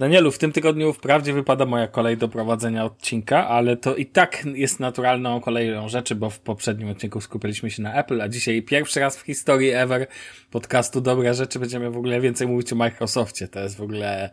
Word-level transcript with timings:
Danielu, 0.00 0.32
w 0.32 0.38
tym 0.38 0.52
tygodniu 0.52 0.92
wprawdzie 0.92 1.32
wypada 1.32 1.66
moja 1.66 1.88
kolej 1.88 2.16
do 2.16 2.28
prowadzenia 2.28 2.84
odcinka, 2.84 3.48
ale 3.48 3.76
to 3.76 3.96
i 3.96 4.06
tak 4.06 4.44
jest 4.54 4.80
naturalną 4.80 5.40
koleją 5.40 5.88
rzeczy, 5.88 6.14
bo 6.14 6.30
w 6.30 6.38
poprzednim 6.38 6.88
odcinku 6.88 7.20
skupiliśmy 7.20 7.70
się 7.70 7.82
na 7.82 7.94
Apple, 7.94 8.22
a 8.22 8.28
dzisiaj 8.28 8.62
pierwszy 8.62 9.00
raz 9.00 9.16
w 9.16 9.20
historii 9.20 9.70
ever 9.70 10.06
podcastu 10.50 11.00
Dobre 11.00 11.34
Rzeczy 11.34 11.58
będziemy 11.58 11.90
w 11.90 11.96
ogóle 11.96 12.20
więcej 12.20 12.48
mówić 12.48 12.72
o 12.72 12.76
Microsoftie. 12.76 13.48
To 13.48 13.60
jest 13.60 13.76
w 13.76 13.82
ogóle 13.82 14.30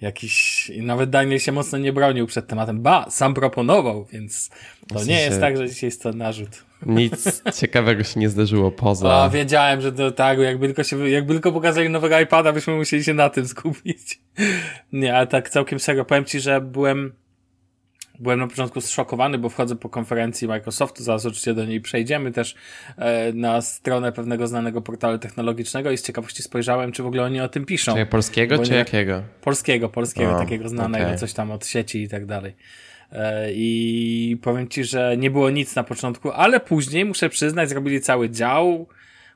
jakiś, 0.00 0.70
nawet 0.76 1.10
Daniel 1.10 1.38
się 1.38 1.52
mocno 1.52 1.78
nie 1.78 1.92
bronił 1.92 2.26
przed 2.26 2.46
tematem. 2.46 2.82
Ba, 2.82 3.06
sam 3.10 3.34
proponował, 3.34 4.04
więc 4.04 4.50
to 4.88 5.04
nie 5.04 5.20
jest 5.20 5.40
tak, 5.40 5.56
że 5.56 5.68
dzisiaj 5.68 5.86
jest 5.86 6.02
to 6.02 6.12
narzut. 6.12 6.64
Nic 6.86 7.42
ciekawego 7.60 8.04
się 8.04 8.20
nie 8.20 8.28
zdarzyło 8.28 8.70
poza. 8.70 9.24
O, 9.24 9.30
wiedziałem, 9.30 9.80
że 9.80 9.92
to 9.92 10.10
tak, 10.10 10.38
jakby 10.38 10.66
tylko 10.66 10.84
się, 10.84 11.08
jakby 11.08 11.32
tylko 11.32 11.52
pokazali 11.52 11.88
nowego 11.88 12.20
iPada, 12.20 12.52
byśmy 12.52 12.76
musieli 12.76 13.04
się 13.04 13.14
na 13.14 13.30
tym 13.30 13.48
skupić. 13.48 14.20
Nie, 14.92 15.16
ale 15.16 15.26
tak 15.26 15.50
całkiem 15.50 15.80
serio, 15.80 16.04
powiem 16.04 16.24
ci, 16.24 16.40
że 16.40 16.60
byłem, 16.60 17.12
byłem 18.20 18.38
na 18.40 18.46
początku 18.46 18.80
zszokowany, 18.80 19.38
bo 19.38 19.48
wchodzę 19.48 19.76
po 19.76 19.88
konferencji 19.88 20.48
Microsoftu, 20.48 21.02
zaraz 21.02 21.26
oczywiście 21.26 21.54
do 21.54 21.64
niej 21.64 21.80
przejdziemy 21.80 22.32
też 22.32 22.54
e, 22.96 23.32
na 23.32 23.62
stronę 23.62 24.12
pewnego 24.12 24.46
znanego 24.46 24.82
portalu 24.82 25.18
technologicznego 25.18 25.90
i 25.90 25.96
z 25.98 26.02
ciekawości 26.02 26.42
spojrzałem, 26.42 26.92
czy 26.92 27.02
w 27.02 27.06
ogóle 27.06 27.22
oni 27.22 27.40
o 27.40 27.48
tym 27.48 27.64
piszą. 27.64 27.94
Czy 27.94 28.06
polskiego, 28.06 28.56
Bo 28.56 28.64
czy 28.64 28.70
nie- 28.70 28.76
jakiego? 28.76 29.22
Polskiego, 29.40 29.88
polskiego, 29.88 30.36
O, 30.36 30.38
takiego 30.38 30.68
znanego, 30.68 31.04
okej. 31.06 31.18
coś 31.18 31.32
tam 31.32 31.50
od 31.50 31.66
sieci 31.66 32.02
i 32.02 32.08
tak 32.08 32.26
dalej. 32.26 32.54
E, 33.12 33.52
I 33.52 34.38
powiem 34.42 34.68
ci, 34.68 34.84
że 34.84 35.16
nie 35.16 35.30
było 35.30 35.50
nic 35.50 35.74
na 35.76 35.84
początku, 35.84 36.30
ale 36.30 36.60
później 36.60 37.04
muszę 37.04 37.28
przyznać, 37.28 37.68
zrobili 37.68 38.00
cały 38.00 38.30
dział 38.30 38.86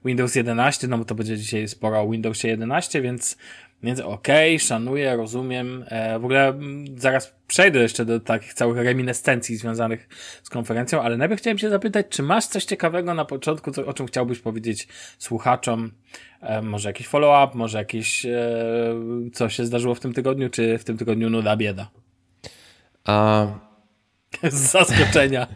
Windows 0.04 0.34
11, 0.34 0.88
no 0.88 0.98
bo 0.98 1.04
to 1.04 1.14
będzie 1.14 1.36
dzisiaj 1.38 1.68
sporo 1.68 2.00
o 2.00 2.08
Windowsie 2.10 2.48
11, 2.48 3.02
więc, 3.02 3.36
więc 3.84 4.00
okej, 4.00 4.60
szanuję, 4.60 5.16
rozumiem. 5.16 5.84
E, 5.88 6.18
w 6.18 6.24
ogóle 6.24 6.54
zaraz 6.96 7.34
przejdę 7.46 7.78
jeszcze 7.78 8.04
do 8.04 8.20
takich 8.20 8.54
całych 8.54 8.76
reminiscencji 8.76 9.56
związanych 9.56 10.08
z 10.42 10.50
konferencją, 10.50 11.02
ale 11.02 11.16
najpierw 11.16 11.40
chciałem 11.40 11.58
się 11.58 11.70
zapytać, 11.70 12.06
czy 12.10 12.22
masz 12.22 12.46
coś 12.46 12.64
ciekawego 12.64 13.14
na 13.14 13.24
początku, 13.24 13.70
co, 13.70 13.86
o 13.86 13.92
czym 13.92 14.06
chciałbyś 14.06 14.38
powiedzieć 14.38 14.88
słuchaczom? 15.18 15.92
E, 16.40 16.62
może 16.62 16.88
jakiś 16.88 17.08
follow-up, 17.08 17.58
może 17.58 17.78
jakieś, 17.78 18.26
e, 18.26 18.30
co 19.32 19.48
się 19.48 19.66
zdarzyło 19.66 19.94
w 19.94 20.00
tym 20.00 20.12
tygodniu, 20.12 20.50
czy 20.50 20.78
w 20.78 20.84
tym 20.84 20.98
tygodniu 20.98 21.30
nuda 21.30 21.56
bieda? 21.56 21.90
A, 23.04 23.46
Z 24.42 24.54
zaskoczenia. 24.72 25.46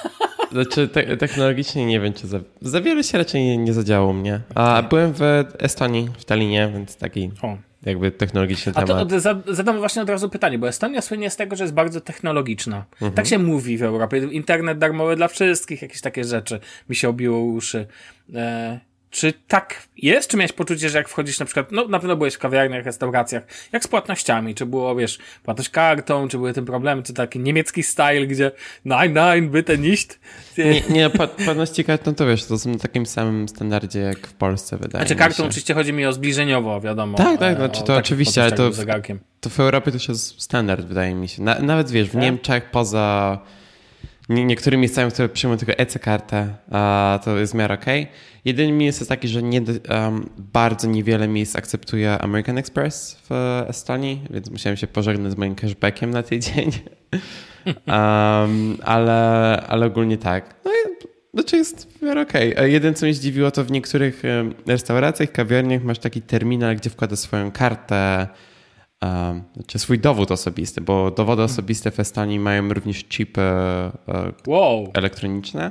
znaczy, 0.52 0.88
te, 0.88 1.16
technologicznie 1.16 1.86
nie 1.86 2.00
wiem, 2.00 2.12
czy 2.12 2.26
za, 2.26 2.40
za 2.60 2.80
wiele 2.80 3.04
się 3.04 3.18
raczej 3.18 3.42
nie, 3.42 3.58
nie 3.58 3.72
zadziało 3.72 4.12
mnie. 4.12 4.40
A 4.54 4.82
byłem 4.82 5.12
w 5.12 5.22
Estonii, 5.58 6.08
w 6.18 6.24
Talinie, 6.24 6.70
więc 6.74 6.96
taki 6.96 7.30
O. 7.42 7.67
jakby 7.82 8.10
technologiczny 8.10 8.72
A 8.76 8.82
temat. 8.84 9.08
to 9.08 9.20
za- 9.20 9.42
zadam 9.46 9.78
właśnie 9.78 10.02
od 10.02 10.08
razu 10.10 10.28
pytanie, 10.28 10.58
bo 10.58 10.68
Estonia 10.68 11.02
słynie 11.02 11.30
z 11.30 11.36
tego, 11.36 11.56
że 11.56 11.64
jest 11.64 11.74
bardzo 11.74 12.00
technologiczna. 12.00 12.84
Mhm. 12.92 13.12
Tak 13.12 13.26
się 13.26 13.38
mówi 13.38 13.78
w 13.78 13.82
Europie. 13.82 14.18
Internet 14.18 14.78
darmowy 14.78 15.16
dla 15.16 15.28
wszystkich, 15.28 15.82
jakieś 15.82 16.00
takie 16.00 16.24
rzeczy 16.24 16.60
mi 16.88 16.96
się 16.96 17.08
obiło 17.08 17.38
uszy. 17.44 17.86
E, 18.34 18.80
czy 19.10 19.32
tak 19.48 19.82
jest? 19.96 20.30
Czy 20.30 20.36
miałeś 20.36 20.52
poczucie, 20.52 20.88
że 20.88 20.98
jak 20.98 21.08
wchodzisz 21.08 21.38
na 21.40 21.46
przykład, 21.46 21.72
no 21.72 21.88
na 21.88 21.98
pewno 21.98 22.16
byłeś 22.16 22.34
w 22.34 22.38
kawiarniach, 22.38 22.84
restauracjach, 22.84 23.42
jak 23.72 23.84
z 23.84 23.88
płatnościami? 23.88 24.54
Czy 24.54 24.66
było, 24.66 24.96
wiesz, 24.96 25.18
płatność 25.42 25.70
kartą, 25.70 26.28
czy 26.28 26.36
były 26.36 26.52
tym 26.52 26.64
problemy, 26.64 27.02
czy 27.02 27.14
taki 27.14 27.38
niemiecki 27.38 27.82
style, 27.82 28.26
gdzie 28.26 28.50
nein, 28.84 29.12
nein, 29.12 29.50
bitte 29.50 29.78
nicht? 29.78 30.20
Nie, 30.58 30.80
nie 30.80 31.08
pła- 31.10 31.44
płatności 31.44 31.84
kartą 31.84 32.14
to 32.14 32.26
wiesz, 32.26 32.44
to 32.44 32.58
są 32.58 32.70
na 32.70 32.78
takim 32.78 33.06
samym 33.06 33.48
standardzie 33.48 34.00
jak 34.00 34.26
w 34.26 34.32
Polsce, 34.32 34.76
wydaje 34.76 35.02
Znaczy 35.04 35.14
mi 35.14 35.18
kartą 35.18 35.42
się. 35.42 35.48
oczywiście 35.48 35.74
chodzi 35.74 35.92
mi 35.92 36.06
o 36.06 36.12
zbliżeniowo, 36.12 36.80
wiadomo. 36.80 37.18
Tak, 37.18 37.38
tak, 37.38 37.56
znaczy 37.56 37.82
to 37.84 37.96
oczywiście, 37.96 38.42
ale 38.42 38.52
to- 38.52 38.72
zegarkiem. 38.72 39.20
To 39.40 39.50
w 39.50 39.60
Europie 39.60 39.92
to 39.92 39.98
jest 40.12 40.42
standard, 40.42 40.86
wydaje 40.86 41.14
mi 41.14 41.28
się. 41.28 41.42
Na, 41.42 41.58
nawet 41.58 41.90
wiesz, 41.90 42.08
w 42.08 42.12
Tak? 42.12 42.22
Niemczech 42.22 42.70
poza 42.70 43.38
nie, 44.28 44.44
niektórymi 44.44 44.80
miejscami, 44.80 45.12
które 45.12 45.28
przyjmują 45.28 45.58
tylko 45.58 45.72
EC-kartę, 45.72 46.54
a 46.70 47.18
to 47.24 47.38
jest 47.38 47.52
w 47.52 47.56
miarę 47.56 47.74
okej. 47.74 48.06
Jedyny 48.44 48.72
minus 48.72 49.00
jest 49.00 49.08
taki, 49.08 49.28
że 49.28 49.42
nie, 49.42 49.62
um, 49.88 50.28
bardzo 50.38 50.88
niewiele 50.88 51.28
miejsc 51.28 51.56
akceptuje 51.56 52.18
American 52.18 52.58
Express 52.58 53.18
w 53.30 53.62
Estonii, 53.68 54.22
więc 54.30 54.50
musiałem 54.50 54.76
się 54.76 54.86
pożegnać 54.86 55.32
z 55.32 55.36
moim 55.36 55.54
cashbackiem 55.54 56.10
na 56.10 56.22
tydzień. 56.22 56.70
um, 57.66 58.76
ale, 58.82 59.20
ale 59.68 59.86
ogólnie 59.86 60.18
tak. 60.18 60.54
No 60.64 60.70
i 60.70 61.08
znaczy 61.34 61.56
jest 61.56 61.98
w 61.98 62.02
miarę 62.02 62.20
okej. 62.20 62.56
A 62.56 62.66
Jedyne, 62.66 62.94
co 62.94 63.06
mnie 63.06 63.14
zdziwiło, 63.14 63.50
to 63.50 63.64
w 63.64 63.70
niektórych 63.70 64.22
restauracjach, 64.66 65.32
kawiarniach 65.32 65.82
masz 65.82 65.98
taki 65.98 66.22
terminal, 66.22 66.76
gdzie 66.76 66.90
wkładasz 66.90 67.18
swoją 67.18 67.52
kartę, 67.52 68.28
um, 69.02 69.42
czy 69.66 69.78
swój 69.78 69.98
dowód 69.98 70.30
osobisty, 70.30 70.80
bo 70.80 71.10
dowody 71.10 71.42
osobiste 71.42 71.90
w 71.90 72.00
Estonii 72.00 72.40
mają 72.40 72.68
również 72.68 73.04
chipy 73.04 73.40
e, 73.40 73.92
Wow. 74.46 74.90
elektroniczne. 74.94 75.70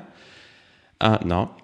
No. 1.25 1.55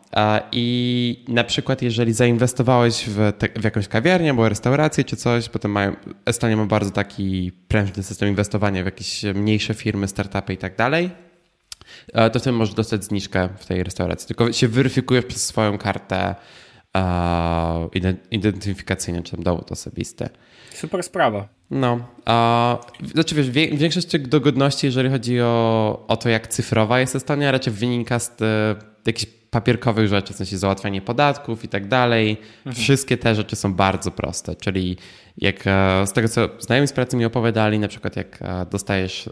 I 0.51 1.25
na 1.27 1.43
przykład, 1.43 1.81
jeżeli 1.81 2.13
zainwestowałeś 2.13 3.05
w, 3.07 3.33
te, 3.37 3.49
w 3.61 3.63
jakąś 3.63 3.87
kawiarnię 3.87 4.29
albo 4.29 4.49
restaurację 4.49 5.03
czy 5.03 5.15
coś, 5.15 5.49
potem 5.49 5.71
mają, 5.71 5.95
Estonia 6.25 6.57
ma 6.57 6.65
bardzo 6.65 6.91
taki 6.91 7.51
prężny 7.67 8.03
system 8.03 8.29
inwestowania 8.29 8.83
w 8.83 8.85
jakieś 8.85 9.23
mniejsze 9.23 9.73
firmy, 9.73 10.07
startupy 10.07 10.53
i 10.53 10.57
tak 10.57 10.75
dalej, 10.75 11.09
e, 12.13 12.29
to 12.29 12.39
wtedy 12.39 12.57
możesz 12.57 12.75
dostać 12.75 13.03
zniżkę 13.03 13.49
w 13.57 13.65
tej 13.65 13.83
restauracji. 13.83 14.27
Tylko 14.27 14.53
się 14.53 14.67
weryfikujesz 14.67 15.25
przez 15.25 15.45
swoją 15.45 15.77
kartę 15.77 16.35
e, 16.97 16.99
ident- 17.95 18.27
identyfikacyjną, 18.31 19.23
czy 19.23 19.31
tam 19.31 19.43
dowód 19.43 19.71
osobisty. 19.71 20.29
Super 20.73 21.03
sprawa. 21.03 21.47
No, 21.71 21.99
a 22.25 22.77
znaczy 23.13 23.35
wiesz, 23.35 23.49
wie, 23.49 23.67
większość 23.77 24.07
tych 24.07 24.27
dogodności, 24.27 24.85
jeżeli 24.87 25.09
chodzi 25.09 25.41
o, 25.41 26.05
o 26.07 26.17
to, 26.17 26.29
jak 26.29 26.47
cyfrowa 26.47 26.99
jest 26.99 27.15
Estonia, 27.15 27.51
raczej 27.51 27.73
wynika 27.73 28.19
z 28.19 28.41
e, 28.41 28.75
jakichś 29.05 29.31
papierkowych 29.49 30.07
rzeczy, 30.07 30.33
w 30.33 30.35
sensie 30.35 30.57
załatwianie 30.57 31.01
podatków 31.01 31.63
i 31.63 31.67
tak 31.67 31.87
dalej. 31.87 32.37
Wszystkie 32.73 33.17
te 33.17 33.35
rzeczy 33.35 33.55
są 33.55 33.73
bardzo 33.73 34.11
proste, 34.11 34.55
czyli 34.55 34.97
jak 35.37 35.67
e, 35.67 36.07
z 36.07 36.13
tego, 36.13 36.29
co 36.29 36.49
znajomi 36.59 36.87
z 36.87 36.93
pracy 36.93 37.17
mi 37.17 37.25
opowiadali, 37.25 37.79
na 37.79 37.87
przykład 37.87 38.15
jak 38.15 38.39
e, 38.41 38.65
dostajesz, 38.71 39.29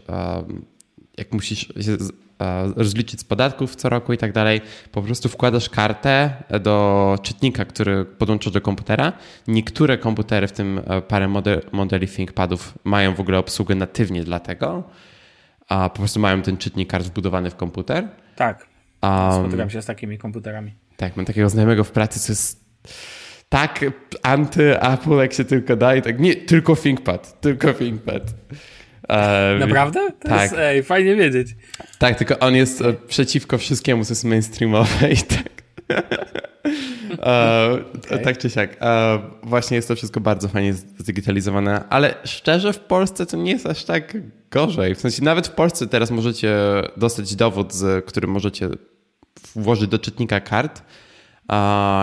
jak 1.18 1.32
musisz 1.32 1.72
rozliczyć 2.76 3.20
z 3.20 3.24
podatków 3.24 3.76
co 3.76 3.88
roku 3.88 4.12
i 4.12 4.18
tak 4.18 4.32
dalej, 4.32 4.60
po 4.92 5.02
prostu 5.02 5.28
wkładasz 5.28 5.68
kartę 5.68 6.30
do 6.60 7.18
czytnika, 7.22 7.64
który 7.64 8.04
podłączasz 8.04 8.52
do 8.52 8.60
komputera. 8.60 9.12
Niektóre 9.48 9.98
komputery, 9.98 10.46
w 10.46 10.52
tym 10.52 10.80
e, 10.86 11.02
parę 11.02 11.28
model, 11.28 11.62
modeli 11.72 12.08
ThinkPadów, 12.08 12.78
mają 12.84 13.14
w 13.14 13.20
ogóle 13.20 13.38
obsługę 13.38 13.74
natywnie 13.74 14.24
dla 14.24 14.38
tego, 14.40 14.82
a 15.68 15.88
po 15.88 15.98
prostu 15.98 16.20
mają 16.20 16.42
ten 16.42 16.56
czytnik 16.56 16.90
kart 16.90 17.06
wbudowany 17.06 17.50
w 17.50 17.56
komputer. 17.56 18.08
Tak. 18.36 18.66
Um, 19.02 19.32
Spotykam 19.32 19.70
się 19.70 19.82
z 19.82 19.86
takimi 19.86 20.18
komputerami. 20.18 20.74
tak, 20.96 21.16
mam 21.16 21.26
takiego 21.26 21.48
znajomego 21.48 21.84
w 21.84 21.90
pracy, 21.90 22.20
co 22.20 22.32
jest 22.32 22.64
tak 23.48 23.80
anty-Apple, 24.22 25.20
jak 25.20 25.32
się 25.32 25.44
tylko 25.44 25.76
da 25.76 25.94
i 25.96 26.02
tak, 26.02 26.20
nie, 26.20 26.36
tylko 26.36 26.76
ThinkPad, 26.76 27.40
tylko 27.40 27.72
ThinkPad. 27.74 28.22
E, 29.12 29.56
Naprawdę? 29.60 30.10
To 30.20 30.28
tak. 30.28 30.42
jest, 30.42 30.54
ej, 30.58 30.82
fajnie 30.82 31.16
wiedzieć. 31.16 31.48
Tak, 31.98 32.18
tylko 32.18 32.38
on 32.38 32.54
jest 32.54 32.82
e, 32.82 32.92
przeciwko 32.92 33.58
wszystkiemu, 33.58 34.04
co 34.04 34.12
jest 34.12 34.24
mainstreamowe 34.24 35.12
i 35.12 35.16
tak. 35.16 35.52
E, 37.22 37.78
Okej. 38.06 38.24
Tak 38.24 38.38
czy 38.38 38.50
siak. 38.50 38.76
E, 38.80 39.18
właśnie 39.42 39.76
jest 39.76 39.88
to 39.88 39.96
wszystko 39.96 40.20
bardzo 40.20 40.48
fajnie 40.48 40.72
zdigitalizowane, 40.74 41.84
ale 41.90 42.14
szczerze 42.24 42.72
w 42.72 42.78
Polsce 42.78 43.26
to 43.26 43.36
nie 43.36 43.50
jest 43.50 43.66
aż 43.66 43.84
tak 43.84 44.16
gorzej. 44.50 44.94
W 44.94 45.00
sensie 45.00 45.24
nawet 45.24 45.46
w 45.46 45.50
Polsce 45.50 45.86
teraz 45.86 46.10
możecie 46.10 46.56
dostać 46.96 47.34
dowód, 47.34 47.74
z 47.74 48.04
którym 48.04 48.30
możecie 48.30 48.68
włożyć 49.56 49.90
do 49.90 49.98
czytnika 49.98 50.40
kart 50.40 50.82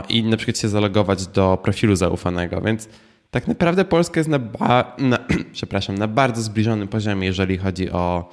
i 0.10 0.24
na 0.24 0.38
przykład 0.38 0.58
się 0.58 0.70
zalogować 0.70 1.28
do 1.28 1.58
profilu 1.64 1.96
zaufanego, 1.96 2.62
więc 2.62 2.90
tak 3.32 3.48
naprawdę 3.48 3.86
Polska 3.86 4.20
jest 4.20 4.30
na, 4.30 4.40
ba- 4.40 4.96
na, 4.98 5.20
przepraszam, 5.54 5.98
na 5.98 6.08
bardzo 6.08 6.42
zbliżonym 6.42 6.88
poziomie, 6.88 7.28
jeżeli 7.28 7.58
chodzi 7.58 7.92
o 7.92 8.30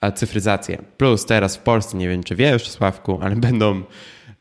e, 0.00 0.12
cyfryzację. 0.12 0.78
Plus 0.96 1.26
teraz 1.26 1.56
w 1.56 1.58
Polsce, 1.60 1.96
nie 1.96 2.08
wiem 2.08 2.22
czy 2.22 2.36
wiesz 2.36 2.70
Sławku, 2.70 3.18
ale 3.22 3.36
będą 3.48 3.82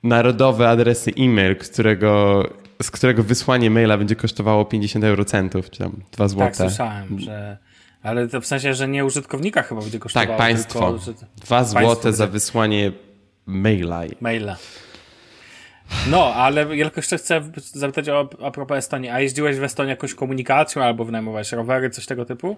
narodowe 0.04 0.70
adresy 0.70 1.12
e-mail, 1.20 1.56
którego, 1.56 2.44
z 2.82 2.92
którego 2.92 3.24
wysłanie 3.24 3.70
maila 3.70 3.98
będzie 3.98 4.16
kosztowało 4.16 4.66
50 4.66 5.06
eurocentów, 5.06 5.70
czy 5.70 5.80
tam 5.80 5.92
2 5.92 6.18
Tak, 6.18 6.30
złote. 6.30 6.54
słyszałem, 6.54 7.20
że... 7.20 7.58
Ale 8.04 8.28
to 8.28 8.42
w 8.42 8.46
sensie, 8.46 8.74
że 8.74 8.88
nie 8.88 9.06
użytkownika 9.06 9.64
chyba 9.64 9.82
będzie 9.82 10.00
kosztowało. 10.00 10.28
tak, 10.28 10.38
państwo. 10.38 10.80
Tylko, 10.80 10.98
że... 10.98 11.14
2 11.46 11.64
złote 11.64 11.86
Państwo 11.86 12.12
za 12.12 12.28
wysłanie 12.28 12.92
maila. 13.46 14.02
Maila. 14.22 14.56
No, 16.08 16.34
ale 16.34 16.78
ja 16.78 16.86
tylko 16.86 17.00
jeszcze 17.00 17.18
chcę 17.18 17.42
zapytać 17.74 18.10
o, 18.10 18.30
a 18.46 18.52
propos 18.52 18.78
Estonii. 18.78 19.10
A 19.10 19.20
jeździłeś 19.20 19.58
w 19.58 19.64
Estonii 19.64 19.90
jakąś 19.90 20.14
komunikacją 20.14 20.84
albo 20.84 21.06
wynajmowałeś 21.06 21.52
rowery, 21.52 21.90
coś 21.90 22.06
tego 22.06 22.26
typu? 22.26 22.56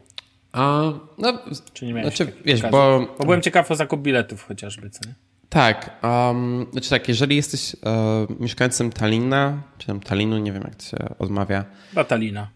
A, 0.54 0.94
no, 1.18 1.39
Czy 1.74 1.86
nie 1.86 1.94
miałeś 1.94 2.16
znaczy, 2.16 2.33
wiesz, 2.45 2.62
bo 2.62 3.07
Bo 3.19 3.25
byłem 3.25 3.42
ciekaw 3.42 3.72
o 3.72 3.75
zakup 3.75 4.01
biletów 4.01 4.44
chociażby, 4.44 4.89
co 4.89 5.10
nie? 5.10 5.16
Tak, 5.50 6.00
um, 6.04 6.66
znaczy 6.72 6.89
tak, 6.89 7.07
jeżeli 7.07 7.36
jesteś 7.36 7.75
e, 7.86 8.27
mieszkańcem 8.39 8.92
Tallinna, 8.92 9.62
czy 9.77 9.88
tam 9.88 10.00
Tallinu, 10.00 10.38
nie 10.38 10.51
wiem 10.51 10.63
jak 10.63 10.75
to 10.75 10.83
się 10.83 10.98
odmawia, 11.19 11.66
Batalina. 11.94 12.48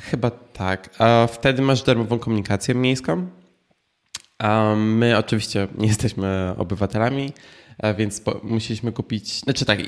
Chyba 0.00 0.30
tak. 0.30 0.90
A 0.98 1.26
wtedy 1.26 1.62
masz 1.62 1.82
darmową 1.82 2.18
komunikację 2.18 2.74
miejską. 2.74 3.26
A 4.38 4.74
my 4.76 5.18
oczywiście 5.18 5.68
nie 5.78 5.88
jesteśmy 5.88 6.54
obywatelami, 6.58 7.32
więc 7.98 8.22
musieliśmy 8.42 8.92
kupić. 8.92 9.40
Znaczy 9.40 9.64
tak, 9.64 9.78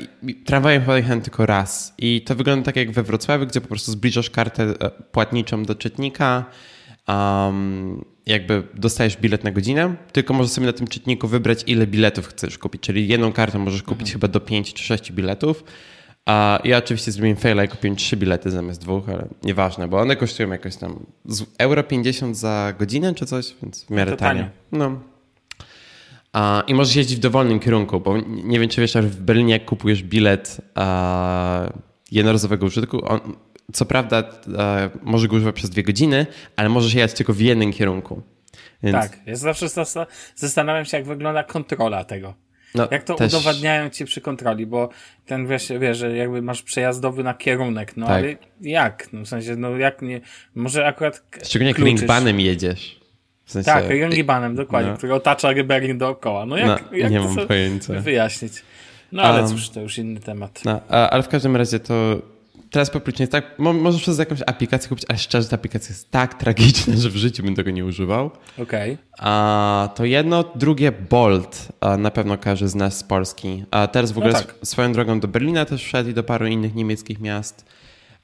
tramwajem 0.44 0.82
pojechałem 0.82 1.20
tylko 1.20 1.46
raz. 1.46 1.94
I 1.98 2.22
to 2.22 2.34
wygląda 2.34 2.64
tak 2.64 2.76
jak 2.76 2.90
we 2.90 3.02
Wrocławiu, 3.02 3.46
gdzie 3.46 3.60
po 3.60 3.68
prostu 3.68 3.92
zbliżasz 3.92 4.30
kartę 4.30 4.62
e, 4.62 4.90
płatniczą 4.90 5.64
do 5.64 5.74
czytnika. 5.74 6.44
Um, 7.08 8.04
jakby 8.26 8.62
dostajesz 8.74 9.16
bilet 9.16 9.44
na 9.44 9.50
godzinę, 9.50 9.94
tylko 10.12 10.34
możesz 10.34 10.52
sobie 10.52 10.66
na 10.66 10.72
tym 10.72 10.86
czytniku 10.86 11.28
wybrać, 11.28 11.64
ile 11.66 11.86
biletów 11.86 12.26
chcesz 12.26 12.58
kupić. 12.58 12.82
Czyli 12.82 13.08
jedną 13.08 13.32
kartę 13.32 13.58
możesz 13.58 13.82
kupić 13.82 14.08
mhm. 14.08 14.12
chyba 14.12 14.28
do 14.28 14.40
5 14.40 14.74
czy 14.74 14.84
6 14.84 15.12
biletów. 15.12 15.64
A 16.26 16.60
ja 16.64 16.78
oczywiście 16.78 17.12
zrobiłem 17.12 17.36
faila 17.36 17.64
i 17.64 17.68
kupiłem 17.68 17.96
trzy 17.96 18.16
bilety 18.16 18.50
zamiast 18.50 18.80
dwóch, 18.80 19.08
ale 19.08 19.28
nieważne, 19.42 19.88
bo 19.88 20.00
one 20.00 20.16
kosztują 20.16 20.50
jakoś 20.50 20.76
tam 20.76 21.06
euro 21.58 21.82
50 21.82 22.36
za 22.36 22.74
godzinę 22.78 23.14
czy 23.14 23.26
coś, 23.26 23.54
więc 23.62 23.84
w 23.84 23.90
miarę 23.90 24.16
tanie. 24.16 24.50
No. 24.72 25.11
I 26.66 26.74
możesz 26.74 26.96
jeździć 26.96 27.16
w 27.16 27.20
dowolnym 27.20 27.60
kierunku, 27.60 28.00
bo 28.00 28.18
nie 28.26 28.60
wiem, 28.60 28.68
czy 28.68 28.80
wiesz, 28.80 28.96
ale 28.96 29.06
w 29.06 29.20
Berlinie 29.20 29.52
jak 29.52 29.64
kupujesz 29.64 30.02
bilet 30.02 30.60
jednorazowego 32.10 32.66
użytku, 32.66 33.06
on, 33.08 33.20
co 33.72 33.84
prawda 33.84 34.24
a, 34.58 34.76
możesz 35.02 35.28
go 35.28 35.36
używać 35.36 35.54
przez 35.54 35.70
dwie 35.70 35.82
godziny, 35.82 36.26
ale 36.56 36.68
możesz 36.68 36.94
jechać 36.94 37.12
tylko 37.12 37.32
w 37.32 37.40
jednym 37.40 37.72
kierunku. 37.72 38.22
Więc... 38.82 38.96
Tak, 38.96 39.18
ja 39.26 39.36
zawsze 39.36 39.66
zastanawiam 40.34 40.84
się, 40.84 40.96
jak 40.96 41.06
wygląda 41.06 41.44
kontrola 41.44 42.04
tego. 42.04 42.34
No, 42.74 42.88
Jak 42.90 43.04
to 43.04 43.14
też... 43.14 43.34
udowadniają 43.34 43.90
ci 43.90 44.04
przy 44.04 44.20
kontroli, 44.20 44.66
bo 44.66 44.88
ten 45.26 45.46
wiesz, 45.46 45.72
wiesz, 45.80 45.98
że 45.98 46.16
jakby 46.16 46.42
masz 46.42 46.62
przejazdowy 46.62 47.22
na 47.22 47.34
kierunek, 47.34 47.96
no 47.96 48.06
tak. 48.06 48.16
ale 48.16 48.36
jak? 48.60 49.12
No 49.12 49.24
w 49.24 49.28
sensie, 49.28 49.56
no 49.56 49.76
jak 49.76 50.02
nie, 50.02 50.20
może 50.54 50.86
akurat 50.86 51.22
Szczególnie 51.44 51.70
jak 51.70 51.78
ringbanem 51.78 52.40
jedziesz. 52.40 53.01
W 53.44 53.52
sensie... 53.52 53.66
Tak, 53.66 53.90
ringbanem, 53.90 54.54
dokładnie, 54.54 54.90
no. 54.90 54.96
który 54.96 55.14
otacza 55.14 55.48
Berlin 55.64 55.98
dookoła. 55.98 56.46
No 56.46 56.56
jak, 56.56 56.90
no, 56.90 56.96
jak 56.96 57.10
nie 57.10 57.20
mam 57.20 57.46
pojęcia. 57.46 58.00
wyjaśnić? 58.00 58.52
No 59.12 59.22
ale 59.22 59.40
um, 59.40 59.50
cóż, 59.50 59.68
to 59.68 59.80
już 59.80 59.98
inny 59.98 60.20
temat. 60.20 60.60
No, 60.64 60.80
ale 60.88 61.22
w 61.22 61.28
każdym 61.28 61.56
razie 61.56 61.78
to 61.80 62.22
teraz 62.72 62.90
poprzednio 62.90 63.22
jest 63.22 63.32
tak, 63.32 63.58
możesz 63.58 64.02
przez 64.02 64.18
jakąś 64.18 64.38
aplikację 64.46 64.88
kupić, 64.88 65.04
ale 65.08 65.18
szczerze 65.18 65.48
ta 65.48 65.56
aplikacja 65.56 65.88
jest 65.88 66.10
tak 66.10 66.34
tragiczna, 66.34 66.96
że 67.02 67.10
w 67.10 67.16
życiu 67.16 67.42
bym 67.42 67.54
tego 67.54 67.70
nie 67.70 67.84
używał. 67.84 68.30
Okej. 68.58 68.92
Okay. 68.92 68.98
A 69.18 69.88
to 69.94 70.04
jedno, 70.04 70.44
drugie 70.54 70.92
Bolt, 70.92 71.68
a 71.80 71.96
na 71.96 72.10
pewno 72.10 72.38
każdy 72.38 72.68
z 72.68 72.74
nas 72.74 72.98
z 72.98 73.02
Polski. 73.02 73.64
A 73.70 73.86
teraz 73.86 74.12
w 74.12 74.18
ogóle 74.18 74.32
no 74.32 74.38
tak. 74.38 74.54
swoją 74.64 74.92
drogą 74.92 75.20
do 75.20 75.28
Berlina 75.28 75.64
też 75.64 75.84
wszedł 75.84 76.10
i 76.10 76.14
do 76.14 76.22
paru 76.22 76.46
innych 76.46 76.74
niemieckich 76.74 77.20
miast. 77.20 77.64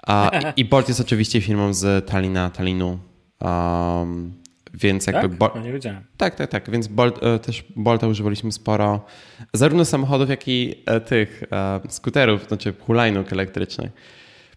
A, 0.07 0.31
i, 0.57 0.65
Bolt 0.65 0.89
jest 0.89 1.01
oczywiście 1.01 1.41
firmą 1.41 1.75
z 1.75 2.07
Talina, 2.07 2.51
Talinu. 2.51 2.99
Um, 3.41 4.33
więc 4.81 5.07
jakby. 5.07 5.29
Tak? 5.29 5.39
Bo... 5.39 5.61
nie 5.61 5.73
wiedziałem. 5.73 6.05
Tak, 6.17 6.35
tak, 6.35 6.51
tak. 6.51 6.71
Więc 6.71 6.89
Bolt, 6.89 7.23
e, 7.23 7.39
też 7.39 7.65
Bolta 7.77 8.07
używaliśmy 8.07 8.53
sporo. 8.53 9.05
Zarówno 9.53 9.85
samochodów, 9.85 10.31
jak 10.31 10.49
i 10.49 10.75
e, 10.87 11.01
tych 11.01 11.43
e, 11.53 11.81
skuterów, 11.89 12.49
znaczy 12.49 12.75
hulajnóg 12.87 13.33
elektrycznych. 13.33 13.93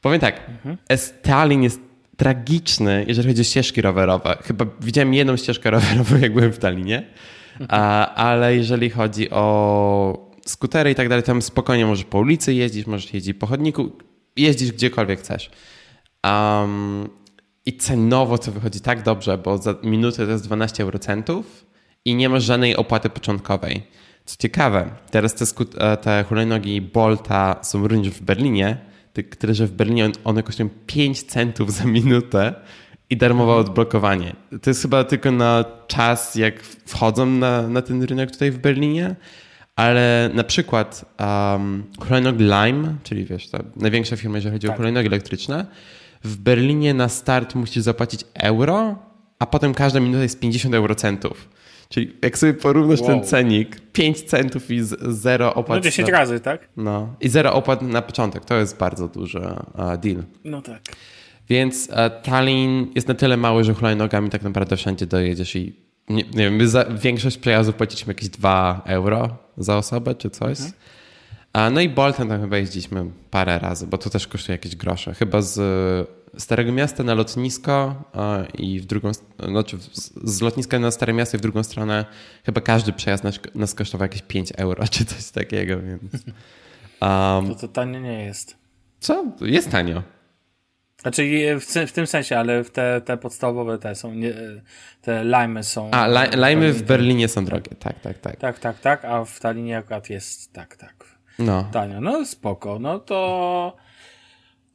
Powiem 0.01 0.19
tak, 0.19 0.49
mhm. 0.49 0.77
Stalin 0.97 1.63
jest 1.63 1.81
tragiczny, 2.17 3.05
jeżeli 3.07 3.27
chodzi 3.27 3.41
o 3.41 3.43
ścieżki 3.43 3.81
rowerowe. 3.81 4.37
Chyba 4.43 4.65
widziałem 4.81 5.13
jedną 5.13 5.37
ścieżkę 5.37 5.71
rowerową, 5.77 6.17
jak 6.17 6.33
byłem 6.33 6.53
w 6.53 6.57
Talinie, 6.57 7.03
a, 7.69 8.13
ale 8.15 8.55
jeżeli 8.55 8.89
chodzi 8.89 9.29
o 9.29 10.31
skutery 10.45 10.91
i 10.91 10.95
tak 10.95 11.09
dalej, 11.09 11.23
tam 11.23 11.41
spokojnie 11.41 11.85
możesz 11.85 12.05
po 12.05 12.17
ulicy 12.17 12.53
jeździć, 12.53 12.87
możesz 12.87 13.13
jeździć 13.13 13.37
po 13.37 13.47
chodniku, 13.47 13.91
jeździć 14.35 14.71
gdziekolwiek 14.71 15.19
chcesz. 15.19 15.51
Um, 16.23 17.09
I 17.65 17.77
cenowo 17.77 18.37
to 18.37 18.51
wychodzi 18.51 18.81
tak 18.81 19.03
dobrze, 19.03 19.37
bo 19.37 19.57
za 19.57 19.75
minutę 19.83 20.25
to 20.25 20.31
jest 20.31 20.43
12 20.43 20.83
eurocentów 20.83 21.65
i 22.05 22.15
nie 22.15 22.29
masz 22.29 22.43
żadnej 22.43 22.75
opłaty 22.75 23.09
początkowej. 23.09 23.83
Co 24.25 24.35
ciekawe, 24.39 24.89
teraz 25.11 25.35
te, 25.35 25.45
e, 25.77 25.97
te 25.97 26.23
hulajnogi 26.29 26.81
Bolta 26.81 27.55
są 27.61 27.87
również 27.87 28.13
w 28.13 28.21
Berlinie, 28.21 28.77
tyle 29.39 29.53
że 29.53 29.67
w 29.67 29.71
Berlinie 29.71 30.09
one 30.23 30.43
kosztują 30.43 30.69
5 30.87 31.23
centów 31.23 31.73
za 31.73 31.85
minutę 31.85 32.55
i 33.09 33.17
darmowe 33.17 33.51
mhm. 33.51 33.67
odblokowanie. 33.67 34.35
To 34.61 34.69
jest 34.69 34.81
chyba 34.81 35.03
tylko 35.03 35.31
na 35.31 35.65
czas, 35.87 36.35
jak 36.35 36.63
wchodzą 36.63 37.25
na, 37.25 37.67
na 37.67 37.81
ten 37.81 38.03
rynek 38.03 38.31
tutaj 38.31 38.51
w 38.51 38.57
Berlinie, 38.57 39.15
ale 39.75 40.29
na 40.33 40.43
przykład 40.43 41.05
um, 41.19 41.83
hulajnog 41.99 42.35
Lime, 42.39 42.95
czyli 43.03 43.25
wiesz, 43.25 43.49
ta 43.49 43.63
największa 43.75 44.17
firma, 44.17 44.37
jeżeli 44.37 44.53
chodzi 44.53 44.67
tak. 44.67 44.75
o 44.75 44.77
hulajnogi 44.77 45.07
elektryczne, 45.07 45.65
w 46.23 46.37
Berlinie 46.37 46.93
na 46.93 47.09
start 47.09 47.55
musisz 47.55 47.83
zapłacić 47.83 48.25
euro, 48.33 48.95
a 49.39 49.45
potem 49.45 49.73
każda 49.73 49.99
minuta 49.99 50.23
jest 50.23 50.39
50 50.39 50.75
eurocentów. 50.75 51.49
Czyli 51.89 52.13
jak 52.21 52.37
sobie 52.37 52.53
porównasz 52.53 52.99
wow. 52.99 53.09
ten 53.09 53.23
cenik, 53.23 53.81
5 53.93 54.21
centów 54.21 54.71
i 54.71 54.79
0 55.01 55.53
opłat. 55.53 55.77
No 55.77 55.83
10 55.83 56.11
na, 56.11 56.17
razy, 56.17 56.39
tak? 56.39 56.69
No. 56.77 57.15
I 57.21 57.29
0 57.29 57.53
opłat 57.53 57.81
na 57.81 58.01
początek. 58.01 58.45
To 58.45 58.55
jest 58.55 58.77
bardzo 58.77 59.07
duży 59.07 59.39
uh, 59.39 59.97
deal. 59.97 60.23
No 60.43 60.61
tak. 60.61 60.81
Więc 61.49 61.89
uh, 61.89 62.23
Tallinn 62.23 62.87
jest 62.95 63.07
na 63.07 63.13
tyle 63.13 63.37
mały, 63.37 63.63
że 63.63 63.73
hulajnogami 63.73 64.29
tak 64.29 64.43
naprawdę 64.43 64.77
wszędzie 64.77 65.05
dojedziesz 65.05 65.55
i 65.55 65.75
nie, 66.09 66.23
nie 66.23 66.43
wiem, 66.43 66.55
my 66.55 66.67
za 66.67 66.85
większość 66.85 67.37
przejazdów 67.37 67.75
płaciliśmy 67.75 68.11
jakieś 68.11 68.29
2 68.29 68.81
euro 68.85 69.37
za 69.57 69.77
osobę 69.77 70.15
czy 70.15 70.29
coś. 70.29 70.59
Mhm. 70.59 70.71
No 71.71 71.81
i 71.81 71.89
Boltem 71.89 72.29
tam 72.29 72.41
chyba 72.41 72.57
jeździliśmy 72.57 73.05
parę 73.31 73.59
razy, 73.59 73.87
bo 73.87 73.97
to 73.97 74.09
też 74.09 74.27
kosztuje 74.27 74.53
jakieś 74.53 74.75
grosze. 74.75 75.13
Chyba 75.13 75.41
z 75.41 75.59
Starego 76.37 76.71
Miasta 76.71 77.03
na 77.03 77.13
lotnisko 77.13 77.95
i 78.57 78.79
w 78.79 78.85
drugą, 78.85 79.11
znaczy 79.49 79.77
z 80.23 80.41
lotniska 80.41 80.79
na 80.79 80.91
Stare 80.91 81.13
Miasto 81.13 81.37
i 81.37 81.39
w 81.39 81.41
drugą 81.41 81.63
stronę 81.63 82.05
chyba 82.45 82.61
każdy 82.61 82.93
przejazd 82.93 83.23
nas, 83.23 83.39
nas 83.55 83.73
kosztował 83.73 84.05
jakieś 84.05 84.21
5 84.21 84.51
euro 84.57 84.87
czy 84.87 85.05
coś 85.05 85.31
takiego, 85.31 85.81
więc... 85.81 86.01
Um, 87.01 87.47
to 87.47 87.55
to 87.55 87.67
tanio 87.67 87.99
nie 87.99 88.23
jest. 88.23 88.57
Co? 88.99 89.25
Jest 89.41 89.71
tanio. 89.71 90.03
Znaczy 91.01 91.23
w, 91.59 91.65
w 91.89 91.91
tym 91.91 92.07
sensie, 92.07 92.37
ale 92.37 92.63
te, 92.63 93.01
te 93.01 93.17
podstawowe 93.17 93.77
te 93.77 93.95
są, 93.95 94.13
nie, 94.13 94.33
te 95.01 95.23
lajmy 95.23 95.63
są... 95.63 95.91
A, 95.91 96.07
lajmy 96.35 96.73
w 96.73 96.83
Berlinie 96.83 97.27
są 97.27 97.45
drogie, 97.45 97.75
tak, 97.79 97.99
tak, 97.99 98.17
tak. 98.17 98.35
Tak, 98.35 98.59
tak, 98.59 98.79
tak, 98.79 99.05
a 99.05 99.25
w 99.25 99.39
Talinie 99.39 99.77
akurat 99.77 100.09
jest 100.09 100.53
tak, 100.53 100.75
tak. 100.75 101.00
No. 101.41 101.65
Tanio, 101.71 102.01
no 102.01 102.25
spoko, 102.25 102.79
no 102.79 102.99
to... 102.99 103.77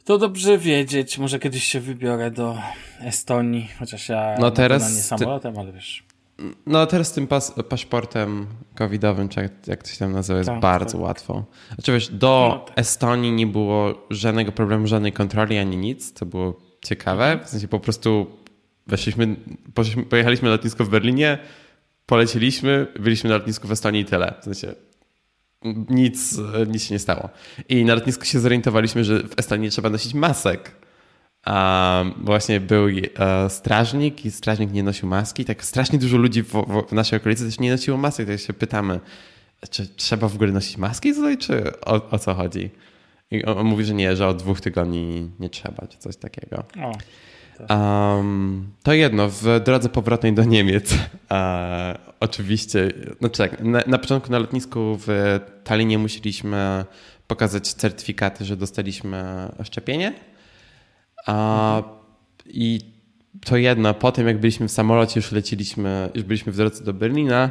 To 0.05 0.19
dobrze 0.19 0.59
wiedzieć. 0.59 1.19
Może 1.19 1.39
kiedyś 1.39 1.65
się 1.65 1.81
wybiorę 1.81 2.31
do 2.31 2.59
Estonii, 3.01 3.69
chociaż 3.79 4.09
ja 4.09 4.35
no 4.41 4.51
teraz 4.51 4.97
nie 4.97 5.03
samolotem, 5.03 5.59
ale 5.59 5.73
wiesz. 5.73 6.05
No 6.67 6.87
teraz 6.87 7.09
z 7.09 7.13
tym 7.13 7.27
pas 7.27 7.55
paszportem 7.69 8.47
covidowym, 8.75 9.29
czy 9.29 9.41
jak, 9.41 9.67
jak 9.67 9.83
to 9.83 9.89
się 9.89 9.99
tam 9.99 10.13
nazywa, 10.13 10.39
jest 10.39 10.51
tak, 10.51 10.61
bardzo 10.61 10.93
tak. 10.93 11.07
łatwo. 11.07 11.45
Znaczy 11.75 11.93
wiesz, 11.93 12.09
do 12.09 12.49
no, 12.51 12.59
tak. 12.59 12.79
Estonii 12.79 13.33
nie 13.33 13.47
było 13.47 13.95
żadnego 14.11 14.53
problemu, 14.53 14.87
żadnej 14.87 15.13
kontroli 15.13 15.59
ani 15.59 15.77
nic. 15.77 16.13
To 16.13 16.27
było 16.27 16.61
ciekawe. 16.85 17.41
W 17.45 17.49
sensie 17.49 17.69
po 17.69 17.81
prostu 17.81 18.27
weszliśmy, 18.87 19.37
pojechaliśmy 20.11 20.49
na 20.49 20.53
lotnisko 20.53 20.85
w 20.85 20.89
Berlinie, 20.89 21.39
polecieliśmy, 22.07 22.87
byliśmy 23.01 23.31
na 23.31 23.37
lotnisku 23.37 23.69
w 23.69 23.73
Estonii 23.73 24.01
i 24.01 24.05
tyle. 24.05 24.35
W 24.41 24.45
sensie 24.45 24.75
nic, 25.91 26.39
nic 26.69 26.85
się 26.85 26.95
nie 26.95 26.99
stało. 26.99 27.29
I 27.69 27.85
na 27.85 27.95
lotnisku 27.95 28.25
się 28.25 28.41
zorientowaliśmy, 28.41 29.05
że 29.05 29.23
w 29.23 29.39
Estonii 29.39 29.71
trzeba 29.71 29.91
nosić 29.91 30.15
masek. 30.15 30.73
Um, 31.47 32.15
właśnie 32.25 32.61
był 32.61 32.89
e, 32.89 33.51
strażnik 33.51 34.25
i 34.25 34.31
strażnik 34.31 34.73
nie 34.73 34.83
nosił 34.83 35.09
maski. 35.09 35.45
Tak 35.45 35.65
strasznie 35.65 35.99
dużo 35.99 36.17
ludzi 36.17 36.43
w, 36.43 36.53
w, 36.53 36.87
w 36.89 36.93
naszej 36.93 37.19
okolicy 37.19 37.45
też 37.45 37.61
nie 37.61 37.71
nosiło 37.71 37.97
masek. 37.97 38.29
Tak 38.29 38.41
się 38.41 38.53
pytamy, 38.53 39.01
czy 39.71 39.87
trzeba 39.87 40.29
w 40.29 40.35
ogóle 40.35 40.53
nosić 40.53 40.77
maski 40.77 41.15
tutaj, 41.15 41.39
czy 41.39 41.81
o, 41.81 42.11
o 42.11 42.19
co 42.19 42.35
chodzi? 42.35 42.71
I 43.31 43.45
on, 43.45 43.59
on, 43.59 43.67
mówi, 43.67 43.85
że 43.85 43.95
nie, 43.95 44.17
że 44.17 44.29
od 44.29 44.37
dwóch 44.37 44.61
tygodni 44.61 45.31
nie 45.41 45.51
trzeba, 45.51 45.87
czy 45.87 45.99
coś 45.99 46.17
takiego. 46.17 46.65
O. 46.83 46.93
Um, 47.71 48.71
to 48.83 48.93
jedno, 48.93 49.29
w 49.29 49.61
drodze 49.65 49.89
powrotnej 49.89 50.33
do 50.33 50.45
Niemiec 50.45 50.95
e, 51.31 51.99
oczywiście, 52.21 52.93
znaczy 53.19 53.39
tak, 53.39 53.61
na, 53.61 53.83
na, 53.87 53.99
początku 53.99 54.33
na 54.33 54.39
lotnisku 54.39 54.99
w 55.07 55.41
Tallinie 55.65 55.99
musieliśmy 55.99 56.85
pokazać 57.27 57.73
certyfikaty, 57.75 58.45
że 58.45 58.57
dostaliśmy 58.57 59.49
szczepienie. 59.65 60.15
A, 61.27 61.83
I 62.47 62.96
to 63.45 63.57
jedno, 63.57 63.95
potem 63.95 64.27
jak 64.27 64.41
byliśmy 64.41 64.69
w 64.69 64.71
samolocie, 64.71 65.21
już 65.21 65.33
leciliśmy, 65.33 66.11
już 66.15 66.25
byliśmy 66.25 66.53
w 66.53 66.57
drodze 66.57 66.85
do 66.85 66.93
Berlina, 66.93 67.51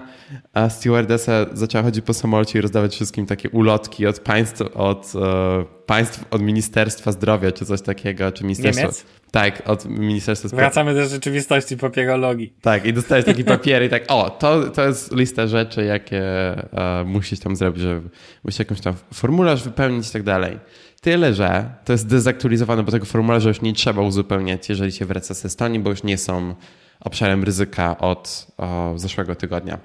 a 0.54 0.70
stewardessa 0.70 1.46
zaczęła 1.54 1.84
chodzić 1.84 2.06
po 2.06 2.14
samolocie 2.14 2.60
i 2.60 2.62
rozdawać 2.62 2.96
wszystkim 2.96 3.26
takie 3.26 3.50
ulotki 3.50 4.08
od 4.08 4.20
państw, 4.20 4.62
od, 4.74 5.14
e, 5.16 5.66
państw, 5.86 6.26
od 6.32 6.42
Ministerstwa 6.42 7.12
Zdrowia, 7.12 7.52
czy 7.52 7.66
coś 7.66 7.82
takiego, 7.82 8.32
czy 8.32 8.44
Ministerstwa... 8.44 8.82
Niemiec? 8.82 9.06
Tak, 9.32 9.70
od 9.70 9.86
Ministerstwa 9.86 10.48
Zdrowia. 10.48 10.66
Wracamy 10.66 10.94
do 10.94 11.06
rzeczywistości 11.06 11.78
papierologii. 11.78 12.54
Tak, 12.62 12.86
i 12.86 12.94
dostajesz 12.94 13.26
taki 13.26 13.44
papier 13.44 13.84
i 13.84 13.90
tak, 13.90 14.04
o, 14.08 14.30
to, 14.30 14.70
to 14.70 14.88
jest 14.88 15.16
lista 15.16 15.48
rzeczy, 15.48 15.86
jakie 15.86 16.22
e, 16.22 17.04
musisz 17.06 17.40
tam 17.40 17.56
zrobić, 17.56 17.82
że 17.82 18.02
musisz 18.44 18.60
jakąś 18.60 18.82
tam 18.82 18.94
formularz 19.14 19.64
wypełnić 19.64 20.10
i 20.10 20.12
tak 20.12 20.24
dalej. 20.24 20.60
Tyle, 21.06 21.34
że 21.34 21.70
to 21.86 21.94
jest 21.94 22.08
dezaktualizowane, 22.08 22.84
bo 22.84 22.92
tego 22.92 23.06
formularza 23.06 23.50
już 23.50 23.62
nie 23.62 23.74
trzeba 23.74 24.02
uzupełniać, 24.02 24.70
jeżeli 24.70 24.92
się 24.92 25.06
wraca 25.06 25.34
z 25.34 25.46
Estonii, 25.46 25.80
bo 25.80 25.90
już 25.90 26.04
nie 26.04 26.18
są 26.18 26.56
obszarem 27.00 27.44
ryzyka 27.44 27.98
od 27.98 28.48
o, 28.58 28.94
zeszłego 28.96 29.36
tygodnia. 29.36 29.80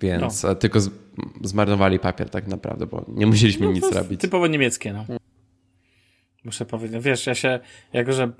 Więc 0.00 0.42
no. 0.42 0.54
tylko 0.54 0.80
z, 0.80 0.90
zmarnowali 1.42 1.98
papier 1.98 2.30
tak 2.30 2.46
naprawdę, 2.46 2.86
bo 2.86 3.04
nie 3.08 3.26
musieliśmy 3.26 3.66
no, 3.66 3.72
nic 3.72 3.92
robić. 3.92 4.20
Typowo 4.20 4.46
niemieckie, 4.46 4.92
no. 4.92 5.04
Muszę 6.46 6.64
powiedzieć, 6.64 7.02
wiesz, 7.02 7.26
ja 7.26 7.34
się, 7.34 7.60
jako 7.92 8.12
że, 8.12 8.30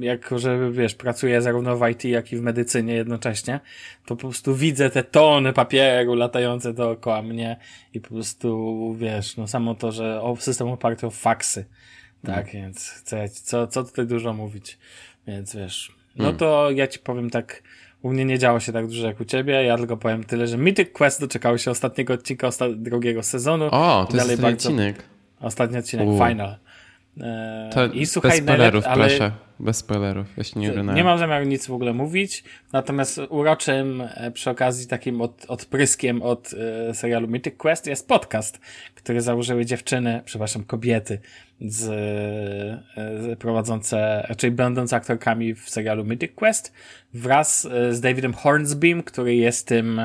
jako 0.00 0.38
że, 0.38 0.72
wiesz, 0.72 0.94
pracuję 0.94 1.42
zarówno 1.42 1.76
w 1.76 1.88
IT, 1.88 2.04
jak 2.04 2.32
i 2.32 2.36
w 2.36 2.42
medycynie 2.42 2.94
jednocześnie, 2.94 3.60
to 4.06 4.16
po 4.16 4.20
prostu 4.20 4.54
widzę 4.54 4.90
te 4.90 5.04
tony 5.04 5.52
papieru 5.52 6.14
latające 6.14 6.74
dookoła 6.74 7.22
mnie 7.22 7.56
i 7.94 8.00
po 8.00 8.08
prostu, 8.08 8.94
wiesz, 8.98 9.36
no 9.36 9.48
samo 9.48 9.74
to, 9.74 9.92
że 9.92 10.20
system 10.38 10.68
oparty 10.68 11.06
o 11.06 11.10
faksy, 11.10 11.64
tak, 12.26 12.50
hmm. 12.50 12.62
więc 12.62 13.02
co, 13.02 13.16
co, 13.28 13.66
co 13.66 13.84
tutaj 13.84 14.06
dużo 14.06 14.32
mówić, 14.32 14.78
więc 15.26 15.56
wiesz, 15.56 15.92
no 16.16 16.24
hmm. 16.24 16.38
to 16.38 16.70
ja 16.70 16.86
ci 16.86 16.98
powiem 16.98 17.30
tak, 17.30 17.62
u 18.02 18.10
mnie 18.10 18.24
nie 18.24 18.38
działo 18.38 18.60
się 18.60 18.72
tak 18.72 18.86
dużo 18.86 19.06
jak 19.06 19.20
u 19.20 19.24
ciebie, 19.24 19.52
ja 19.64 19.76
tylko 19.76 19.96
powiem 19.96 20.24
tyle, 20.24 20.46
że 20.46 20.56
Mythic 20.56 20.92
Quest 20.92 21.20
doczekało 21.20 21.58
się 21.58 21.70
ostatniego 21.70 22.14
odcinka 22.14 22.46
osta 22.46 22.66
drugiego 22.76 23.22
sezonu. 23.22 23.64
O, 23.70 24.06
to 24.10 24.16
jest 24.16 24.26
dalej 24.26 24.42
bardzo... 24.42 24.68
odcinek. 24.68 25.02
Ostatni 25.40 25.78
odcinek, 25.78 26.08
U. 26.08 26.18
final. 26.28 26.56
E, 27.20 27.70
to 27.72 27.86
I 27.86 28.06
słuchaj, 28.06 28.30
bez 28.30 28.40
spoilerów, 28.40 28.86
ale... 28.86 29.08
proszę. 29.08 29.32
Bez 29.60 29.76
spoilerów, 29.76 30.26
jeśli 30.36 30.60
nie 30.60 30.70
Nie 30.94 31.04
mam 31.04 31.18
zamiaru 31.18 31.44
nic 31.44 31.66
w 31.66 31.72
ogóle 31.72 31.92
mówić, 31.92 32.44
natomiast 32.72 33.20
uroczym 33.28 34.02
e, 34.14 34.30
przy 34.30 34.50
okazji 34.50 34.86
takim 34.86 35.20
od, 35.20 35.44
odpryskiem 35.48 36.22
od 36.22 36.50
e, 36.90 36.94
serialu 36.94 37.28
Mythic 37.28 37.56
Quest 37.56 37.86
jest 37.86 38.08
podcast, 38.08 38.60
który 38.94 39.20
założyły 39.20 39.66
dziewczyny, 39.66 40.22
przepraszam, 40.24 40.64
kobiety 40.64 41.20
z, 41.60 41.76
z 42.96 43.38
prowadzące, 43.38 44.26
raczej 44.28 44.50
będące 44.50 44.96
aktorkami 44.96 45.54
w 45.54 45.70
serialu 45.70 46.04
Mythic 46.04 46.32
Quest 46.34 46.72
wraz 47.14 47.68
z 47.90 48.00
Davidem 48.00 48.34
Hornsbym, 48.34 49.02
który 49.02 49.34
jest 49.34 49.68
tym 49.68 50.00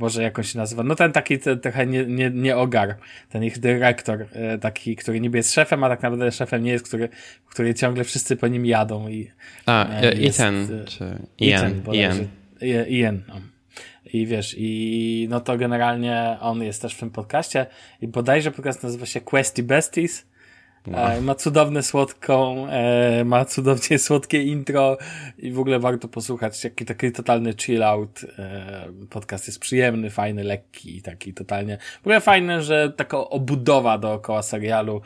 Boże, 0.00 0.22
jak 0.22 0.38
on 0.38 0.44
się 0.44 0.58
nazywa? 0.58 0.82
No 0.82 0.94
ten 0.94 1.12
taki 1.12 1.38
ten, 1.38 1.60
trochę 1.60 1.86
nie, 1.86 2.06
nie, 2.06 2.30
nie 2.30 2.56
ogar, 2.56 2.96
ten 3.28 3.44
ich 3.44 3.58
dyrektor, 3.58 4.26
e, 4.32 4.58
taki, 4.58 4.96
który 4.96 5.20
niby 5.20 5.38
jest 5.38 5.54
szefem, 5.54 5.84
a 5.84 5.88
tak 5.88 6.02
naprawdę 6.02 6.32
szefem 6.32 6.62
nie 6.62 6.72
jest, 6.72 6.88
który, 6.88 7.08
który 7.46 7.74
ciągle 7.74 8.04
wszyscy 8.04 8.36
po 8.36 8.48
nim 8.48 8.66
jadą 8.66 9.08
i... 9.08 9.30
A, 9.66 9.88
e, 9.88 10.12
e, 10.12 10.30
czy 10.84 11.18
Ian, 11.40 11.82
Ian. 11.92 12.26
Ian, 12.88 13.22
no. 13.28 13.40
I 14.12 14.26
wiesz, 14.26 14.54
i 14.58 15.26
no 15.30 15.40
to 15.40 15.56
generalnie 15.56 16.36
on 16.40 16.62
jest 16.62 16.82
też 16.82 16.94
w 16.94 17.00
tym 17.00 17.10
podcaście 17.10 17.66
i 18.00 18.08
bodajże 18.08 18.50
podcast 18.50 18.82
nazywa 18.82 19.06
się 19.06 19.20
Questy 19.20 19.62
Besties 19.62 20.26
no. 20.86 20.98
E, 20.98 21.20
ma 21.20 21.34
cudowne 21.34 21.82
słodką, 21.82 22.66
e, 22.68 23.24
ma 23.24 23.44
cudownie 23.44 23.98
słodkie 23.98 24.42
intro 24.42 24.98
i 25.38 25.52
w 25.52 25.60
ogóle 25.60 25.78
warto 25.78 26.08
posłuchać. 26.08 26.64
Jaki 26.64 26.84
taki 26.84 27.12
totalny 27.12 27.54
chill 27.58 27.82
out. 27.82 28.20
E, 28.38 28.86
podcast 29.10 29.46
jest 29.46 29.60
przyjemny, 29.60 30.10
fajny, 30.10 30.44
lekki 30.44 30.96
i 30.96 31.02
taki 31.02 31.34
totalnie. 31.34 31.78
W 31.78 32.00
ogóle 32.00 32.20
fajne, 32.20 32.62
że 32.62 32.92
taka 32.96 33.18
obudowa 33.18 33.98
dookoła 33.98 34.42
serialu. 34.42 35.00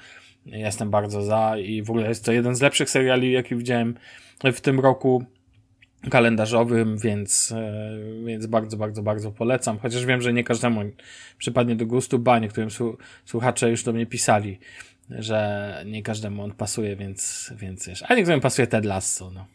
Jestem 0.47 0.91
bardzo 0.91 1.23
za 1.23 1.59
i 1.59 1.83
w 1.83 1.91
ogóle 1.91 2.09
jest 2.09 2.25
to 2.25 2.33
jeden 2.33 2.55
z 2.55 2.61
lepszych 2.61 2.91
seriali, 2.91 3.33
jaki 3.33 3.57
widziałem 3.57 3.95
w 4.53 4.61
tym 4.61 4.81
roku 4.81 5.25
kalendarzowym, 6.11 6.99
więc, 6.99 7.55
więc 8.27 8.47
bardzo, 8.47 8.77
bardzo, 8.77 9.03
bardzo 9.03 9.33
polecam. 9.33 9.79
Chociaż 9.79 10.07
wiem, 10.07 10.21
że 10.23 10.33
nie 10.33 10.45
każdemu 10.45 10.81
przypadnie 11.39 11.77
do 11.77 11.87
gustu, 11.87 12.19
ba, 12.19 12.39
niektórym 12.39 12.71
słuchacze 13.25 13.71
już 13.71 13.85
do 13.85 13.93
mnie 13.93 14.07
pisali, 14.07 14.59
że 15.11 15.83
nie 15.87 16.03
każdemu 16.03 16.43
on 16.43 16.53
pasuje, 16.53 16.97
więc, 16.97 17.53
więc 17.57 17.89
wiesz. 17.89 18.05
A 18.09 18.15
niektórym 18.15 18.41
pasuje 18.41 18.67
Ted 18.67 18.85
Lasso, 18.85 19.31
no. 19.31 19.47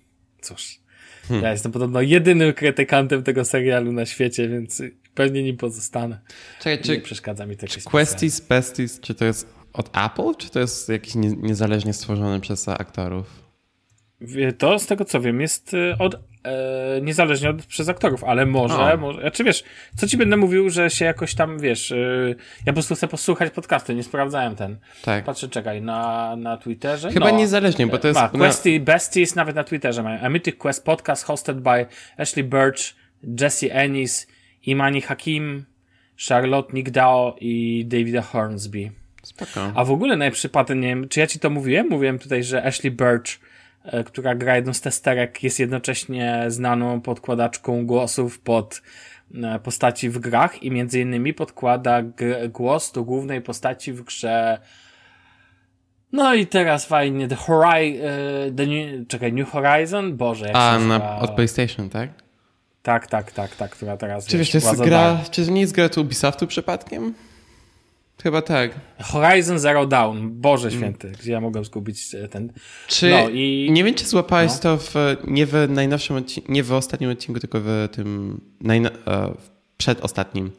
Cóż. 0.42 0.80
Hmm. 1.28 1.46
Ja 1.46 1.52
jestem 1.52 1.72
podobno 1.72 2.02
jedynym 2.02 2.54
krytykantem 2.54 3.24
tego 3.24 3.46
serialu 3.46 3.92
na 3.92 4.06
świecie, 4.06 4.50
więc 4.50 4.82
pewnie 5.16 5.44
nim 5.44 5.58
pozostanę. 5.58 6.20
Czekaj, 6.60 6.84
czy, 6.84 6.92
nie 6.92 7.02
przeszkadza 7.02 7.46
mi 7.46 7.58
to 7.58 7.68
czy 7.68 7.82
Questies, 7.82 8.40
Besties, 8.42 9.00
czy 9.00 9.16
to 9.16 9.26
jest 9.26 9.54
od 9.74 9.98
Apple, 9.98 10.36
czy 10.38 10.50
to 10.50 10.60
jest 10.60 10.90
jakiś 10.90 11.16
nie, 11.16 11.30
niezależnie 11.30 11.94
stworzony 11.94 12.40
przez 12.40 12.68
aktorów? 12.68 13.49
To 14.58 14.80
z 14.80 14.88
tego 14.88 15.06
co 15.06 15.22
wiem 15.22 15.42
jest 15.42 15.74
y, 15.74 15.96
od 16.00 16.16
e, 16.44 17.02
niezależnie 17.02 17.50
od 17.50 17.66
przez 17.66 17.90
aktorów, 17.90 18.24
ale 18.24 18.46
może, 18.46 18.98
może, 18.98 19.22
znaczy 19.22 19.44
wiesz, 19.44 19.64
co 19.96 20.08
ci 20.08 20.18
będę 20.18 20.38
mówił, 20.38 20.70
że 20.70 20.90
się 20.90 21.06
jakoś 21.06 21.36
tam, 21.36 21.60
wiesz, 21.60 21.92
y, 21.92 22.36
ja 22.66 22.74
po 22.74 22.74
prostu 22.74 22.96
chcę 22.96 23.08
posłuchać 23.08 23.54
podcasty, 23.54 23.96
nie 23.96 24.04
sprawdzałem 24.04 24.56
ten. 24.56 24.78
Tak. 25.04 25.24
Patrzę, 25.24 25.50
czekaj, 25.50 25.82
na, 25.82 26.36
na 26.36 26.58
Twitterze. 26.58 27.12
Chyba 27.12 27.32
no, 27.32 27.38
niezależnie, 27.38 27.88
bo 27.88 27.98
to 27.98 28.08
jest... 28.08 28.20
Ma, 28.20 28.30
Questy, 28.30 28.80
Besties 28.80 29.36
nawet 29.36 29.56
na 29.56 29.64
Twitterze 29.64 30.04
mają. 30.04 30.20
A 30.22 30.30
Mythic 30.30 30.56
Quest 30.58 30.86
podcast 30.86 31.26
hosted 31.26 31.62
by 31.62 31.86
Ashley 32.18 32.44
Birch, 32.44 32.96
Jesse 33.42 33.74
Ennis, 33.74 34.28
Imani 34.66 35.02
Hakim, 35.02 35.66
Charlotte 36.28 36.74
Nigdao 36.74 37.36
i 37.40 37.86
Davida 37.88 38.22
Hornsby. 38.22 38.92
Spoko. 39.24 39.72
A 39.76 39.86
w 39.86 39.92
ogóle 39.92 40.16
najprzypadek, 40.16 40.78
nie 40.78 40.88
wiem, 40.88 41.10
czy 41.10 41.20
ja 41.20 41.28
ci 41.28 41.40
to 41.40 41.50
mówiłem? 41.50 41.90
Mówiłem 41.90 42.20
tutaj, 42.20 42.44
że 42.44 42.64
Ashley 42.64 42.92
Birch 42.92 43.40
E, 43.40 43.49
która 44.06 44.36
gra 44.36 44.56
jedną 44.56 44.74
z 44.74 44.82
testerek, 44.82 45.44
jest 45.44 45.60
jednocześnie 45.60 46.46
znaną 46.48 47.02
podkładaczką 47.02 47.86
głosów 47.86 48.40
pod 48.40 48.82
e, 49.36 49.60
postaci 49.60 50.10
w 50.10 50.20
grach 50.20 50.64
i 50.64 50.72
między 50.72 51.00
innymi 51.00 51.34
podkłada 51.34 52.02
głos 52.50 52.92
do 52.92 53.04
głównej 53.04 53.42
postaci 53.42 53.94
w 53.94 54.02
grze 54.02 54.60
no 56.12 56.34
i 56.34 56.48
teraz 56.48 56.86
fajnie, 56.86 57.28
The 57.28 57.36
Horizon, 57.36 58.02
the 58.56 58.66
new, 58.66 59.08
czekaj, 59.08 59.34
New 59.34 59.50
Horizon? 59.50 60.18
Boże, 60.18 60.46
jak 60.48 60.56
A, 60.56 60.80
na, 60.80 61.20
od 61.20 61.32
PlayStation, 61.32 61.90
tak? 61.90 62.10
Tak, 62.84 63.08
tak, 63.08 63.32
tak, 63.32 63.56
tak, 63.56 63.72
która 63.72 63.98
teraz 63.98 64.26
Czy 64.26 64.38
wiesz, 64.38 64.52
to 64.52 64.58
jest 64.58 64.82
gra, 64.82 65.20
czy 65.32 65.46
to 65.46 65.52
nie 65.52 65.62
jest 65.62 65.74
gra 65.74 65.90
tu 65.90 66.02
Ubisoftu 66.02 66.48
przypadkiem? 66.48 67.14
Chyba 68.24 68.42
tak. 68.42 68.72
Horizon 69.02 69.60
Zero 69.60 69.86
Dawn. 69.86 70.18
Boże 70.30 70.68
mm. 70.68 70.80
święty, 70.80 71.08
mm. 71.08 71.20
gdzie 71.22 71.32
ja 71.32 71.42
mogłem 71.42 71.66
zgubić 71.66 72.16
e, 72.16 72.28
ten... 72.28 72.54
Czy... 72.88 73.10
No, 73.10 73.30
i... 73.30 73.70
Nie 73.72 73.84
wiem, 73.84 73.96
czy 73.96 74.06
złapałeś 74.06 74.52
no. 74.52 74.60
to 74.60 74.78
w, 74.78 74.94
nie 75.28 75.46
w 75.46 75.54
najnowszym 75.70 76.16
odcinku, 76.16 76.52
nie 76.52 76.64
w 76.64 76.74
ostatnim 76.74 77.10
odcinku, 77.10 77.40
tylko 77.40 77.60
w 77.64 77.88
tym 77.92 78.42
najno... 78.62 78.90
E, 79.08 79.34
przedostatnim. 79.80 80.52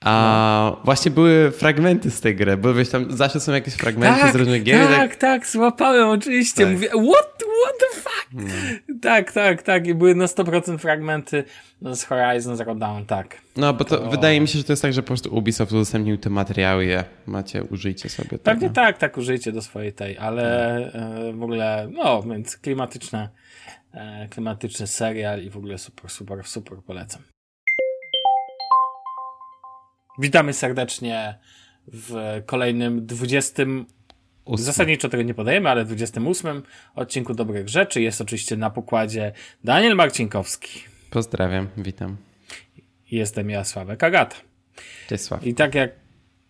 A 0.00 0.70
no. 0.70 0.80
właśnie 0.84 1.10
były 1.10 1.50
fragmenty 1.50 2.10
z 2.10 2.20
tej 2.20 2.36
gry, 2.36 2.56
bo 2.56 2.74
wiesz, 2.74 2.88
tam 2.88 3.16
zawsze 3.16 3.40
są 3.40 3.52
jakieś 3.52 3.74
fragmenty 3.74 4.20
tak, 4.20 4.32
z 4.32 4.36
różnych 4.36 4.62
gier. 4.62 4.88
Tak, 4.88 4.98
tak, 4.98 5.16
tak, 5.16 5.46
złapałem 5.46 6.08
oczywiście. 6.08 6.64
Tak. 6.64 6.72
Mówię, 6.72 6.88
what, 6.88 7.37
what 7.64 7.78
the 7.78 8.00
fuck? 8.00 8.28
No. 8.32 8.98
Tak, 9.02 9.32
tak, 9.32 9.62
tak. 9.62 9.86
I 9.86 9.94
były 9.94 10.14
na 10.14 10.26
100% 10.26 10.78
fragmenty 10.78 11.44
z 11.82 12.04
Horizon 12.04 12.56
Zero 12.56 12.74
Dawn, 12.74 13.04
tak. 13.04 13.40
No, 13.56 13.72
bo 13.72 13.84
to, 13.84 13.98
to 13.98 14.10
wydaje 14.10 14.40
mi 14.40 14.48
się, 14.48 14.58
że 14.58 14.64
to 14.64 14.72
jest 14.72 14.82
tak, 14.82 14.92
że 14.92 15.02
po 15.02 15.06
prostu 15.06 15.36
Ubisoft 15.36 15.72
udostępnił 15.72 16.18
te 16.18 16.30
materiały, 16.30 16.84
je 16.84 17.04
macie, 17.26 17.64
użyjcie 17.64 18.08
sobie 18.08 18.28
tego. 18.28 18.42
Pewnie 18.42 18.70
tak, 18.70 18.98
tak, 18.98 19.16
użyjcie 19.16 19.52
do 19.52 19.62
swojej 19.62 19.92
tej, 19.92 20.18
ale 20.18 20.42
no. 20.94 21.28
e, 21.28 21.32
w 21.32 21.42
ogóle, 21.42 21.88
no, 21.92 22.22
więc 22.22 22.56
klimatyczne, 22.56 23.28
e, 23.92 24.28
klimatyczny 24.28 24.86
serial 24.86 25.42
i 25.42 25.50
w 25.50 25.56
ogóle 25.56 25.78
super, 25.78 26.10
super, 26.10 26.44
super 26.44 26.78
polecam. 26.86 27.22
Witamy 30.18 30.52
serdecznie 30.52 31.38
w 31.92 32.42
kolejnym 32.46 33.06
28 33.06 33.86
8. 34.48 34.64
Zasadniczo 34.64 35.08
tego 35.08 35.22
nie 35.22 35.34
podajemy, 35.34 35.70
ale 35.70 35.84
w 35.84 35.86
28 35.86 36.62
odcinku 36.94 37.34
Dobrych 37.34 37.68
Rzeczy 37.68 38.02
jest 38.02 38.20
oczywiście 38.20 38.56
na 38.56 38.70
pokładzie 38.70 39.32
Daniel 39.64 39.96
Marcinkowski. 39.96 40.80
Pozdrawiam, 41.10 41.68
witam. 41.76 42.16
Jestem 43.10 43.50
ja, 43.50 43.64
Sławek 43.64 44.04
Agata. 44.04 44.36
Cześć, 45.08 45.24
Sławek. 45.24 45.46
I 45.46 45.54
tak 45.54 45.74
jak 45.74 45.90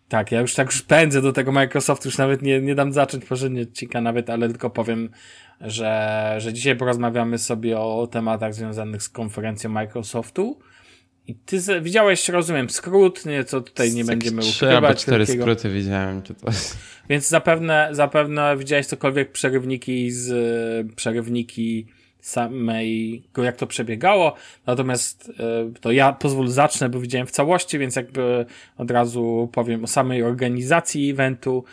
tak, 0.08 0.32
ja 0.32 0.40
już 0.40 0.54
tak 0.54 0.66
już 0.66 0.82
pędzę 0.82 1.22
do 1.22 1.32
tego 1.32 1.52
Microsoftu, 1.52 2.08
już 2.08 2.18
nawet 2.18 2.42
nie, 2.42 2.60
nie 2.60 2.74
dam 2.74 2.92
zacząć 2.92 3.24
poprzedniego 3.24 3.70
odcinka 3.70 4.00
nawet, 4.00 4.30
ale 4.30 4.48
tylko 4.48 4.70
powiem, 4.70 5.10
że, 5.60 6.34
że 6.38 6.52
dzisiaj 6.52 6.76
porozmawiamy 6.76 7.38
sobie 7.38 7.78
o 7.78 8.06
tematach 8.06 8.54
związanych 8.54 9.02
z 9.02 9.08
konferencją 9.08 9.70
Microsoftu, 9.70 10.58
i 11.28 11.34
ty 11.34 11.80
widziałeś, 11.80 12.28
rozumiem, 12.28 12.70
skrót, 12.70 13.26
nie, 13.26 13.44
co 13.44 13.60
tutaj 13.60 13.92
nie 13.92 14.04
będziemy 14.04 14.42
ukrywać. 14.42 14.74
Albo 14.74 14.94
cztery 14.94 15.18
wielkiego. 15.18 15.42
skróty 15.42 15.70
widziałem. 15.70 16.22
Czy 16.22 16.34
to... 16.34 16.50
Więc 17.10 17.28
zapewne, 17.28 17.88
zapewne 17.92 18.56
widziałeś 18.56 18.86
cokolwiek 18.86 19.32
przerywniki 19.32 20.10
z 20.10 20.96
przerywniki 20.96 21.86
samego, 22.20 23.42
jak 23.44 23.56
to 23.56 23.66
przebiegało. 23.66 24.34
Natomiast 24.66 25.32
e, 25.40 25.80
to 25.80 25.92
ja 25.92 26.12
pozwól 26.12 26.48
zacznę, 26.48 26.88
bo 26.88 27.00
widziałem 27.00 27.26
w 27.26 27.30
całości, 27.30 27.78
więc 27.78 27.96
jakby 27.96 28.46
od 28.78 28.90
razu 28.90 29.48
powiem 29.52 29.84
o 29.84 29.86
samej 29.86 30.22
organizacji 30.22 31.10
eventu. 31.10 31.64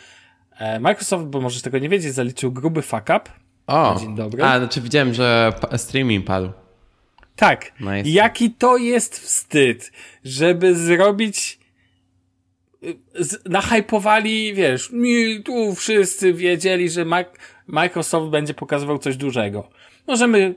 E, 0.58 0.80
Microsoft, 0.80 1.24
bo 1.24 1.40
możesz 1.40 1.62
tego 1.62 1.78
nie 1.78 1.88
wiedzieć, 1.88 2.14
zaliczył 2.14 2.52
gruby 2.52 2.82
fuck 2.82 3.02
up. 3.02 3.20
O, 3.66 3.96
dzień 4.00 4.14
dobry. 4.16 4.44
A, 4.44 4.58
znaczy 4.58 4.80
widziałem, 4.80 5.14
że 5.14 5.52
streaming 5.76 6.26
padł. 6.26 6.65
Tak. 7.36 7.72
Nice. 7.80 8.08
Jaki 8.08 8.50
to 8.50 8.76
jest 8.76 9.18
wstyd, 9.18 9.92
żeby 10.24 10.74
zrobić 10.74 11.58
nahypowali, 13.44 14.54
wiesz, 14.54 14.90
mi 14.92 15.42
tu 15.42 15.74
wszyscy 15.74 16.32
wiedzieli, 16.32 16.90
że 16.90 17.04
Microsoft 17.66 18.30
będzie 18.30 18.54
pokazywał 18.54 18.98
coś 18.98 19.16
dużego. 19.16 19.68
Możemy 20.06 20.54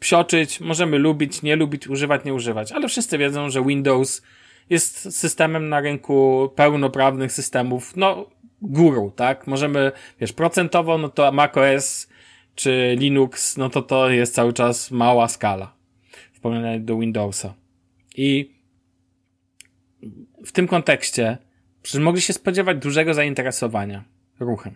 psioczyć, 0.00 0.60
możemy 0.60 0.98
lubić, 0.98 1.42
nie 1.42 1.56
lubić, 1.56 1.88
używać, 1.88 2.24
nie 2.24 2.34
używać, 2.34 2.72
ale 2.72 2.88
wszyscy 2.88 3.18
wiedzą, 3.18 3.50
że 3.50 3.64
Windows 3.64 4.22
jest 4.70 5.18
systemem 5.18 5.68
na 5.68 5.80
rynku 5.80 6.48
pełnoprawnych 6.56 7.32
systemów, 7.32 7.96
no, 7.96 8.26
guru, 8.62 9.12
tak? 9.16 9.46
Możemy, 9.46 9.92
wiesz, 10.20 10.32
procentowo, 10.32 10.98
no 10.98 11.08
to 11.08 11.32
macOS 11.32 12.08
czy 12.54 12.96
Linux, 12.98 13.56
no 13.56 13.70
to 13.70 13.82
to 13.82 14.10
jest 14.10 14.34
cały 14.34 14.52
czas 14.52 14.90
mała 14.90 15.28
skala 15.28 15.81
w 16.42 16.50
porównaniu 16.50 16.80
do 16.80 16.98
Windowsa. 16.98 17.54
I 18.16 18.50
w 20.44 20.52
tym 20.52 20.68
kontekście 20.68 21.38
przecież 21.82 22.00
mogli 22.00 22.22
się 22.22 22.32
spodziewać 22.32 22.78
dużego 22.78 23.14
zainteresowania 23.14 24.04
ruchem. 24.40 24.74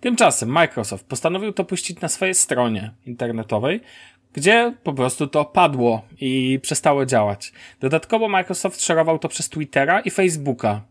Tymczasem 0.00 0.48
Microsoft 0.48 1.06
postanowił 1.06 1.52
to 1.52 1.64
puścić 1.64 2.00
na 2.00 2.08
swojej 2.08 2.34
stronie 2.34 2.90
internetowej, 3.06 3.80
gdzie 4.32 4.74
po 4.82 4.92
prostu 4.92 5.26
to 5.26 5.44
padło 5.44 6.02
i 6.20 6.60
przestało 6.62 7.06
działać. 7.06 7.52
Dodatkowo 7.80 8.28
Microsoft 8.28 8.84
szerował 8.84 9.18
to 9.18 9.28
przez 9.28 9.48
Twittera 9.48 10.00
i 10.00 10.10
Facebooka. 10.10 10.82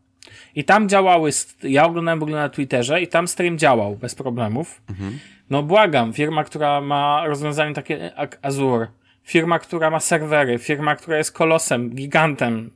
I 0.55 0.63
tam 0.63 0.89
działały, 0.89 1.29
ja 1.63 1.85
oglądałem 1.85 2.19
w 2.19 2.23
ogóle 2.23 2.37
na 2.37 2.49
Twitterze 2.49 3.01
i 3.01 3.07
tam 3.07 3.27
stream 3.27 3.57
działał 3.57 3.95
bez 3.95 4.15
problemów. 4.15 4.81
Mhm. 4.89 5.19
No 5.49 5.63
błagam, 5.63 6.13
firma, 6.13 6.43
która 6.43 6.81
ma 6.81 7.27
rozwiązanie 7.27 7.73
takie 7.73 8.11
jak 8.17 8.39
Azure, 8.41 8.87
firma, 9.25 9.59
która 9.59 9.89
ma 9.89 9.99
serwery, 9.99 10.59
firma, 10.59 10.95
która 10.95 11.17
jest 11.17 11.31
kolosem, 11.31 11.89
gigantem, 11.89 12.71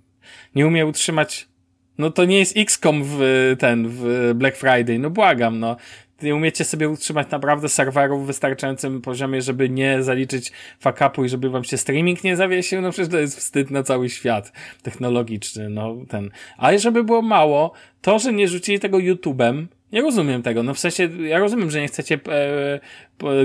nie 0.55 0.67
umie 0.67 0.85
utrzymać 0.85 1.49
no 1.99 2.11
to 2.11 2.25
nie 2.25 2.39
jest 2.39 2.57
XCOM 2.57 3.03
w 3.05 3.19
ten, 3.59 3.87
w 3.89 4.31
Black 4.35 4.57
Friday. 4.57 4.99
No 4.99 5.09
błagam, 5.09 5.59
no. 5.59 5.75
Nie 6.21 6.35
umiecie 6.35 6.65
sobie 6.65 6.89
utrzymać 6.89 7.31
naprawdę 7.31 7.69
serwerów 7.69 8.23
w 8.23 8.27
wystarczającym 8.27 9.01
poziomie, 9.01 9.41
żeby 9.41 9.69
nie 9.69 10.03
zaliczyć 10.03 10.51
fakapu 10.79 11.25
i 11.25 11.29
żeby 11.29 11.49
wam 11.49 11.63
się 11.63 11.77
streaming 11.77 12.23
nie 12.23 12.35
zawiesił. 12.35 12.81
No 12.81 12.91
przecież 12.91 13.11
to 13.11 13.19
jest 13.19 13.37
wstyd 13.37 13.71
na 13.71 13.83
cały 13.83 14.09
świat 14.09 14.51
technologiczny, 14.81 15.69
no 15.69 15.95
ten. 16.09 16.31
Ale 16.57 16.79
żeby 16.79 17.03
było 17.03 17.21
mało, 17.21 17.73
to, 18.01 18.19
że 18.19 18.33
nie 18.33 18.47
rzucili 18.47 18.79
tego 18.79 18.97
YouTube'em, 18.97 19.65
nie 19.91 20.01
rozumiem 20.01 20.43
tego. 20.43 20.63
No 20.63 20.73
w 20.73 20.79
sensie, 20.79 21.09
ja 21.19 21.39
rozumiem, 21.39 21.71
że 21.71 21.81
nie 21.81 21.87
chcecie 21.87 22.19
e, 22.29 22.79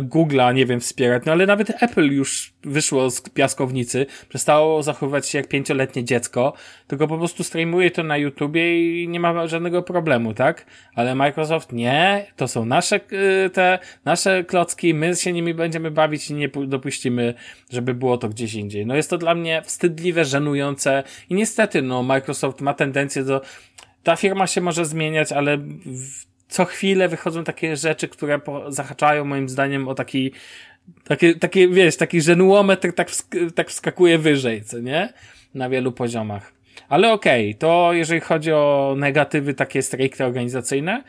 Google'a, 0.01 0.55
nie 0.55 0.67
wiem, 0.67 0.81
wspierać, 0.81 1.23
no 1.27 1.33
ale 1.33 1.47
nawet 1.47 1.83
Apple 1.83 2.13
już 2.13 2.53
wyszło 2.63 3.11
z 3.11 3.21
piaskownicy, 3.21 4.07
przestało 4.29 4.83
zachowywać 4.83 5.29
się 5.29 5.39
jak 5.39 5.49
pięcioletnie 5.49 6.05
dziecko, 6.05 6.53
tylko 6.87 7.09
po 7.09 7.19
prostu 7.19 7.45
streamuje 7.45 7.91
to 7.91 8.03
na 8.03 8.17
YouTubie 8.17 9.03
i 9.03 9.09
nie 9.09 9.21
ma 9.21 9.47
żadnego 9.47 9.83
problemu, 9.83 10.35
tak? 10.35 10.67
Ale 10.95 11.15
Microsoft 11.15 11.73
nie, 11.73 12.27
to 12.37 12.49
są 12.49 12.65
nasze 12.65 12.97
e, 12.97 13.51
te, 13.51 13.79
nasze 14.05 14.45
klocki, 14.45 14.95
my 14.95 15.17
się 15.17 15.33
nimi 15.33 15.55
będziemy 15.55 15.91
bawić 15.91 16.31
i 16.31 16.35
nie 16.35 16.49
dopuścimy, 16.49 17.35
żeby 17.71 17.95
było 17.95 18.19
to 18.19 18.29
gdzieś 18.29 18.55
indziej. 18.55 18.87
No 18.87 18.97
jest 18.97 19.11
to 19.11 19.19
dla 19.19 19.35
mnie 19.35 19.63
wstydliwe, 19.65 20.25
żenujące 20.25 21.03
i 21.31 21.35
niestety, 21.35 21.83
no 21.83 22.03
Microsoft 22.03 22.61
ma 22.61 22.75
tendencję 22.75 23.25
do 23.25 23.41
ta 24.03 24.17
firma 24.17 24.47
się 24.47 24.61
może 24.61 24.85
zmieniać, 24.85 25.33
ale 25.33 25.59
w 25.59 26.34
co 26.55 26.65
chwilę 26.65 27.09
wychodzą 27.09 27.45
takie 27.45 27.77
rzeczy, 27.77 28.09
które 28.09 28.39
po, 28.39 28.73
zahaczają 28.73 29.25
moim 29.25 29.49
zdaniem 29.49 29.89
o 29.89 29.95
taki, 29.95 30.33
takie, 31.05 31.35
takie, 31.35 31.69
wiesz, 31.69 31.97
taki 31.97 32.21
żenuometr 32.21 32.93
tak, 32.93 33.11
wsk 33.11 33.35
tak 33.55 33.69
wskakuje 33.71 34.19
wyżej, 34.19 34.65
co 34.65 34.79
nie? 34.79 35.13
Na 35.55 35.69
wielu 35.69 35.93
poziomach. 35.93 36.53
Ale 36.89 37.13
okej, 37.13 37.51
okay, 37.51 37.59
to 37.59 37.93
jeżeli 37.93 38.21
chodzi 38.21 38.53
o 38.53 38.95
negatywy 38.99 39.55
takie 39.55 39.83
stricte 39.83 40.27
organizacyjne, 40.27 41.03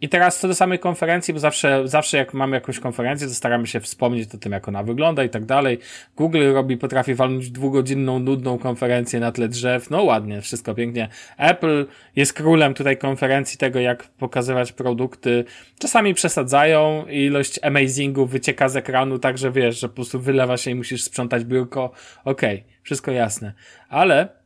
i 0.00 0.08
teraz 0.08 0.40
co 0.40 0.48
do 0.48 0.54
samej 0.54 0.78
konferencji, 0.78 1.34
bo 1.34 1.40
zawsze, 1.40 1.88
zawsze 1.88 2.16
jak 2.16 2.34
mamy 2.34 2.56
jakąś 2.56 2.78
konferencję, 2.78 3.28
to 3.28 3.34
staramy 3.34 3.66
się 3.66 3.80
wspomnieć 3.80 4.34
o 4.34 4.38
tym, 4.38 4.52
jak 4.52 4.68
ona 4.68 4.82
wygląda 4.82 5.24
i 5.24 5.28
tak 5.28 5.44
dalej. 5.44 5.78
Google 6.16 6.52
robi, 6.52 6.76
potrafi 6.76 7.14
walnąć 7.14 7.50
dwugodzinną, 7.50 8.18
nudną 8.18 8.58
konferencję 8.58 9.20
na 9.20 9.32
tle 9.32 9.48
drzew. 9.48 9.90
No 9.90 10.02
ładnie, 10.02 10.40
wszystko 10.40 10.74
pięknie. 10.74 11.08
Apple 11.38 11.86
jest 12.16 12.32
królem 12.32 12.74
tutaj 12.74 12.96
konferencji 12.96 13.58
tego, 13.58 13.80
jak 13.80 14.04
pokazywać 14.08 14.72
produkty. 14.72 15.44
Czasami 15.78 16.14
przesadzają, 16.14 17.06
ilość 17.06 17.58
amazingów 17.62 18.30
wycieka 18.30 18.68
z 18.68 18.76
ekranu, 18.76 19.18
tak 19.18 19.38
że 19.38 19.52
wiesz, 19.52 19.80
że 19.80 19.88
po 19.88 19.94
prostu 19.94 20.20
wylewa 20.20 20.56
się 20.56 20.70
i 20.70 20.74
musisz 20.74 21.04
sprzątać 21.04 21.44
biurko. 21.44 21.92
Okej, 22.24 22.58
okay, 22.58 22.72
wszystko 22.82 23.10
jasne. 23.10 23.52
Ale 23.88 24.44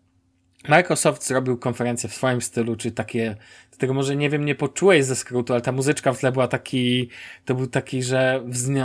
Microsoft 0.68 1.26
zrobił 1.26 1.58
konferencję 1.58 2.08
w 2.08 2.14
swoim 2.14 2.40
stylu, 2.40 2.76
czy 2.76 2.90
takie, 2.90 3.36
tego 3.78 3.94
może 3.94 4.16
nie 4.16 4.30
wiem, 4.30 4.44
nie 4.44 4.54
poczułeś 4.54 5.04
ze 5.04 5.16
skrótu, 5.16 5.52
ale 5.52 5.62
ta 5.62 5.72
muzyczka 5.72 6.12
w 6.12 6.18
tle 6.18 6.32
była 6.32 6.48
taki, 6.48 7.08
to 7.44 7.54
był 7.54 7.66
taki, 7.66 8.02
że 8.02 8.42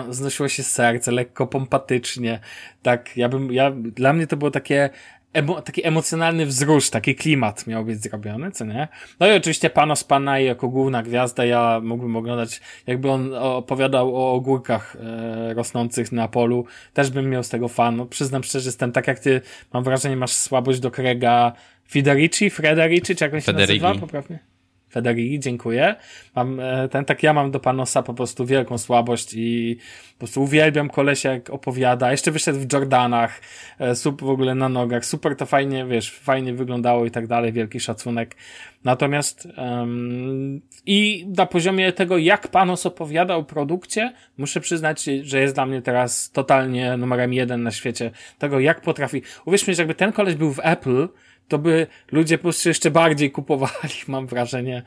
wznosiło 0.10 0.49
się 0.49 0.63
serce, 0.63 1.12
lekko 1.12 1.47
pompatycznie. 1.47 2.39
Tak, 2.82 3.17
ja 3.17 3.29
bym, 3.29 3.53
ja, 3.53 3.71
dla 3.71 4.13
mnie 4.13 4.27
to 4.27 4.38
było 4.38 4.51
takie 4.51 4.89
emo, 5.34 5.62
taki 5.62 5.88
emocjonalny 5.88 6.45
wzrusz, 6.45 6.89
taki 6.89 7.15
klimat 7.15 7.67
miał 7.67 7.86
być 7.86 8.01
zrobiony, 8.01 8.51
co 8.51 8.65
nie? 8.65 8.88
No 9.19 9.27
i 9.27 9.32
oczywiście 9.38 9.69
Panos 9.69 10.03
Panay 10.03 10.45
jako 10.45 10.69
główna 10.69 11.03
gwiazda, 11.03 11.45
ja 11.45 11.82
mógłbym 11.84 12.15
oglądać, 12.15 12.62
jakby 12.88 13.10
on 13.10 13.34
opowiadał 13.36 14.15
o 14.15 14.34
ogórkach 14.34 14.95
e, 14.99 15.53
rosnących 15.53 16.12
na 16.12 16.27
polu, 16.27 16.65
też 16.93 17.12
bym 17.12 17.29
miał 17.29 17.43
z 17.43 17.49
tego 17.49 17.67
fan. 17.67 17.95
No, 17.95 18.06
przyznam 18.06 18.43
szczerze, 18.43 18.67
jestem 18.67 18.91
tak 18.91 19.08
jak 19.08 19.19
ty, 19.19 19.41
mam 19.73 19.84
wrażenie, 19.84 20.17
masz 20.17 20.32
słabość 20.32 20.79
do 20.79 20.91
Krega 20.91 21.53
Federici, 21.91 22.49
Frederici, 22.49 23.15
czy 23.15 23.23
jakoś 23.23 23.45
się 23.45 23.53
nazywa 23.53 23.95
poprawnie? 23.95 24.53
Federighi, 24.93 25.39
dziękuję. 25.39 25.95
Mam 26.36 26.60
e, 26.60 26.89
ten, 26.89 27.06
tak 27.06 27.23
ja 27.23 27.34
mam 27.34 27.51
do 27.51 27.60
Panosa 27.60 28.03
po 28.03 28.13
prostu 28.13 28.45
wielką 28.45 28.77
słabość 28.77 29.34
i 29.34 29.77
po 30.13 30.17
prostu 30.17 30.43
uwielbiam 30.43 30.89
kolesia 30.89 31.32
jak 31.32 31.49
opowiada. 31.49 32.12
Jeszcze 32.12 32.32
wyszedł 32.32 32.60
w 32.60 32.73
Jordanach, 32.73 33.41
e, 33.79 33.95
super 33.95 34.27
w 34.27 34.29
ogóle 34.29 34.56
na 34.56 34.69
nogach, 34.69 35.06
super 35.06 35.36
to 35.36 35.45
fajnie, 35.45 35.86
wiesz, 35.86 36.12
fajnie 36.12 36.53
wyglądało 36.53 37.06
i 37.06 37.12
tak 37.12 37.27
dalej, 37.27 37.53
wielki 37.53 37.79
szacunek. 37.79 38.36
Natomiast 38.84 39.47
um, 39.58 40.62
i 40.86 41.27
na 41.38 41.45
poziomie 41.45 41.91
tego, 41.91 42.17
jak 42.17 42.47
Panos 42.47 42.86
opowiada 42.86 43.36
o 43.36 43.43
produkcie, 43.43 44.13
muszę 44.38 44.62
przyznać, 44.62 45.03
że 45.03 45.39
jest 45.39 45.56
dla 45.56 45.65
mnie 45.65 45.82
teraz 45.82 46.32
totalnie 46.32 46.97
numerem 46.97 47.34
jeden 47.34 47.63
na 47.63 47.71
świecie 47.71 48.12
tego, 48.39 48.60
jak 48.60 48.82
potrafi. 48.82 49.21
Uwierz 49.45 49.67
mi, 49.67 49.75
że 49.75 49.82
jakby 49.82 49.95
ten 49.95 50.12
koleś 50.12 50.36
był 50.36 50.53
w 50.53 50.60
Apple, 50.63 51.08
to 51.47 51.60
by 51.60 51.88
ludzie 52.12 52.38
po 52.38 52.41
prostu 52.41 52.69
jeszcze 52.69 52.91
bardziej 52.91 53.32
kupowali, 53.32 53.93
mam 54.08 54.27
wrażenie, 54.27 54.84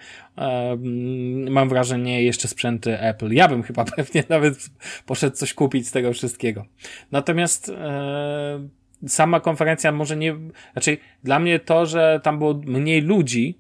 mam 1.51 1.69
wrażenie 1.69 2.23
jeszcze 2.23 2.49
sprzęty 2.49 3.01
Apple. 3.01 3.33
Ja 3.33 3.49
bym 3.49 3.62
chyba 3.62 3.85
pewnie 3.97 4.25
nawet 4.29 4.71
poszedł 5.07 5.37
coś 5.37 5.55
kupić 5.55 5.88
z 5.88 5.92
tego 5.92 6.12
wszystkiego. 6.12 6.66
Natomiast 7.12 7.69
e, 7.69 8.69
sama 9.07 9.40
konferencja 9.40 9.92
może 9.92 10.16
nie, 10.16 10.37
znaczy 10.73 10.99
dla 11.25 11.38
mnie 11.38 11.59
to, 11.59 11.87
że 11.87 12.21
tam 12.23 12.38
było 12.38 12.55
mniej 12.55 13.01
ludzi, 13.03 13.59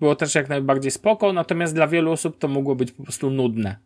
było 0.00 0.16
też 0.16 0.34
jak 0.34 0.48
najbardziej 0.48 0.90
spoko, 0.90 1.32
natomiast 1.32 1.74
dla 1.74 1.86
wielu 1.86 2.12
osób 2.12 2.38
to 2.38 2.48
mogło 2.48 2.74
być 2.74 2.92
po 2.92 3.02
prostu 3.02 3.30
nudne 3.30 3.76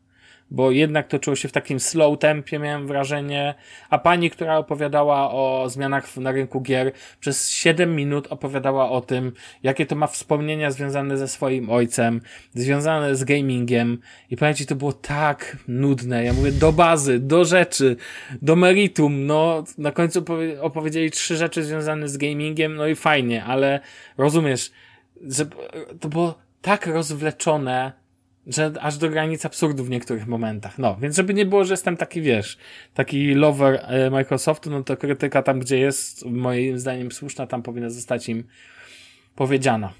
bo 0.50 0.70
jednak 0.70 1.08
toczyło 1.08 1.36
się 1.36 1.48
w 1.48 1.52
takim 1.52 1.80
slow 1.80 2.18
tempie, 2.18 2.58
miałem 2.58 2.86
wrażenie, 2.86 3.54
a 3.90 3.98
pani, 3.98 4.30
która 4.30 4.56
opowiadała 4.56 5.30
o 5.30 5.68
zmianach 5.68 6.16
na 6.16 6.32
rynku 6.32 6.60
gier, 6.60 6.92
przez 7.20 7.50
7 7.50 7.96
minut 7.96 8.26
opowiadała 8.30 8.90
o 8.90 9.00
tym, 9.00 9.32
jakie 9.62 9.86
to 9.86 9.96
ma 9.96 10.06
wspomnienia 10.06 10.70
związane 10.70 11.18
ze 11.18 11.28
swoim 11.28 11.70
ojcem, 11.70 12.20
związane 12.54 13.16
z 13.16 13.24
gamingiem. 13.24 13.98
I 14.30 14.36
pamięci 14.36 14.66
to 14.66 14.74
było 14.74 14.92
tak 14.92 15.56
nudne, 15.68 16.24
ja 16.24 16.32
mówię 16.32 16.52
do 16.52 16.72
bazy, 16.72 17.18
do 17.18 17.44
rzeczy, 17.44 17.96
do 18.42 18.56
meritum, 18.56 19.26
no 19.26 19.64
na 19.78 19.92
końcu 19.92 20.24
opowiedzieli 20.60 21.10
trzy 21.10 21.36
rzeczy 21.36 21.64
związane 21.64 22.08
z 22.08 22.16
gamingiem, 22.16 22.76
no 22.76 22.86
i 22.86 22.94
fajnie, 22.94 23.44
ale 23.44 23.80
rozumiesz, 24.18 24.70
że 25.26 25.46
to 26.00 26.08
było 26.08 26.38
tak 26.62 26.86
rozwleczone, 26.86 27.99
że 28.50 28.72
aż 28.80 28.98
do 28.98 29.10
granic 29.10 29.46
absurdu 29.46 29.84
w 29.84 29.90
niektórych 29.90 30.26
momentach. 30.26 30.78
No, 30.78 30.96
więc 31.00 31.16
żeby 31.16 31.34
nie 31.34 31.46
było, 31.46 31.64
że 31.64 31.72
jestem 31.72 31.96
taki, 31.96 32.22
wiesz, 32.22 32.58
taki 32.94 33.34
lover 33.34 33.80
e, 33.82 34.10
Microsoftu, 34.10 34.70
no 34.70 34.82
to 34.82 34.96
krytyka 34.96 35.42
tam, 35.42 35.60
gdzie 35.60 35.78
jest, 35.78 36.24
moim 36.26 36.78
zdaniem 36.78 37.12
słuszna, 37.12 37.46
tam 37.46 37.62
powinna 37.62 37.90
zostać 37.90 38.28
im 38.28 38.44
powiedziana. 39.34 39.92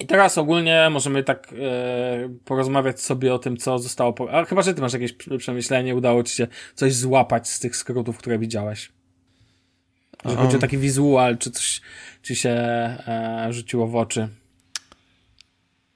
I 0.00 0.06
teraz 0.06 0.38
ogólnie 0.38 0.88
możemy 0.90 1.22
tak 1.22 1.52
e, 1.52 2.28
porozmawiać 2.44 3.00
sobie 3.00 3.34
o 3.34 3.38
tym, 3.38 3.56
co 3.56 3.78
zostało. 3.78 4.12
Po... 4.12 4.30
A 4.30 4.44
chyba, 4.44 4.62
że 4.62 4.74
ty 4.74 4.80
masz 4.80 4.92
jakieś 4.92 5.12
przemyślenie, 5.38 5.94
udało 5.94 6.22
ci 6.22 6.36
się 6.36 6.46
coś 6.74 6.94
złapać 6.94 7.48
z 7.48 7.60
tych 7.60 7.76
skrótów, 7.76 8.18
które 8.18 8.38
widziałeś. 8.38 8.92
Że 10.24 10.36
chodzi 10.36 10.56
o 10.56 10.58
taki 10.58 10.78
wizual, 10.78 11.38
czy 11.38 11.50
coś 11.50 11.80
ci 12.22 12.36
się 12.36 12.50
e, 12.50 13.46
rzuciło 13.50 13.86
w 13.86 13.96
oczy. 13.96 14.28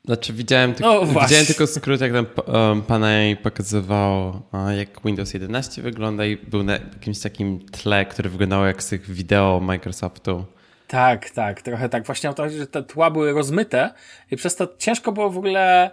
Znaczy 0.05 0.33
widziałem, 0.33 0.75
tylko, 0.75 1.05
no, 1.05 1.21
widziałem 1.23 1.47
tylko 1.47 1.67
skrót, 1.67 2.01
jak 2.01 2.13
tam 2.13 2.27
um, 2.47 2.83
pana 2.83 3.09
pokazywał, 3.43 4.43
jak 4.79 4.89
Windows 5.05 5.35
11 5.35 5.83
wygląda 5.83 6.27
i 6.27 6.37
był 6.37 6.63
na 6.63 6.73
jakimś 6.73 7.21
takim 7.21 7.67
tle, 7.67 8.07
który 8.07 8.31
wyglądało 8.31 8.67
jak 8.67 8.83
z 8.83 8.89
tych 8.89 9.11
wideo 9.11 9.61
Microsoftu. 9.61 10.45
Tak, 10.89 11.31
tak, 11.31 11.63
trochę 11.63 11.89
tak. 11.89 12.07
Właśnie 12.07 12.31
o 12.31 12.35
to 12.35 12.43
chodzi, 12.43 12.59
że 12.59 12.67
te 12.67 12.83
tła 12.83 13.11
były 13.11 13.33
rozmyte 13.33 13.95
i 14.31 14.37
przez 14.37 14.57
to 14.57 14.69
ciężko 14.79 15.13
było 15.13 15.31
w 15.31 15.39
ogóle, 15.39 15.91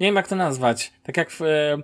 nie 0.00 0.06
wiem 0.06 0.16
jak 0.16 0.28
to 0.28 0.36
nazwać, 0.36 0.92
tak 1.02 1.16
jak 1.16 1.30
w, 1.30 1.42
e, 1.42 1.76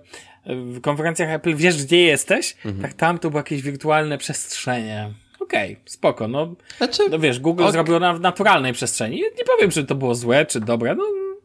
w 0.45 0.81
konferencjach 0.81 1.29
Apple 1.29 1.55
wiesz 1.55 1.83
gdzie 1.83 2.01
jesteś, 2.01 2.55
mhm. 2.65 2.81
tak 2.81 2.93
tam 2.93 3.19
to 3.19 3.29
było 3.29 3.39
jakieś 3.39 3.61
wirtualne 3.61 4.17
przestrzenie. 4.17 5.13
Okej, 5.39 5.71
okay, 5.71 5.83
spoko, 5.85 6.27
no, 6.27 6.55
znaczy, 6.77 7.03
no 7.09 7.19
wiesz, 7.19 7.39
Google 7.39 7.61
okay. 7.63 7.71
zrobił 7.71 7.99
na 7.99 8.13
w 8.13 8.21
naturalnej 8.21 8.73
przestrzeni. 8.73 9.21
Nie 9.37 9.45
powiem, 9.45 9.71
czy 9.71 9.85
to 9.85 9.95
było 9.95 10.15
złe, 10.15 10.45
czy 10.45 10.59
dobre, 10.59 10.95
no 10.95 11.03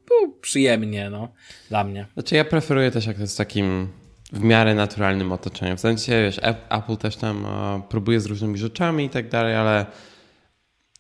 było 0.09 0.29
przyjemnie, 0.41 1.11
no, 1.11 1.29
dla 1.69 1.85
mnie. 1.85 2.07
Znaczy 2.15 2.37
ja 2.37 2.45
preferuję 2.45 2.91
też 2.91 3.07
jak 3.07 3.17
to 3.17 3.23
jest 3.23 3.38
takim 3.38 3.88
w 4.33 4.43
miarę 4.43 4.75
naturalnym 4.75 5.33
otoczeniem. 5.33 5.77
W 5.77 5.81
sensie, 5.81 6.12
wiesz, 6.23 6.41
Apple 6.71 6.97
też 6.97 7.17
tam 7.17 7.45
uh, 7.45 7.88
próbuje 7.88 8.21
z 8.21 8.27
różnymi 8.27 8.59
rzeczami 8.59 9.05
i 9.05 9.11
tak 9.11 9.29
dalej, 9.29 9.57
ale 9.57 9.87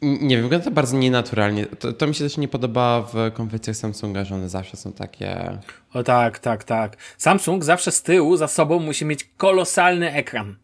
nie 0.02 0.36
wiem, 0.36 0.42
wygląda 0.42 0.64
to 0.64 0.70
bardzo 0.70 0.98
nienaturalnie. 0.98 1.66
To, 1.66 1.92
to, 1.92 2.06
mi 2.06 2.14
się 2.14 2.24
też 2.24 2.36
nie 2.36 2.48
podoba 2.48 3.02
w 3.02 3.32
konwencjach 3.34 3.76
Samsunga, 3.76 4.24
że 4.24 4.34
one 4.34 4.48
zawsze 4.48 4.76
są 4.76 4.92
takie... 4.92 5.58
O 5.94 6.02
tak, 6.02 6.38
tak, 6.38 6.64
tak. 6.64 6.96
Samsung 7.18 7.64
zawsze 7.64 7.92
z 7.92 8.02
tyłu, 8.02 8.36
za 8.36 8.48
sobą 8.48 8.78
musi 8.78 9.04
mieć 9.04 9.24
kolosalny 9.36 10.12
ekran. 10.12 10.56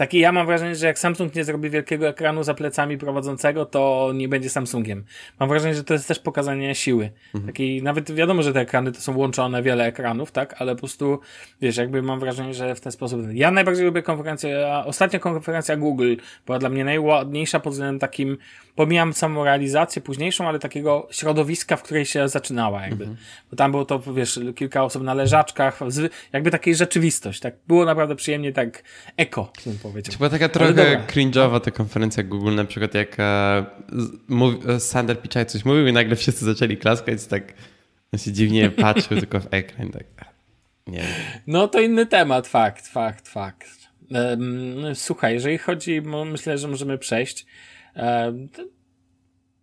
Taki 0.00 0.18
ja 0.18 0.32
mam 0.32 0.46
wrażenie, 0.46 0.74
że 0.74 0.86
jak 0.86 0.98
Samsung 0.98 1.34
nie 1.34 1.44
zrobi 1.44 1.70
wielkiego 1.70 2.08
ekranu 2.08 2.42
za 2.42 2.54
plecami 2.54 2.98
prowadzącego, 2.98 3.66
to 3.66 4.12
nie 4.14 4.28
będzie 4.28 4.50
Samsungiem. 4.50 5.04
Mam 5.40 5.48
wrażenie, 5.48 5.74
że 5.74 5.84
to 5.84 5.94
jest 5.94 6.08
też 6.08 6.18
pokazanie 6.18 6.74
siły. 6.74 7.10
Mhm. 7.34 7.46
Taki, 7.46 7.82
nawet 7.82 8.12
wiadomo, 8.12 8.42
że 8.42 8.52
te 8.52 8.60
ekrany 8.60 8.92
to 8.92 9.00
są 9.00 9.16
łączone, 9.16 9.62
wiele 9.62 9.84
ekranów, 9.84 10.32
tak? 10.32 10.54
Ale 10.58 10.74
po 10.74 10.78
prostu, 10.78 11.20
wiesz, 11.60 11.76
jakby 11.76 12.02
mam 12.02 12.20
wrażenie, 12.20 12.54
że 12.54 12.74
w 12.74 12.80
ten 12.80 12.92
sposób. 12.92 13.20
Ja 13.32 13.50
najbardziej 13.50 13.84
lubię 13.84 14.02
konferencję, 14.02 14.66
ostatnia 14.84 15.18
konferencja 15.18 15.76
Google 15.76 16.14
była 16.46 16.58
dla 16.58 16.68
mnie 16.68 16.84
najładniejsza 16.84 17.60
pod 17.60 17.72
względem 17.72 17.98
takim, 17.98 18.38
pomijam 18.74 19.12
samą 19.12 19.44
realizację 19.44 20.02
późniejszą, 20.02 20.48
ale 20.48 20.58
takiego 20.58 21.08
środowiska, 21.10 21.76
w 21.76 21.82
której 21.82 22.06
się 22.06 22.28
zaczynała, 22.28 22.82
jakby. 22.82 23.04
Mhm. 23.04 23.16
Bo 23.50 23.56
tam 23.56 23.70
było 23.70 23.84
to, 23.84 23.98
wiesz, 23.98 24.40
kilka 24.56 24.84
osób 24.84 25.02
na 25.02 25.14
leżaczkach, 25.14 25.80
jakby 26.32 26.50
takiej 26.50 26.74
rzeczywistość, 26.74 27.40
tak? 27.40 27.54
Było 27.68 27.84
naprawdę 27.84 28.16
przyjemnie 28.16 28.52
tak 28.52 28.82
eko, 29.16 29.52
bym 29.66 29.78
powiedział. 29.78 29.89
Była 30.16 30.30
taka 30.30 30.48
trochę 30.48 31.06
cringe'owa 31.06 31.60
ta 31.60 31.70
konferencja 31.70 32.22
Google, 32.22 32.54
na 32.54 32.64
przykład 32.64 32.94
jak 32.94 33.20
e, 33.20 33.66
e, 34.68 34.80
Sander 34.80 35.22
Piczaj 35.22 35.46
coś 35.46 35.64
mówił 35.64 35.86
i 35.86 35.92
nagle 35.92 36.16
wszyscy 36.16 36.44
zaczęli 36.44 36.76
klaskać, 36.76 37.26
tak 37.26 37.54
on 38.12 38.18
się 38.18 38.32
dziwnie 38.32 38.70
patrzył 38.82 39.18
tylko 39.18 39.40
w 39.40 39.46
ekran, 39.50 39.90
tak 39.90 40.04
nie 40.86 40.98
wiem. 40.98 41.08
No 41.46 41.68
to 41.68 41.80
inny 41.80 42.06
temat, 42.06 42.46
fakt, 42.46 42.88
fakt, 42.88 43.28
fakt. 43.28 43.80
Słuchaj, 44.94 45.34
jeżeli 45.34 45.58
chodzi, 45.58 46.02
myślę, 46.26 46.58
że 46.58 46.68
możemy 46.68 46.98
przejść. 46.98 47.46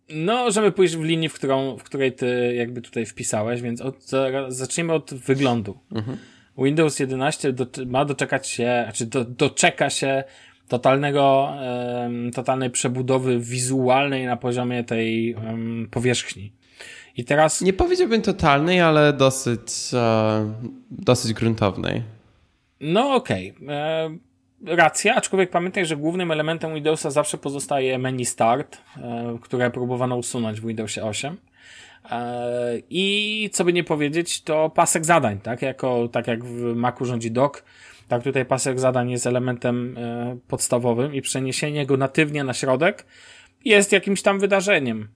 No, 0.08 0.44
możemy 0.44 0.72
pójść 0.72 0.96
w 0.96 1.02
linii, 1.02 1.28
w, 1.28 1.34
którą, 1.34 1.76
w 1.76 1.82
której 1.82 2.12
ty 2.12 2.54
jakby 2.54 2.82
tutaj 2.82 3.06
wpisałeś, 3.06 3.62
więc 3.62 3.80
od, 3.80 3.96
zacznijmy 4.48 4.92
od 4.92 5.14
wyglądu. 5.14 5.78
Mhm. 5.92 6.18
Windows 6.58 6.98
11 6.98 7.52
do, 7.52 7.66
ma 7.86 8.04
doczekać 8.04 8.48
się, 8.48 8.80
znaczy 8.84 9.06
do, 9.06 9.24
doczeka 9.24 9.90
się 9.90 10.24
totalnego, 10.68 11.54
um, 12.02 12.30
totalnej 12.32 12.70
przebudowy 12.70 13.38
wizualnej 13.38 14.26
na 14.26 14.36
poziomie 14.36 14.84
tej 14.84 15.34
um, 15.34 15.88
powierzchni. 15.90 16.52
I 17.18 17.24
teraz. 17.24 17.60
Nie 17.60 17.72
powiedziałbym 17.72 18.22
totalnej, 18.22 18.80
ale 18.80 19.12
dosyć, 19.12 19.72
e, 19.94 20.54
dosyć 20.90 21.32
gruntownej. 21.32 22.02
No 22.80 23.14
okej. 23.14 23.54
Okay. 23.62 23.74
E, 23.74 24.10
racja, 24.66 25.14
aczkolwiek 25.14 25.50
pamiętaj, 25.50 25.86
że 25.86 25.96
głównym 25.96 26.30
elementem 26.30 26.74
Windowsa 26.74 27.10
zawsze 27.10 27.38
pozostaje 27.38 27.98
menu 27.98 28.24
Start, 28.24 28.78
e, 28.96 29.38
które 29.42 29.70
próbowano 29.70 30.16
usunąć 30.16 30.60
w 30.60 30.66
Windowsie 30.66 31.04
8. 31.04 31.36
E, 32.10 32.82
I 32.90 33.50
co 33.52 33.64
by 33.64 33.72
nie 33.72 33.84
powiedzieć, 33.84 34.42
to 34.42 34.70
pasek 34.70 35.04
zadań, 35.04 35.40
tak? 35.40 35.62
Jako, 35.62 36.08
tak 36.12 36.26
jak 36.26 36.44
w 36.44 36.74
Macu 36.74 37.04
rządzi 37.04 37.30
dock, 37.30 37.64
tak 38.08 38.22
tutaj 38.22 38.44
pasek 38.44 38.80
zadań 38.80 39.10
jest 39.10 39.26
elementem 39.26 39.96
e, 39.98 40.38
podstawowym 40.48 41.14
i 41.14 41.22
przeniesienie 41.22 41.86
go 41.86 41.96
natywnie 41.96 42.44
na 42.44 42.54
środek 42.54 43.06
jest 43.64 43.92
jakimś 43.92 44.22
tam 44.22 44.38
wydarzeniem. 44.38 45.08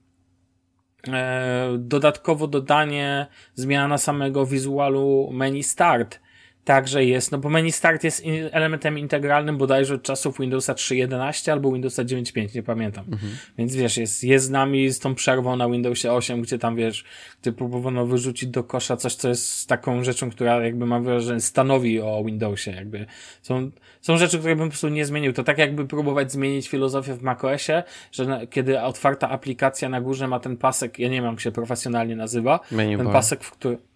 E, 1.07 1.75
dodatkowo 1.79 2.47
dodanie 2.47 3.27
zmiana 3.55 3.97
samego 3.97 4.45
wizualu 4.45 5.29
menu 5.33 5.63
start 5.63 6.19
także 6.63 7.05
jest, 7.05 7.31
no 7.31 7.37
bo 7.37 7.49
menu 7.49 7.71
start 7.71 8.03
jest 8.03 8.23
elementem 8.51 8.99
integralnym 8.99 9.57
bodajże 9.57 9.95
od 9.95 10.03
czasów 10.03 10.39
Windowsa 10.39 10.73
3.11 10.73 11.51
albo 11.51 11.71
Windowsa 11.71 12.03
9.5, 12.03 12.55
nie 12.55 12.63
pamiętam. 12.63 13.05
Mhm. 13.11 13.35
Więc 13.57 13.75
wiesz, 13.75 13.97
jest, 13.97 14.23
jest 14.23 14.45
z 14.45 14.49
nami 14.49 14.89
z 14.89 14.99
tą 14.99 15.15
przerwą 15.15 15.55
na 15.55 15.69
Windowsie 15.69 16.11
8, 16.11 16.41
gdzie 16.41 16.59
tam 16.59 16.75
wiesz, 16.75 17.03
gdzie 17.41 17.51
próbowano 17.51 18.05
wyrzucić 18.05 18.49
do 18.49 18.63
kosza 18.63 18.97
coś, 18.97 19.15
co 19.15 19.29
jest 19.29 19.69
taką 19.69 20.03
rzeczą, 20.03 20.29
która 20.29 20.65
jakby 20.65 20.85
mam 20.85 21.03
wrażenie 21.03 21.41
stanowi 21.41 22.01
o 22.01 22.23
Windowsie, 22.25 22.71
jakby. 22.71 23.05
Są, 23.41 23.71
są 24.01 24.17
rzeczy, 24.17 24.39
które 24.39 24.55
bym 24.55 24.65
po 24.65 24.71
prostu 24.71 24.89
nie 24.89 25.05
zmienił. 25.05 25.33
To 25.33 25.43
tak 25.43 25.57
jakby 25.57 25.87
próbować 25.87 26.31
zmienić 26.31 26.69
filozofię 26.69 27.13
w 27.13 27.21
macOSie, 27.21 27.83
że 28.11 28.25
na, 28.25 28.47
kiedy 28.47 28.81
otwarta 28.81 29.29
aplikacja 29.29 29.89
na 29.89 30.01
górze 30.01 30.27
ma 30.27 30.39
ten 30.39 30.57
pasek, 30.57 30.99
ja 30.99 31.09
nie 31.09 31.21
wiem 31.21 31.31
jak 31.31 31.39
się 31.39 31.51
profesjonalnie 31.51 32.15
nazywa, 32.15 32.59
Menu 32.71 32.97
ten 32.97 33.05
bar. 33.05 33.13
pasek, 33.13 33.43
w 33.43 33.51
którym 33.51 33.92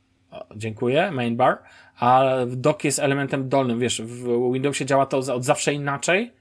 dziękuję, 0.55 1.11
main 1.11 1.35
bar, 1.35 1.57
a 1.99 2.35
dock 2.47 2.83
jest 2.83 2.99
elementem 2.99 3.49
dolnym. 3.49 3.79
Wiesz, 3.79 4.01
w 4.01 4.53
Windowsie 4.53 4.85
działa 4.85 5.05
to 5.05 5.17
od 5.17 5.43
zawsze 5.43 5.73
inaczej. 5.73 6.31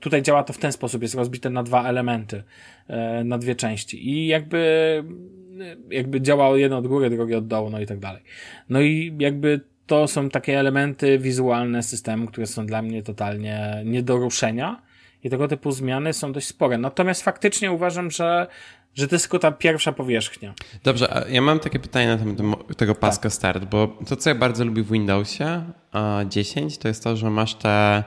Tutaj 0.00 0.22
działa 0.22 0.42
to 0.42 0.52
w 0.52 0.58
ten 0.58 0.72
sposób, 0.72 1.02
jest 1.02 1.14
rozbite 1.14 1.50
na 1.50 1.62
dwa 1.62 1.88
elementy, 1.88 2.42
e, 2.88 3.24
na 3.24 3.38
dwie 3.38 3.54
części. 3.54 4.08
I 4.08 4.26
jakby, 4.26 5.04
jakby 5.90 6.20
działało 6.20 6.56
jedno 6.56 6.78
od 6.78 6.86
góry, 6.86 7.10
drugie 7.10 7.38
od 7.38 7.46
dołu, 7.46 7.70
no 7.70 7.80
i 7.80 7.86
tak 7.86 7.98
dalej. 7.98 8.22
No 8.68 8.80
i 8.80 9.16
jakby 9.18 9.60
to 9.86 10.06
są 10.06 10.28
takie 10.28 10.60
elementy 10.60 11.18
wizualne 11.18 11.82
systemu, 11.82 12.26
które 12.26 12.46
są 12.46 12.66
dla 12.66 12.82
mnie 12.82 13.02
totalnie 13.02 13.82
nie 13.84 14.02
do 14.02 14.16
ruszenia. 14.16 14.82
I 15.24 15.30
tego 15.30 15.48
typu 15.48 15.72
zmiany 15.72 16.12
są 16.12 16.32
dość 16.32 16.46
spore. 16.46 16.78
Natomiast 16.78 17.22
faktycznie 17.22 17.72
uważam, 17.72 18.10
że 18.10 18.46
że 18.96 19.08
to 19.08 19.14
jest 19.14 19.24
tylko 19.24 19.38
ta 19.38 19.52
pierwsza 19.52 19.92
powierzchnia. 19.92 20.54
Dobrze, 20.84 21.26
ja 21.28 21.42
mam 21.42 21.58
takie 21.58 21.78
pytanie 21.78 22.06
na 22.06 22.34
temat 22.34 22.76
tego 22.76 22.94
paska 22.94 23.22
tak. 23.22 23.32
start, 23.32 23.64
bo 23.64 23.98
to, 24.08 24.16
co 24.16 24.30
ja 24.30 24.34
bardzo 24.34 24.64
lubię 24.64 24.82
w 24.82 24.92
Windowsie 24.92 25.62
10, 26.28 26.78
to 26.78 26.88
jest 26.88 27.04
to, 27.04 27.16
że 27.16 27.30
masz 27.30 27.54
te 27.54 28.04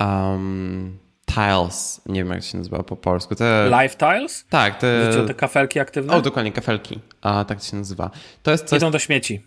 um, 0.00 0.98
tiles, 1.26 2.00
nie 2.06 2.24
wiem 2.24 2.32
jak 2.32 2.44
się 2.44 2.58
nazywa 2.58 2.82
po 2.82 2.96
polsku. 2.96 3.34
Te... 3.34 3.68
Live 3.70 3.96
tiles? 3.96 4.46
Tak. 4.50 4.78
Te... 4.78 5.06
Wiecie, 5.06 5.26
te 5.26 5.34
kafelki 5.34 5.80
aktywne? 5.80 6.12
O, 6.12 6.20
dokładnie, 6.20 6.52
kafelki. 6.52 7.00
A, 7.22 7.44
tak 7.44 7.62
się 7.62 7.76
nazywa. 7.76 8.10
To 8.42 8.50
jest 8.50 8.64
coś... 8.64 8.76
Idą 8.76 8.90
do 8.90 8.98
śmieci. 8.98 9.42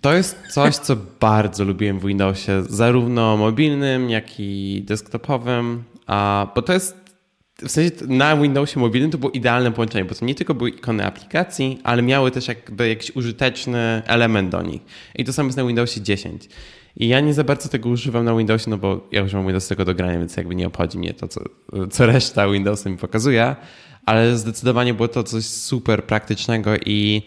To 0.00 0.12
jest 0.12 0.38
coś, 0.50 0.76
co 0.76 0.96
bardzo 1.20 1.64
lubiłem 1.64 1.98
w 1.98 2.06
Windowsie, 2.06 2.62
zarówno 2.68 3.36
mobilnym, 3.36 4.10
jak 4.10 4.40
i 4.40 4.82
desktopowym, 4.86 5.84
a, 6.06 6.46
bo 6.54 6.62
to 6.62 6.72
jest 6.72 7.05
w 7.62 7.70
sensie 7.70 7.90
na 8.08 8.36
Windowsie 8.36 8.80
mobilnym 8.80 9.10
to 9.10 9.18
było 9.18 9.32
idealne 9.32 9.72
połączenie, 9.72 10.04
bo 10.04 10.14
to 10.14 10.24
nie 10.24 10.34
tylko 10.34 10.54
były 10.54 10.70
ikony 10.70 11.06
aplikacji, 11.06 11.80
ale 11.84 12.02
miały 12.02 12.30
też 12.30 12.48
jakby 12.48 12.88
jakiś 12.88 13.16
użyteczny 13.16 14.02
element 14.06 14.50
do 14.50 14.62
nich. 14.62 14.82
I 15.14 15.24
to 15.24 15.32
samo 15.32 15.46
jest 15.46 15.56
na 15.56 15.64
Windowsie 15.64 16.00
10. 16.00 16.48
I 16.96 17.08
ja 17.08 17.20
nie 17.20 17.34
za 17.34 17.44
bardzo 17.44 17.68
tego 17.68 17.88
używam 17.88 18.24
na 18.24 18.36
Windowsie, 18.36 18.70
no 18.70 18.78
bo 18.78 19.08
ja 19.12 19.22
używam 19.22 19.46
Windows 19.46 19.68
tego 19.68 19.84
do 19.84 19.94
grania, 19.94 20.18
więc 20.18 20.36
jakby 20.36 20.54
nie 20.54 20.66
obchodzi 20.66 20.98
mnie 20.98 21.14
to, 21.14 21.28
co, 21.28 21.40
co 21.90 22.06
reszta 22.06 22.48
Windowsa 22.48 22.90
mi 22.90 22.96
pokazuje, 22.96 23.56
ale 24.06 24.36
zdecydowanie 24.36 24.94
było 24.94 25.08
to 25.08 25.22
coś 25.22 25.44
super 25.44 26.04
praktycznego 26.04 26.70
i 26.86 27.22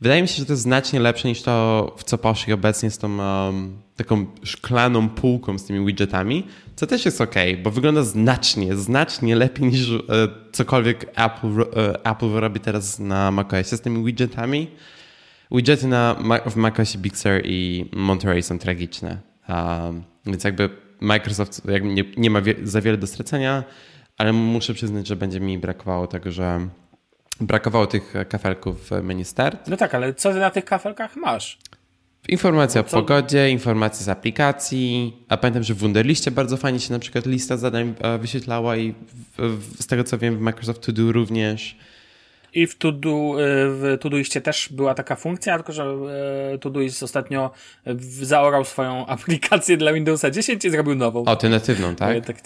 wydaje 0.00 0.22
mi 0.22 0.28
się, 0.28 0.34
że 0.36 0.46
to 0.46 0.52
jest 0.52 0.62
znacznie 0.62 1.00
lepsze 1.00 1.28
niż 1.28 1.42
to, 1.42 1.94
w 1.98 2.04
co 2.04 2.18
poszli 2.18 2.52
obecnie 2.52 2.90
z 2.90 2.98
tą 2.98 3.18
um, 3.18 3.76
taką 3.96 4.26
szklaną 4.42 5.08
półką 5.08 5.58
z 5.58 5.64
tymi 5.64 5.86
widgetami, 5.86 6.46
co 6.76 6.86
też 6.86 7.04
jest 7.04 7.20
ok, 7.20 7.34
bo 7.62 7.70
wygląda 7.70 8.02
znacznie, 8.02 8.76
znacznie 8.76 9.36
lepiej 9.36 9.68
niż 9.68 9.90
e, 9.90 10.00
cokolwiek 10.52 11.04
Apple, 11.04 11.60
e, 11.60 12.04
Apple 12.04 12.32
robi 12.32 12.60
teraz 12.60 12.98
na 12.98 13.30
macOSie 13.30 13.76
z 13.76 13.80
tymi 13.80 14.04
widgetami. 14.04 14.70
Widgety 15.50 15.86
na, 15.86 16.16
w 16.46 16.56
macOSie 16.56 16.98
Big 16.98 17.16
Sur 17.16 17.40
i 17.44 17.90
Monterey 17.92 18.42
są 18.42 18.58
tragiczne, 18.58 19.18
um, 19.48 20.04
więc 20.26 20.44
jakby 20.44 20.70
Microsoft 21.00 21.62
jakby 21.68 21.88
nie, 21.88 22.04
nie 22.16 22.30
ma 22.30 22.40
wie, 22.40 22.54
za 22.62 22.80
wiele 22.80 22.98
do 22.98 23.06
stracenia, 23.06 23.64
ale 24.18 24.32
muszę 24.32 24.74
przyznać, 24.74 25.06
że 25.06 25.16
będzie 25.16 25.40
mi 25.40 25.58
brakowało 25.58 26.06
tego, 26.06 26.32
że 26.32 26.68
brakowało 27.40 27.86
tych 27.86 28.14
kafelków 28.28 28.90
w 28.90 29.02
menu 29.02 29.24
Start. 29.24 29.68
No 29.68 29.76
tak, 29.76 29.94
ale 29.94 30.14
co 30.14 30.32
ty 30.32 30.38
na 30.38 30.50
tych 30.50 30.64
kafelkach 30.64 31.16
masz? 31.16 31.58
Informacja 32.28 32.82
no 32.82 32.88
o 32.88 32.90
pogodzie, 32.90 33.50
informacje 33.50 34.04
z 34.04 34.08
aplikacji. 34.08 35.16
A 35.28 35.36
pamiętam, 35.36 35.62
że 35.62 35.74
w 35.74 35.78
Wunderliście 35.78 36.30
bardzo 36.30 36.56
fajnie 36.56 36.80
się 36.80 36.92
na 36.92 36.98
przykład 36.98 37.26
lista 37.26 37.56
zadań 37.56 37.94
e, 38.00 38.18
wyświetlała 38.18 38.76
i 38.76 38.94
w, 39.38 39.58
w, 39.58 39.82
z 39.82 39.86
tego 39.86 40.04
co 40.04 40.18
wiem 40.18 40.36
w 40.36 40.40
Microsoft 40.40 40.80
To 40.80 40.92
Do 40.92 41.12
również. 41.12 41.76
I 42.54 42.66
w 42.66 42.78
Todo, 42.78 43.10
e, 43.10 43.34
w 43.68 43.98
Todoistie 44.00 44.40
też 44.40 44.68
była 44.72 44.94
taka 44.94 45.16
funkcja, 45.16 45.56
tylko 45.56 45.72
że 45.72 45.96
e, 46.54 46.58
Todoist 46.58 47.02
ostatnio 47.02 47.50
zaorał 48.22 48.64
swoją 48.64 49.06
aplikację 49.16 49.76
dla 49.76 49.92
Windowsa 49.92 50.30
10 50.30 50.64
i 50.64 50.70
zrobił 50.70 50.94
nową. 50.94 51.24
Alternatywną, 51.24 51.94
tak? 51.94 52.26
Tak. 52.26 52.36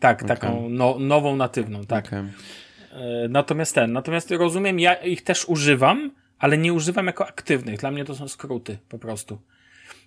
Tak, 0.00 0.22
okay. 0.22 0.36
taką 0.36 0.68
no, 0.70 0.96
nową, 0.98 1.36
natywną, 1.36 1.86
tak. 1.86 2.06
Okay. 2.06 2.24
Natomiast 3.28 3.74
ten, 3.74 3.92
natomiast 3.92 4.30
rozumiem, 4.30 4.80
ja 4.80 4.94
ich 4.94 5.24
też 5.24 5.44
używam, 5.44 6.10
ale 6.44 6.58
nie 6.58 6.72
używam 6.72 7.06
jako 7.06 7.26
aktywnych. 7.26 7.80
Dla 7.80 7.90
mnie 7.90 8.04
to 8.04 8.14
są 8.14 8.28
skróty 8.28 8.78
po 8.88 8.98
prostu. 8.98 9.38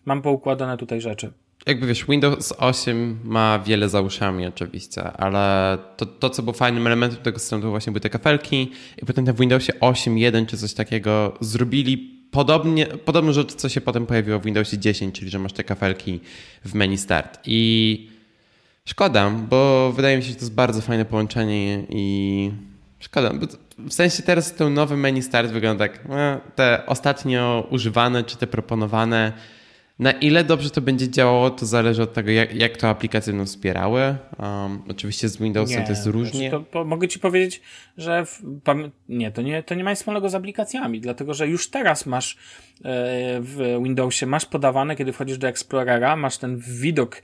Mam 0.06 0.22
poukładane 0.22 0.78
tutaj 0.78 1.02
rzeczy. 1.02 1.32
Jakby 1.66 1.88
wiesz, 1.88 2.06
Windows 2.06 2.54
8 2.58 3.20
ma 3.24 3.60
wiele 3.60 3.90
za 3.90 4.02
uszami 4.02 4.48
oczywiście, 4.48 5.04
ale 5.04 5.78
to, 5.98 6.06
to 6.06 6.30
co 6.30 6.44
było 6.44 6.54
fajnym 6.54 6.88
elementem 6.88 7.24
tego 7.24 7.40
systemu, 7.40 7.62
to 7.62 7.70
właśnie 7.70 7.92
były 7.92 8.02
te 8.02 8.10
kafelki 8.10 8.72
i 9.02 9.06
potem 9.06 9.26
te 9.26 9.34
w 9.34 9.40
Windowsie 9.40 9.74
8.1 9.74 10.46
czy 10.46 10.58
coś 10.58 10.74
takiego 10.74 11.38
zrobili 11.42 11.98
podobnie, 12.32 12.86
podobną 12.86 13.34
rzecz, 13.34 13.56
co 13.56 13.70
się 13.70 13.82
potem 13.82 14.06
pojawiło 14.06 14.40
w 14.40 14.44
Windowsie 14.44 14.78
10, 14.78 15.20
czyli 15.20 15.32
że 15.32 15.40
masz 15.40 15.54
te 15.54 15.64
kafelki 15.64 16.20
w 16.66 16.74
menu 16.74 16.98
start. 16.98 17.40
I 17.46 18.10
szkoda, 18.86 19.30
bo 19.30 19.92
wydaje 19.92 20.18
mi 20.18 20.24
się, 20.24 20.30
że 20.30 20.36
to 20.36 20.42
jest 20.42 20.54
bardzo 20.54 20.82
fajne 20.82 21.06
połączenie 21.06 21.84
i 21.90 22.52
szkoda. 23.00 23.32
W 23.78 23.94
sensie 23.94 24.24
teraz 24.24 24.54
ten 24.54 24.74
nowy 24.74 24.98
menu 24.98 25.22
start 25.22 25.52
wygląda 25.52 25.88
tak, 25.88 26.10
no, 26.10 26.42
te 26.56 26.86
ostatnio 26.86 27.68
używane 27.72 28.24
czy 28.24 28.38
te 28.38 28.48
proponowane 28.48 29.34
na 30.00 30.12
ile 30.12 30.44
dobrze 30.44 30.70
to 30.70 30.82
będzie 30.82 31.10
działało, 31.10 31.50
to 31.50 31.66
zależy 31.66 32.04
od 32.04 32.14
tego, 32.14 32.32
jak, 32.32 32.56
jak 32.56 32.78
to 32.78 32.90
aplikacje 32.90 33.34
będą 33.34 33.46
wspierały. 33.46 34.02
Um, 34.40 34.84
oczywiście 34.90 35.30
z 35.30 35.38
Windowsem 35.38 35.80
nie, 35.80 35.86
to 35.86 35.92
jest 35.92 36.06
różnie. 36.06 36.50
Znaczy 36.50 36.66
to, 36.72 36.86
mogę 36.86 37.08
ci 37.08 37.20
powiedzieć, 37.20 37.62
że 37.98 38.26
w, 38.26 38.42
nie, 39.10 39.32
to 39.32 39.42
nie, 39.42 39.64
to 39.64 39.76
nie 39.76 39.84
ma 39.84 39.90
nic 39.90 40.00
wspólnego 40.00 40.30
z 40.30 40.36
aplikacjami, 40.36 41.02
dlatego 41.02 41.34
że 41.34 41.48
już 41.48 41.70
teraz 41.70 42.06
masz 42.06 42.36
e, 42.36 42.38
w 43.42 43.80
Windowsie, 43.84 44.26
masz 44.26 44.46
podawane, 44.46 44.96
kiedy 44.96 45.14
wchodzisz 45.14 45.38
do 45.38 45.48
Explorera, 45.48 46.16
masz 46.16 46.38
ten 46.38 46.58
widok 46.58 47.22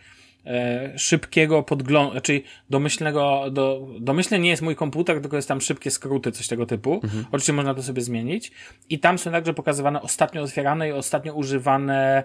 szybkiego 0.98 1.64
podglądu, 1.64 2.22
czyli 2.22 2.44
domyślnego, 2.70 3.52
do, 3.52 3.88
domyślny 4.00 4.40
nie 4.40 4.50
jest 4.50 4.62
mój 4.62 4.76
komputer, 4.76 5.22
tylko 5.22 5.36
jest 5.36 5.48
tam 5.48 5.62
szybkie 5.62 5.92
skróty, 5.92 6.32
coś 6.32 6.48
tego 6.48 6.66
typu. 6.66 6.94
Mhm. 7.04 7.26
Oczywiście 7.28 7.54
można 7.54 7.74
to 7.74 7.84
sobie 7.84 8.02
zmienić. 8.02 8.52
I 8.90 9.00
tam 9.00 9.18
są 9.18 9.32
także 9.32 9.54
pokazywane 9.54 10.02
ostatnio 10.02 10.42
otwierane 10.42 10.90
i 10.90 10.92
ostatnio 10.92 11.34
używane 11.34 12.24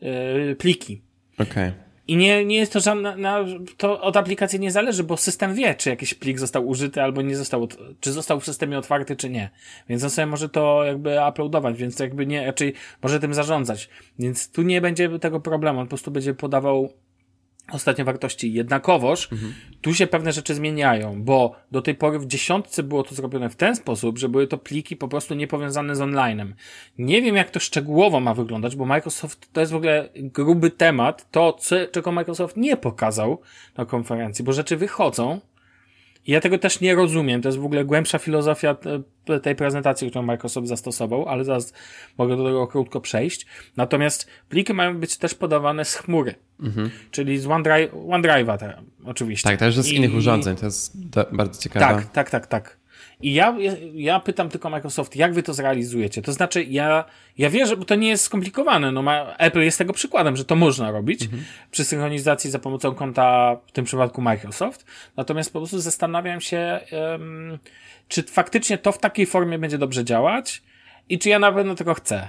e, 0.00 0.54
pliki. 0.54 1.02
Okej. 1.38 1.68
Okay. 1.68 1.88
I 2.08 2.16
nie, 2.16 2.44
nie 2.44 2.56
jest 2.56 2.72
to 2.72 2.80
żadna, 2.80 3.16
na, 3.16 3.44
to 3.76 4.00
od 4.00 4.16
aplikacji 4.16 4.60
nie 4.60 4.72
zależy, 4.72 5.04
bo 5.04 5.16
system 5.16 5.54
wie, 5.54 5.74
czy 5.74 5.90
jakiś 5.90 6.14
plik 6.14 6.38
został 6.38 6.68
użyty 6.68 7.02
albo 7.02 7.22
nie 7.22 7.36
został, 7.36 7.68
czy 8.00 8.12
został 8.12 8.40
w 8.40 8.44
systemie 8.44 8.78
otwarty, 8.78 9.16
czy 9.16 9.30
nie. 9.30 9.50
Więc 9.88 10.04
on 10.04 10.10
sobie 10.10 10.26
może 10.26 10.48
to 10.48 10.84
jakby 10.84 11.16
uploadować, 11.28 11.76
więc 11.76 11.98
jakby 11.98 12.26
nie, 12.26 12.46
raczej 12.46 12.74
może 13.02 13.20
tym 13.20 13.34
zarządzać. 13.34 13.88
Więc 14.18 14.50
tu 14.50 14.62
nie 14.62 14.80
będzie 14.80 15.18
tego 15.18 15.40
problemu, 15.40 15.80
on 15.80 15.86
po 15.86 15.88
prostu 15.88 16.10
będzie 16.10 16.34
podawał 16.34 16.92
ostatnie 17.72 18.04
wartości. 18.04 18.52
Jednakowoż 18.52 19.32
mhm. 19.32 19.54
tu 19.80 19.94
się 19.94 20.06
pewne 20.06 20.32
rzeczy 20.32 20.54
zmieniają, 20.54 21.22
bo 21.22 21.56
do 21.70 21.82
tej 21.82 21.94
pory 21.94 22.18
w 22.18 22.26
dziesiątce 22.26 22.82
było 22.82 23.02
to 23.02 23.14
zrobione 23.14 23.50
w 23.50 23.56
ten 23.56 23.76
sposób, 23.76 24.18
że 24.18 24.28
były 24.28 24.46
to 24.46 24.58
pliki 24.58 24.96
po 24.96 25.08
prostu 25.08 25.34
niepowiązane 25.34 25.96
z 25.96 26.00
onlinem. 26.00 26.54
Nie 26.98 27.22
wiem, 27.22 27.36
jak 27.36 27.50
to 27.50 27.60
szczegółowo 27.60 28.20
ma 28.20 28.34
wyglądać, 28.34 28.76
bo 28.76 28.84
Microsoft 28.84 29.52
to 29.52 29.60
jest 29.60 29.72
w 29.72 29.76
ogóle 29.76 30.08
gruby 30.14 30.70
temat, 30.70 31.30
to, 31.30 31.52
co, 31.52 31.76
czego 31.92 32.12
Microsoft 32.12 32.56
nie 32.56 32.76
pokazał 32.76 33.40
na 33.76 33.84
konferencji, 33.84 34.44
bo 34.44 34.52
rzeczy 34.52 34.76
wychodzą, 34.76 35.40
i 36.28 36.32
ja 36.32 36.40
tego 36.40 36.58
też 36.58 36.80
nie 36.80 36.94
rozumiem. 36.94 37.42
To 37.42 37.48
jest 37.48 37.58
w 37.58 37.64
ogóle 37.64 37.84
głębsza 37.84 38.18
filozofia 38.18 38.76
tej 39.42 39.54
prezentacji, 39.54 40.10
którą 40.10 40.24
Microsoft 40.24 40.68
zastosował, 40.68 41.28
ale 41.28 41.44
zaraz 41.44 41.72
mogę 42.18 42.36
do 42.36 42.44
tego 42.44 42.66
krótko 42.66 43.00
przejść. 43.00 43.46
Natomiast 43.76 44.26
pliki 44.48 44.74
mają 44.74 44.98
być 44.98 45.16
też 45.16 45.34
podawane 45.34 45.84
z 45.84 45.94
chmury. 45.94 46.34
Mhm. 46.60 46.90
Czyli 47.10 47.38
z 47.38 47.46
OneDrive, 47.46 47.92
OneDrive'a 47.92 48.72
oczywiście. 49.04 49.48
Tak, 49.48 49.58
też 49.58 49.78
z 49.78 49.88
I... 49.88 49.94
innych 49.94 50.14
urządzeń. 50.14 50.56
To 50.56 50.66
jest 50.66 50.96
bardzo 51.32 51.62
ciekawe. 51.62 51.86
Tak, 51.86 52.12
tak, 52.12 52.30
tak, 52.30 52.46
tak. 52.46 52.77
I 53.20 53.34
ja, 53.34 53.56
ja 53.94 54.20
pytam 54.20 54.48
tylko 54.48 54.70
Microsoft, 54.70 55.16
jak 55.16 55.34
wy 55.34 55.42
to 55.42 55.54
zrealizujecie? 55.54 56.22
To 56.22 56.32
znaczy, 56.32 56.64
ja, 56.64 57.04
ja 57.38 57.50
wierzę, 57.50 57.76
bo 57.76 57.84
to 57.84 57.94
nie 57.94 58.08
jest 58.08 58.24
skomplikowane. 58.24 58.92
No, 58.92 59.02
ma, 59.02 59.36
Apple 59.36 59.60
jest 59.60 59.78
tego 59.78 59.92
przykładem, 59.92 60.36
że 60.36 60.44
to 60.44 60.56
można 60.56 60.90
robić 60.90 61.22
mhm. 61.22 61.44
przy 61.70 61.84
synchronizacji 61.84 62.50
za 62.50 62.58
pomocą 62.58 62.94
konta, 62.94 63.56
w 63.66 63.72
tym 63.72 63.84
przypadku 63.84 64.22
Microsoft. 64.22 64.86
Natomiast 65.16 65.52
po 65.52 65.58
prostu 65.58 65.80
zastanawiam 65.80 66.40
się, 66.40 66.80
um, 66.92 67.58
czy 68.08 68.22
faktycznie 68.22 68.78
to 68.78 68.92
w 68.92 68.98
takiej 68.98 69.26
formie 69.26 69.58
będzie 69.58 69.78
dobrze 69.78 70.04
działać 70.04 70.62
i 71.08 71.18
czy 71.18 71.28
ja 71.28 71.38
na 71.38 71.52
pewno 71.52 71.74
tego 71.74 71.94
chcę. 71.94 72.28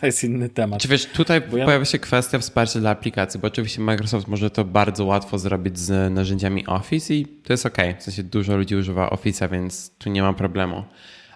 To 0.00 0.06
jest 0.06 0.24
inny 0.24 0.48
temat. 0.48 0.82
Czy 0.82 0.88
wiesz, 0.88 1.06
tutaj 1.06 1.42
ja... 1.52 1.64
pojawia 1.64 1.84
się 1.84 1.98
kwestia 1.98 2.38
wsparcia 2.38 2.80
dla 2.80 2.90
aplikacji, 2.90 3.40
bo 3.40 3.46
oczywiście 3.46 3.80
Microsoft 3.80 4.28
może 4.28 4.50
to 4.50 4.64
bardzo 4.64 5.04
łatwo 5.04 5.38
zrobić 5.38 5.78
z 5.78 6.12
narzędziami 6.12 6.66
Office 6.66 7.14
i 7.14 7.26
to 7.26 7.52
jest 7.52 7.66
ok. 7.66 7.76
W 7.98 8.02
sensie 8.02 8.22
dużo 8.22 8.56
ludzi 8.56 8.76
używa 8.76 9.08
Office'a, 9.08 9.50
więc 9.50 9.90
tu 9.98 10.10
nie 10.10 10.22
ma 10.22 10.32
problemu. 10.32 10.84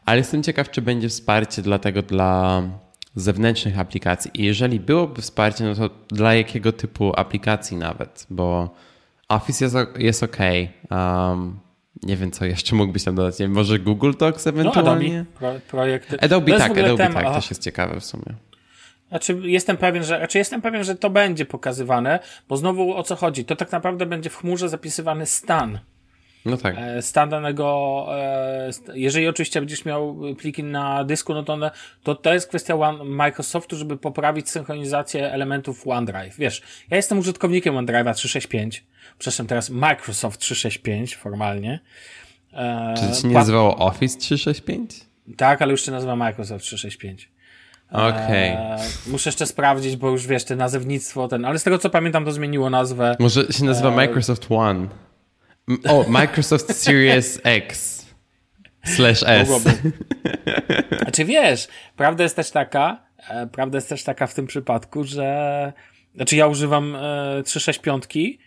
Ale 0.04 0.18
jestem 0.18 0.42
ciekaw, 0.42 0.70
czy 0.70 0.82
będzie 0.82 1.08
wsparcie 1.08 1.62
dlatego 1.62 2.02
dla 2.02 2.62
zewnętrznych 3.14 3.78
aplikacji. 3.78 4.30
I 4.34 4.44
jeżeli 4.44 4.80
byłoby 4.80 5.22
wsparcie, 5.22 5.64
no 5.64 5.74
to 5.74 5.90
dla 6.08 6.34
jakiego 6.34 6.72
typu 6.72 7.12
aplikacji 7.16 7.76
nawet, 7.76 8.26
bo 8.30 8.74
Office 9.28 9.64
jest, 9.64 9.76
jest 9.98 10.22
ok. 10.22 10.36
Um, 10.90 11.58
nie 12.06 12.16
wiem, 12.16 12.30
co 12.30 12.44
jeszcze 12.44 12.76
mógłbyś 12.76 13.04
tam 13.04 13.14
dodać. 13.14 13.38
Nie, 13.38 13.48
może 13.48 13.78
Google 13.78 14.12
Docs 14.18 14.46
ewentualnie? 14.46 15.08
No, 15.12 15.20
Adobe, 15.20 15.60
pro, 15.60 15.60
projekty. 15.68 16.20
Adobe 16.20 16.58
tak, 16.58 16.78
Adobe 16.78 16.96
tem, 16.96 17.12
tak, 17.12 17.34
też 17.34 17.50
jest 17.50 17.62
ciekawe 17.62 18.00
w 18.00 18.04
sumie. 18.04 18.34
Znaczy, 19.08 19.40
jestem 19.42 19.76
pewien, 19.76 20.04
że, 20.04 20.18
znaczy 20.18 20.38
jestem 20.38 20.62
pewien, 20.62 20.84
że 20.84 20.94
to 20.94 21.10
będzie 21.10 21.44
pokazywane, 21.44 22.18
bo 22.48 22.56
znowu 22.56 22.96
o 22.96 23.02
co 23.02 23.16
chodzi? 23.16 23.44
To 23.44 23.56
tak 23.56 23.72
naprawdę 23.72 24.06
będzie 24.06 24.30
w 24.30 24.36
chmurze 24.36 24.68
zapisywany 24.68 25.26
stan. 25.26 25.78
No 26.46 26.56
tak. 26.56 26.74
E, 26.78 27.02
stan 27.02 27.28
danego, 27.28 28.06
e, 28.10 28.70
jeżeli 28.94 29.28
oczywiście 29.28 29.60
będziesz 29.60 29.84
miał 29.84 30.16
pliki 30.38 30.64
na 30.64 31.04
dysku, 31.04 31.34
no 31.34 31.42
to 31.42 31.52
one, 31.52 31.70
to, 32.02 32.14
to 32.14 32.34
jest 32.34 32.48
kwestia 32.48 32.74
One, 32.74 33.04
Microsoftu, 33.04 33.76
żeby 33.76 33.96
poprawić 33.96 34.50
synchronizację 34.50 35.32
elementów 35.32 35.88
OneDrive. 35.88 36.36
Wiesz, 36.38 36.62
ja 36.90 36.96
jestem 36.96 37.18
użytkownikiem 37.18 37.74
OneDrive'a 37.74 38.14
365, 38.14 38.84
przepraszam 39.18 39.46
teraz 39.46 39.70
Microsoft 39.70 40.40
365 40.40 41.16
formalnie. 41.16 41.80
E, 42.52 42.94
Czy 42.96 43.08
to 43.08 43.14
się 43.14 43.28
nie 43.28 43.34
nazywało 43.34 43.76
Office 43.76 44.18
365? 44.18 45.06
Tak, 45.36 45.62
ale 45.62 45.72
już 45.72 45.84
się 45.84 45.92
nazywa 45.92 46.16
Microsoft 46.16 46.64
365. 46.64 47.28
Okej. 47.90 48.08
Okay. 48.08 48.34
Eee, 48.34 48.80
muszę 49.06 49.28
jeszcze 49.28 49.46
sprawdzić, 49.46 49.96
bo 49.96 50.10
już 50.10 50.26
wiesz, 50.26 50.44
te 50.44 50.56
nazewnictwo, 50.56 51.28
ten, 51.28 51.44
ale 51.44 51.58
z 51.58 51.62
tego 51.62 51.78
co 51.78 51.90
pamiętam, 51.90 52.24
to 52.24 52.32
zmieniło 52.32 52.70
nazwę. 52.70 53.16
Może 53.18 53.52
się 53.52 53.64
nazywa 53.64 53.88
eee... 53.88 53.96
Microsoft 53.96 54.46
One. 54.50 54.88
O, 55.88 56.04
Microsoft 56.08 56.74
Series 56.82 57.40
X 57.44 58.06
slash 58.84 59.22
S. 59.26 59.48
Znaczy 61.02 61.24
wiesz, 61.24 61.68
prawda 61.96 62.22
jest 62.22 62.36
też 62.36 62.50
taka, 62.50 63.02
e, 63.28 63.46
prawda 63.46 63.78
jest 63.78 63.88
też 63.88 64.04
taka 64.04 64.26
w 64.26 64.34
tym 64.34 64.46
przypadku, 64.46 65.04
że 65.04 65.72
znaczy 66.14 66.36
ja 66.36 66.46
używam 66.46 66.96
e, 66.96 67.42
365 67.42 68.04
e, 68.04 68.45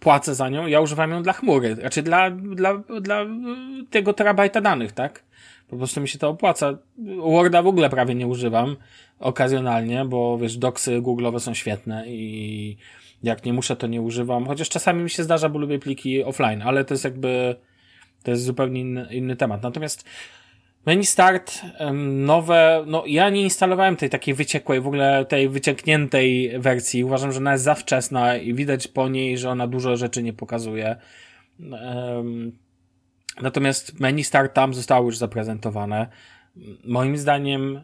płacę 0.00 0.34
za 0.34 0.48
nią, 0.48 0.66
ja 0.66 0.80
używam 0.80 1.10
ją 1.10 1.22
dla 1.22 1.32
chmury, 1.32 1.74
znaczy 1.74 2.02
dla, 2.02 2.30
dla, 2.30 2.74
dla 3.00 3.26
tego 3.90 4.12
terabajta 4.12 4.60
danych, 4.60 4.92
tak? 4.92 5.24
Po 5.68 5.76
prostu 5.76 6.00
mi 6.00 6.08
się 6.08 6.18
to 6.18 6.28
opłaca. 6.28 6.78
Worda 7.18 7.62
w 7.62 7.66
ogóle 7.66 7.90
prawie 7.90 8.14
nie 8.14 8.26
używam 8.26 8.76
okazjonalnie, 9.18 10.04
bo 10.04 10.38
wiesz, 10.38 10.56
doksy 10.56 11.00
Google'owe 11.00 11.40
są 11.40 11.54
świetne 11.54 12.04
i 12.06 12.76
jak 13.22 13.44
nie 13.44 13.52
muszę, 13.52 13.76
to 13.76 13.86
nie 13.86 14.00
używam. 14.00 14.46
Chociaż 14.46 14.68
czasami 14.68 15.02
mi 15.02 15.10
się 15.10 15.22
zdarza, 15.22 15.48
bo 15.48 15.58
lubię 15.58 15.78
pliki 15.78 16.24
offline, 16.24 16.62
ale 16.62 16.84
to 16.84 16.94
jest 16.94 17.04
jakby, 17.04 17.56
to 18.22 18.30
jest 18.30 18.44
zupełnie 18.44 18.80
inny, 18.80 19.06
inny 19.10 19.36
temat. 19.36 19.62
Natomiast 19.62 20.04
menu 20.86 21.06
start, 21.06 21.60
nowe, 22.04 22.84
no 22.86 23.04
ja 23.06 23.30
nie 23.30 23.42
instalowałem 23.42 23.96
tej 23.96 24.10
takiej 24.10 24.34
wyciekłej, 24.34 24.80
w 24.80 24.86
ogóle 24.86 25.24
tej 25.24 25.48
wyciekniętej 25.48 26.58
wersji. 26.58 27.04
Uważam, 27.04 27.32
że 27.32 27.38
ona 27.38 27.52
jest 27.52 27.64
za 27.64 27.74
wczesna 27.74 28.36
i 28.36 28.54
widać 28.54 28.88
po 28.88 29.08
niej, 29.08 29.38
że 29.38 29.50
ona 29.50 29.66
dużo 29.66 29.96
rzeczy 29.96 30.22
nie 30.22 30.32
pokazuje. 30.32 30.96
Natomiast 33.42 34.00
menu 34.00 34.24
start 34.24 34.54
tam 34.54 34.74
zostało 34.74 35.06
już 35.06 35.16
zaprezentowane. 35.16 36.06
Moim 36.84 37.16
zdaniem, 37.16 37.80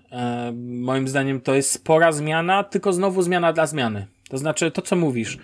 moim 0.57 1.09
zdaniem 1.09 1.41
to 1.41 1.55
jest 1.55 1.71
spora 1.71 2.13
zmiana, 2.13 2.65
tylko 2.65 2.93
znowu 2.93 3.23
zmiana 3.23 3.53
dla 3.53 3.67
zmiany. 3.67 4.07
To 4.29 4.39
znaczy 4.39 4.71
to, 4.71 4.83
co 4.83 4.97
mówisz. 4.97 5.39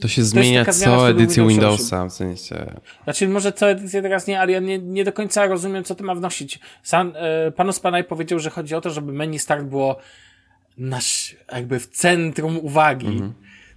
To 0.00 0.08
się 0.08 0.22
to 0.22 0.28
zmienia 0.28 0.64
co 0.64 1.10
edycję 1.10 1.48
Windowsa, 1.48 2.06
w 2.06 2.12
sensie. 2.12 2.80
Znaczy, 3.04 3.28
może 3.28 3.52
co 3.52 3.70
edycję 3.70 4.02
teraz 4.02 4.26
nie, 4.26 4.40
ale 4.40 4.52
ja 4.52 4.60
nie, 4.60 4.78
nie 4.78 5.04
do 5.04 5.12
końca 5.12 5.46
rozumiem, 5.46 5.84
co 5.84 5.94
to 5.94 6.04
ma 6.04 6.14
wnosić. 6.14 6.60
Sam, 6.82 7.12
e, 7.16 7.52
Panu 7.52 7.72
Spanaj 7.72 8.04
powiedział, 8.04 8.38
że 8.38 8.50
chodzi 8.50 8.74
o 8.74 8.80
to, 8.80 8.90
żeby 8.90 9.12
menu 9.12 9.38
start 9.38 9.64
było 9.64 9.98
nasz, 10.78 11.36
jakby 11.52 11.80
w 11.80 11.86
centrum 11.86 12.58
uwagi. 12.58 13.06
Mhm. 13.06 13.32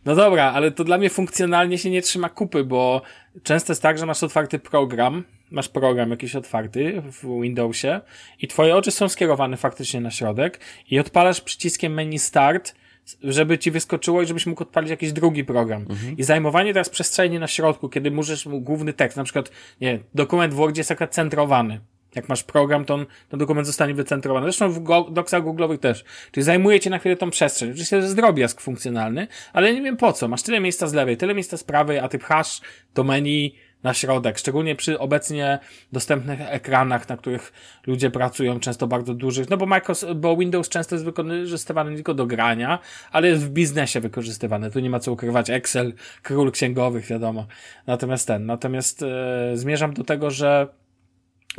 No 0.05 0.15
dobra, 0.15 0.51
ale 0.51 0.71
to 0.71 0.83
dla 0.83 0.97
mnie 0.97 1.09
funkcjonalnie 1.09 1.77
się 1.77 1.89
nie 1.89 2.01
trzyma 2.01 2.29
kupy, 2.29 2.63
bo 2.63 3.01
często 3.43 3.71
jest 3.71 3.81
tak, 3.81 3.97
że 3.97 4.05
masz 4.05 4.23
otwarty 4.23 4.59
program, 4.59 5.23
masz 5.51 5.69
program 5.69 6.11
jakiś 6.11 6.35
otwarty 6.35 7.01
w 7.01 7.41
Windowsie 7.41 8.01
i 8.41 8.47
twoje 8.47 8.75
oczy 8.75 8.91
są 8.91 9.09
skierowane 9.09 9.57
faktycznie 9.57 10.01
na 10.01 10.11
środek 10.11 10.59
i 10.91 10.99
odpalasz 10.99 11.41
przyciskiem 11.41 11.93
menu 11.93 12.19
start 12.19 12.75
żeby 13.23 13.57
ci 13.57 13.71
wyskoczyło 13.71 14.21
i 14.21 14.27
żebyś 14.27 14.45
mógł 14.45 14.63
odpalić 14.63 14.89
jakiś 14.89 15.13
drugi 15.13 15.45
program. 15.45 15.85
I 16.17 16.23
zajmowanie 16.23 16.73
teraz 16.73 16.89
przestrzeni 16.89 17.39
na 17.39 17.47
środku, 17.47 17.89
kiedy 17.89 18.11
możesz 18.11 18.47
główny 18.47 18.93
tekst, 18.93 19.17
na 19.17 19.23
przykład, 19.23 19.51
nie, 19.81 19.99
dokument 20.13 20.53
w 20.53 20.55
Wordzie 20.55 20.79
jest 20.79 20.91
akurat 20.91 21.13
centrowany. 21.13 21.79
Jak 22.15 22.29
masz 22.29 22.43
program, 22.43 22.85
to 22.85 22.93
on, 22.93 23.05
ten 23.29 23.39
dokument 23.39 23.67
zostanie 23.67 23.93
wycentrowany. 23.93 24.45
Zresztą 24.45 24.71
w 24.71 24.83
go, 24.83 25.07
doksach 25.11 25.43
googlowych 25.43 25.79
też. 25.79 26.03
Czyli 26.31 26.43
zajmuje 26.43 26.79
ci 26.79 26.89
na 26.89 26.99
chwilę 26.99 27.15
tą 27.15 27.29
przestrzeń. 27.29 27.69
Oczywiście 27.69 27.95
jest 27.95 28.15
drobiazg 28.15 28.61
funkcjonalny, 28.61 29.27
ale 29.53 29.73
nie 29.73 29.81
wiem 29.81 29.97
po 29.97 30.13
co. 30.13 30.27
Masz 30.27 30.41
tyle 30.41 30.59
miejsca 30.59 30.87
z 30.87 30.93
lewej, 30.93 31.17
tyle 31.17 31.33
miejsca 31.33 31.57
z 31.57 31.63
prawej, 31.63 31.99
a 31.99 32.07
ty 32.07 32.19
pchasz 32.19 32.61
do 32.95 33.03
menu 33.03 33.55
na 33.87 33.93
środek. 33.93 34.37
Szczególnie 34.37 34.75
przy 34.75 34.99
obecnie 34.99 35.59
dostępnych 35.91 36.39
ekranach, 36.41 37.09
na 37.09 37.17
których 37.17 37.53
ludzie 37.87 38.11
pracują, 38.11 38.59
często 38.59 38.87
bardzo 38.87 39.13
dużych. 39.13 39.49
No 39.49 39.57
bo 39.57 39.65
Microsoft, 39.65 40.13
bo 40.13 40.37
Windows 40.37 40.69
często 40.69 40.95
jest 40.95 41.05
wykorzystywany 41.05 41.95
tylko 41.95 42.13
do 42.13 42.25
grania, 42.25 42.79
ale 43.11 43.27
jest 43.27 43.45
w 43.45 43.49
biznesie 43.49 43.99
wykorzystywany. 43.99 44.71
Tu 44.71 44.79
nie 44.79 44.89
ma 44.89 44.99
co 44.99 45.11
ukrywać. 45.11 45.49
Excel, 45.49 45.93
król 46.23 46.51
księgowych, 46.51 47.05
wiadomo. 47.05 47.47
Natomiast 47.87 48.27
ten, 48.27 48.45
natomiast 48.45 49.03
e, 49.03 49.51
zmierzam 49.53 49.93
do 49.93 50.03
tego, 50.03 50.31
że 50.31 50.67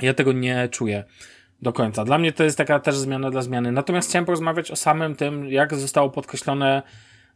ja 0.03 0.15
tego 0.15 0.33
nie 0.33 0.69
czuję 0.69 1.05
do 1.63 1.73
końca. 1.73 2.05
Dla 2.05 2.19
mnie 2.19 2.33
to 2.33 2.45
jest 2.45 2.59
taka 2.59 2.81
też 2.81 2.97
zmiana 2.97 3.31
dla 3.31 3.43
zmiany. 3.43 3.73
Natomiast 3.73 4.09
chciałem 4.09 4.27
porozmawiać 4.27 4.71
o 4.71 4.77
samym 4.77 5.17
tym, 5.17 5.49
jak 5.49 5.75
zostało 5.75 6.11
podkreślone, 6.11 6.83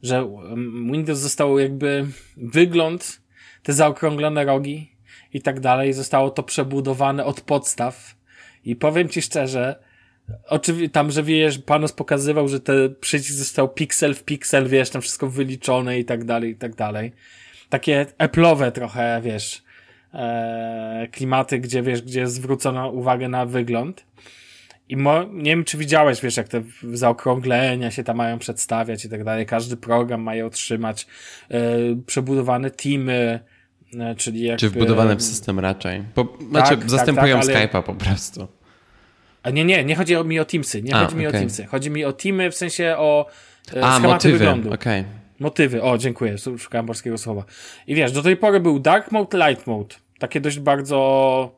że 0.03 0.19
mm, 0.19 0.93
Windows 0.93 1.19
został 1.19 1.59
jakby 1.59 2.07
wygląd, 2.37 3.22
te 3.63 3.73
zaokrąglone 3.73 4.45
rogi 4.45 4.93
i 5.33 5.43
tak 5.43 5.61
dalej, 5.61 5.93
zostało 5.93 6.31
to 6.31 6.43
przebudowane 6.43 7.25
od 7.25 7.41
podstaw. 7.41 8.15
I 8.65 8.77
powiem 8.77 9.09
ci 9.09 9.23
szczerze, 9.23 9.83
oczywiście 10.49 10.89
tam, 10.89 11.11
że 11.11 11.23
wiesz, 11.23 11.59
Panos 11.59 11.93
pokazywał, 11.93 12.49
że 12.49 12.61
ten 12.61 12.95
przycisk 13.01 13.39
został 13.39 13.69
piksel 13.69 14.15
w 14.15 14.25
piksel, 14.25 14.69
wiesz, 14.69 14.91
tam 14.91 15.03
wszystko 15.03 15.29
wyliczone 15.29 15.99
i 15.99 16.05
tak 16.05 16.25
dalej, 16.25 16.51
i 16.51 16.57
tak 16.57 16.75
dalej. 16.75 17.13
Takie 17.69 18.07
Apple'owe 18.19 18.73
trochę, 18.73 19.21
wiesz, 19.25 19.63
e, 20.15 21.09
klimaty, 21.13 21.59
gdzie 21.59 21.83
wiesz, 21.83 22.03
gdzie 22.03 22.27
zwrócono 22.27 22.89
uwagę 22.89 23.29
na 23.29 23.47
wygląd. 23.47 24.07
I 24.89 24.97
mo, 24.97 25.25
nie 25.25 25.51
wiem, 25.51 25.65
czy 25.65 25.79
widziałeś, 25.79 26.21
wiesz, 26.21 26.37
jak 26.37 26.49
te 26.49 26.63
zaokrąglenia 26.93 27.91
się 27.91 28.05
tam 28.05 28.17
mają 28.17 28.39
przedstawiać 28.39 29.05
i 29.05 29.09
tak 29.09 29.25
dalej. 29.25 29.47
Każdy 29.47 29.77
program 29.77 30.23
ma 30.23 30.35
je 30.35 30.47
otrzymać. 30.47 31.07
E, 31.51 31.61
przebudowane 32.07 32.71
teamy, 32.71 33.41
czyli 34.17 34.43
jakby... 34.43 34.61
Czy 34.61 34.71
wbudowane 34.71 35.17
w 35.17 35.23
system 35.23 35.59
raczej. 35.59 36.03
Po, 36.15 36.29
znaczy, 36.51 36.77
tak, 36.77 36.91
zastępują 36.91 37.41
tak, 37.41 37.49
ale- 37.49 37.69
Skype'a 37.69 37.83
po 37.83 37.95
prostu. 37.95 38.49
A 39.43 39.51
nie, 39.51 39.65
nie, 39.65 39.85
nie 39.85 39.97
chodzi 39.97 40.17
o- 40.17 40.25
mi 40.25 40.41
o 40.41 40.45
Teamsy. 40.45 40.83
Nie 40.83 40.95
A, 40.95 41.05
chodzi 41.05 41.17
mi 41.17 41.27
o 41.27 41.29
okej. 41.29 41.41
Teamsy. 41.41 41.67
Chodzi 41.67 41.91
mi 41.91 42.05
o 42.05 42.13
teamy 42.13 42.51
w 42.51 42.55
sensie 42.55 42.95
o 42.99 43.27
e, 43.77 43.85
A, 43.85 43.93
schematy 43.93 44.09
motywy, 44.15 44.39
wyglądu. 44.39 44.73
okej. 44.73 45.05
Motywy, 45.41 45.83
o 45.83 45.99
dziękuję, 45.99 46.37
szukałem 46.59 46.87
polskiego 46.87 47.19
słowa. 47.19 47.45
I 47.87 47.95
wiesz, 47.95 48.13
do 48.13 48.23
tej 48.23 48.37
pory 48.37 48.61
był 48.61 48.79
Dark 48.79 49.13
Mode, 49.13 49.49
Light 49.49 49.67
Mode. 49.67 49.95
Takie 50.19 50.41
dość 50.41 50.59
bardzo, 50.59 51.57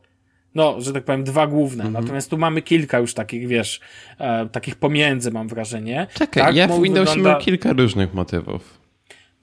no, 0.55 0.81
że 0.81 0.93
tak 0.93 1.05
powiem, 1.05 1.25
dwa 1.25 1.47
główne. 1.47 1.85
Mhm. 1.85 2.05
Natomiast 2.05 2.31
tu 2.31 2.39
mamy 2.39 2.63
kilka 2.63 2.99
już 2.99 3.15
takich, 3.15 3.49
wiesz, 3.49 3.81
e, 4.19 4.49
takich 4.49 4.77
pomiędzy, 4.77 5.31
mam 5.31 5.49
wrażenie. 5.49 6.07
Czekaj, 6.15 6.43
Dark 6.43 6.57
ja 6.57 6.69
w 6.69 6.83
Windowsie 6.83 7.15
wygląda- 7.15 7.33
mam 7.33 7.41
kilka 7.41 7.73
różnych 7.73 8.15
motywów. 8.15 8.84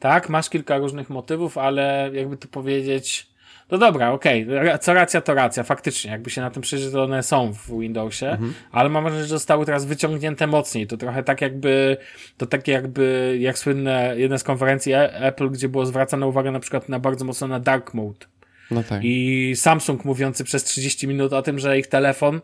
Tak, 0.01 0.29
masz 0.29 0.49
kilka 0.49 0.77
różnych 0.77 1.09
motywów, 1.09 1.57
ale 1.57 2.09
jakby 2.13 2.37
to 2.37 2.47
powiedzieć. 2.47 3.31
No 3.71 3.77
dobra, 3.77 4.11
okej, 4.11 4.45
ra- 4.49 4.77
co 4.77 4.93
racja, 4.93 5.21
to 5.21 5.33
racja, 5.33 5.63
faktycznie, 5.63 6.11
jakby 6.11 6.29
się 6.29 6.41
na 6.41 6.49
tym 6.51 6.61
przyjrzeć, 6.61 6.91
to 6.93 7.03
one 7.03 7.23
są 7.23 7.53
w 7.53 7.79
Windowsie, 7.79 8.37
ale 8.71 8.89
mam 8.89 9.03
wrażenie, 9.03 9.23
że 9.23 9.29
zostały 9.29 9.65
teraz 9.65 9.85
wyciągnięte 9.85 10.47
mocniej. 10.47 10.87
To 10.87 10.97
trochę 10.97 11.23
tak 11.23 11.41
jakby, 11.41 11.97
to 12.37 12.45
takie 12.45 12.71
jakby, 12.71 13.37
jak 13.39 13.57
słynne, 13.57 14.13
jedna 14.17 14.37
z 14.37 14.43
konferencji 14.43 14.93
E- 14.93 15.13
Apple, 15.13 15.49
gdzie 15.49 15.69
było 15.69 15.85
zwracana 15.85 16.25
uwaga 16.25 16.51
na 16.51 16.59
przykład 16.59 16.89
na 16.89 16.99
bardzo 16.99 17.25
mocno 17.25 17.47
na 17.47 17.59
dark 17.59 17.93
mode. 17.93 18.25
No 18.71 18.83
tak. 18.83 19.01
I 19.03 19.53
Samsung 19.55 20.05
mówiący 20.05 20.43
przez 20.43 20.63
30 20.63 21.07
minut 21.07 21.33
o 21.33 21.41
tym, 21.41 21.59
że 21.59 21.79
ich 21.79 21.87
telefon 21.87 22.41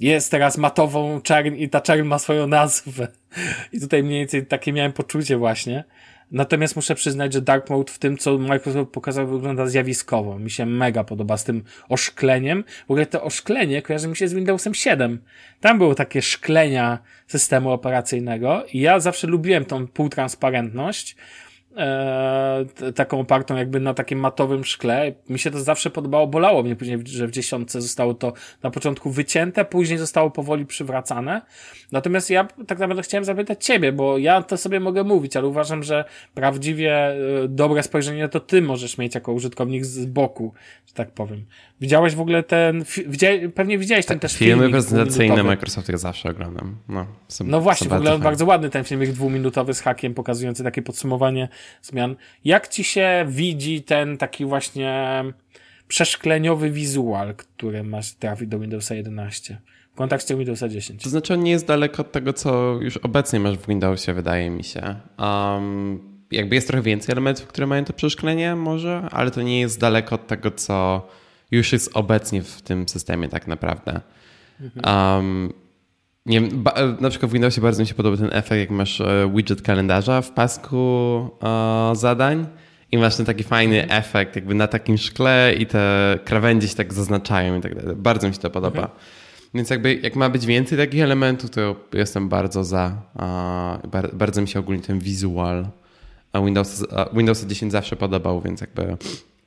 jest 0.00 0.30
teraz 0.30 0.58
matową 0.58 1.20
czerń 1.20 1.54
i 1.58 1.68
ta 1.68 1.80
czerń 1.80 2.02
ma 2.02 2.18
swoją 2.18 2.46
nazwę. 2.46 3.08
I 3.72 3.80
tutaj 3.80 4.02
mniej 4.02 4.18
więcej 4.18 4.46
takie 4.46 4.72
miałem 4.72 4.92
poczucie 4.92 5.36
właśnie. 5.36 5.84
Natomiast 6.30 6.76
muszę 6.76 6.94
przyznać, 6.94 7.32
że 7.32 7.40
Dark 7.40 7.70
Mode 7.70 7.92
w 7.92 7.98
tym, 7.98 8.18
co 8.18 8.38
Microsoft 8.38 8.90
pokazał, 8.90 9.26
wygląda 9.26 9.66
zjawiskowo. 9.66 10.38
Mi 10.38 10.50
się 10.50 10.66
mega 10.66 11.04
podoba 11.04 11.36
z 11.36 11.44
tym 11.44 11.64
oszkleniem. 11.88 12.64
W 12.86 12.90
ogóle 12.90 13.06
to 13.06 13.22
oszklenie 13.22 13.82
kojarzy 13.82 14.08
mi 14.08 14.16
się 14.16 14.28
z 14.28 14.34
Windowsem 14.34 14.74
7. 14.74 15.18
Tam 15.60 15.78
były 15.78 15.94
takie 15.94 16.22
szklenia 16.22 16.98
systemu 17.26 17.70
operacyjnego 17.70 18.64
i 18.72 18.80
ja 18.80 19.00
zawsze 19.00 19.26
lubiłem 19.26 19.64
tą 19.64 19.86
półtransparentność 19.86 21.16
e, 21.76 22.92
taką 22.94 23.20
opartą 23.20 23.56
jakby 23.56 23.80
na 23.80 23.94
takim 23.94 24.18
matowym 24.18 24.64
szkle. 24.64 25.12
Mi 25.28 25.38
się 25.38 25.50
to 25.50 25.60
zawsze 25.60 25.90
podobało, 25.90 26.26
bolało 26.26 26.62
mnie 26.62 26.76
później, 26.76 26.98
że 27.04 27.26
w 27.26 27.30
dziesiątce 27.30 27.80
zostało 27.80 28.14
to 28.14 28.32
na 28.62 28.70
początku 28.70 29.10
wycięte, 29.10 29.64
później 29.64 29.98
zostało 29.98 30.30
powoli 30.30 30.66
przywracane. 30.66 31.42
Natomiast 31.92 32.30
ja 32.30 32.48
tak 32.66 32.78
naprawdę 32.78 33.02
chciałem 33.02 33.24
zapytać 33.24 33.64
ciebie, 33.64 33.92
bo 33.92 34.18
ja 34.18 34.42
to 34.42 34.56
sobie 34.56 34.80
mogę 34.80 35.04
mówić, 35.04 35.36
ale 35.36 35.46
uważam, 35.46 35.82
że 35.82 36.04
prawdziwie 36.34 36.94
e, 36.94 37.16
dobre 37.48 37.82
spojrzenie 37.82 38.28
to 38.28 38.40
ty 38.40 38.62
możesz 38.62 38.98
mieć 38.98 39.14
jako 39.14 39.32
użytkownik 39.32 39.84
z 39.84 40.06
boku, 40.06 40.52
że 40.86 40.94
tak 40.94 41.10
powiem. 41.10 41.44
Widziałeś 41.80 42.14
w 42.14 42.20
ogóle 42.20 42.42
ten, 42.42 42.84
widziałeś, 43.06 43.40
pewnie 43.54 43.78
widziałeś 43.78 44.06
ten 44.06 44.18
też 44.18 44.36
Filmy 44.36 44.54
filmik 44.54 44.72
prezentacyjne. 44.72 45.42
Microsoftu 45.42 45.92
ja 45.92 45.98
zawsze 45.98 46.30
oglądam. 46.30 46.76
No, 46.88 47.06
No 47.44 47.60
właśnie, 47.60 47.88
w 47.88 47.92
ogóle 47.92 48.18
bardzo 48.18 48.46
ładny 48.46 48.70
ten 48.70 48.84
filmik 48.84 49.12
dwuminutowy 49.12 49.74
z 49.74 49.80
hakiem 49.80 50.14
pokazujący 50.14 50.64
takie 50.64 50.82
podsumowanie 50.82 51.48
zmian. 51.82 52.16
Jak 52.44 52.68
ci 52.68 52.84
się 52.84 53.26
widzi 53.28 53.82
ten 53.82 54.18
taki 54.18 54.44
właśnie 54.44 55.24
przeszkleniowy 55.88 56.70
wizual, 56.70 57.34
który 57.34 57.84
masz 57.84 58.12
trafić 58.12 58.48
do 58.48 58.58
Windowsa 58.58 58.94
11 58.94 59.58
w 59.92 59.96
kontekście 59.96 60.36
Windowsa 60.36 60.68
10? 60.68 61.02
To 61.02 61.10
znaczy 61.10 61.34
on 61.34 61.42
nie 61.42 61.50
jest 61.50 61.66
daleko 61.66 62.02
od 62.02 62.12
tego, 62.12 62.32
co 62.32 62.78
już 62.80 62.96
obecnie 62.96 63.40
masz 63.40 63.56
w 63.56 63.66
Windowsie, 63.66 64.14
wydaje 64.14 64.50
mi 64.50 64.64
się. 64.64 64.96
Um, 65.18 66.14
jakby 66.30 66.54
jest 66.54 66.66
trochę 66.66 66.82
więcej 66.82 67.12
elementów, 67.12 67.46
które 67.46 67.66
mają 67.66 67.84
to 67.84 67.92
przeszklenie 67.92 68.56
może, 68.56 69.08
ale 69.10 69.30
to 69.30 69.42
nie 69.42 69.60
jest 69.60 69.80
daleko 69.80 70.14
od 70.14 70.26
tego, 70.26 70.50
co 70.50 71.08
już 71.50 71.72
jest 71.72 71.90
obecnie 71.96 72.42
w 72.42 72.62
tym 72.62 72.88
systemie 72.88 73.28
tak 73.28 73.46
naprawdę. 73.46 74.00
Um, 74.84 75.52
nie 76.26 76.40
wiem, 76.40 76.62
ba- 76.62 76.74
na 77.00 77.10
przykład 77.10 77.30
w 77.30 77.32
Windowsie 77.34 77.60
bardzo 77.60 77.82
mi 77.82 77.86
się 77.86 77.94
podoba 77.94 78.16
ten 78.16 78.30
efekt, 78.32 78.60
jak 78.60 78.70
masz 78.70 79.00
e, 79.00 79.30
widget 79.34 79.62
kalendarza 79.62 80.22
w 80.22 80.30
pasku 80.30 80.78
e, 81.42 81.96
zadań 81.96 82.46
i 82.92 82.98
masz 82.98 83.16
ten 83.16 83.26
taki 83.26 83.44
fajny 83.44 83.88
efekt 83.90 84.36
jakby 84.36 84.54
na 84.54 84.66
takim 84.66 84.98
szkle 84.98 85.54
i 85.58 85.66
te 85.66 86.18
krawędzie 86.24 86.68
się 86.68 86.74
tak 86.74 86.92
zaznaczają 86.94 87.58
i 87.58 87.60
tak 87.60 87.74
dalej. 87.74 87.96
Bardzo 87.96 88.28
mi 88.28 88.34
się 88.34 88.40
to 88.40 88.50
podoba. 88.50 88.90
Więc 89.54 89.70
jakby 89.70 89.94
jak 89.94 90.16
ma 90.16 90.28
być 90.28 90.46
więcej 90.46 90.78
takich 90.78 91.02
elementów, 91.02 91.50
to 91.50 91.76
jestem 91.92 92.28
bardzo 92.28 92.64
za. 92.64 92.96
bardzo 94.12 94.40
mi 94.42 94.48
się 94.48 94.60
ogólnie 94.60 94.82
ten 94.82 94.98
wizual 94.98 95.66
Windows, 96.44 96.86
Windows 97.12 97.44
10 97.46 97.72
zawsze 97.72 97.96
podobał, 97.96 98.40
więc 98.40 98.60
jakby 98.60 98.96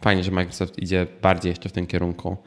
fajnie, 0.02 0.24
że 0.24 0.32
Microsoft 0.32 0.80
idzie 0.80 1.08
bardziej 1.22 1.50
jeszcze 1.50 1.70
w 1.70 1.72
tym 1.72 1.88
kierunku. 1.88 2.38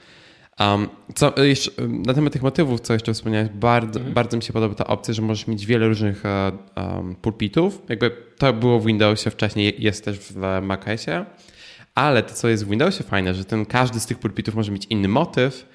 Um, 0.60 0.88
co, 1.14 1.36
e, 1.36 1.48
jeszcze, 1.48 1.82
um, 1.82 2.02
na 2.02 2.14
temat 2.14 2.32
tych 2.32 2.42
motywów, 2.42 2.80
co 2.80 2.92
jeszcze 2.92 3.14
wspomniałeś, 3.14 3.48
bardzo, 3.48 4.00
bardzo 4.00 4.36
mi 4.36 4.42
się 4.42 4.52
podoba 4.52 4.74
ta 4.74 4.86
opcja, 4.86 5.14
że 5.14 5.22
możesz 5.22 5.46
mieć 5.46 5.66
wiele 5.66 5.88
różnych 5.88 6.26
e, 6.26 6.52
um, 6.76 7.14
pulpitów. 7.14 7.82
Jakby 7.88 8.10
to 8.38 8.52
było 8.52 8.80
w 8.80 8.86
Windowsie 8.86 9.30
wcześniej, 9.30 9.74
jest 9.78 10.04
też 10.04 10.18
w 10.18 10.60
macOSie. 10.62 11.24
Ale 11.94 12.22
to, 12.22 12.34
co 12.34 12.48
jest 12.48 12.66
w 12.66 12.70
Windowsie 12.70 13.04
fajne, 13.04 13.34
że 13.34 13.44
ten 13.44 13.66
każdy 13.66 14.00
z 14.00 14.06
tych 14.06 14.18
pulpitów 14.18 14.54
może 14.54 14.72
mieć 14.72 14.86
inny 14.90 15.08
motyw 15.08 15.68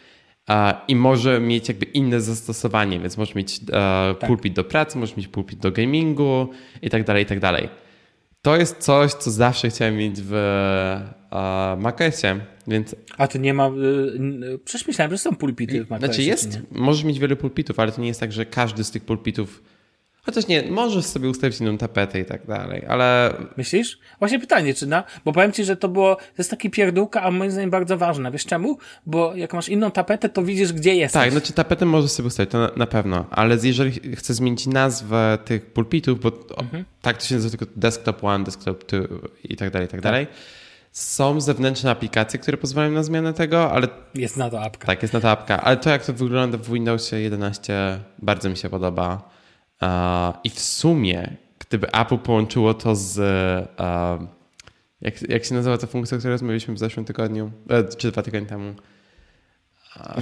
e, 0.50 0.74
i 0.88 0.96
może 0.96 1.40
mieć 1.40 1.68
jakby 1.68 1.86
inne 1.86 2.22
zastosowanie, 2.22 3.00
więc 3.00 3.18
możesz 3.18 3.36
mieć 3.36 3.60
e, 3.74 4.16
pulpit 4.28 4.54
do 4.54 4.64
pracy, 4.64 4.98
możesz 4.98 5.18
mieć 5.18 5.28
pulpit 5.28 5.60
do 5.60 5.72
gamingu 5.72 6.50
i 6.82 6.90
tak 6.90 7.04
dalej, 7.04 7.24
i 7.24 7.26
tak 7.26 7.40
dalej. 7.40 7.70
To 8.46 8.58
jest 8.58 8.78
coś, 8.78 9.14
co 9.14 9.32
zawsze 9.32 9.70
chciałem 9.70 9.98
mieć 9.98 10.22
w 10.22 10.34
e, 11.32 11.78
macOSie, 11.80 12.40
więc 12.68 12.96
A 13.18 13.28
tu 13.28 13.38
nie 13.38 13.54
ma, 13.54 13.68
y, 13.68 14.60
przecież 14.66 14.88
myślałem, 14.88 15.12
że 15.12 15.18
są 15.18 15.36
pulpity 15.36 15.86
w 15.86 15.90
macOSie, 15.90 16.06
znaczy 16.08 16.22
czy 16.22 16.24
jest, 16.24 16.60
możesz 16.72 17.04
mieć 17.04 17.20
wiele 17.20 17.36
pulpitów, 17.36 17.80
ale 17.80 17.92
to 17.92 18.02
nie 18.02 18.08
jest 18.08 18.20
tak, 18.20 18.32
że 18.32 18.46
każdy 18.46 18.84
z 18.84 18.92
tych 18.92 19.06
pulpitów, 19.06 19.64
chociaż 20.26 20.48
nie, 20.48 20.64
możesz 20.72 21.06
sobie 21.06 21.30
ustawić 21.30 21.60
inną 21.60 21.78
tapetę 21.78 22.20
i 22.20 22.26
tak 22.26 22.46
dalej, 22.46 22.86
ale 22.88 23.34
Myślisz? 23.58 24.00
Właśnie 24.20 24.40
pytanie, 24.40 24.74
czy 24.74 24.88
na, 24.88 25.04
bo 25.26 25.34
powiem 25.34 25.52
ci, 25.52 25.64
że 25.64 25.78
to 25.78 25.90
było, 25.90 26.16
to 26.16 26.22
jest 26.38 26.50
taki 26.50 26.70
pierdółka, 26.70 27.22
a 27.22 27.32
moim 27.32 27.52
zdaniem 27.52 27.70
bardzo 27.70 27.98
ważne. 27.98 28.32
Wiesz 28.32 28.46
czemu? 28.46 28.78
Bo 29.06 29.36
jak 29.36 29.54
masz 29.54 29.70
inną 29.70 29.92
tapetę, 29.92 30.30
to 30.30 30.44
widzisz, 30.44 30.74
gdzie 30.74 30.96
jesteś. 30.96 31.22
tak, 31.22 31.32
znaczy 31.32 31.54
tapetę 31.54 31.86
możesz 31.86 32.12
sobie 32.12 32.28
ustawić, 32.28 32.52
to 32.52 32.60
na, 32.60 32.70
na 32.76 32.88
pewno, 32.88 33.26
ale 33.32 33.58
jeżeli 33.64 34.16
chcesz 34.16 34.36
zmienić 34.36 34.68
nazwę 34.68 35.38
tych 35.46 35.66
pulpitów, 35.66 36.20
bo 36.20 36.30
o, 36.30 36.64
tak 37.02 37.18
to 37.18 37.26
się 37.26 37.36
nazywa 37.36 37.58
tylko 37.58 37.74
desktop 37.76 38.24
one, 38.24 38.44
desktop 38.44 38.84
two 38.84 38.98
i 39.44 39.56
tak 39.56 39.70
dalej, 39.72 39.88
i 39.88 39.92
tak 39.92 40.02
dalej, 40.02 40.28
są 40.92 41.42
zewnętrzne 41.42 41.92
aplikacje, 41.92 42.40
które 42.40 42.58
pozwalają 42.58 42.94
na 42.94 43.04
zmianę 43.04 43.34
tego, 43.34 43.72
ale 43.72 43.88
Jest 44.16 44.38
na 44.38 44.50
to 44.50 44.62
apka. 44.62 44.88
Tak, 44.88 45.02
jest 45.02 45.14
na 45.14 45.22
to 45.22 45.32
apka. 45.32 45.62
Ale 45.62 45.78
to, 45.78 45.90
jak 45.90 46.06
to 46.06 46.14
wygląda 46.14 46.58
w 46.58 46.72
Windowsie 46.72 47.20
11, 47.20 48.00
bardzo 48.20 48.50
mi 48.50 48.58
się 48.58 48.70
podoba. 48.70 49.35
I 50.44 50.50
w 50.50 50.60
sumie 50.60 51.38
gdyby 51.60 51.92
Apple 51.92 52.18
połączyło 52.18 52.74
to 52.74 52.96
z. 52.96 53.18
Jak, 55.02 55.30
jak 55.30 55.46
się 55.46 55.56
nazywa 55.56 55.78
ta 55.78 55.88
funkcja, 55.88 56.16
o 56.16 56.20
której 56.20 56.34
rozmawialiśmy 56.34 56.74
w 56.74 56.80
zeszłym 56.80 57.06
tygodniu? 57.06 57.52
E, 57.70 57.84
czy 57.84 58.12
dwa 58.12 58.22
tygodnie 58.22 58.48
temu? 58.48 58.74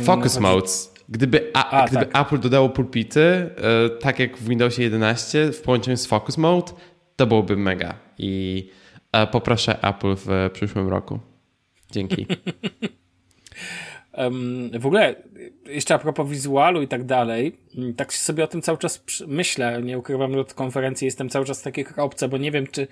Focus 0.03 0.39
Modes. 0.39 0.93
Gdyby, 1.09 1.51
a, 1.53 1.69
a, 1.69 1.87
gdyby 1.87 2.05
tak. 2.05 2.25
Apple 2.25 2.39
dodało 2.39 2.69
pulpity, 2.69 3.21
e, 3.21 3.49
tak 3.89 4.19
jak 4.19 4.37
w 4.37 4.47
Windowsie 4.47 4.83
11, 4.83 5.51
w 5.51 5.61
połączeniu 5.61 5.97
z 5.97 6.05
Focus 6.05 6.37
Mode, 6.37 6.71
to 7.15 7.27
byłoby 7.27 7.57
mega. 7.57 7.95
I 8.17 8.69
e, 9.11 9.27
poproszę 9.27 9.83
Apple 9.83 10.15
w 10.15 10.49
przyszłym 10.53 10.87
roku. 10.87 11.19
Dzięki. 11.91 12.27
w 14.79 14.85
ogóle, 14.85 15.15
jeszcze 15.65 15.95
a 15.95 15.99
propos 15.99 16.29
wizualu 16.29 16.81
i 16.81 16.87
tak 16.87 17.03
dalej, 17.03 17.57
mm, 17.77 17.93
tak 17.93 18.13
sobie 18.13 18.43
o 18.43 18.47
tym 18.47 18.61
cały 18.61 18.77
czas 18.77 19.03
myślę. 19.27 19.81
Nie 19.81 19.97
ukrywam, 19.97 20.33
że 20.33 20.39
od 20.39 20.53
konferencji 20.53 21.05
jestem 21.05 21.29
cały 21.29 21.45
czas 21.45 21.59
w 21.59 21.63
takiej 21.63 21.85
kropce, 21.85 22.29
bo 22.29 22.37
nie 22.37 22.51
wiem, 22.51 22.67
czy 22.67 22.87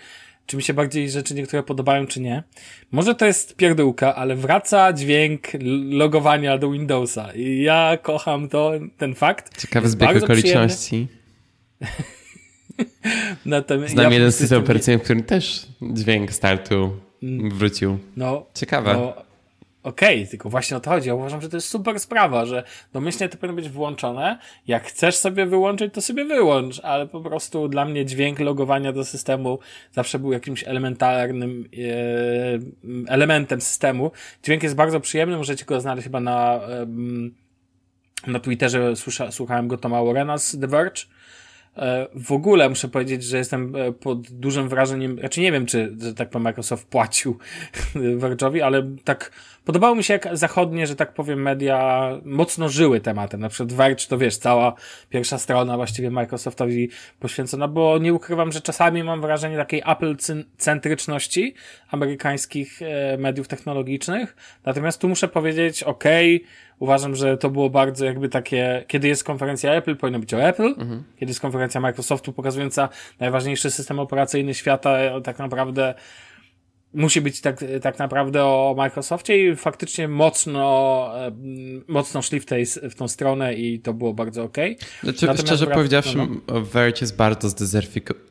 czy 0.46 0.58
mi 0.58 0.64
się 0.64 0.74
bardziej 0.74 1.10
rzeczy 1.10 1.34
niektóre 1.34 1.64
podobają, 1.64 2.08
czy 2.08 2.22
nie. 2.22 2.44
Może 2.92 3.16
to 3.16 3.26
jest 3.26 3.56
pierdółka, 3.56 4.16
ale 4.16 4.36
wraca 4.36 4.94
dźwięk 4.94 5.48
logowania 5.90 6.58
do 6.58 6.72
Windowsa 6.72 7.34
i 7.36 7.62
ja 7.62 7.98
kocham 8.02 8.50
to, 8.50 8.72
ten 8.98 9.16
fakt. 9.16 9.62
Ciekawy 9.62 9.90
zbieg 9.90 10.24
okoliczności. 10.24 11.08
Natomiast 13.46 13.94
Znam 13.94 14.06
ja 14.06 14.14
jeden 14.14 14.32
system 14.32 14.60
operacyjny, 14.64 15.00
w 15.00 15.04
którym 15.04 15.24
też 15.24 15.68
dźwięk 15.82 16.34
startu 16.34 16.92
mm. 17.24 17.50
wrócił. 17.50 17.98
No, 18.18 18.46
Ciekawe. 18.54 18.94
No, 18.94 19.31
Okej, 19.84 20.18
okay, 20.20 20.28
tylko 20.28 20.50
właśnie 20.50 20.78
o 20.78 20.80
to 20.80 20.90
chodzi. 20.90 21.08
Ja 21.08 21.16
uważam, 21.16 21.42
że 21.42 21.50
to 21.50 21.58
jest 21.58 21.70
super 21.70 22.00
sprawa, 22.00 22.46
że 22.46 22.64
domyślnie 22.94 23.30
to 23.30 23.38
powinno 23.38 23.56
być 23.56 23.70
włączone. 23.70 24.40
Jak 24.68 24.84
chcesz 24.84 25.16
sobie 25.16 25.46
wyłączyć, 25.46 25.94
to 25.94 26.02
sobie 26.02 26.26
wyłącz, 26.26 26.80
ale 26.80 27.08
po 27.08 27.22
prostu 27.22 27.68
dla 27.68 27.86
mnie 27.86 28.06
dźwięk 28.06 28.40
logowania 28.40 28.94
do 28.94 29.06
systemu 29.06 29.60
zawsze 29.92 30.20
był 30.20 30.32
jakimś 30.32 30.64
elementarnym 30.64 31.70
e, 33.08 33.14
elementem 33.14 33.62
systemu. 33.62 34.12
Dźwięk 34.44 34.64
jest 34.64 34.76
bardzo 34.76 35.00
przyjemny, 35.00 35.38
możecie 35.38 35.66
go 35.66 35.82
znaleźć 35.82 36.04
chyba 36.04 36.20
na, 36.20 36.56
e, 36.56 36.88
na 38.28 38.40
Twitterze, 38.40 38.96
Słysza, 38.96 39.32
słuchałem 39.32 39.68
go 39.68 39.78
Toma 39.78 40.04
Warrena 40.04 40.38
z 40.38 40.60
The 40.60 40.68
Verge 40.68 41.02
w 42.16 42.32
ogóle 42.32 42.70
muszę 42.70 42.88
powiedzieć, 42.88 43.24
że 43.24 43.38
jestem 43.38 43.76
e, 43.76 43.92
pod 43.92 44.22
dużym 44.32 44.70
wrażeniem, 44.70 45.20
znaczy 45.20 45.42
nie 45.42 45.52
wiem, 45.52 45.66
czy, 45.66 45.96
że 46.00 46.14
tak 46.14 46.30
powiem, 46.30 46.44
Microsoft 46.44 46.88
płacił 46.88 47.38
Verge'owi, 48.20 48.62
ale 48.62 48.96
tak 49.04 49.32
podobało 49.66 49.96
mi 49.96 50.04
się, 50.04 50.14
jak 50.14 50.38
zachodnie, 50.38 50.88
że 50.88 50.96
tak 50.96 51.14
powiem, 51.14 51.42
media 51.42 52.10
mocno 52.26 52.70
żyły 52.70 53.02
tematem. 53.02 53.40
Na 53.40 53.50
przykład 53.50 53.74
Verge 53.74 54.08
to 54.08 54.18
wiesz, 54.18 54.38
cała 54.38 54.74
pierwsza 55.10 55.38
strona 55.38 55.78
właściwie 55.78 56.12
Microsoftowi 56.12 56.90
poświęcona, 57.20 57.68
bo 57.68 57.98
nie 57.98 58.14
ukrywam, 58.14 58.52
że 58.52 58.62
czasami 58.62 59.04
mam 59.04 59.22
wrażenie 59.22 59.58
takiej 59.58 59.82
Apple-centryczności 59.86 61.54
amerykańskich 61.92 62.82
e, 62.82 63.18
mediów 63.18 63.48
technologicznych. 63.48 64.36
Natomiast 64.66 65.02
tu 65.02 65.10
muszę 65.10 65.28
powiedzieć, 65.28 65.84
okej, 65.84 66.36
okay, 66.36 66.71
uważam, 66.82 67.16
że 67.16 67.38
to 67.38 67.50
było 67.50 67.70
bardzo 67.70 68.06
jakby 68.06 68.30
takie, 68.30 68.84
kiedy 68.88 69.08
jest 69.08 69.24
konferencja 69.24 69.74
Apple, 69.74 69.96
powinno 69.96 70.20
być 70.20 70.34
o 70.34 70.44
Apple, 70.44 70.68
mhm. 70.68 71.04
kiedy 71.20 71.30
jest 71.30 71.40
konferencja 71.40 71.82
Microsoftu 71.82 72.34
pokazująca 72.34 72.90
najważniejszy 73.20 73.72
system 73.72 74.00
operacyjny 74.00 74.54
świata, 74.54 74.98
tak 75.24 75.40
naprawdę 75.40 75.94
musi 76.94 77.22
być 77.22 77.42
tak, 77.42 77.66
tak 77.82 78.00
naprawdę 78.00 78.46
o 78.46 78.76
Microsoftie 78.78 79.52
i 79.52 79.56
faktycznie 79.56 80.08
mocno, 80.08 81.10
mocno 81.88 82.22
szli 82.22 82.40
w, 82.40 82.46
tej, 82.46 82.66
w 82.66 82.96
tą 82.96 83.08
stronę 83.08 83.54
i 83.54 83.80
to 83.80 83.94
było 83.94 84.14
bardzo 84.14 84.44
ok. 84.44 84.58
Znaczy, 85.04 85.28
szczerze 85.38 85.68
powiedziawszy, 85.68 86.18
no, 86.18 86.28
no. 86.48 86.62
Verge 86.62 87.02
jest 87.02 87.16
bardzo 87.16 87.50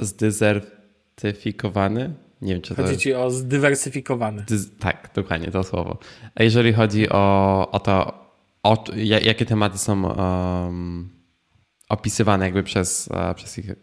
zdezertyfikowany. 0.01 2.15
Nie 2.43 2.53
wiem, 2.53 2.63
czy 2.63 2.75
to... 2.75 2.83
Chodzi 2.83 2.99
ci 2.99 3.15
o 3.15 3.31
zdywersyfikowany. 3.31 4.45
Tak, 4.79 5.11
dokładnie 5.15 5.51
to 5.51 5.63
słowo. 5.63 5.99
A 6.35 6.43
jeżeli 6.43 6.73
chodzi 6.73 7.09
o, 7.09 7.69
o 7.71 7.81
to, 7.81 8.20
o, 8.63 8.85
jakie 8.97 9.47
tematy 9.47 9.79
są 9.79 10.03
um, 10.03 11.09
opisywane 11.89 12.45
jakby 12.45 12.63
przez, 12.63 13.09
uh, 13.09 13.35
przez 13.35 13.59
ich... 13.59 13.75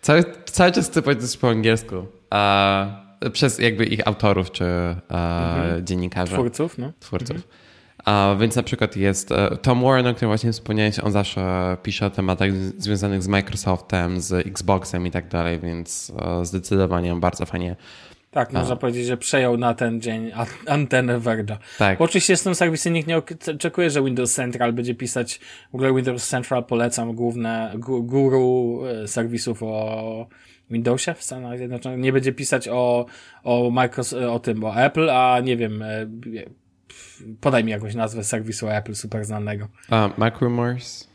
Cały, 0.00 0.24
cały 0.44 0.72
czas 0.72 0.90
chcę 0.90 1.02
powiedzieć 1.02 1.36
po 1.36 1.50
angielsku. 1.50 1.96
Uh, 1.96 3.30
przez 3.32 3.58
jakby 3.58 3.84
ich 3.84 4.08
autorów 4.08 4.50
czy 4.50 4.64
uh, 4.64 5.16
mhm. 5.16 5.86
dziennikarzy. 5.86 6.32
Twórców, 6.32 6.78
no. 6.78 6.92
Twórców. 7.00 7.36
Mhm. 7.36 8.38
Więc 8.38 8.56
na 8.56 8.62
przykład 8.62 8.96
jest 8.96 9.30
Tom 9.62 9.82
Warren, 9.82 10.06
o 10.06 10.14
którym 10.14 10.30
właśnie 10.30 10.52
wspomniałeś, 10.52 10.98
on 10.98 11.12
zawsze 11.12 11.76
pisze 11.82 12.06
o 12.06 12.10
tematach 12.10 12.50
związanych 12.78 13.22
z 13.22 13.28
Microsoftem, 13.28 14.20
z 14.20 14.46
Xboxem 14.46 15.06
i 15.06 15.10
tak 15.10 15.28
dalej, 15.28 15.60
więc 15.60 16.12
zdecydowanie 16.42 17.14
bardzo 17.14 17.46
fajnie 17.46 17.76
tak, 18.32 18.52
można 18.52 18.76
powiedzieć, 18.76 19.06
że 19.06 19.16
przejął 19.16 19.56
na 19.56 19.74
ten 19.74 20.00
dzień 20.00 20.32
antenę 20.66 21.18
Verge'a. 21.20 21.56
Tak. 21.78 21.98
Bo 21.98 22.04
oczywiście 22.04 22.36
z 22.36 22.42
tym 22.42 22.54
serwisem 22.54 22.92
nikt 22.92 23.08
nie 23.08 23.22
oczekuje, 23.54 23.90
że 23.90 24.02
Windows 24.02 24.34
Central 24.34 24.72
będzie 24.72 24.94
pisać, 24.94 25.40
w 25.72 25.74
ogóle 25.74 25.94
Windows 25.94 26.28
Central 26.28 26.64
polecam, 26.64 27.14
główne 27.14 27.74
guru 27.78 28.80
e, 28.86 29.08
serwisów 29.08 29.62
o 29.62 30.26
Windowsie 30.70 31.14
w 31.14 31.22
Stanach 31.22 31.58
Zjednoczonych. 31.58 31.98
Nie 31.98 32.12
będzie 32.12 32.32
pisać 32.32 32.68
o, 32.68 33.06
o 33.44 33.70
Microsoft, 33.70 34.22
o 34.22 34.38
tym, 34.38 34.64
o 34.64 34.76
Apple, 34.76 35.10
a 35.10 35.40
nie 35.40 35.56
wiem, 35.56 35.82
e, 35.82 36.06
podaj 37.40 37.64
mi 37.64 37.70
jakąś 37.70 37.94
nazwę 37.94 38.24
serwisu 38.24 38.68
Apple 38.68 38.94
super 38.94 39.24
znanego. 39.24 39.68
Uh, 39.90 40.18
Macrumors? 40.18 41.11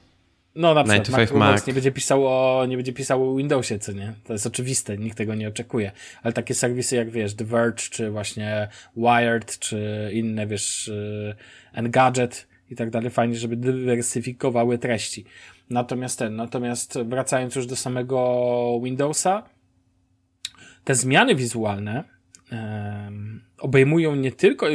No 0.58 0.74
na 0.74 0.84
przykład 0.84 1.32
Mac 1.32 1.68
nie 1.68 1.74
będzie 1.74 1.92
pisał 1.92 2.28
o, 2.28 2.66
nie 2.66 2.76
będzie 2.76 2.94
pisał 2.94 3.32
o 3.32 3.36
Windowsie, 3.36 3.80
co 3.80 3.92
nie? 3.92 4.14
To 4.24 4.34
jest 4.34 4.48
oczywiste, 4.48 4.98
nikt 4.98 5.18
tego 5.18 5.36
nie 5.36 5.48
oczekuje. 5.48 5.92
Ale 6.24 6.34
takie 6.34 6.54
serwisy 6.54 6.96
jak 6.96 7.10
wiesz, 7.10 7.36
The 7.36 7.46
Verge, 7.46 7.82
czy 7.90 8.12
właśnie 8.12 8.68
Wired, 8.96 9.60
czy 9.60 10.10
inne, 10.14 10.48
wiesz, 10.48 10.88
y, 10.88 11.36
Engadget 11.74 12.48
i 12.70 12.76
tak 12.76 12.90
dalej, 12.90 13.10
fajnie, 13.10 13.36
żeby 13.36 13.56
dywersyfikowały 13.56 14.78
treści. 14.78 15.26
Natomiast 15.70 16.20
ten, 16.20 16.36
natomiast 16.36 17.00
wracając 17.06 17.56
już 17.56 17.68
do 17.68 17.76
samego 17.76 18.80
Windowsa, 18.84 19.44
te 20.84 20.96
zmiany 20.96 21.36
wizualne 21.36 22.04
um, 22.52 23.42
obejmują 23.60 24.16
nie 24.16 24.32
tylko 24.32 24.68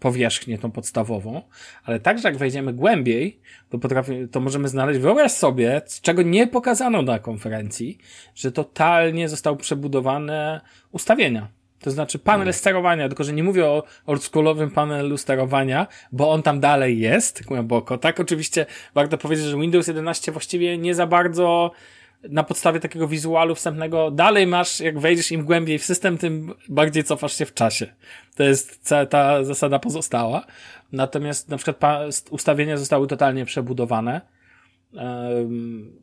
powierzchnię 0.00 0.58
tą 0.58 0.70
podstawową, 0.70 1.42
ale 1.84 2.00
także 2.00 2.28
jak 2.28 2.36
wejdziemy 2.36 2.72
głębiej, 2.72 3.40
to 3.70 3.78
potrafi, 3.78 4.28
to 4.30 4.40
możemy 4.40 4.68
znaleźć, 4.68 5.00
wyobraź 5.00 5.32
sobie, 5.32 5.82
czego 6.02 6.22
nie 6.22 6.46
pokazano 6.46 7.02
na 7.02 7.18
konferencji, 7.18 7.98
że 8.34 8.52
totalnie 8.52 9.28
zostały 9.28 9.56
przebudowane 9.56 10.60
ustawienia. 10.92 11.48
To 11.80 11.90
znaczy 11.90 12.18
panel 12.18 12.38
hmm. 12.38 12.52
sterowania, 12.52 13.08
tylko 13.08 13.24
że 13.24 13.32
nie 13.32 13.42
mówię 13.42 13.66
o 13.66 13.82
oldschoolowym 14.06 14.70
panelu 14.70 15.16
sterowania, 15.18 15.86
bo 16.12 16.30
on 16.30 16.42
tam 16.42 16.60
dalej 16.60 16.98
jest 16.98 17.44
głęboko. 17.44 17.98
Tak, 17.98 18.20
oczywiście 18.20 18.66
warto 18.94 19.18
powiedzieć, 19.18 19.46
że 19.46 19.56
Windows 19.56 19.88
11 19.88 20.32
właściwie 20.32 20.78
nie 20.78 20.94
za 20.94 21.06
bardzo 21.06 21.70
na 22.28 22.44
podstawie 22.44 22.80
takiego 22.80 23.08
wizualu 23.08 23.54
wstępnego 23.54 24.10
dalej 24.10 24.46
masz, 24.46 24.80
jak 24.80 24.98
wejdziesz 24.98 25.32
im 25.32 25.44
głębiej 25.44 25.78
w 25.78 25.84
system, 25.84 26.18
tym 26.18 26.54
bardziej 26.68 27.04
cofasz 27.04 27.36
się 27.36 27.46
w 27.46 27.54
czasie. 27.54 27.86
To 28.36 28.42
jest 28.42 28.78
cała 28.82 29.06
ta 29.06 29.44
zasada 29.44 29.78
pozostała. 29.78 30.46
Natomiast 30.92 31.48
na 31.48 31.56
przykład 31.56 31.80
ustawienia 32.30 32.76
zostały 32.76 33.06
totalnie 33.06 33.44
przebudowane. 33.44 34.20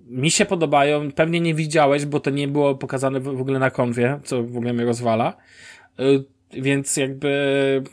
mi 0.08 0.32
się 0.32 0.46
podobają, 0.46 1.12
pewnie 1.12 1.40
nie 1.40 1.54
widziałeś, 1.54 2.06
bo 2.06 2.20
to 2.20 2.30
nie 2.30 2.48
było 2.48 2.76
pokazane 2.76 3.20
w 3.20 3.42
ogóle 3.42 3.60
na 3.60 3.72
konwie, 3.72 4.20
co 4.24 4.44
w 4.44 4.58
ogóle 4.58 4.74
mnie 4.74 4.86
rozwala. 4.86 5.38
Y, 6.00 6.24
więc 6.54 6.98
jakby 6.98 7.84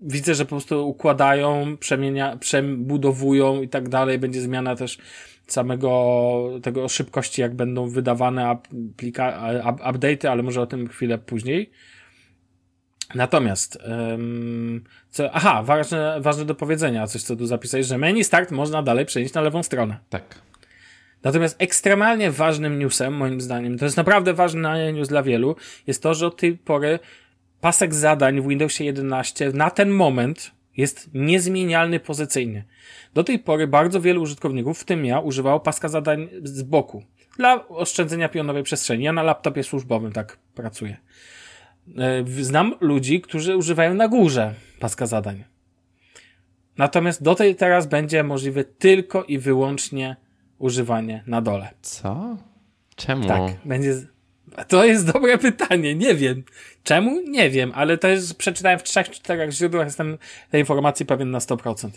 widzę, 0.00 0.34
że 0.34 0.44
po 0.44 0.48
prostu 0.48 0.88
układają, 0.88 1.76
przemienia, 1.76 2.36
przebudowują 2.36 3.62
i 3.62 3.68
tak 3.68 3.88
dalej. 3.88 4.18
Będzie 4.18 4.40
zmiana 4.40 4.76
też 4.76 4.98
samego 5.52 6.60
tego 6.62 6.88
szybkości, 6.88 7.40
jak 7.40 7.54
będą 7.54 7.88
wydawane 7.88 8.48
aplika 8.48 9.52
update'y, 9.62 10.28
ale 10.28 10.42
może 10.42 10.60
o 10.60 10.66
tym 10.66 10.88
chwilę 10.88 11.18
później. 11.18 11.70
Natomiast, 13.14 13.78
um, 13.88 14.84
co, 15.10 15.32
aha, 15.32 15.62
ważne, 15.62 16.20
ważne 16.20 16.44
do 16.44 16.54
powiedzenia, 16.54 17.06
coś 17.06 17.22
co 17.22 17.36
tu 17.36 17.46
zapisać, 17.46 17.86
że 17.86 17.98
menu 17.98 18.24
start 18.24 18.50
można 18.50 18.82
dalej 18.82 19.06
przenieść 19.06 19.34
na 19.34 19.40
lewą 19.40 19.62
stronę. 19.62 19.98
Tak. 20.08 20.22
Natomiast 21.22 21.56
ekstremalnie 21.62 22.30
ważnym 22.30 22.78
newsem, 22.78 23.14
moim 23.14 23.40
zdaniem, 23.40 23.78
to 23.78 23.84
jest 23.84 23.96
naprawdę 23.96 24.34
ważny 24.34 24.92
news 24.92 25.08
dla 25.08 25.22
wielu, 25.22 25.56
jest 25.86 26.02
to, 26.02 26.14
że 26.14 26.26
od 26.26 26.36
tej 26.36 26.56
pory 26.56 26.98
pasek 27.60 27.94
zadań 27.94 28.40
w 28.40 28.48
Windowsie 28.48 28.84
11 28.84 29.50
na 29.54 29.70
ten 29.70 29.90
moment 29.90 30.52
jest 30.76 31.10
niezmienialny 31.14 32.00
pozycyjnie. 32.00 32.64
Do 33.14 33.24
tej 33.24 33.38
pory 33.38 33.66
bardzo 33.66 34.00
wielu 34.00 34.22
użytkowników, 34.22 34.80
w 34.80 34.84
tym 34.84 35.04
ja, 35.04 35.20
używało 35.20 35.60
paska 35.60 35.88
zadań 35.88 36.28
z 36.42 36.62
boku 36.62 37.02
dla 37.40 37.68
oszczędzenia 37.68 38.28
pionowej 38.28 38.62
przestrzeni. 38.62 39.04
Ja 39.04 39.12
na 39.12 39.22
laptopie 39.22 39.62
służbowym 39.62 40.12
tak 40.12 40.38
pracuję. 40.54 40.96
E, 41.98 42.24
znam 42.42 42.74
ludzi, 42.80 43.20
którzy 43.20 43.56
używają 43.56 43.94
na 43.94 44.08
górze 44.08 44.54
paska 44.80 45.06
zadań. 45.06 45.44
Natomiast 46.76 47.22
do 47.22 47.34
tej 47.34 47.56
teraz 47.56 47.86
będzie 47.86 48.22
możliwe 48.22 48.64
tylko 48.64 49.24
i 49.24 49.38
wyłącznie 49.38 50.16
używanie 50.58 51.24
na 51.26 51.42
dole. 51.42 51.68
Co? 51.82 52.36
Czemu? 52.96 53.28
Tak, 53.28 53.42
będzie. 53.64 53.94
To 54.68 54.84
jest 54.84 55.12
dobre 55.12 55.38
pytanie, 55.38 55.94
nie 55.94 56.14
wiem. 56.14 56.42
Czemu? 56.84 57.20
Nie 57.20 57.50
wiem, 57.50 57.72
ale 57.74 57.98
to 57.98 58.08
jest, 58.08 58.38
przeczytałem 58.38 58.78
w 58.78 58.82
trzech, 58.82 59.10
czterech 59.10 59.50
źródłach, 59.50 59.86
jestem 59.86 60.18
tej 60.50 60.60
informacji 60.60 61.06
pewien 61.06 61.30
na 61.30 61.38
100%. 61.38 61.90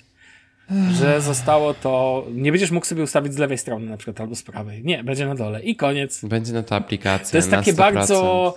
Że 0.91 1.21
zostało 1.21 1.73
to, 1.73 2.25
nie 2.33 2.51
będziesz 2.51 2.71
mógł 2.71 2.85
sobie 2.85 3.03
ustawić 3.03 3.33
z 3.33 3.37
lewej 3.37 3.57
strony 3.57 3.85
na 3.85 3.97
przykład 3.97 4.21
albo 4.21 4.35
z 4.35 4.43
prawej. 4.43 4.83
Nie, 4.83 5.03
będzie 5.03 5.25
na 5.25 5.35
dole 5.35 5.63
i 5.63 5.75
koniec. 5.75 6.25
Będzie 6.25 6.53
na 6.53 6.63
to 6.63 6.75
aplikacja. 6.75 7.31
To 7.31 7.37
jest 7.37 7.51
takie 7.51 7.73
100%. 7.73 7.75
bardzo, 7.75 8.55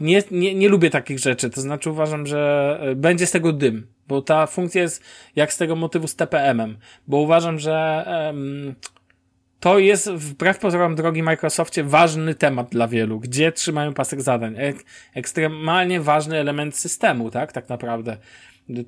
nie, 0.00 0.22
nie, 0.30 0.54
nie 0.54 0.68
lubię 0.68 0.90
takich 0.90 1.18
rzeczy, 1.18 1.50
to 1.50 1.60
znaczy 1.60 1.90
uważam, 1.90 2.26
że 2.26 2.78
e, 2.82 2.94
będzie 2.94 3.26
z 3.26 3.30
tego 3.30 3.52
dym, 3.52 3.86
bo 4.08 4.22
ta 4.22 4.46
funkcja 4.46 4.82
jest 4.82 5.02
jak 5.36 5.52
z 5.52 5.56
tego 5.56 5.76
motywu 5.76 6.08
z 6.08 6.16
TPM-em, 6.16 6.76
bo 7.06 7.16
uważam, 7.16 7.58
że 7.58 8.04
em, 8.06 8.74
to 9.64 9.78
jest 9.78 10.10
wbrew 10.10 10.58
pozorom 10.58 10.94
drogi 10.94 11.22
Microsoftie 11.22 11.84
ważny 11.84 12.34
temat 12.34 12.70
dla 12.70 12.88
wielu, 12.88 13.20
gdzie 13.20 13.52
trzymają 13.52 13.94
pasek 13.94 14.22
zadań. 14.22 14.54
Ek, 14.58 14.84
ekstremalnie 15.14 16.00
ważny 16.00 16.38
element 16.38 16.76
systemu, 16.76 17.30
tak, 17.30 17.52
tak 17.52 17.68
naprawdę. 17.68 18.16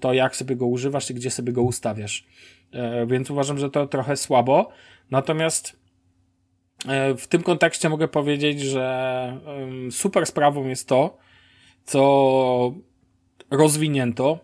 To 0.01 0.12
jak 0.12 0.37
sobie 0.37 0.57
go 0.57 0.66
używasz 0.66 1.11
i 1.11 1.14
gdzie 1.14 1.31
sobie 1.31 1.53
go 1.53 1.62
ustawiasz. 1.62 2.27
E, 2.72 3.07
więc 3.07 3.31
uważam, 3.31 3.59
że 3.59 3.70
to 3.70 3.87
trochę 3.87 4.16
słabo. 4.16 4.68
Natomiast 5.11 5.77
e, 6.89 7.14
w 7.14 7.27
tym 7.27 7.43
kontekście 7.43 7.89
mogę 7.89 8.09
powiedzieć, 8.09 8.61
że 8.61 9.39
em, 9.47 9.93
super 9.93 10.27
sprawą 10.27 10.66
jest 10.66 10.89
to, 10.89 11.18
co 11.85 12.74
rozwinięto, 13.51 14.39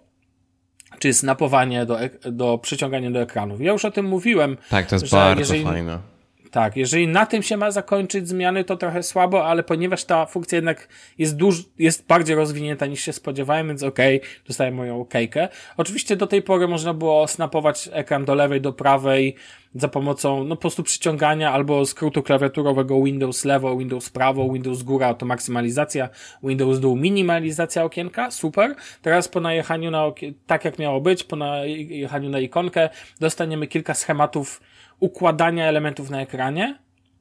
czyli 0.99 1.14
snapowanie 1.14 1.87
do, 1.87 1.99
do 2.30 2.59
przyciągania 2.59 3.11
do 3.11 3.20
ekranów. 3.22 3.61
Ja 3.61 3.72
już 3.72 3.85
o 3.85 3.91
tym 3.91 4.07
mówiłem. 4.07 4.57
Tak, 4.70 4.87
to 4.87 4.95
jest 4.95 5.11
bardzo 5.11 5.41
jeżeli- 5.41 5.64
fajne. 5.64 6.11
Tak, 6.53 6.76
jeżeli 6.76 7.09
na 7.09 7.26
tym 7.26 7.42
się 7.42 7.57
ma 7.57 7.70
zakończyć 7.70 8.28
zmiany, 8.28 8.64
to 8.64 8.76
trochę 8.76 9.03
słabo, 9.03 9.46
ale 9.46 9.62
ponieważ 9.62 10.05
ta 10.05 10.26
funkcja 10.26 10.57
jednak 10.57 10.88
jest 11.18 11.36
duż, 11.36 11.64
jest 11.78 12.07
bardziej 12.07 12.36
rozwinięta 12.36 12.86
niż 12.86 13.00
się 13.00 13.12
spodziewałem, 13.12 13.68
więc 13.68 13.82
okej, 13.82 14.20
dostaję 14.46 14.72
moją 14.72 15.00
okejkę. 15.00 15.48
Oczywiście 15.76 16.16
do 16.16 16.26
tej 16.26 16.42
pory 16.42 16.68
można 16.68 16.94
było 16.94 17.28
snapować 17.28 17.88
ekran 17.92 18.24
do 18.24 18.34
lewej, 18.34 18.61
do 18.61 18.72
prawej 18.72 19.36
za 19.74 19.88
pomocą, 19.88 20.44
no 20.44 20.57
po 20.57 20.61
prostu 20.61 20.82
przyciągania 20.82 21.53
albo 21.53 21.86
skrótu 21.86 22.22
klawiaturowego 22.22 23.03
Windows 23.03 23.44
lewo, 23.44 23.76
Windows 23.76 24.11
prawo, 24.11 24.53
Windows 24.53 24.82
góra 24.82 25.14
to 25.14 25.26
maksymalizacja, 25.26 26.09
Windows 26.42 26.80
dół 26.80 26.96
minimalizacja 26.96 27.84
okienka, 27.84 28.30
super. 28.30 28.74
Teraz 29.03 29.28
po 29.28 29.40
najechaniu 29.40 29.90
na 29.90 30.07
okie- 30.07 30.32
tak 30.46 30.64
jak 30.64 30.78
miało 30.78 31.00
być, 31.00 31.24
po 31.24 31.36
najechaniu 31.36 32.30
na 32.30 32.40
ikonkę 32.40 32.90
dostaniemy 33.20 33.66
kilka 33.66 33.94
schematów 33.94 34.61
układania 35.03 35.66
elementów 35.66 36.11
na 36.11 36.20
ekranie. 36.20 36.78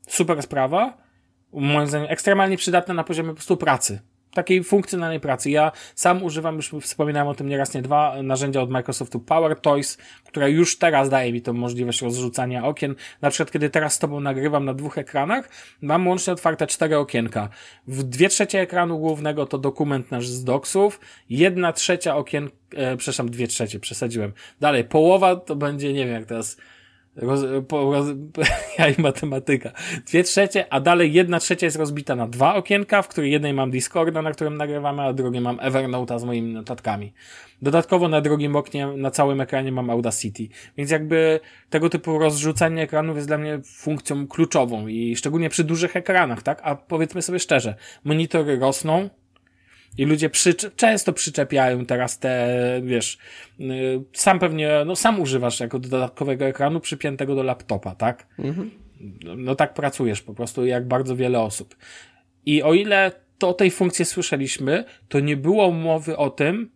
Super 0.07 0.43
sprawa. 0.43 0.97
Moim 1.53 1.88
zdaniem 1.88 2.07
ekstremalnie 2.09 2.57
przydatna 2.57 2.93
na 2.93 3.03
poziomie 3.03 3.29
po 3.29 3.36
prostu 3.36 3.57
pracy. 3.57 3.99
Takiej 4.34 4.63
funkcjonalnej 4.63 5.19
pracy. 5.19 5.49
Ja 5.49 5.71
sam 5.95 6.23
używam, 6.23 6.55
już 6.55 6.71
wspominałem 6.82 7.27
o 7.27 7.36
tym 7.36 7.49
nieraz, 7.49 7.73
nie 7.73 7.82
dwa, 7.82 8.23
narzędzia 8.23 8.61
od 8.61 8.69
Microsoftu 8.69 9.19
Power 9.19 9.59
Toys, 9.59 9.97
które 10.25 10.51
już 10.51 10.77
teraz 10.77 11.09
daje 11.09 11.34
mi 11.34 11.41
tą 11.41 11.53
możliwość 11.53 12.01
rozrzucania 12.01 12.65
okien. 12.65 12.95
Na 13.21 13.29
przykład, 13.29 13.51
kiedy 13.51 13.69
teraz 13.69 13.93
z 13.93 13.99
tobą 13.99 14.19
nagrywam 14.19 14.65
na 14.65 14.73
dwóch 14.73 14.97
ekranach, 14.97 15.49
mam 15.82 16.07
łącznie 16.07 16.34
otwarte 16.34 16.67
cztery 16.67 16.97
okienka. 16.97 17.49
W 17.88 18.03
dwie 18.03 18.29
trzecie 18.29 18.59
ekranu 18.59 18.99
głównego 18.99 19.45
to 19.45 19.57
dokument 19.57 20.11
nasz 20.11 20.27
z 20.27 20.43
docsów, 20.43 20.99
jedna 21.29 21.73
trzecia 21.73 22.15
okien, 22.15 22.49
e, 22.75 22.97
przepraszam, 22.97 23.32
dwie 23.32 23.47
trzecie, 23.47 23.79
przesadziłem. 23.79 24.34
Dalej, 24.59 24.84
połowa 24.84 25.36
to 25.36 25.55
będzie, 25.55 25.93
nie 25.93 26.05
wiem 26.05 26.13
jak 26.13 26.25
teraz, 26.25 26.57
Roz, 27.16 27.41
po, 27.68 27.91
roz, 27.91 28.07
ja 28.80 28.89
i 28.89 29.01
matematyka. 29.01 29.72
Dwie 30.07 30.24
trzecie, 30.24 30.74
a 30.74 30.80
dalej 30.80 31.14
jedna 31.14 31.39
trzecia 31.39 31.68
jest 31.68 31.78
rozbita 31.78 32.16
na 32.16 32.28
dwa 32.28 32.55
okienka, 32.55 33.01
w 33.01 33.07
której 33.07 33.32
jednej 33.32 33.53
mam 33.53 33.72
Discorda, 33.72 34.22
na 34.22 34.32
którym 34.32 34.57
nagrywamy, 34.57 35.01
a 35.01 35.14
drugie 35.14 35.41
mam 35.41 35.57
Evernote'a 35.57 36.20
z 36.20 36.24
moimi 36.24 36.53
notatkami. 36.53 37.14
Dodatkowo 37.62 38.07
na 38.07 38.22
drugim 38.22 38.55
oknie, 38.55 38.88
na 38.88 39.12
całym 39.12 39.41
ekranie 39.41 39.72
mam 39.72 39.89
Audacity. 39.89 40.47
Więc 40.78 40.91
jakby 40.91 41.39
tego 41.70 41.89
typu 41.89 42.20
rozrzucanie 42.20 42.82
ekranów 42.82 43.16
jest 43.16 43.28
dla 43.28 43.38
mnie 43.38 43.59
funkcją 43.66 44.28
kluczową 44.28 44.88
i 44.88 45.16
szczególnie 45.16 45.49
przy 45.49 45.64
dużych 45.64 45.95
ekranach, 45.95 46.43
tak? 46.43 46.62
A 46.64 46.76
powiedzmy 46.76 47.22
sobie 47.22 47.39
szczerze, 47.39 47.76
monitory 48.03 48.59
rosną, 48.59 49.09
i 49.97 50.05
ludzie 50.05 50.29
przycze- 50.29 50.71
często 50.75 51.13
przyczepiają 51.13 51.85
teraz 51.85 52.19
te, 52.19 52.57
wiesz, 52.83 53.17
yy, 53.59 54.03
sam 54.13 54.39
pewnie, 54.39 54.69
no 54.85 54.95
sam 54.95 55.19
używasz 55.21 55.59
jako 55.59 55.79
dodatkowego 55.79 56.45
ekranu 56.45 56.79
przypiętego 56.79 57.35
do 57.35 57.43
laptopa, 57.43 57.95
tak? 57.95 58.27
No, 59.23 59.35
no 59.35 59.55
tak 59.55 59.73
pracujesz 59.73 60.21
po 60.21 60.33
prostu 60.33 60.65
jak 60.65 60.87
bardzo 60.87 61.15
wiele 61.15 61.39
osób. 61.41 61.75
I 62.45 62.63
o 62.63 62.73
ile 62.73 63.11
to 63.37 63.49
o 63.49 63.53
tej 63.53 63.71
funkcji 63.71 64.05
słyszeliśmy, 64.05 64.83
to 65.09 65.19
nie 65.19 65.37
było 65.37 65.71
mowy 65.71 66.17
o 66.17 66.29
tym, 66.29 66.71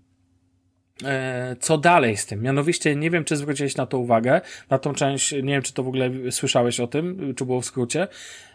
e, 1.04 1.56
co 1.60 1.78
dalej 1.78 2.18
z 2.18 2.26
tym. 2.26 2.42
Mianowicie, 2.42 2.96
nie 2.96 3.10
wiem, 3.10 3.24
czy 3.24 3.36
zwróciłeś 3.38 3.76
na 3.76 3.86
to 3.86 3.98
uwagę, 4.00 4.42
na 4.70 4.78
tą 4.80 4.94
część, 4.94 5.32
nie 5.32 5.42
wiem, 5.42 5.62
czy 5.62 5.74
to 5.74 5.84
w 5.84 5.88
ogóle 5.88 6.10
słyszałeś 6.32 6.80
o 6.80 6.88
tym, 6.88 7.34
czy 7.38 7.46
było 7.46 7.62
w 7.62 7.66
skrócie, 7.66 8.08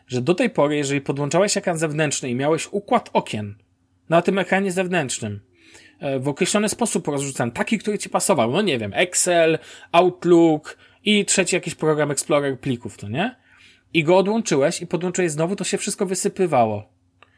że 0.07 0.23
do 0.23 0.35
tej 0.35 0.51
pory, 0.51 0.77
jeżeli 0.77 1.01
podłączałeś 1.01 1.57
ekran 1.57 1.79
zewnętrzny 1.79 2.31
i 2.31 2.35
miałeś 2.35 2.69
układ 2.71 3.11
okien, 3.13 3.55
na 4.11 4.23
tym 4.23 4.39
ekranie 4.39 4.73
zewnętrznym 4.73 5.41
e, 6.01 6.19
w 6.19 6.29
określony 6.29 6.69
sposób 6.69 7.09
rozrzucany, 7.09 7.53
taki, 7.53 7.79
który 7.79 7.99
ci 7.99 8.11
pasował, 8.11 8.51
no 8.51 8.63
nie 8.63 8.79
wiem, 8.79 8.93
Excel, 8.95 9.59
Outlook 9.93 10.79
i 11.05 11.25
trzeci 11.25 11.57
jakiś 11.57 11.75
program 11.75 12.11
Explorer 12.11 12.61
plików, 12.61 12.97
to 12.97 13.09
nie? 13.09 13.37
I 13.95 14.05
go 14.05 14.17
odłączyłeś 14.17 14.83
i 14.83 14.87
podłączyłeś 14.87 15.31
znowu, 15.31 15.57
to 15.57 15.65
się 15.65 15.79
wszystko 15.79 16.07
wysypywało. 16.07 16.89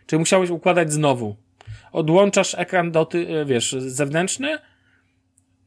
Czyli 0.07 0.21
musiałeś 0.21 0.51
układać 0.51 0.93
znowu. 0.93 1.37
Odłączasz 1.93 2.55
ekran 2.55 2.91
do 2.91 3.09
e, 3.13 3.45
wiesz, 3.45 3.73
zewnętrzny, 3.79 4.59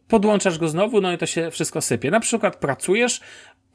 podłączasz 0.08 0.58
go 0.58 0.68
znowu, 0.68 1.02
no 1.02 1.14
i 1.14 1.18
to 1.18 1.26
się 1.26 1.52
wszystko 1.52 1.82
sypie. 1.82 2.12
Na 2.12 2.20
przykład 2.20 2.56
pracujesz 2.56 3.22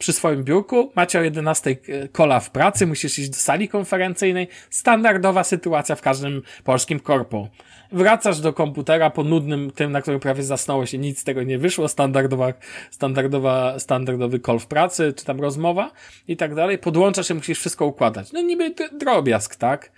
przy 0.01 0.13
swoim 0.13 0.45
biurku, 0.45 0.93
macie 0.97 1.19
o 1.19 1.23
11 1.23 1.77
kola 2.13 2.41
w 2.41 2.51
pracy, 2.51 2.87
musisz 2.87 3.19
iść 3.19 3.29
do 3.29 3.37
sali 3.37 3.69
konferencyjnej. 3.69 4.49
Standardowa 4.71 5.45
sytuacja 5.45 5.97
w 5.97 6.03
każdym 6.03 6.43
polskim 6.65 7.01
korpo. 7.01 7.49
Wracasz 7.93 8.41
do 8.41 8.53
komputera 8.53 9.11
po 9.11 9.25
nudnym 9.25 9.71
tym, 9.71 9.93
na 9.93 10.03
którym 10.03 10.21
prawie 10.21 10.43
zasnąłeś 10.43 10.95
i 10.95 10.99
nic 10.99 11.19
z 11.19 11.25
tego 11.25 11.43
nie 11.43 11.59
wyszło. 11.59 11.89
Standardowa, 11.89 12.53
standardowa, 12.91 13.79
standardowy 13.79 14.41
call 14.41 14.59
w 14.59 14.67
pracy, 14.67 15.13
czy 15.17 15.25
tam 15.25 15.41
rozmowa 15.41 15.91
i 16.29 16.37
tak 16.37 16.55
dalej. 16.55 16.79
Podłączasz 16.79 17.31
i 17.31 17.35
musisz 17.35 17.59
wszystko 17.59 17.87
układać. 17.87 18.33
No 18.33 18.41
niby 18.41 18.75
drobiazg, 18.93 19.57
tak? 19.57 19.93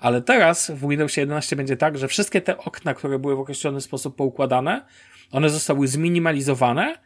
Ale 0.00 0.22
teraz 0.22 0.70
w 0.70 0.88
Windowsie 0.88 1.20
11 1.20 1.56
będzie 1.56 1.76
tak, 1.76 1.98
że 1.98 2.08
wszystkie 2.08 2.40
te 2.40 2.58
okna, 2.58 2.94
które 2.94 3.18
były 3.18 3.36
w 3.36 3.40
określony 3.40 3.80
sposób 3.80 4.16
poukładane, 4.16 4.86
one 5.32 5.50
zostały 5.50 5.88
zminimalizowane, 5.88 6.98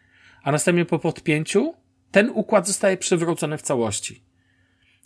a 0.43 0.53
następnie 0.53 0.85
po 0.85 0.99
podpięciu 0.99 1.75
ten 2.11 2.31
układ 2.35 2.67
zostaje 2.67 2.97
przywrócony 2.97 3.59
w 3.59 3.63
całości. 3.63 4.23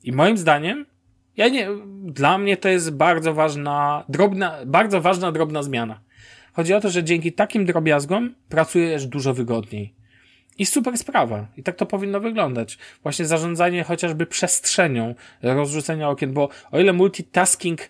I 0.05 0.13
moim 0.13 0.39
zdaniem, 0.39 0.87
ja 1.37 1.49
nie, 1.49 1.69
dla 2.03 2.39
mnie 2.39 2.57
to 2.57 2.69
jest 2.69 2.91
bardzo 2.91 3.35
ważna, 3.35 4.05
drobna, 4.09 4.59
bardzo 4.67 5.01
ważna, 5.01 5.33
drobna 5.33 5.63
zmiana. 5.63 6.01
Chodzi 6.53 6.75
o 6.75 6.81
to, 6.81 6.91
że 6.91 7.05
dzięki 7.05 7.33
takim 7.33 7.65
drobiazgom 7.65 8.35
pracujesz 8.49 9.07
dużo 9.07 9.35
wygodniej. 9.35 9.95
I 10.59 10.67
super 10.67 10.99
sprawa. 10.99 11.47
I 11.57 11.63
tak 11.63 11.77
to 11.77 11.87
powinno 11.87 12.21
wyglądać. 12.21 12.79
Właśnie 13.03 13.27
zarządzanie 13.27 13.85
chociażby 13.85 14.27
przestrzenią 14.27 15.15
rozrzucenia 15.43 16.09
okien, 16.09 16.33
bo 16.33 16.49
o 16.71 16.81
ile 16.81 16.93
multitasking 16.93 17.81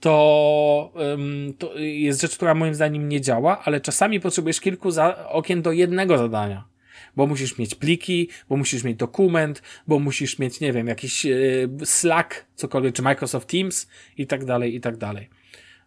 to, 0.00 0.92
ym, 1.14 1.54
to 1.58 1.78
jest 1.78 2.20
rzecz, 2.20 2.36
która 2.36 2.54
moim 2.54 2.74
zdaniem 2.74 3.08
nie 3.08 3.20
działa, 3.20 3.62
ale 3.64 3.80
czasami 3.80 4.20
potrzebujesz 4.20 4.60
kilku 4.60 4.88
okien 5.28 5.62
do 5.62 5.72
jednego 5.72 6.18
zadania. 6.18 6.71
Bo 7.16 7.26
musisz 7.26 7.58
mieć 7.58 7.74
pliki, 7.74 8.28
bo 8.48 8.56
musisz 8.56 8.84
mieć 8.84 8.96
dokument, 8.96 9.62
bo 9.86 9.98
musisz 9.98 10.38
mieć, 10.38 10.60
nie 10.60 10.72
wiem, 10.72 10.86
jakiś 10.86 11.24
yy, 11.24 11.70
Slack, 11.84 12.44
cokolwiek, 12.54 12.94
czy 12.94 13.02
Microsoft 13.02 13.48
Teams 13.48 13.86
i 14.16 14.26
tak 14.26 14.44
dalej, 14.44 14.74
i 14.74 14.80
tak 14.80 14.96
dalej. 14.96 15.28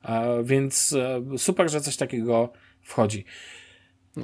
E, 0.04 0.44
więc 0.44 0.94
e, 0.94 1.38
super, 1.38 1.72
że 1.72 1.82
coś 1.82 1.98
takiego 1.98 2.54
wchodzi. 2.82 3.26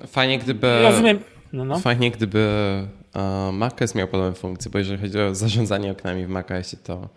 Fajnie, 0.07 0.39
gdyby. 0.39 0.81
Rozumiem. 0.81 1.19
No, 1.53 1.65
no. 1.65 1.79
Fajnie, 1.79 2.11
gdyby 2.11 2.47
uh, 3.15 3.53
macOS 3.53 3.95
miał 3.95 4.07
podobne 4.07 4.33
funkcje, 4.35 4.71
bo 4.71 4.77
jeżeli 4.79 5.01
chodzi 5.01 5.19
o 5.19 5.35
zarządzanie 5.35 5.91
oknami 5.91 6.25
w 6.25 6.29
macOSie, 6.29 6.77
to 6.77 7.09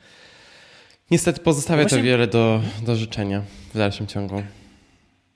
niestety 1.11 1.41
pozostawia 1.41 1.82
No 1.82 1.89
właśnie- 1.89 1.99
to 1.99 2.05
wiele 2.05 2.26
do, 2.26 2.61
do 2.87 2.97
życzenia 2.97 3.43
w 3.74 3.78
dalszym 3.78 4.07
ciągu. 4.07 4.43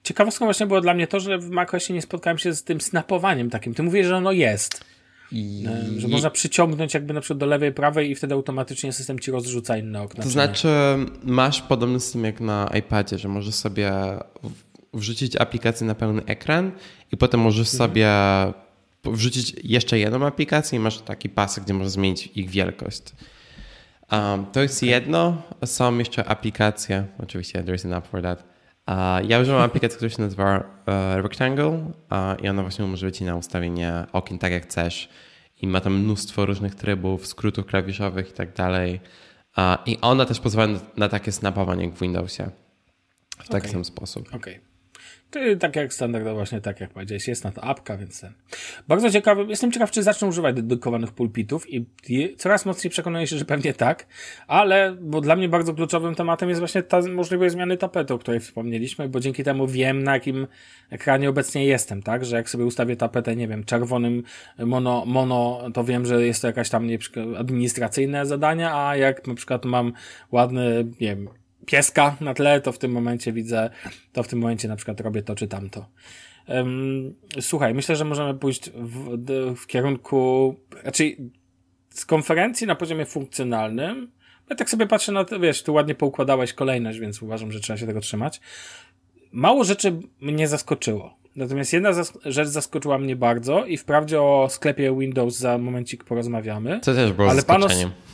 Ciekawostką 0.08 0.44
właśnie 0.44 0.66
było 0.66 0.80
dla 0.80 0.94
mnie 0.94 1.06
to, 1.06 1.20
że 1.20 1.38
w 1.38 1.50
macOSie 1.50 1.94
nie 1.94 2.02
spotkałem 2.02 2.38
się 2.38 2.54
z 2.54 2.64
tym 2.64 2.80
snapowaniem 2.80 3.50
takim. 3.50 3.74
Ty 3.74 3.82
mówisz, 3.82 4.06
że 4.06 4.16
ono 4.16 4.32
jest. 4.32 4.84
I... 5.32 5.64
E, 5.96 6.00
Że 6.00 6.08
można 6.08 6.30
przyciągnąć 6.30 6.94
jakby 6.94 7.14
na 7.14 7.20
przykład 7.20 7.38
do 7.38 7.46
lewej, 7.46 7.72
prawej 7.72 8.10
i 8.10 8.14
wtedy 8.14 8.34
automatycznie 8.34 8.92
system 8.92 9.18
ci 9.18 9.30
rozrzuca 9.30 9.76
inne 9.76 10.02
okna. 10.02 10.22
To 10.24 10.28
znaczy, 10.30 10.68
masz 11.22 11.62
podobny 11.62 12.00
system 12.00 12.24
jak 12.24 12.40
na 12.40 12.70
iPadzie, 12.78 13.18
że 13.18 13.28
możesz 13.28 13.54
sobie 13.54 13.92
wrzucić 14.94 15.36
aplikację 15.36 15.86
na 15.86 15.94
pełny 15.94 16.22
ekran 16.26 16.72
i 17.12 17.16
potem 17.16 17.40
możesz 17.40 17.74
Mhm. 17.74 17.90
sobie 17.90 18.10
wrzucić 19.04 19.56
jeszcze 19.64 19.98
jedną 19.98 20.26
aplikację 20.26 20.78
i 20.78 20.80
masz 20.80 20.98
taki 20.98 21.28
pasek, 21.28 21.64
gdzie 21.64 21.74
możesz 21.74 21.92
zmienić 21.92 22.26
ich 22.26 22.50
wielkość. 22.50 23.02
Um, 24.12 24.46
to 24.52 24.60
jest 24.62 24.82
jedno. 24.82 25.42
Są 25.64 25.98
jeszcze 25.98 26.24
aplikacje. 26.24 27.06
Oczywiście, 27.22 27.62
there 27.62 27.74
is 27.74 27.84
an 27.84 27.92
app 27.92 28.06
for 28.06 28.22
that. 28.22 28.57
Ja 29.28 29.40
używam 29.40 29.62
aplikacji, 29.62 29.96
która 29.96 30.10
się 30.10 30.22
nazywa 30.22 30.58
uh, 30.58 31.22
Rectangle 31.22 31.92
i 32.42 32.48
ona 32.48 32.62
właśnie 32.62 32.84
umożliwia 32.84 33.12
ci 33.12 33.24
na 33.24 33.36
ustawienie 33.36 34.06
okien 34.12 34.38
tak 34.38 34.52
jak 34.52 34.62
chcesz. 34.62 35.08
I 35.62 35.66
ma 35.66 35.80
tam 35.80 35.98
mnóstwo 35.98 36.46
różnych 36.46 36.74
trybów, 36.74 37.26
skrótów 37.26 37.66
klawiszowych 37.66 38.30
i 38.30 38.32
tak 38.32 38.54
dalej. 38.54 39.00
I 39.86 39.98
ona 40.00 40.24
też 40.24 40.40
pozwala 40.40 40.72
na, 40.72 40.78
na 40.96 41.08
takie 41.08 41.32
snapowanie 41.32 41.84
jak 41.84 41.94
w 41.94 42.00
Windowsie. 42.00 42.50
W 43.38 43.48
taki 43.48 43.58
okay. 43.58 43.70
sam 43.72 43.84
sposób. 43.84 44.28
Okej. 44.28 44.38
Okay. 44.38 44.67
Czyli 45.30 45.58
tak 45.58 45.76
jak 45.76 45.94
standardowo, 45.94 46.36
właśnie 46.36 46.60
tak 46.60 46.80
jak 46.80 46.90
powiedziałeś, 46.90 47.28
jest 47.28 47.44
na 47.44 47.52
to 47.52 47.64
apka, 47.64 47.96
więc 47.96 48.20
ten. 48.20 48.32
Bardzo 48.88 49.10
ciekawy, 49.10 49.44
jestem 49.48 49.72
ciekaw, 49.72 49.90
czy 49.90 50.02
zaczną 50.02 50.28
używać 50.28 50.56
dedykowanych 50.56 51.12
pulpitów 51.12 51.72
i 51.72 51.86
coraz 52.36 52.66
mocniej 52.66 52.90
przekonuję 52.90 53.26
się, 53.26 53.38
że 53.38 53.44
pewnie 53.44 53.74
tak, 53.74 54.06
ale, 54.46 54.96
bo 55.00 55.20
dla 55.20 55.36
mnie 55.36 55.48
bardzo 55.48 55.74
kluczowym 55.74 56.14
tematem 56.14 56.48
jest 56.48 56.58
właśnie 56.58 56.82
ta 56.82 57.00
możliwość 57.00 57.52
zmiany 57.52 57.76
tapetu, 57.76 58.14
o 58.14 58.18
której 58.18 58.40
wspomnieliśmy, 58.40 59.08
bo 59.08 59.20
dzięki 59.20 59.44
temu 59.44 59.66
wiem, 59.66 60.02
na 60.02 60.14
jakim 60.14 60.46
ekranie 60.90 61.28
obecnie 61.28 61.64
jestem, 61.64 62.02
tak, 62.02 62.24
że 62.24 62.36
jak 62.36 62.50
sobie 62.50 62.64
ustawię 62.64 62.96
tapetę, 62.96 63.36
nie 63.36 63.48
wiem, 63.48 63.64
czerwonym 63.64 64.22
mono, 64.58 65.04
mono, 65.06 65.60
to 65.74 65.84
wiem, 65.84 66.06
że 66.06 66.26
jest 66.26 66.42
to 66.42 66.46
jakaś 66.46 66.70
tam 66.70 66.88
administracyjne 67.36 68.26
zadanie, 68.26 68.70
a 68.72 68.96
jak 68.96 69.26
na 69.26 69.34
przykład 69.34 69.64
mam 69.64 69.92
ładny, 70.32 70.84
nie 71.00 71.16
wiem, 71.16 71.28
pieska 71.70 72.16
na 72.20 72.34
tle, 72.34 72.60
to 72.60 72.72
w 72.72 72.78
tym 72.78 72.92
momencie 72.92 73.32
widzę, 73.32 73.70
to 74.12 74.22
w 74.22 74.28
tym 74.28 74.38
momencie 74.38 74.68
na 74.68 74.76
przykład 74.76 75.00
robię 75.00 75.22
to 75.22 75.34
czy 75.34 75.48
tamto. 75.48 75.86
Um, 76.48 77.14
słuchaj, 77.40 77.74
myślę, 77.74 77.96
że 77.96 78.04
możemy 78.04 78.34
pójść 78.34 78.70
w, 78.70 79.16
w 79.56 79.66
kierunku, 79.66 80.54
raczej 80.84 81.30
z 81.90 82.06
konferencji 82.06 82.66
na 82.66 82.74
poziomie 82.74 83.06
funkcjonalnym. 83.06 84.10
Ja 84.50 84.56
tak 84.56 84.70
sobie 84.70 84.86
patrzę 84.86 85.12
na 85.12 85.24
to, 85.24 85.40
wiesz, 85.40 85.62
tu 85.62 85.74
ładnie 85.74 85.94
poukładałeś 85.94 86.52
kolejność, 86.52 86.98
więc 86.98 87.22
uważam, 87.22 87.52
że 87.52 87.60
trzeba 87.60 87.76
się 87.76 87.86
tego 87.86 88.00
trzymać. 88.00 88.40
Mało 89.32 89.64
rzeczy 89.64 90.00
mnie 90.20 90.48
zaskoczyło. 90.48 91.18
Natomiast 91.36 91.72
jedna 91.72 91.92
zas 91.92 92.18
rzecz 92.24 92.48
zaskoczyła 92.48 92.98
mnie 92.98 93.16
bardzo 93.16 93.64
i 93.64 93.76
wprawdzie 93.76 94.22
o 94.22 94.46
sklepie 94.50 94.96
Windows 94.98 95.38
za 95.38 95.58
momencik 95.58 96.04
porozmawiamy. 96.04 96.80
Co 96.82 96.94
też 96.94 97.12
było 97.12 97.30
ale 97.30 97.40
zaskoczeniem. 97.40 97.90
Panos, 97.90 98.07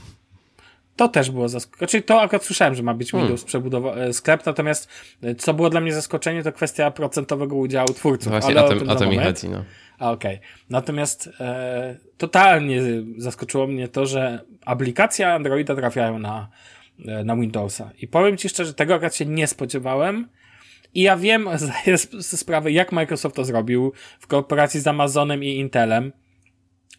to 0.97 1.09
też 1.09 1.31
było 1.31 1.49
zaskoczenie. 1.49 1.79
Znaczy, 1.79 2.03
to 2.03 2.21
akurat 2.21 2.45
słyszałem, 2.45 2.75
że 2.75 2.83
ma 2.83 2.95
być 2.95 3.11
hmm. 3.11 3.29
Windows 3.29 3.45
przebudowa 3.45 3.95
e, 3.95 4.13
sklep, 4.13 4.47
natomiast 4.47 4.89
e, 5.23 5.35
co 5.35 5.55
było 5.55 5.71
dla 5.71 5.81
mnie 5.81 5.93
zaskoczenie, 5.93 6.43
to 6.43 6.53
kwestia 6.53 6.91
procentowego 6.91 7.57
udziału 7.57 7.89
twórców. 7.89 8.27
No 8.27 8.31
właśnie, 8.41 8.61
ale 8.61 8.65
o, 8.65 8.69
tym, 8.69 8.91
o 8.91 8.97
to 8.97 9.07
mi 9.07 9.19
chodzi, 9.19 9.49
no. 9.49 9.65
Okej. 9.99 10.37
Okay. 10.37 10.49
Natomiast 10.71 11.31
e, 11.41 11.97
totalnie 12.19 12.83
zaskoczyło 13.17 13.67
mnie 13.67 13.89
to, 13.89 14.07
że 14.07 14.41
aplikacje 14.65 15.33
Androida 15.33 15.75
trafiają 15.75 16.19
na, 16.19 16.49
e, 17.07 17.25
na 17.25 17.37
Windowsa. 17.37 17.91
I 17.99 18.09
powiem 18.09 18.37
Ci 18.37 18.49
szczerze, 18.49 18.75
tego 18.75 18.95
akurat 18.95 19.15
się 19.15 19.27
nie 19.27 19.47
spodziewałem. 19.47 20.29
I 20.95 21.03
ja 21.03 21.17
wiem 21.17 21.49
ze 22.19 22.37
sprawy, 22.37 22.73
jak 22.73 22.93
Microsoft 22.93 23.37
to 23.37 23.45
zrobił 23.45 23.93
w 24.21 24.27
kooperacji 24.27 24.81
z 24.81 24.87
Amazonem 24.87 25.45
i 25.45 25.57
Intelem 25.57 26.13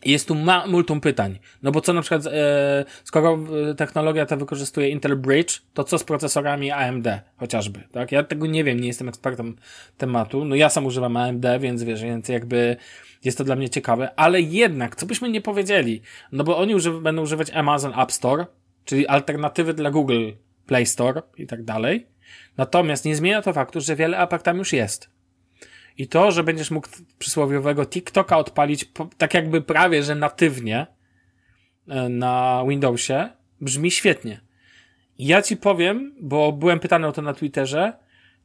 jest 0.06 0.28
tu 0.28 0.36
ma 0.36 0.68
multum 0.68 1.02
pytań. 1.02 1.40
No 1.64 1.72
bo 1.72 1.82
co 1.82 1.94
na 1.94 2.02
przykład, 2.02 2.26
e, 2.26 2.86
skoro 3.04 3.40
e, 3.72 3.76
technologia 3.76 4.26
ta 4.26 4.36
wykorzystuje 4.36 4.90
Intel 4.90 5.16
Bridge, 5.16 5.62
to 5.74 5.84
co 5.84 5.98
z 5.98 6.04
procesorami 6.04 6.72
AMD 6.72 7.08
chociażby, 7.38 7.84
tak? 7.92 8.12
Ja 8.12 8.24
tego 8.24 8.48
nie 8.48 8.64
wiem, 8.64 8.80
nie 8.80 8.88
jestem 8.88 9.10
ekspertem 9.10 9.56
tematu. 9.98 10.46
No 10.46 10.56
ja 10.56 10.70
sam 10.70 10.86
używam 10.86 11.18
AMD, 11.18 11.46
więc 11.60 11.84
wiesz, 11.84 12.04
więc 12.04 12.30
jakby 12.30 12.76
jest 13.24 13.38
to 13.38 13.44
dla 13.44 13.56
mnie 13.56 13.70
ciekawe, 13.70 14.10
ale 14.16 14.42
jednak, 14.42 14.96
co 14.96 15.06
byśmy 15.06 15.30
nie 15.30 15.42
powiedzieli, 15.42 16.02
no 16.32 16.44
bo 16.44 16.58
oni 16.58 16.76
używ 16.76 17.02
będą 17.02 17.22
używać 17.22 17.52
Amazon 17.52 18.00
App 18.00 18.12
Store, 18.12 18.46
czyli 18.86 19.08
alternatywy 19.08 19.74
dla 19.74 19.92
Google 19.92 20.32
Play 20.66 20.86
Store 20.86 21.22
i 21.38 21.48
tak 21.48 21.64
dalej. 21.64 22.08
Natomiast 22.58 23.06
nie 23.06 23.16
zmienia 23.16 23.42
to 23.42 23.54
faktu, 23.54 23.82
że 23.82 23.96
wiele 23.96 24.18
apek 24.18 24.42
tam 24.42 24.58
już 24.58 24.74
jest. 24.74 25.15
I 25.98 26.08
to, 26.08 26.32
że 26.32 26.44
będziesz 26.44 26.72
mógł 26.72 26.88
przysłowiowego 27.20 27.86
TikToka 27.86 28.38
odpalić 28.38 28.92
tak 29.18 29.34
jakby 29.34 29.62
prawie, 29.62 30.04
że 30.04 30.16
natywnie 30.16 30.88
e, 31.88 32.10
na 32.10 32.64
Windowsie, 32.68 33.30
brzmi 33.62 33.92
świetnie. 33.92 34.42
Ja 35.20 35.42
ci 35.42 35.58
powiem, 35.58 36.16
bo 36.22 36.52
byłem 36.52 36.80
pytany 36.80 37.08
o 37.08 37.12
to 37.12 37.22
na 37.22 37.34
Twitterze, 37.34 37.94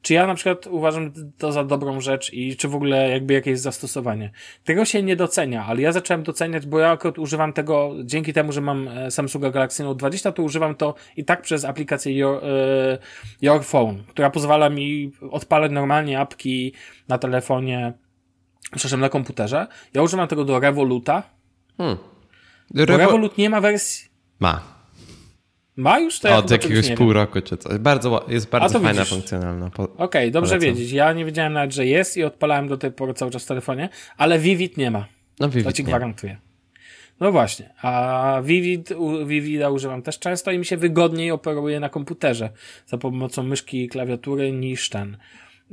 czy 0.01 0.13
ja 0.13 0.27
na 0.27 0.35
przykład 0.35 0.67
uważam 0.67 1.11
to 1.37 1.51
za 1.51 1.63
dobrą 1.63 2.01
rzecz 2.01 2.33
i 2.33 2.55
czy 2.55 2.67
w 2.67 2.75
ogóle 2.75 3.09
jakby 3.09 3.33
jakieś 3.33 3.59
zastosowanie. 3.59 4.31
Tego 4.63 4.85
się 4.85 5.03
nie 5.03 5.15
docenia, 5.15 5.65
ale 5.65 5.81
ja 5.81 5.91
zacząłem 5.91 6.23
doceniać, 6.23 6.65
bo 6.65 6.79
ja 6.79 6.91
akurat 6.91 7.19
używam 7.19 7.53
tego, 7.53 7.93
dzięki 8.03 8.33
temu, 8.33 8.51
że 8.51 8.61
mam 8.61 8.87
e, 8.87 9.11
Samsunga 9.11 9.49
Galaxy 9.49 9.83
Note 9.83 9.97
20, 9.97 10.31
to 10.31 10.43
używam 10.43 10.75
to 10.75 10.95
i 11.17 11.25
tak 11.25 11.41
przez 11.41 11.65
aplikację 11.65 12.17
Your, 12.17 12.43
e, 12.43 12.97
Your 13.41 13.63
Phone, 13.63 14.03
która 14.07 14.29
pozwala 14.29 14.69
mi 14.69 15.11
odpalać 15.31 15.71
normalnie 15.71 16.19
apki 16.19 16.73
na 17.07 17.17
telefonie, 17.17 17.93
przepraszam, 18.71 18.99
na 18.99 19.09
komputerze. 19.09 19.67
Ja 19.93 20.01
używam 20.01 20.27
tego 20.27 20.45
do 20.45 20.59
Revoluta. 20.59 21.23
Hmm. 21.77 21.97
Revo... 22.75 22.97
Revolut 22.97 23.37
nie 23.37 23.49
ma 23.49 23.61
wersji... 23.61 24.09
Ma. 24.39 24.80
Ma 25.75 25.99
już 25.99 26.19
to? 26.19 26.37
Od 26.37 26.51
jakiegoś 26.51 26.91
pół 26.91 27.13
roku 27.13 27.41
czy 27.41 27.57
coś. 27.57 27.77
Bardzo, 27.77 28.25
jest 28.27 28.49
bardzo 28.49 28.79
fajna, 28.79 28.93
widzisz. 28.93 29.09
funkcjonalna. 29.09 29.69
Po, 29.69 29.83
Okej, 29.83 29.95
okay, 29.97 30.31
dobrze 30.31 30.55
polecam. 30.55 30.75
wiedzieć. 30.75 30.91
Ja 30.91 31.13
nie 31.13 31.25
wiedziałem 31.25 31.53
nawet, 31.53 31.73
że 31.73 31.85
jest 31.85 32.17
i 32.17 32.23
odpalałem 32.23 32.67
do 32.67 32.77
tej 32.77 32.91
pory 32.91 33.13
cały 33.13 33.31
czas 33.31 33.43
w 33.43 33.47
telefonie, 33.47 33.89
ale 34.17 34.39
Vivid 34.39 34.77
nie 34.77 34.91
ma. 34.91 35.05
No 35.39 35.49
Vivid 35.49 35.65
To 35.65 35.73
ci 35.73 35.83
gwarantuję. 35.83 36.37
No 37.19 37.31
właśnie, 37.31 37.69
a 37.81 38.41
Vivid, 38.43 38.89
Vivida 39.25 39.69
używam 39.69 40.01
też 40.01 40.19
często 40.19 40.51
i 40.51 40.59
mi 40.59 40.65
się 40.65 40.77
wygodniej 40.77 41.31
operuje 41.31 41.79
na 41.79 41.89
komputerze 41.89 42.49
za 42.85 42.97
pomocą 42.97 43.43
myszki 43.43 43.83
i 43.83 43.89
klawiatury 43.89 44.51
niż 44.51 44.89
ten. 44.89 45.17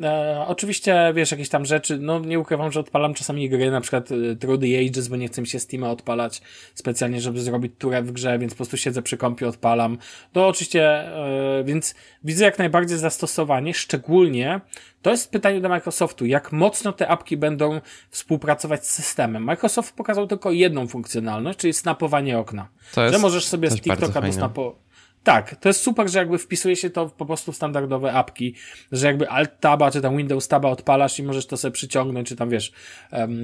E, 0.03 0.45
oczywiście, 0.47 1.13
wiesz, 1.15 1.31
jakieś 1.31 1.49
tam 1.49 1.65
rzeczy, 1.65 1.99
no 1.99 2.21
nie 2.21 2.39
ukrywam, 2.39 2.73
że 2.73 2.81
odpalam 2.81 3.15
czasami 3.15 3.49
gry, 3.49 3.71
na 3.71 3.81
przykład 3.81 4.09
e, 4.13 4.37
the 4.37 4.79
Ages, 4.89 5.09
bo 5.09 5.17
nie 5.17 5.29
chcę 5.29 5.41
mi 5.41 5.47
się 5.47 5.59
Steama 5.59 5.91
odpalać 5.91 6.43
specjalnie, 6.75 7.21
żeby 7.21 7.41
zrobić 7.41 7.73
turę 7.79 8.03
w 8.03 8.13
grze, 8.13 8.39
więc 8.39 8.53
po 8.53 8.57
prostu 8.57 8.77
siedzę 8.77 9.03
przy 9.03 9.17
kompie, 9.17 9.49
odpalam. 9.49 9.99
To 10.33 10.49
oczywiście, 10.49 10.85
e, 10.85 11.65
więc 11.65 11.95
widzę 12.25 12.45
jak 12.45 12.59
najbardziej 12.59 12.99
zastosowanie, 12.99 13.75
szczególnie 13.75 14.61
to 15.03 15.11
jest 15.11 15.31
pytanie 15.31 15.61
do 15.61 15.69
Microsoftu, 15.69 16.27
jak 16.27 16.53
mocno 16.53 16.93
te 16.93 17.09
apki 17.09 17.37
będą 17.37 17.81
współpracować 18.11 18.87
z 18.87 18.91
systemem. 18.91 19.45
Microsoft 19.45 19.97
pokazał 19.97 20.27
tylko 20.27 20.53
jedną 20.53 20.87
funkcjonalność, 20.87 21.59
czyli 21.59 21.73
snapowanie 21.73 22.39
okna. 22.39 22.69
To 22.95 23.03
jest, 23.03 23.15
że 23.15 23.19
możesz 23.19 23.47
sobie 23.47 23.71
z 23.71 23.81
TikToka 23.81 24.21
do 24.21 24.33
snapo 24.33 24.88
tak, 25.29 25.57
to 25.57 25.69
jest 25.69 25.83
super, 25.83 26.11
że 26.11 26.19
jakby 26.19 26.39
wpisuje 26.39 26.77
się 26.77 26.91
to 26.91 27.07
po 27.07 27.27
prostu 27.27 27.53
w 27.53 27.57
standardowe 27.57 28.13
apki, 28.13 28.55
że 28.93 29.07
jakby 29.07 29.31
Alt 29.31 29.61
Taba 29.61 29.91
czy 29.91 30.01
tam 30.01 30.17
Windows 30.17 30.49
Taba 30.49 30.69
odpalasz 30.69 31.19
i 31.19 31.23
możesz 31.23 31.47
to 31.47 31.57
sobie 31.57 31.73
przyciągnąć, 31.73 32.29
czy 32.29 32.37
tam 32.37 32.51
wiesz, 32.51 32.73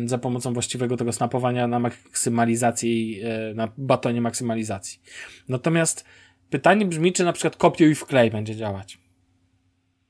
za 0.06 0.18
pomocą 0.18 0.52
właściwego 0.52 0.96
tego 0.96 1.12
snapowania 1.12 1.66
na 1.66 1.78
maksymalizacji, 1.78 3.20
e, 3.24 3.54
na 3.54 3.68
batonie 3.78 4.20
maksymalizacji. 4.20 5.00
Natomiast 5.48 6.04
pytanie 6.50 6.86
brzmi, 6.86 7.12
czy 7.12 7.24
na 7.24 7.32
przykład 7.32 7.56
kopiuj 7.56 7.90
i 7.90 7.94
wklej 7.94 8.30
będzie 8.30 8.56
działać 8.56 8.98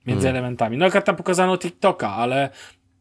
między 0.07 0.27
hmm. 0.27 0.37
elementami. 0.37 0.77
No, 0.77 0.85
jak 0.95 1.05
tam 1.05 1.17
pokazano 1.17 1.59
TikToka, 1.59 2.11
ale 2.11 2.49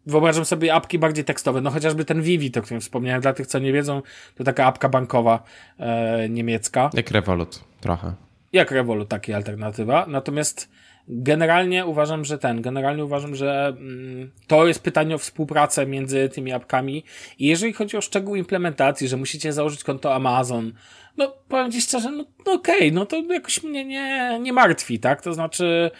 wyobrażam 0.05 0.45
sobie 0.45 0.73
apki 0.73 0.99
bardziej 0.99 1.25
tekstowe, 1.25 1.61
no 1.61 1.71
chociażby 1.71 2.05
ten 2.05 2.21
Vivi, 2.21 2.51
o 2.59 2.61
którym 2.61 2.81
wspomniałem, 2.81 3.21
dla 3.21 3.33
tych, 3.33 3.47
co 3.47 3.59
nie 3.59 3.73
wiedzą, 3.73 4.01
to 4.35 4.43
taka 4.43 4.65
apka 4.65 4.89
bankowa 4.89 5.43
e, 5.79 6.29
niemiecka. 6.29 6.89
Jak 6.93 7.11
Revolut, 7.11 7.63
trochę 7.81 8.13
jak 8.53 8.71
Revolut 8.71 9.09
taki 9.09 9.33
alternatywa. 9.33 10.05
Natomiast 10.07 10.69
generalnie 11.07 11.85
uważam, 11.85 12.25
że 12.25 12.37
ten, 12.37 12.61
generalnie 12.61 13.05
uważam, 13.05 13.35
że 13.35 13.73
mm, 13.77 14.31
to 14.47 14.67
jest 14.67 14.83
pytanie 14.83 15.15
o 15.15 15.17
współpracę 15.17 15.85
między 15.85 16.29
tymi 16.29 16.51
apkami 16.51 17.03
i 17.39 17.47
jeżeli 17.47 17.73
chodzi 17.73 17.97
o 17.97 18.01
szczegóły 18.01 18.37
implementacji, 18.37 19.07
że 19.07 19.17
musicie 19.17 19.53
założyć 19.53 19.83
konto 19.83 20.15
Amazon, 20.15 20.73
no 21.17 21.33
powiem 21.47 21.71
Ci 21.71 21.81
szczerze, 21.81 22.11
no, 22.11 22.25
no 22.45 22.53
okej, 22.53 22.77
okay, 22.77 22.91
no 22.91 23.05
to 23.05 23.23
jakoś 23.33 23.63
mnie 23.63 23.85
nie, 23.85 24.39
nie 24.41 24.53
martwi, 24.53 24.99
tak? 24.99 25.21
To 25.21 25.33
znaczy, 25.33 25.91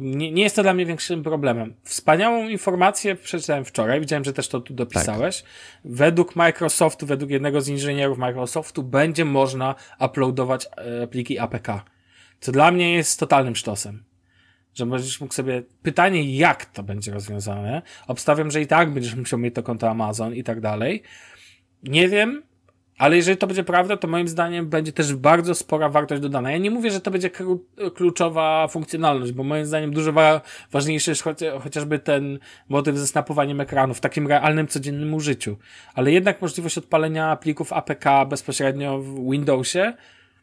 nie, 0.00 0.32
nie 0.32 0.42
jest 0.42 0.56
to 0.56 0.62
dla 0.62 0.74
mnie 0.74 0.86
większym 0.86 1.22
problemem. 1.22 1.74
Wspaniałą 1.82 2.48
informację 2.48 3.16
przeczytałem 3.16 3.64
wczoraj, 3.64 4.00
widziałem, 4.00 4.24
że 4.24 4.32
też 4.32 4.48
to 4.48 4.60
tu 4.60 4.74
dopisałeś. 4.74 5.42
Tak. 5.42 5.50
Według 5.84 6.36
Microsoftu, 6.36 7.06
według 7.06 7.30
jednego 7.30 7.60
z 7.60 7.68
inżynierów 7.68 8.18
Microsoftu 8.18 8.82
będzie 8.82 9.24
można 9.24 9.74
uploadować 10.00 10.66
e, 10.76 11.06
pliki 11.06 11.38
APK. 11.38 11.68
Co 12.40 12.52
dla 12.52 12.70
mnie 12.70 12.94
jest 12.94 13.20
totalnym 13.20 13.56
sztosem. 13.56 14.04
Że 14.74 14.86
będziesz 14.86 15.20
mógł 15.20 15.34
sobie, 15.34 15.62
pytanie 15.82 16.36
jak 16.36 16.64
to 16.64 16.82
będzie 16.82 17.12
rozwiązane. 17.12 17.82
Obstawiam, 18.06 18.50
że 18.50 18.60
i 18.60 18.66
tak 18.66 18.92
będziesz 18.92 19.14
musiał 19.14 19.38
mieć 19.38 19.54
to 19.54 19.62
konto 19.62 19.90
Amazon 19.90 20.34
i 20.34 20.44
tak 20.44 20.60
dalej. 20.60 21.02
Nie 21.82 22.08
wiem, 22.08 22.42
ale 22.98 23.16
jeżeli 23.16 23.36
to 23.38 23.46
będzie 23.46 23.64
prawda, 23.64 23.96
to 23.96 24.08
moim 24.08 24.28
zdaniem 24.28 24.68
będzie 24.68 24.92
też 24.92 25.14
bardzo 25.14 25.54
spora 25.54 25.88
wartość 25.88 26.22
dodana. 26.22 26.52
Ja 26.52 26.58
nie 26.58 26.70
mówię, 26.70 26.90
że 26.90 27.00
to 27.00 27.10
będzie 27.10 27.30
kluczowa 27.94 28.68
funkcjonalność, 28.68 29.32
bo 29.32 29.44
moim 29.44 29.66
zdaniem 29.66 29.92
dużo 29.92 30.12
wa 30.12 30.40
ważniejszy 30.72 31.10
jest 31.10 31.24
chociażby 31.60 31.98
ten 31.98 32.38
motyw 32.68 32.96
ze 32.96 33.06
snapowaniem 33.06 33.60
ekranu 33.60 33.94
w 33.94 34.00
takim 34.00 34.26
realnym, 34.26 34.66
codziennym 34.66 35.14
użyciu. 35.14 35.56
Ale 35.94 36.12
jednak 36.12 36.42
możliwość 36.42 36.78
odpalenia 36.78 37.36
plików 37.36 37.72
APK 37.72 38.04
bezpośrednio 38.28 38.98
w 38.98 39.30
Windowsie 39.30 39.92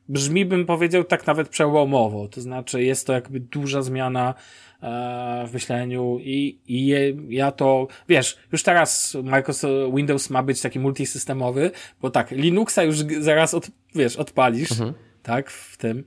brzmi, 0.09 0.45
bym 0.45 0.65
powiedział, 0.65 1.03
tak 1.03 1.27
nawet 1.27 1.49
przełomowo. 1.49 2.27
To 2.27 2.41
znaczy, 2.41 2.83
jest 2.83 3.07
to 3.07 3.13
jakby 3.13 3.39
duża 3.39 3.81
zmiana 3.81 4.33
e, 4.81 5.47
w 5.47 5.53
myśleniu 5.53 6.17
i, 6.21 6.59
i 6.67 6.85
je, 6.85 7.13
ja 7.29 7.51
to, 7.51 7.87
wiesz, 8.09 8.37
już 8.51 8.63
teraz 8.63 9.17
Microsoft 9.23 9.95
Windows 9.95 10.29
ma 10.29 10.43
być 10.43 10.61
taki 10.61 10.79
multisystemowy, 10.79 11.71
bo 12.01 12.09
tak, 12.09 12.31
Linuxa 12.31 12.83
już 12.83 12.97
zaraz, 13.19 13.53
od, 13.53 13.67
wiesz, 13.95 14.15
odpalisz, 14.15 14.71
mhm. 14.71 14.93
tak, 15.23 15.49
w 15.49 15.77
tym. 15.77 16.03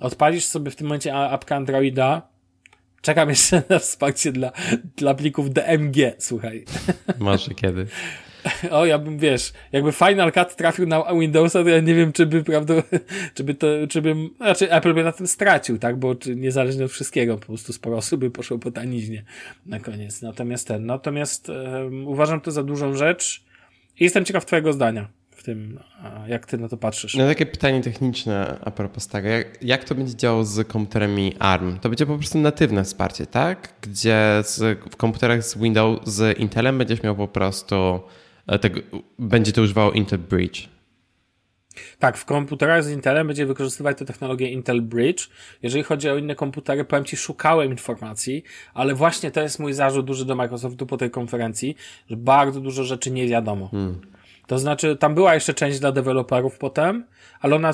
Odpalisz 0.00 0.44
sobie 0.44 0.70
w 0.70 0.76
tym 0.76 0.86
momencie 0.86 1.14
apkę 1.14 1.56
Androida, 1.56 2.36
Czekam 3.02 3.28
jeszcze 3.28 3.62
na 3.68 3.78
wsparcie 3.78 4.32
dla, 4.32 4.52
dla 4.96 5.14
plików 5.14 5.50
DMG, 5.50 6.12
słuchaj. 6.18 6.64
Może 7.18 7.54
kiedy. 7.54 7.86
O, 8.70 8.86
ja 8.86 8.98
bym, 8.98 9.18
wiesz, 9.18 9.52
jakby 9.72 9.92
Final 9.92 10.32
Cut 10.32 10.56
trafił 10.56 10.86
na 10.86 11.04
Windowsa, 11.20 11.62
to 11.62 11.68
ja 11.68 11.80
nie 11.80 11.94
wiem, 11.94 12.12
czy 12.12 12.26
by, 12.26 12.44
prawda, 12.44 12.74
czy 13.34 13.44
by 13.44 13.54
to, 13.54 13.66
czy 13.88 14.02
bym, 14.02 14.30
znaczy 14.36 14.72
Apple 14.72 14.94
by 14.94 15.04
na 15.04 15.12
tym 15.12 15.26
stracił, 15.26 15.78
tak, 15.78 15.96
bo 15.96 16.14
czy, 16.14 16.36
niezależnie 16.36 16.84
od 16.84 16.90
wszystkiego, 16.90 17.38
po 17.38 17.46
prostu 17.46 17.72
sporo 17.72 17.96
osób 17.96 18.20
by 18.20 18.30
poszło 18.30 18.58
po 18.58 18.70
taniźnie 18.70 19.24
na 19.66 19.80
koniec. 19.80 20.22
Natomiast 20.22 20.68
ten, 20.68 20.86
natomiast 20.86 21.48
um, 21.48 22.08
uważam 22.08 22.40
to 22.40 22.50
za 22.50 22.62
dużą 22.62 22.94
rzecz 22.94 23.44
i 24.00 24.04
jestem 24.04 24.24
ciekaw 24.24 24.46
twojego 24.46 24.72
zdania 24.72 25.08
tym, 25.46 25.78
jak 26.28 26.46
ty 26.46 26.58
na 26.58 26.68
to 26.68 26.76
patrzysz? 26.76 27.14
No 27.14 27.26
takie 27.26 27.46
pytanie 27.46 27.80
techniczne 27.80 28.58
a 28.64 28.70
propos 28.70 29.08
tego. 29.08 29.28
Jak, 29.28 29.62
jak 29.62 29.84
to 29.84 29.94
będzie 29.94 30.16
działało 30.16 30.44
z 30.44 30.68
komputerami 30.68 31.34
ARM? 31.38 31.78
To 31.78 31.88
będzie 31.88 32.06
po 32.06 32.16
prostu 32.16 32.38
natywne 32.38 32.84
wsparcie, 32.84 33.26
tak? 33.26 33.72
Gdzie 33.80 34.42
z, 34.44 34.80
w 34.90 34.96
komputerach 34.96 35.42
z 35.42 35.58
Windows, 35.58 36.00
z 36.04 36.38
Intelem 36.38 36.78
będziesz 36.78 37.02
miał 37.02 37.16
po 37.16 37.28
prostu, 37.28 38.00
tego, 38.60 38.80
będzie 39.18 39.52
to 39.52 39.62
używało 39.62 39.92
Intel 39.92 40.18
Bridge. 40.18 40.68
Tak, 41.98 42.16
w 42.16 42.24
komputerach 42.24 42.84
z 42.84 42.90
Intelem 42.90 43.26
będzie 43.26 43.46
wykorzystywać 43.46 43.98
tę 43.98 44.04
technologię 44.04 44.50
Intel 44.50 44.82
Bridge. 44.82 45.28
Jeżeli 45.62 45.84
chodzi 45.84 46.08
o 46.08 46.16
inne 46.16 46.34
komputery, 46.34 46.84
powiem 46.84 47.04
Ci, 47.04 47.16
szukałem 47.16 47.70
informacji, 47.70 48.42
ale 48.74 48.94
właśnie 48.94 49.30
to 49.30 49.40
jest 49.40 49.58
mój 49.58 49.72
zarzut 49.72 50.06
duży 50.06 50.24
do 50.24 50.34
Microsoftu 50.34 50.86
po 50.86 50.96
tej 50.96 51.10
konferencji, 51.10 51.76
że 52.10 52.16
bardzo 52.16 52.60
dużo 52.60 52.84
rzeczy 52.84 53.10
nie 53.10 53.28
wiadomo. 53.28 53.68
Hmm. 53.68 54.00
To 54.46 54.58
znaczy, 54.58 54.96
tam 54.96 55.14
była 55.14 55.34
jeszcze 55.34 55.54
część 55.54 55.80
dla 55.80 55.92
deweloperów 55.92 56.58
potem, 56.58 57.04
ale 57.40 57.56
ona, 57.56 57.70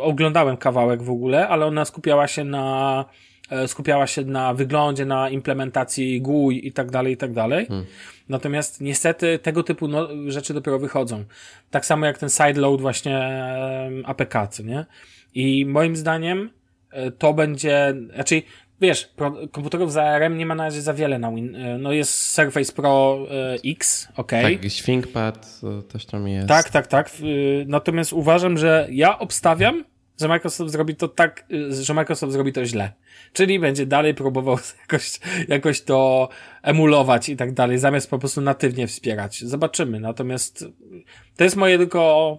oglądałem 0.00 0.56
kawałek 0.56 1.02
w 1.02 1.10
ogóle, 1.10 1.48
ale 1.48 1.66
ona 1.66 1.84
skupiała 1.84 2.28
się 2.28 2.44
na, 2.44 3.04
e, 3.04 3.27
skupiała 3.66 4.06
się 4.06 4.24
na 4.24 4.54
wyglądzie, 4.54 5.04
na 5.04 5.30
implementacji 5.30 6.20
GUI 6.20 6.66
i 6.66 6.72
tak 6.72 6.90
dalej, 6.90 7.12
i 7.12 7.16
tak 7.16 7.32
dalej. 7.32 7.66
Hmm. 7.66 7.86
Natomiast 8.28 8.80
niestety 8.80 9.38
tego 9.38 9.62
typu 9.62 9.88
no, 9.88 10.08
rzeczy 10.26 10.54
dopiero 10.54 10.78
wychodzą. 10.78 11.24
Tak 11.70 11.86
samo 11.86 12.06
jak 12.06 12.18
ten 12.18 12.30
sideload 12.30 12.80
właśnie 12.80 13.44
APK, 14.04 14.34
co 14.50 14.62
nie? 14.62 14.86
I 15.34 15.66
moim 15.66 15.96
zdaniem 15.96 16.50
e, 16.90 17.10
to 17.10 17.34
będzie, 17.34 17.94
znaczy 18.14 18.42
wiesz, 18.80 19.12
komputerów 19.52 19.92
z 19.92 19.96
ARM 19.96 20.38
nie 20.38 20.46
ma 20.46 20.54
na 20.54 20.64
razie 20.64 20.82
za 20.82 20.94
wiele 20.94 21.18
na 21.18 21.32
Win. 21.32 21.56
E, 21.56 21.78
no 21.78 21.92
jest 21.92 22.30
Surface 22.30 22.72
Pro 22.72 23.18
e, 23.30 23.70
X, 23.70 24.08
ok. 24.16 24.30
Tak, 24.30 24.70
ThinkPad 24.84 25.60
też 25.92 26.06
tam 26.06 26.28
jest. 26.28 26.48
Tak, 26.48 26.70
tak, 26.70 26.86
tak. 26.86 27.10
Natomiast 27.66 28.12
uważam, 28.12 28.58
że 28.58 28.88
ja 28.90 29.18
obstawiam, 29.18 29.84
że 30.20 30.28
Microsoft 30.28 30.72
zrobi 30.72 30.96
to 30.96 31.08
tak, 31.08 31.46
e, 31.70 31.82
że 31.82 31.94
Microsoft 31.94 32.32
zrobi 32.32 32.52
to 32.52 32.64
źle. 32.64 32.92
Czyli 33.32 33.58
będzie 33.58 33.86
dalej 33.86 34.14
próbował 34.14 34.58
jakoś, 34.80 35.20
jakoś 35.48 35.80
to 35.80 36.28
emulować 36.62 37.28
i 37.28 37.36
tak 37.36 37.52
dalej, 37.52 37.78
zamiast 37.78 38.10
po 38.10 38.18
prostu 38.18 38.40
natywnie 38.40 38.86
wspierać. 38.86 39.44
Zobaczymy. 39.44 40.00
Natomiast 40.00 40.64
to 41.36 41.44
jest 41.44 41.56
moje 41.56 41.78
tylko, 41.78 42.38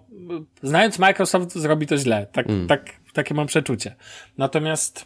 znając 0.64 1.00
Microsoft, 1.00 1.56
zrobi 1.56 1.88
to 1.88 1.98
źle. 1.98 2.28
Tak, 2.32 2.50
mm. 2.50 2.68
tak, 2.68 2.92
takie 3.14 3.34
mam 3.34 3.48
przeczucie. 3.48 3.96
Natomiast 4.38 5.06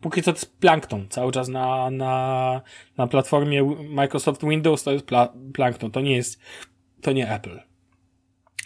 póki 0.00 0.22
co 0.22 0.32
to 0.32 0.36
jest 0.36 0.58
Plankton. 0.58 1.06
Cały 1.08 1.32
czas 1.32 1.48
na, 1.48 1.90
na, 1.90 2.62
na 2.98 3.06
platformie 3.06 3.62
Microsoft 3.88 4.44
Windows 4.44 4.82
to 4.82 4.92
jest 4.92 5.06
pla, 5.06 5.32
Plankton. 5.54 5.90
To 5.90 6.00
nie 6.00 6.16
jest, 6.16 6.40
to 7.02 7.12
nie 7.12 7.34
Apple. 7.34 7.58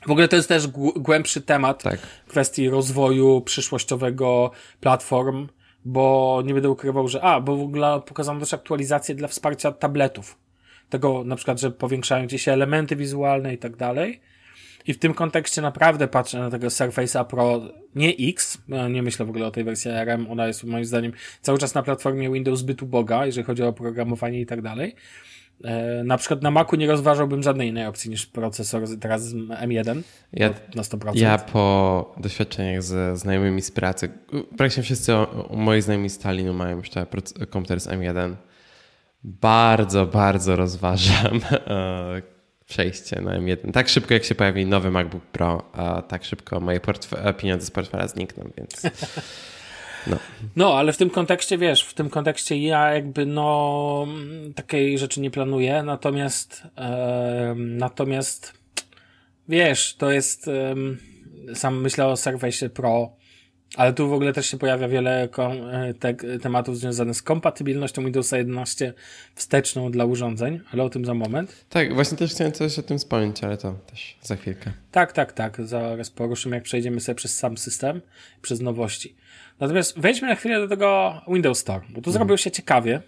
W 0.07 0.11
ogóle 0.11 0.29
to 0.29 0.37
jest 0.37 0.49
też 0.49 0.67
głębszy 0.97 1.41
temat 1.41 1.83
tak. 1.83 2.01
kwestii 2.29 2.69
rozwoju 2.69 3.41
przyszłościowego 3.41 4.51
platform, 4.81 5.49
bo 5.85 6.43
nie 6.45 6.55
będę 6.55 6.71
ukrywał, 6.71 7.09
że 7.09 7.23
a, 7.23 7.41
bo 7.41 7.57
w 7.57 7.63
ogóle 7.63 8.03
pokazano 8.07 8.41
też 8.41 8.55
aktualizację 8.55 9.15
dla 9.15 9.29
wsparcia 9.29 9.73
tabletów. 9.73 10.39
Tego 10.89 11.25
na 11.25 11.37
przykład, 11.37 11.61
że 11.61 11.71
powiększają 11.71 12.27
gdzieś 12.27 12.43
się 12.43 12.53
elementy 12.53 12.97
wizualne 12.97 13.55
i 13.55 13.59
tak 13.59 13.77
dalej. 13.77 14.21
I 14.87 14.95
w 14.95 14.99
tym 14.99 15.15
kontekście 15.15 15.63
naprawdę 15.63 16.09
patrzę 16.09 16.39
na 16.39 16.51
tego 16.51 16.67
Surface'a 16.67 17.25
Pro, 17.25 17.61
nie 17.95 18.15
X, 18.29 18.59
nie 18.91 19.03
myślę 19.03 19.27
w 19.27 19.29
ogóle 19.31 19.47
o 19.47 19.51
tej 19.51 19.65
wersji 19.65 19.91
ARM, 19.91 20.27
ona 20.31 20.47
jest 20.47 20.65
moim 20.65 20.85
zdaniem 20.85 21.13
cały 21.43 21.59
czas 21.59 21.75
na 21.75 21.83
platformie 21.83 22.31
Windows 22.31 22.59
zbyt 22.59 22.83
uboga, 22.83 23.27
jeżeli 23.27 23.47
chodzi 23.47 23.63
o 23.63 23.69
oprogramowanie 23.69 24.41
i 24.41 24.47
tak 24.47 24.63
dalej. 24.63 24.95
E, 25.65 26.05
na 26.05 26.17
przykład 26.17 26.43
na 26.43 26.51
Macu 26.51 26.77
nie 26.77 26.87
rozważałbym 26.87 27.43
żadnej 27.43 27.69
innej 27.69 27.87
opcji 27.87 28.11
niż 28.11 28.27
procesor 28.27 28.83
teraz 29.01 29.23
M1 29.35 30.03
ja, 30.33 30.51
na 30.75 30.83
100%. 30.83 31.11
Ja 31.15 31.39
po 31.39 32.15
doświadczeniach 32.17 32.83
ze 32.83 33.17
znajomymi 33.17 33.63
z 33.63 33.71
pracy, 33.71 34.09
praktycznie 34.57 34.83
wszyscy 34.83 35.13
moi 35.51 35.83
znajomi 35.83 36.11
z 36.11 36.19
Talinu 36.19 36.55
mają 36.55 36.77
już 36.77 36.89
komputer 37.51 37.81
z 37.81 37.89
M1. 37.89 38.35
Bardzo, 39.25 40.07
bardzo 40.07 40.57
rozważam 40.57 41.41
e, 41.53 42.23
przejście 42.67 43.21
na 43.21 43.41
M1. 43.41 43.73
Tak 43.73 43.89
szybko, 43.89 44.15
jak 44.15 44.25
się 44.25 44.35
pojawi 44.35 44.67
nowy 44.67 44.91
MacBook 44.91 45.25
Pro, 45.25 45.63
a 45.73 46.03
tak 46.03 46.25
szybko 46.25 46.61
moje 46.61 46.81
pieniądze 47.39 47.67
z 47.67 47.71
portfela 47.71 48.09
znikną, 48.09 48.51
więc... 48.57 48.83
No. 50.07 50.17
no, 50.57 50.75
ale 50.79 50.93
w 50.93 50.97
tym 50.97 51.11
kontekście, 51.11 51.59
wiesz, 51.59 51.85
w 51.85 51.95
tym 51.95 52.11
kontekście 52.11 52.59
ja 52.59 52.95
jakby, 52.95 53.27
no, 53.27 54.07
takiej 54.55 54.99
rzeczy 54.99 55.21
nie 55.21 55.31
planuję, 55.31 55.83
natomiast, 55.83 56.63
e, 56.77 57.55
natomiast, 57.57 58.53
wiesz, 59.49 59.95
to 59.99 60.11
jest, 60.11 60.49
e, 60.49 60.75
sam 61.55 61.81
myślę 61.81 62.07
o 62.07 62.17
Surface 62.17 62.71
Pro, 62.71 63.21
ale 63.77 63.93
tu 63.93 64.09
w 64.09 64.13
ogóle 64.13 64.33
też 64.33 64.47
się 64.47 64.59
pojawia 64.59 64.89
wiele 64.89 65.29
e, 65.39 65.95
te 65.95 66.15
tematów 66.15 66.79
związanych 66.79 67.17
z 67.17 67.23
kompatybilnością 67.23 68.05
Windowsa 68.05 68.39
11 68.39 68.95
wsteczną 69.35 69.91
dla 69.91 70.05
urządzeń, 70.05 70.61
ale 70.73 70.83
o 70.83 70.91
tym 70.91 71.05
za 71.05 71.15
moment. 71.15 71.65
Tak, 71.69 71.95
właśnie 71.95 72.19
też 72.19 72.33
chciałem 72.33 72.53
coś 72.53 72.79
o 72.79 72.83
tym 72.83 72.99
wspomnieć, 72.99 73.45
ale 73.45 73.57
to 73.57 73.73
też 73.73 74.19
za 74.23 74.37
chwilkę. 74.37 74.73
Tak, 74.91 75.13
tak, 75.13 75.33
tak. 75.33 75.67
Zaraz 75.67 76.11
poruszymy, 76.11 76.57
jak 76.57 76.65
przejdziemy 76.65 77.01
sobie 77.01 77.17
przez 77.17 77.39
sam 77.39 77.57
system, 77.57 78.01
przez 78.43 78.61
nowości. 78.61 79.17
Natomiast 79.61 80.01
wejdźmy 80.01 80.29
na 80.29 80.35
chwilę 80.35 80.61
do 80.61 80.69
tego 80.69 81.21
Windows 81.29 81.59
Store, 81.59 81.81
bo 81.81 81.95
tu 81.95 81.99
mhm. 81.99 82.13
zrobiło 82.13 82.37
się 82.37 82.51
ciekawie, 82.51 83.03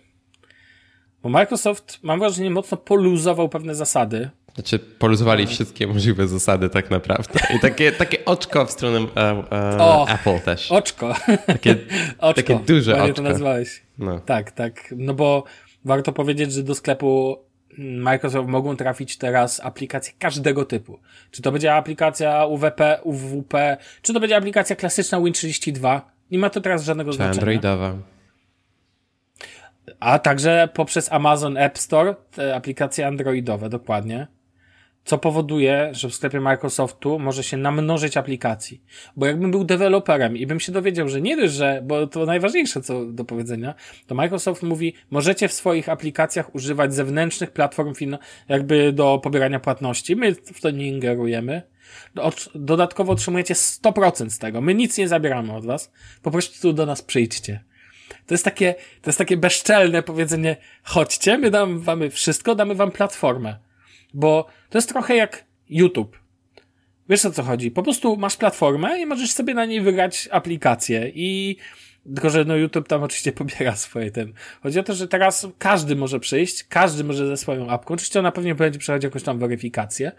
bo 1.22 1.28
Microsoft, 1.28 1.98
mam 2.02 2.18
wrażenie, 2.18 2.50
mocno 2.50 2.76
poluzował 2.76 3.48
pewne 3.48 3.74
zasady. 3.74 4.30
Znaczy, 4.54 4.78
poluzowali 4.78 5.46
wszystkie 5.46 5.86
możliwe 5.86 6.28
zasady 6.28 6.68
tak 6.68 6.90
naprawdę. 6.90 7.40
I 7.56 7.60
takie, 7.60 7.92
takie 7.92 8.24
oczko 8.24 8.66
w 8.66 8.70
stronę 8.70 8.98
e, 9.16 9.20
e, 9.52 9.78
o, 9.78 10.08
Apple 10.08 10.40
też. 10.40 10.72
Oczko. 10.72 11.14
Takie, 11.46 11.76
oczko. 12.18 12.42
takie 12.42 12.58
duże 12.66 12.92
Ładnie 12.92 13.10
oczko. 13.10 13.22
to 13.22 13.28
nazwałeś. 13.28 13.82
No. 13.98 14.20
Tak, 14.20 14.50
tak. 14.50 14.94
No 14.96 15.14
bo 15.14 15.44
warto 15.84 16.12
powiedzieć, 16.12 16.52
że 16.52 16.62
do 16.62 16.74
sklepu 16.74 17.38
Microsoft 17.78 18.48
mogą 18.48 18.76
trafić 18.76 19.18
teraz 19.18 19.60
aplikacje 19.60 20.12
każdego 20.18 20.64
typu. 20.64 20.98
Czy 21.30 21.42
to 21.42 21.52
będzie 21.52 21.74
aplikacja 21.74 22.46
UWP, 22.46 23.00
UWP, 23.02 23.76
czy 24.02 24.12
to 24.12 24.20
będzie 24.20 24.36
aplikacja 24.36 24.76
klasyczna 24.76 25.18
Win32. 25.18 26.00
Nie 26.32 26.38
ma 26.38 26.50
to 26.50 26.60
teraz 26.60 26.84
żadnego 26.84 27.10
czy 27.10 27.16
znaczenia. 27.16 27.34
Androidowa. 27.34 27.94
A 30.00 30.18
także 30.18 30.68
poprzez 30.74 31.12
Amazon 31.12 31.56
App 31.56 31.78
Store 31.78 32.14
te 32.30 32.56
aplikacje 32.56 33.06
androidowe, 33.06 33.68
dokładnie. 33.68 34.26
Co 35.04 35.18
powoduje, 35.18 35.88
że 35.92 36.08
w 36.08 36.14
sklepie 36.14 36.40
Microsoftu 36.40 37.18
może 37.18 37.42
się 37.42 37.56
namnożyć 37.56 38.16
aplikacji. 38.16 38.82
Bo 39.16 39.26
jakbym 39.26 39.50
był 39.50 39.64
deweloperem 39.64 40.36
i 40.36 40.46
bym 40.46 40.60
się 40.60 40.72
dowiedział, 40.72 41.08
że 41.08 41.20
nie 41.20 41.36
dość, 41.36 41.52
że, 41.52 41.82
bo 41.84 42.06
to 42.06 42.26
najważniejsze 42.26 42.80
co 42.80 43.04
do 43.06 43.24
powiedzenia, 43.24 43.74
to 44.06 44.14
Microsoft 44.14 44.62
mówi, 44.62 44.94
możecie 45.10 45.48
w 45.48 45.52
swoich 45.52 45.88
aplikacjach 45.88 46.54
używać 46.54 46.94
zewnętrznych 46.94 47.50
platform 47.50 47.92
jakby 48.48 48.92
do 48.92 49.20
pobierania 49.22 49.60
płatności. 49.60 50.16
My 50.16 50.34
w 50.34 50.60
to 50.60 50.70
nie 50.70 50.88
ingerujemy. 50.88 51.71
Dodatkowo 52.54 53.12
otrzymujecie 53.12 53.54
100% 53.54 54.30
z 54.30 54.38
tego. 54.38 54.60
My 54.60 54.74
nic 54.74 54.98
nie 54.98 55.08
zabieramy 55.08 55.52
od 55.52 55.66
was. 55.66 55.92
Po 56.22 56.30
prostu 56.30 56.62
tu 56.62 56.72
do 56.72 56.86
nas 56.86 57.02
przyjdźcie. 57.02 57.64
To 58.26 58.34
jest 58.34 58.44
takie, 58.44 58.74
to 58.74 59.10
jest 59.10 59.18
takie 59.18 59.36
bezczelne 59.36 60.02
powiedzenie, 60.02 60.56
chodźcie, 60.82 61.38
my 61.38 61.50
damy 61.50 61.80
wam 61.80 62.10
wszystko, 62.10 62.54
damy 62.54 62.74
wam 62.74 62.90
platformę. 62.90 63.56
Bo 64.14 64.46
to 64.70 64.78
jest 64.78 64.88
trochę 64.88 65.16
jak 65.16 65.44
YouTube. 65.68 66.18
Wiesz 67.08 67.24
o 67.24 67.30
co 67.30 67.42
chodzi? 67.42 67.70
Po 67.70 67.82
prostu 67.82 68.16
masz 68.16 68.36
platformę 68.36 69.00
i 69.00 69.06
możesz 69.06 69.32
sobie 69.32 69.54
na 69.54 69.64
niej 69.64 69.80
wygrać 69.80 70.28
aplikację 70.32 71.12
i 71.14 71.56
tylko, 72.14 72.30
że 72.30 72.44
no 72.44 72.56
YouTube 72.56 72.88
tam 72.88 73.02
oczywiście 73.02 73.32
pobiera 73.42 73.76
swoje 73.76 74.10
tym. 74.10 74.34
Chodzi 74.62 74.78
o 74.78 74.82
to, 74.82 74.94
że 74.94 75.08
teraz 75.08 75.46
każdy 75.58 75.96
może 75.96 76.20
przyjść, 76.20 76.64
każdy 76.64 77.04
może 77.04 77.26
ze 77.26 77.36
swoją 77.36 77.70
apką. 77.70 77.94
Oczywiście 77.94 78.18
ona 78.18 78.32
pewnie 78.32 78.54
będzie 78.54 78.78
przechodzić 78.78 79.04
jakąś 79.04 79.22
tam 79.22 79.38
weryfikację. 79.38 80.12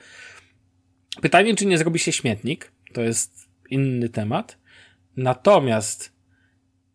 Pytanie, 1.21 1.55
czy 1.55 1.65
nie 1.65 1.77
zrobi 1.77 1.99
się 1.99 2.11
śmietnik? 2.11 2.71
To 2.93 3.01
jest 3.01 3.49
inny 3.69 4.09
temat. 4.09 4.57
Natomiast 5.17 6.13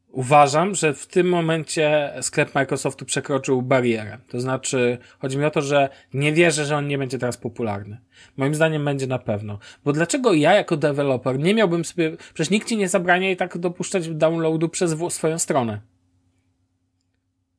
uważam, 0.08 0.74
że 0.74 0.94
w 0.94 1.06
tym 1.06 1.28
momencie 1.28 2.12
sklep 2.20 2.54
Microsoftu 2.54 3.04
przekroczył 3.04 3.62
barierę. 3.62 4.18
To 4.28 4.40
znaczy, 4.40 4.98
chodzi 5.18 5.38
mi 5.38 5.44
o 5.44 5.50
to, 5.50 5.62
że 5.62 5.88
nie 6.14 6.32
wierzę, 6.32 6.64
że 6.64 6.76
on 6.76 6.88
nie 6.88 6.98
będzie 6.98 7.18
teraz 7.18 7.36
popularny. 7.36 7.98
Moim 8.36 8.54
zdaniem 8.54 8.84
będzie 8.84 9.06
na 9.06 9.18
pewno. 9.18 9.58
Bo 9.84 9.92
dlaczego 9.92 10.32
ja 10.32 10.54
jako 10.54 10.76
deweloper 10.76 11.38
nie 11.38 11.54
miałbym 11.54 11.84
sobie, 11.84 12.16
przecież 12.34 12.50
nikt 12.50 12.68
ci 12.68 12.76
nie 12.76 12.88
zabrania 12.88 13.30
i 13.30 13.36
tak 13.36 13.58
dopuszczać 13.58 14.08
downloadu 14.08 14.68
przez 14.68 14.96
swoją 15.08 15.38
stronę. 15.38 15.80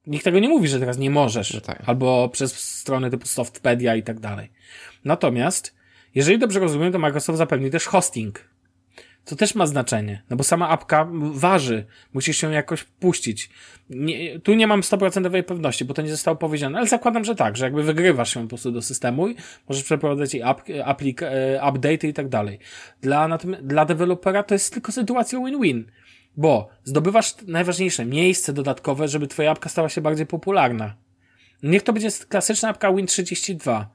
Nikt 0.07 0.24
tego 0.24 0.39
nie 0.39 0.49
mówi, 0.49 0.68
że 0.68 0.80
teraz 0.80 0.97
nie 0.97 1.10
możesz. 1.10 1.53
No 1.53 1.62
tak. 1.62 1.84
Albo 1.86 2.30
przez 2.30 2.60
strony 2.60 3.10
typu 3.10 3.28
Softpedia 3.28 3.95
i 3.95 4.03
tak 4.03 4.20
dalej. 4.20 4.51
Natomiast, 5.05 5.76
jeżeli 6.16 6.39
dobrze 6.39 6.60
rozumiem, 6.60 6.91
to 6.91 6.99
Microsoft 6.99 7.38
zapewni 7.38 7.70
też 7.70 7.86
hosting. 7.86 8.49
To 9.26 9.36
też 9.36 9.55
ma 9.55 9.66
znaczenie, 9.66 10.24
no 10.30 10.36
bo 10.38 10.43
sama 10.43 10.70
apka 10.70 11.07
waży, 11.32 11.86
musisz 12.14 12.38
się 12.38 12.53
jakoś 12.53 12.84
puścić. 12.84 13.49
Nie, 13.89 14.39
tu 14.39 14.53
nie 14.53 14.68
mam 14.68 14.82
100% 14.82 15.43
pewności, 15.43 15.86
bo 15.86 15.93
to 15.93 16.01
nie 16.01 16.12
zostało 16.12 16.38
powiedziane, 16.38 16.78
ale 16.78 16.88
zakładam, 16.88 17.26
że 17.26 17.36
tak, 17.36 17.57
że 17.57 17.66
jakby 17.66 17.84
wygrywasz 17.84 18.34
się 18.34 18.41
po 18.41 18.47
prostu 18.47 18.72
do 18.72 18.82
systemu 18.82 19.28
i 19.28 19.36
możesz 19.70 19.84
przeprowadzać 19.84 20.36
up, 20.36 20.84
aplik, 20.86 21.24
e, 21.24 21.62
update 21.70 22.07
i 22.07 22.14
tak 22.14 22.30
dalej. 22.30 22.60
Dla, 23.01 23.38
dla 23.62 23.86
dewelopera 23.86 24.43
to 24.43 24.55
jest 24.55 24.74
tylko 24.74 24.91
sytuacja 24.91 25.39
win-win, 25.39 25.86
bo 26.38 26.70
zdobywasz 26.84 27.36
najważniejsze 27.47 28.05
miejsce 28.05 28.53
dodatkowe, 28.53 29.07
żeby 29.07 29.28
twoja 29.28 29.51
apka 29.51 29.70
stała 29.70 29.89
się 29.89 30.01
bardziej 30.01 30.26
popularna. 30.26 30.95
Niech 31.64 31.84
to 31.84 31.93
będzie 31.93 32.10
klasyczna 32.30 32.70
apka 32.70 32.91
Win32 32.91 33.86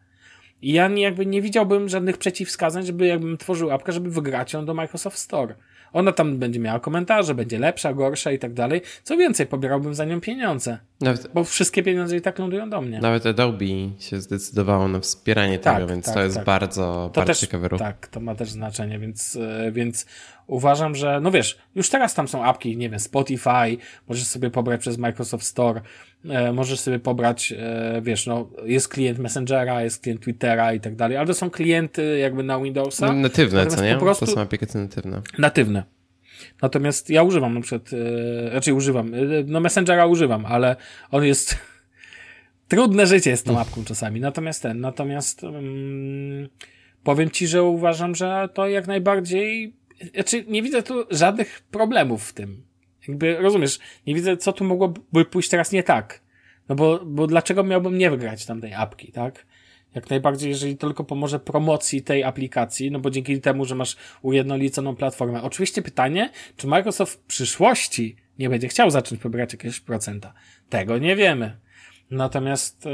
i 0.64 0.72
ja 0.72 0.88
nie, 0.88 1.02
jakby 1.02 1.26
nie 1.26 1.42
widziałbym 1.42 1.88
żadnych 1.88 2.18
przeciwwskazań, 2.18 2.86
żeby 2.86 3.06
jakbym 3.06 3.38
tworzył 3.38 3.70
apkę, 3.70 3.92
żeby 3.92 4.10
wygrać 4.10 4.52
ją 4.52 4.66
do 4.66 4.74
Microsoft 4.74 5.18
Store. 5.18 5.54
Ona 5.92 6.12
tam 6.12 6.38
będzie 6.38 6.60
miała 6.60 6.80
komentarze, 6.80 7.34
będzie 7.34 7.58
lepsza, 7.58 7.94
gorsza 7.94 8.32
i 8.32 8.38
tak 8.38 8.52
dalej. 8.52 8.80
Co 9.02 9.16
więcej, 9.16 9.46
pobierałbym 9.46 9.94
za 9.94 10.04
nią 10.04 10.20
pieniądze. 10.20 10.78
Nawet, 11.00 11.28
bo 11.34 11.44
wszystkie 11.44 11.82
pieniądze 11.82 12.16
i 12.16 12.20
tak 12.20 12.38
lądują 12.38 12.70
do 12.70 12.80
mnie. 12.80 13.00
Nawet 13.00 13.26
Adobe 13.26 13.64
się 13.98 14.20
zdecydowało 14.20 14.88
na 14.88 15.00
wspieranie 15.00 15.58
tak, 15.58 15.74
tego, 15.74 15.88
więc 15.88 16.04
tak, 16.04 16.14
to 16.14 16.22
jest 16.22 16.36
tak. 16.36 16.44
bardzo, 16.44 17.10
to 17.12 17.20
bardzo 17.20 17.30
też, 17.30 17.40
ciekawy 17.40 17.68
ruch. 17.68 17.78
Tak, 17.78 18.06
to 18.06 18.20
ma 18.20 18.34
też 18.34 18.50
znaczenie, 18.50 18.98
więc, 18.98 19.36
e, 19.36 19.72
więc 19.72 20.06
uważam, 20.46 20.94
że, 20.94 21.20
no 21.20 21.30
wiesz, 21.30 21.58
już 21.74 21.88
teraz 21.88 22.14
tam 22.14 22.28
są 22.28 22.44
apki, 22.44 22.76
nie 22.76 22.90
wiem, 22.90 23.00
Spotify, 23.00 23.76
możesz 24.08 24.26
sobie 24.26 24.50
pobrać 24.50 24.80
przez 24.80 24.98
Microsoft 24.98 25.46
Store, 25.46 25.80
e, 26.28 26.52
możesz 26.52 26.80
sobie 26.80 26.98
pobrać, 26.98 27.52
e, 27.52 28.00
wiesz, 28.02 28.26
no, 28.26 28.50
jest 28.64 28.88
klient 28.88 29.18
Messengera, 29.18 29.82
jest 29.82 30.02
klient 30.02 30.20
Twittera 30.20 30.72
i 30.72 30.80
tak 30.80 30.96
dalej, 30.96 31.16
ale 31.16 31.26
to 31.26 31.34
są 31.34 31.50
klienty 31.50 32.18
jakby 32.18 32.42
na 32.42 32.60
Windowsa. 32.60 33.12
Natywne, 33.12 33.66
co 33.66 33.84
nie? 33.84 33.94
Po 33.94 34.00
prostu... 34.00 34.26
To 34.26 34.32
są 34.32 34.40
aplikacje 34.40 34.80
natywne. 34.80 35.22
Natywne. 35.38 35.82
Natomiast 36.62 37.10
ja 37.10 37.22
używam 37.22 37.54
na 37.54 37.60
przykład, 37.60 37.90
e, 37.92 38.50
raczej 38.50 38.74
używam, 38.74 39.14
e, 39.14 39.18
no 39.46 39.60
Messengera 39.60 40.06
używam, 40.06 40.46
ale 40.46 40.76
on 41.10 41.24
jest 41.24 41.58
trudne 42.68 43.06
życie 43.06 43.30
jest 43.30 43.46
tą 43.46 43.58
apką 43.58 43.84
czasami. 43.84 44.20
Natomiast 44.20 44.62
ten, 44.62 44.80
natomiast 44.80 45.44
um, 45.44 46.48
powiem 47.04 47.30
ci, 47.30 47.46
że 47.46 47.62
uważam, 47.62 48.14
że 48.14 48.48
to 48.54 48.68
jak 48.68 48.86
najbardziej 48.86 49.74
znaczy, 50.14 50.44
nie 50.48 50.62
widzę 50.62 50.82
tu 50.82 51.04
żadnych 51.10 51.62
problemów 51.70 52.28
w 52.28 52.32
tym. 52.32 52.62
Jakby, 53.08 53.36
rozumiesz, 53.36 53.78
nie 54.06 54.14
widzę, 54.14 54.36
co 54.36 54.52
tu 54.52 54.64
mogłoby 54.64 55.24
pójść 55.24 55.48
teraz 55.48 55.72
nie 55.72 55.82
tak. 55.82 56.20
No 56.68 56.74
bo, 56.74 57.00
bo 57.04 57.26
dlaczego 57.26 57.64
miałbym 57.64 57.98
nie 57.98 58.10
wygrać 58.10 58.46
tamtej 58.46 58.74
apki, 58.74 59.12
tak? 59.12 59.46
Jak 59.94 60.10
najbardziej, 60.10 60.50
jeżeli 60.50 60.76
tylko 60.76 61.04
pomoże 61.04 61.40
promocji 61.40 62.02
tej 62.02 62.24
aplikacji, 62.24 62.90
no 62.90 62.98
bo 62.98 63.10
dzięki 63.10 63.40
temu, 63.40 63.64
że 63.64 63.74
masz 63.74 63.96
ujednoliconą 64.22 64.96
platformę. 64.96 65.42
Oczywiście 65.42 65.82
pytanie, 65.82 66.30
czy 66.56 66.66
Microsoft 66.66 67.20
w 67.20 67.22
przyszłości 67.22 68.16
nie 68.38 68.50
będzie 68.50 68.68
chciał 68.68 68.90
zacząć 68.90 69.20
pobierać 69.20 69.52
jakiegoś 69.52 69.80
procenta. 69.80 70.34
Tego 70.68 70.98
nie 70.98 71.16
wiemy. 71.16 71.56
Natomiast, 72.10 72.84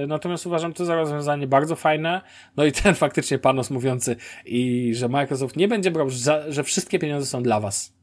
yy, 0.00 0.06
natomiast 0.06 0.46
uważam 0.46 0.72
to 0.72 0.84
za 0.84 0.94
rozwiązanie 0.94 1.46
bardzo 1.46 1.76
fajne. 1.76 2.20
No 2.56 2.64
i 2.64 2.72
ten 2.72 2.94
faktycznie 3.04 3.38
panos 3.38 3.70
mówiący 3.70 4.16
i 4.44 4.92
że 4.94 5.08
Microsoft 5.08 5.56
nie 5.56 5.68
będzie 5.68 5.90
brał, 5.90 6.10
że, 6.10 6.44
że 6.48 6.64
wszystkie 6.64 6.98
pieniądze 6.98 7.26
są 7.26 7.42
dla 7.42 7.60
was. 7.60 7.97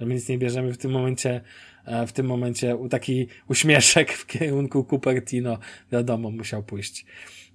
Że 0.00 0.06
my 0.06 0.14
nic 0.14 0.28
nie 0.28 0.38
bierzemy 0.38 0.72
w 0.72 0.78
tym 0.78 0.90
momencie, 0.90 1.40
e, 1.84 2.06
w 2.06 2.12
tym 2.12 2.26
momencie 2.26 2.78
taki 2.90 3.26
uśmieszek 3.48 4.12
w 4.12 4.26
kierunku 4.26 4.86
Cupertino, 4.90 5.58
wiadomo, 5.92 6.30
musiał 6.30 6.62
pójść. 6.62 7.06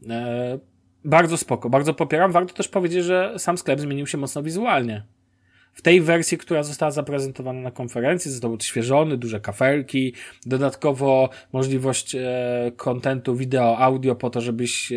E, 0.09 0.59
bardzo 1.05 1.37
spoko, 1.37 1.69
bardzo 1.69 1.93
popieram. 1.93 2.31
Warto 2.31 2.53
też 2.53 2.67
powiedzieć, 2.67 3.05
że 3.05 3.33
sam 3.37 3.57
sklep 3.57 3.79
zmienił 3.79 4.07
się 4.07 4.17
mocno 4.17 4.43
wizualnie. 4.43 5.03
W 5.73 5.81
tej 5.81 6.01
wersji, 6.01 6.37
która 6.37 6.63
została 6.63 6.91
zaprezentowana 6.91 7.61
na 7.61 7.71
konferencji, 7.71 8.31
został 8.31 8.53
odświeżony, 8.53 9.17
duże 9.17 9.39
kafelki, 9.39 10.13
dodatkowo 10.45 11.29
możliwość 11.53 12.15
e, 12.15 12.21
kontentu 12.77 13.35
wideo, 13.35 13.77
audio 13.77 14.15
po 14.15 14.29
to, 14.29 14.41
żebyś 14.41 14.91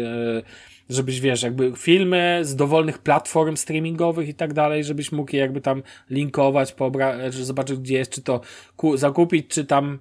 żebyś, 0.92 1.20
wiesz, 1.20 1.42
jakby 1.42 1.72
filmy 1.76 2.40
z 2.42 2.56
dowolnych 2.56 2.98
platform 2.98 3.56
streamingowych 3.56 4.28
i 4.28 4.34
tak 4.34 4.52
dalej, 4.52 4.84
żebyś 4.84 5.12
mógł 5.12 5.36
je 5.36 5.40
jakby 5.40 5.60
tam 5.60 5.82
linkować, 6.10 6.74
pobra- 6.74 7.30
zobaczyć 7.30 7.78
gdzie 7.78 7.94
jest, 7.94 8.10
czy 8.10 8.22
to 8.22 8.40
ku- 8.76 8.96
zakupić, 8.96 9.48
czy 9.48 9.64
tam 9.64 9.98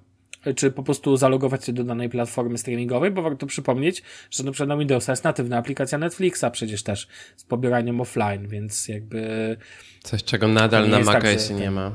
czy 0.56 0.70
po 0.70 0.82
prostu 0.82 1.16
zalogować 1.16 1.64
się 1.64 1.72
do 1.72 1.84
danej 1.84 2.08
platformy 2.08 2.58
streamingowej, 2.58 3.10
bo 3.10 3.22
warto 3.22 3.46
przypomnieć, 3.46 4.02
że 4.30 4.44
na 4.44 4.52
przykład 4.52 4.68
na 4.68 4.76
Windowsa 4.76 5.12
jest 5.12 5.24
natywna 5.24 5.58
aplikacja 5.58 5.98
Netflixa 5.98 6.44
przecież 6.52 6.82
też 6.82 7.08
z 7.36 7.44
pobieraniem 7.44 8.00
offline, 8.00 8.48
więc 8.48 8.88
jakby... 8.88 9.56
Coś, 10.02 10.24
czego 10.24 10.48
nadal 10.48 10.88
na 10.88 10.98
Maca 10.98 11.20
tak, 11.20 11.50
nie 11.60 11.70
ma. 11.70 11.92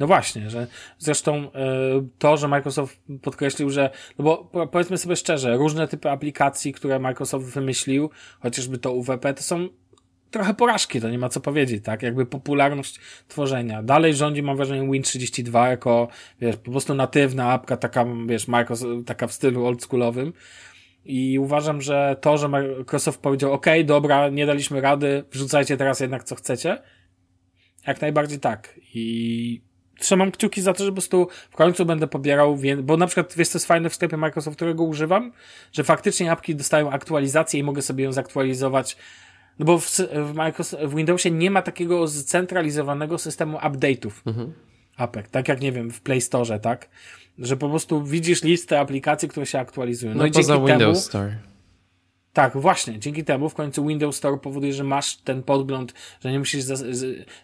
No 0.00 0.06
właśnie, 0.06 0.50
że 0.50 0.66
zresztą 0.98 1.34
e, 1.34 1.50
to, 2.18 2.36
że 2.36 2.48
Microsoft 2.48 3.00
podkreślił, 3.22 3.70
że, 3.70 3.90
no 4.18 4.24
bo 4.24 4.66
powiedzmy 4.66 4.98
sobie 4.98 5.16
szczerze, 5.16 5.56
różne 5.56 5.88
typy 5.88 6.10
aplikacji, 6.10 6.72
które 6.72 6.98
Microsoft 6.98 7.46
wymyślił, 7.46 8.10
chociażby 8.40 8.78
to 8.78 8.92
UWP, 8.92 9.34
to 9.34 9.42
są 9.42 9.68
trochę 10.30 10.54
porażki, 10.54 11.00
to 11.00 11.10
nie 11.10 11.18
ma 11.18 11.28
co 11.28 11.40
powiedzieć, 11.40 11.84
tak? 11.84 12.02
Jakby 12.02 12.26
popularność 12.26 13.00
tworzenia. 13.28 13.82
Dalej 13.82 14.14
rządzi, 14.14 14.42
mam 14.42 14.56
wrażenie, 14.56 14.88
Win32 14.88 15.68
jako, 15.68 16.08
wiesz, 16.40 16.56
po 16.56 16.70
prostu 16.70 16.94
natywna 16.94 17.52
apka, 17.52 17.76
taka, 17.76 18.06
wiesz, 18.26 18.48
Microsoft, 18.48 19.06
taka 19.06 19.26
w 19.26 19.32
stylu 19.32 19.66
oldschoolowym. 19.66 20.32
I 21.04 21.38
uważam, 21.38 21.82
że 21.82 22.16
to, 22.20 22.38
że 22.38 22.48
Microsoft 22.48 23.20
powiedział, 23.20 23.52
ok, 23.52 23.66
dobra, 23.84 24.28
nie 24.28 24.46
daliśmy 24.46 24.80
rady, 24.80 25.24
wrzucajcie 25.30 25.76
teraz 25.76 26.00
jednak 26.00 26.24
co 26.24 26.34
chcecie, 26.34 26.78
jak 27.86 28.00
najbardziej 28.00 28.40
tak. 28.40 28.80
I 28.94 29.69
trzymam 30.00 30.30
kciuki 30.30 30.62
za 30.62 30.72
to, 30.72 30.84
że 30.84 30.90
po 30.90 30.94
prostu 30.94 31.28
w 31.50 31.56
końcu 31.56 31.84
będę 31.84 32.06
pobierał, 32.06 32.58
bo 32.82 32.96
na 32.96 33.06
przykład, 33.06 33.34
wiesz, 33.36 33.48
to 33.48 33.58
jest 33.58 33.66
fajne 33.66 33.90
w 33.90 33.94
sklepie 33.94 34.16
Microsoft, 34.16 34.56
którego 34.56 34.84
używam, 34.84 35.32
że 35.72 35.84
faktycznie 35.84 36.32
apki 36.32 36.56
dostają 36.56 36.90
aktualizację 36.90 37.60
i 37.60 37.62
mogę 37.62 37.82
sobie 37.82 38.04
ją 38.04 38.12
zaktualizować 38.12 38.96
no 39.60 39.66
bo 39.66 39.78
w, 39.78 39.90
w, 40.12 40.34
Microsoft, 40.34 40.84
w 40.84 40.94
Windowsie 40.96 41.30
nie 41.30 41.50
ma 41.50 41.62
takiego 41.62 42.08
zcentralizowanego 42.08 43.18
systemu 43.18 43.58
update'ów. 43.58 44.10
Mhm. 44.26 44.52
Apek, 44.96 45.28
tak 45.28 45.48
jak 45.48 45.60
nie 45.60 45.72
wiem, 45.72 45.90
w 45.90 46.00
Play 46.00 46.20
Store, 46.20 46.60
tak? 46.60 46.88
Że 47.38 47.56
po 47.56 47.68
prostu 47.68 48.04
widzisz 48.04 48.42
listę 48.42 48.80
aplikacji, 48.80 49.28
które 49.28 49.46
się 49.46 49.58
aktualizują. 49.58 50.14
No, 50.14 50.18
no 50.18 50.26
i 50.26 50.30
poza 50.30 50.56
Windows 50.56 50.78
temu, 50.78 50.94
Store. 50.94 51.36
Tak, 52.32 52.56
właśnie. 52.56 52.98
Dzięki 52.98 53.24
temu 53.24 53.48
w 53.48 53.54
końcu 53.54 53.86
Windows 53.86 54.16
Store 54.16 54.38
powoduje, 54.38 54.72
że 54.72 54.84
masz 54.84 55.16
ten 55.16 55.42
podgląd, 55.42 55.94
że 56.20 56.32
nie 56.32 56.38
musisz, 56.38 56.64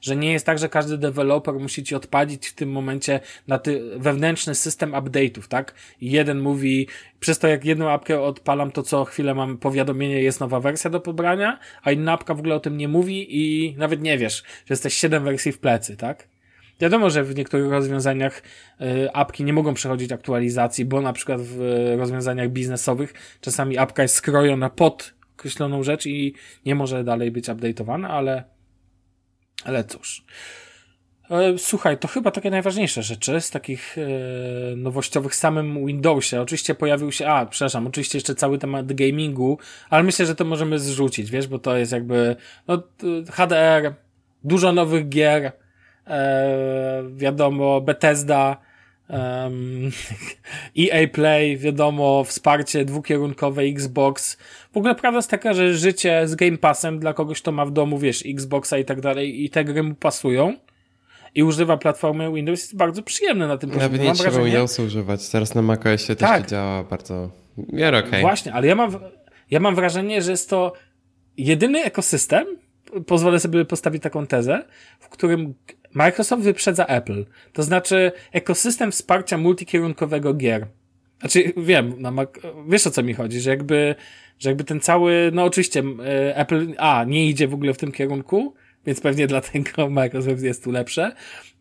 że 0.01 0.17
nie 0.17 0.33
jest 0.33 0.47
tak, 0.47 0.59
że 0.59 0.69
każdy 0.69 0.99
deweloper 0.99 1.55
musi 1.55 1.85
ci 1.85 1.95
odpalić 1.95 2.49
w 2.49 2.55
tym 2.55 2.73
momencie 2.73 3.21
na 3.49 3.59
ty 3.59 3.99
wewnętrzny 3.99 4.55
system 4.55 4.93
update'ów, 4.93 5.49
tak? 5.49 5.75
I 6.01 6.11
jeden 6.11 6.41
mówi, 6.41 6.89
przez 7.21 7.39
to 7.39 7.49
jak 7.49 7.65
jedną 7.65 7.91
apkę 7.91 8.21
odpalam, 8.21 8.71
to 8.71 8.83
co 8.83 9.05
chwilę 9.05 9.35
mam 9.35 9.59
powiadomienie, 9.59 10.23
jest 10.23 10.41
nowa 10.41 10.61
wersja 10.61 10.91
do 10.91 11.01
pobrania, 11.01 11.59
a 11.83 11.93
inna 11.93 12.13
apka 12.13 12.35
w 12.35 12.39
ogóle 12.39 12.55
o 12.55 12.61
tym 12.61 12.77
nie 12.77 12.89
mówi 12.89 13.27
i 13.31 13.75
nawet 13.79 14.03
nie 14.03 14.19
wiesz, 14.19 14.43
że 14.43 14.73
jesteś 14.73 14.95
siedem 14.95 15.25
wersji 15.25 15.53
w 15.53 15.59
plecy, 15.59 15.97
tak? 15.97 16.36
Wiadomo, 16.81 17.11
że 17.11 17.25
w 17.25 17.35
niektórych 17.35 17.71
rozwiązaniach 17.71 18.43
y, 18.81 19.13
apki 19.13 19.45
nie 19.45 19.53
mogą 19.53 19.75
przechodzić 19.75 20.13
aktualizacji, 20.13 20.85
bo 20.85 21.01
na 21.01 21.13
przykład 21.13 21.41
w 21.41 21.59
rozwiązaniach 21.99 22.51
biznesowych 22.51 23.15
czasami 23.41 23.79
apka 23.79 24.03
jest 24.03 24.15
skrojona 24.15 24.71
pod 24.71 25.15
określoną 25.35 25.83
rzecz 25.83 26.07
i 26.07 26.35
nie 26.67 26.75
może 26.75 27.05
dalej 27.05 27.31
być 27.31 27.47
update'owana, 27.47 28.07
ale, 28.07 28.45
ale 29.65 29.85
cóż. 29.85 30.25
E, 31.31 31.59
słuchaj, 31.59 31.99
to 31.99 32.09
chyba 32.09 32.31
takie 32.31 32.51
najważniejsze 32.51 33.03
rzeczy 33.03 33.41
z 33.41 33.51
takich 33.51 33.97
e, 33.99 34.77
nowościowych 34.77 35.35
samym 35.35 35.87
Windowsie. 35.87 36.41
Oczywiście 36.41 36.75
pojawił 36.75 37.13
się, 37.13 37.29
a 37.29 37.47
przepraszam, 37.47 37.87
oczywiście 37.87 38.19
jeszcze 38.19 38.35
cały 38.35 38.59
temat 38.59 38.93
gamingu, 38.93 39.59
ale 39.91 40.03
myślę, 40.03 40.27
że 40.27 40.35
to 40.35 40.45
możemy 40.45 40.79
zrzucić, 40.79 41.31
wiesz, 41.31 41.47
bo 41.47 41.59
to 41.59 41.77
jest 41.77 41.93
jakby 41.93 42.37
no, 42.69 42.83
HDR, 43.31 43.95
dużo 44.45 44.73
nowych 44.73 45.09
gier, 45.09 45.53
wiadomo, 47.17 47.81
Bethesda, 47.81 48.57
um, 49.09 49.91
EA 50.79 51.09
Play, 51.09 51.57
wiadomo, 51.57 52.25
wsparcie 52.25 52.85
dwukierunkowe 52.85 53.63
Xbox. 53.63 54.37
W 54.73 54.77
ogóle 54.77 54.95
prawda 54.95 55.19
jest 55.19 55.31
taka, 55.31 55.55
że 55.55 55.75
życie 55.75 56.29
z 56.29 56.35
Game 56.35 56.59
Passem 56.59 56.99
dla 56.99 57.13
kogoś, 57.13 57.43
kto 57.43 57.53
ma 57.53 57.67
w 57.67 57.71
domu, 57.71 57.99
wiesz, 57.99 58.23
Xboxa 58.27 58.79
i 58.79 58.85
tak 58.85 59.01
dalej 59.01 59.45
i 59.45 59.51
te 59.51 59.65
gry 59.65 59.83
mu 59.83 59.95
pasują. 59.95 60.55
i 61.35 61.43
używa 61.43 61.77
platformy 61.77 62.33
Windows, 62.33 62.61
jest 62.61 62.77
bardzo 62.77 63.03
przyjemne 63.03 63.49
na 63.49 63.59
tym 63.59 63.71
poziomie. 63.71 63.89
Nawet 63.89 64.03
nie 64.03 64.13
trzeba 64.13 64.31
wrażenie... 64.31 64.51
Windowsa 64.51 64.83
używać. 64.83 65.29
Teraz 65.29 65.55
na 65.55 65.63
macOSie 65.63 66.17
też 66.17 66.29
tak. 66.29 66.43
to 66.43 66.51
działa 66.51 66.85
bardzo 66.85 67.31
okej. 67.73 68.09
Okay. 68.09 68.21
Właśnie, 68.21 68.53
ale 68.53 68.67
ja 68.67 68.75
mam, 68.75 68.99
ja 69.51 69.61
mam 69.61 69.75
wrażenie, 69.75 70.23
że 70.23 70.31
jest 70.31 70.51
to 70.51 70.73
jedyny 71.37 71.83
ekosystem, 71.83 72.47
pozwolę 73.07 73.41
sobie 73.41 73.65
postawić 73.65 74.03
taką 74.03 74.27
tezę, 74.27 74.65
w 75.01 75.09
którym 75.09 75.55
Microsoft 75.95 76.43
wyprzedza 76.43 76.87
Apple. 76.87 77.25
To 77.53 77.63
znaczy 77.63 78.13
ekosystem 78.33 78.93
wsparcia 78.93 79.39
multikierunkowego 79.39 80.35
gier. 80.35 80.67
Znaczy, 81.21 81.53
wiem, 81.57 81.95
no, 81.99 82.13
wiesz 82.69 82.87
o 82.87 82.91
co 82.91 83.03
mi 83.03 83.15
chodzi, 83.15 83.41
że 83.41 83.51
jakby, 83.51 83.95
że 84.39 84.49
jakby 84.49 84.65
ten 84.65 84.81
cały, 84.81 85.31
no 85.35 85.45
oczywiście 85.45 85.83
e, 86.05 86.37
Apple, 86.37 86.67
a, 86.79 87.05
nie 87.05 87.29
idzie 87.29 87.49
w 87.49 87.55
ogóle 87.55 87.75
w 87.75 87.79
tym 87.79 87.93
kierunku, 87.93 88.55
więc 88.87 89.01
pewnie 89.01 89.27
dlatego 89.37 89.91
Microsoft 89.91 90.43
jest 90.43 90.65
tu 90.65 90.71
lepsze. 90.71 91.13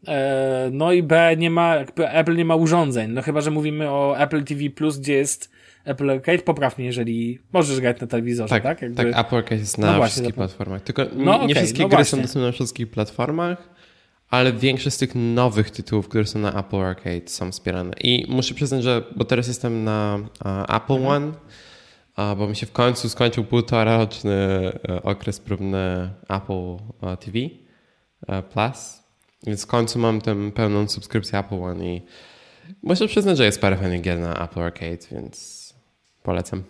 E, 0.07 0.69
no 0.73 0.91
i 0.91 1.03
B, 1.03 1.35
nie 1.37 1.49
ma, 1.49 1.75
jakby 1.75 2.09
Apple 2.09 2.35
nie 2.35 2.45
ma 2.45 2.55
urządzeń, 2.55 3.11
no 3.11 3.21
chyba, 3.21 3.41
że 3.41 3.51
mówimy 3.51 3.89
o 3.89 4.19
Apple 4.19 4.43
TV+, 4.43 4.63
gdzie 4.99 5.13
jest 5.13 5.54
Apple 5.85 6.09
Arcade, 6.09 6.39
poprawnie, 6.39 6.85
jeżeli 6.85 7.39
możesz 7.53 7.79
grać 7.79 8.01
na 8.01 8.07
telewizorze, 8.07 8.49
tak? 8.49 8.63
Tak, 8.63 8.81
jakby... 8.81 9.03
tak 9.03 9.25
Apple 9.25 9.35
Arcade 9.35 9.55
jest 9.55 9.77
na 9.77 9.97
no 9.97 10.05
wszystkich 10.05 10.35
platformach. 10.35 10.81
Tylko 10.81 11.05
no, 11.15 11.37
nie 11.37 11.43
okay, 11.43 11.55
wszystkie 11.55 11.81
no 11.83 11.89
gry 11.89 11.97
właśnie. 11.97 12.11
są 12.17 12.21
dostępne 12.21 12.47
na 12.47 12.51
wszystkich 12.51 12.91
platformach, 12.91 13.69
ale 14.29 14.53
większość 14.53 14.95
z 14.95 14.99
tych 14.99 15.15
nowych 15.15 15.71
tytułów, 15.71 16.09
które 16.09 16.25
są 16.25 16.39
na 16.39 16.59
Apple 16.59 16.75
Arcade 16.75 17.27
są 17.27 17.51
wspierane. 17.51 17.93
I 18.01 18.25
muszę 18.29 18.53
przyznać, 18.53 18.83
że, 18.83 19.03
bo 19.15 19.25
teraz 19.25 19.47
jestem 19.47 19.83
na 19.83 20.19
uh, 20.45 20.75
Apple 20.75 20.93
mhm. 20.93 21.05
One, 21.05 21.27
uh, 21.27 22.37
bo 22.37 22.47
mi 22.47 22.55
się 22.55 22.65
w 22.65 22.71
końcu 22.71 23.09
skończył 23.09 23.43
półtora 23.43 23.97
roczny 23.97 24.71
uh, 24.89 25.05
okres 25.05 25.39
próbny 25.39 26.09
Apple 26.29 26.77
TV 27.19 27.39
Plus, 28.53 29.03
więc 29.47 29.63
w 29.63 29.67
końcu 29.67 29.99
mam 29.99 30.21
tę 30.21 30.51
pełną 30.51 30.87
subskrypcję 30.87 31.39
Apple 31.39 31.61
One 31.61 31.87
i 31.87 32.01
muszę 32.83 33.07
przyznać, 33.07 33.37
że 33.37 33.45
jest 33.45 33.61
parę 33.61 33.77
fajnych 33.77 34.01
gier 34.01 34.19
na 34.19 34.43
Apple 34.43 34.59
Arcade, 34.59 34.97
więc 35.11 35.64
Polecam. 36.25 36.63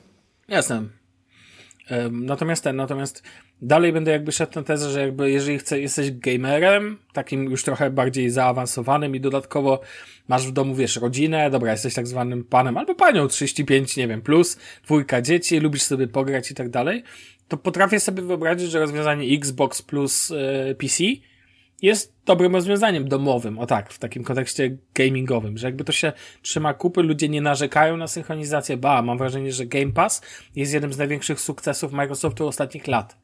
Jasne. 0.47 0.83
Natomiast 2.11 2.63
ten, 2.63 2.75
natomiast 2.75 3.23
dalej 3.61 3.93
będę 3.93 4.11
jakby 4.11 4.31
szedł 4.31 4.51
na 4.55 4.63
tezę, 4.63 4.89
że 4.89 5.01
jakby 5.01 5.31
jeżeli 5.31 5.59
chce, 5.59 5.79
jesteś 5.79 6.11
gamerem, 6.11 6.97
takim 7.13 7.43
już 7.43 7.63
trochę 7.63 7.89
bardziej 7.89 8.29
zaawansowanym 8.29 9.15
i 9.15 9.19
dodatkowo 9.19 9.81
masz 10.27 10.47
w 10.47 10.51
domu, 10.51 10.75
wiesz, 10.75 10.95
rodzinę, 10.95 11.49
dobra, 11.49 11.71
jesteś 11.71 11.93
tak 11.93 12.07
zwanym 12.07 12.43
panem 12.43 12.77
albo 12.77 12.95
panią 12.95 13.27
35, 13.27 13.97
nie 13.97 14.07
wiem, 14.07 14.21
plus, 14.21 14.57
dwójka 14.83 15.21
dzieci, 15.21 15.59
lubisz 15.59 15.81
sobie 15.81 16.07
pograć 16.07 16.51
i 16.51 16.55
tak 16.55 16.69
dalej, 16.69 17.03
to 17.47 17.57
potrafię 17.57 17.99
sobie 17.99 18.23
wyobrazić, 18.23 18.71
że 18.71 18.79
rozwiązanie 18.79 19.35
Xbox 19.37 19.81
plus 19.81 20.29
yy, 20.29 20.75
PC 20.75 21.03
jest 21.85 22.15
dobrym 22.25 22.55
rozwiązaniem 22.55 23.07
domowym, 23.07 23.59
o 23.59 23.65
tak, 23.65 23.93
w 23.93 23.99
takim 23.99 24.23
kontekście 24.23 24.77
gamingowym, 24.93 25.57
że 25.57 25.67
jakby 25.67 25.83
to 25.83 25.91
się 25.91 26.13
trzyma 26.41 26.73
kupy, 26.73 27.03
ludzie 27.03 27.29
nie 27.29 27.41
narzekają 27.41 27.97
na 27.97 28.07
synchronizację, 28.07 28.77
ba, 28.77 29.01
mam 29.01 29.17
wrażenie, 29.17 29.51
że 29.51 29.65
Game 29.65 29.91
Pass 29.91 30.21
jest 30.55 30.73
jednym 30.73 30.93
z 30.93 30.97
największych 30.97 31.39
sukcesów 31.39 31.91
Microsoftu 31.91 32.47
ostatnich 32.47 32.87
lat. 32.87 33.17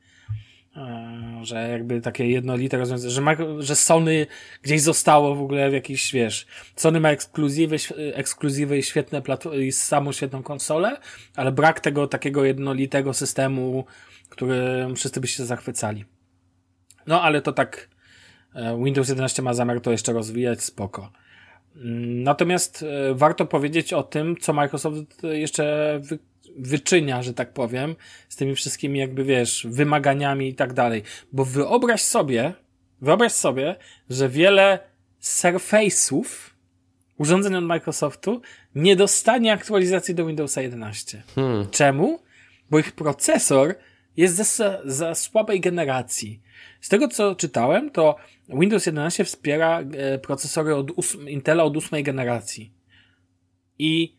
E, 0.76 1.42
że 1.44 1.70
jakby 1.70 2.02
takie 2.02 2.30
jednolite 2.30 2.78
rozwiązanie, 2.78 3.12
że, 3.12 3.22
że 3.60 3.76
Sony 3.76 4.28
gdzieś 4.62 4.82
zostało 4.82 5.36
w 5.36 5.42
ogóle 5.42 5.70
w 5.70 5.74
jakiś, 5.74 6.12
wiesz, 6.12 6.48
Sony 6.76 7.00
ma 7.00 7.10
ekskluzywy, 7.10 7.76
ekskluzywy 8.14 8.78
i 8.78 8.84
świetne 8.84 9.22
i 9.60 9.72
samą 9.72 10.12
świetną 10.12 10.44
konsolę, 10.44 10.98
ale 11.36 11.52
brak 11.52 11.80
tego 11.80 12.08
takiego 12.08 12.46
jednolitego 12.46 13.14
systemu, 13.14 13.86
którym 14.30 14.96
wszyscy 14.96 15.22
by 15.22 15.28
się 15.28 15.46
zachwycali. 15.46 16.06
No, 17.08 17.22
ale 17.22 17.42
to 17.42 17.54
tak 17.54 17.90
Windows 18.84 19.10
11 19.10 19.42
ma 19.42 19.54
zamiar 19.54 19.82
to 19.82 19.92
jeszcze 19.92 20.14
rozwijać, 20.14 20.64
spoko. 20.64 21.12
Mm, 21.76 22.24
natomiast 22.24 22.84
e, 22.84 23.14
warto 23.16 23.46
powiedzieć 23.46 23.94
o 23.94 24.04
tym, 24.04 24.38
co 24.38 24.54
Microsoft 24.54 25.24
jeszcze 25.24 26.00
wy, 26.04 26.20
wyczynia, 26.58 27.24
że 27.24 27.34
tak 27.34 27.54
powiem, 27.54 27.96
z 28.30 28.36
tymi 28.36 28.56
wszystkimi 28.56 29.00
jakby, 29.00 29.24
wiesz, 29.24 29.68
wymaganiami 29.70 30.50
i 30.50 30.56
tak 30.56 30.74
dalej. 30.74 31.04
Bo 31.32 31.46
wyobraź 31.46 32.02
sobie, 32.02 32.54
wyobraź 33.02 33.32
sobie, 33.32 33.76
że 34.10 34.30
wiele 34.30 34.80
Surface'ów, 35.22 36.26
urządzeń 37.18 37.56
od 37.56 37.64
Microsoftu, 37.64 38.42
nie 38.76 38.96
dostanie 38.96 39.54
aktualizacji 39.54 40.16
do 40.16 40.26
Windowsa 40.26 40.62
11. 40.62 41.24
Hmm. 41.36 41.68
Czemu? 41.72 42.20
Bo 42.70 42.80
ich 42.80 42.92
procesor 42.92 43.76
jest 44.18 44.36
za, 44.36 44.82
za 44.86 45.16
słabej 45.16 45.60
generacji. 45.60 46.42
Z 46.82 46.90
tego 46.90 47.08
co 47.08 47.36
czytałem, 47.36 47.92
to 47.92 48.16
Windows 48.50 48.86
11 48.86 49.24
wspiera 49.24 49.80
e, 49.80 50.20
procesory 50.20 50.76
od 50.76 50.92
Intela 51.28 51.64
od 51.64 51.78
ósmej 51.78 52.04
generacji. 52.04 52.72
I 53.80 54.16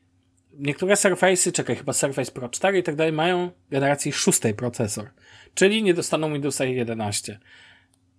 niektóre 0.59 0.95
Surface'y, 0.95 1.53
czekaj, 1.53 1.76
chyba 1.76 1.93
Surface 1.93 2.32
Pro 2.32 2.49
4 2.49 2.78
i 2.78 2.82
tak 2.82 2.97
dalej, 2.97 3.12
mają 3.12 3.51
generacji 3.70 4.12
szóstej 4.12 4.55
procesor. 4.55 5.11
Czyli 5.55 5.82
nie 5.82 5.95
dostaną 5.95 6.32
Windowsa 6.32 6.64
11. 6.64 7.38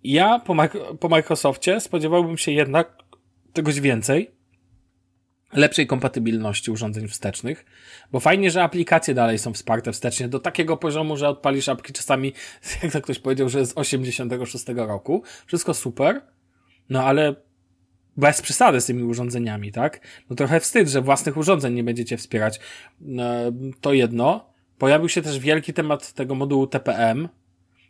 Ja 0.04 0.38
po, 0.38 0.54
po 1.00 1.08
Microsoftie 1.08 1.80
spodziewałbym 1.80 2.38
się 2.38 2.52
jednak 2.52 2.96
czegoś 3.52 3.80
więcej, 3.80 4.30
lepszej 5.54 5.86
kompatybilności 5.86 6.70
urządzeń 6.70 7.08
wstecznych, 7.08 7.64
bo 8.12 8.20
fajnie, 8.20 8.50
że 8.50 8.62
aplikacje 8.62 9.14
dalej 9.14 9.38
są 9.38 9.52
wsparte 9.52 9.92
wstecznie 9.92 10.28
do 10.28 10.40
takiego 10.40 10.76
poziomu, 10.76 11.16
że 11.16 11.28
odpalisz 11.28 11.68
apki 11.68 11.92
czasami, 11.92 12.32
jak 12.82 12.92
to 12.92 13.00
ktoś 13.00 13.18
powiedział, 13.18 13.48
że 13.48 13.66
z 13.66 13.78
86 13.78 14.64
roku. 14.76 15.22
Wszystko 15.46 15.74
super, 15.74 16.20
no 16.90 17.04
ale 17.04 17.34
bez 18.16 18.42
przesady 18.42 18.80
z 18.80 18.86
tymi 18.86 19.02
urządzeniami, 19.02 19.72
tak? 19.72 20.00
No 20.30 20.36
trochę 20.36 20.60
wstyd, 20.60 20.88
że 20.88 21.00
własnych 21.00 21.36
urządzeń 21.36 21.74
nie 21.74 21.84
będziecie 21.84 22.16
wspierać. 22.16 22.60
No, 23.00 23.24
to 23.80 23.92
jedno. 23.92 24.54
Pojawił 24.78 25.08
się 25.08 25.22
też 25.22 25.38
wielki 25.38 25.72
temat 25.72 26.12
tego 26.12 26.34
modułu 26.34 26.66
TPM, 26.66 27.28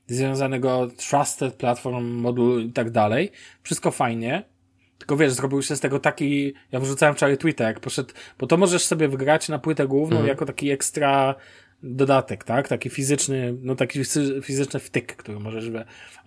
związanego 0.06 0.88
Trusted 0.96 1.54
Platform 1.54 2.04
moduł 2.04 2.58
i 2.58 2.72
tak 2.72 2.90
dalej. 2.90 3.30
Wszystko 3.62 3.90
fajnie. 3.90 4.53
Tylko 4.98 5.16
wiesz, 5.16 5.32
zrobił 5.32 5.62
się 5.62 5.76
z 5.76 5.80
tego 5.80 5.98
taki, 5.98 6.54
ja 6.72 6.80
wrzucałem 6.80 7.14
wczoraj 7.14 7.38
Twitter, 7.38 7.66
jak 7.66 7.80
poszedł, 7.80 8.14
bo 8.38 8.46
to 8.46 8.56
możesz 8.56 8.84
sobie 8.84 9.08
wygrać 9.08 9.48
na 9.48 9.58
płytę 9.58 9.86
główną 9.86 10.16
mhm. 10.16 10.28
jako 10.28 10.46
taki 10.46 10.70
ekstra 10.70 11.34
dodatek, 11.82 12.44
tak? 12.44 12.68
Taki 12.68 12.90
fizyczny, 12.90 13.54
no 13.62 13.74
taki 13.74 14.00
fizyczny 14.42 14.80
wtyk, 14.80 15.16
który 15.16 15.40
możesz 15.40 15.70
we, 15.70 15.84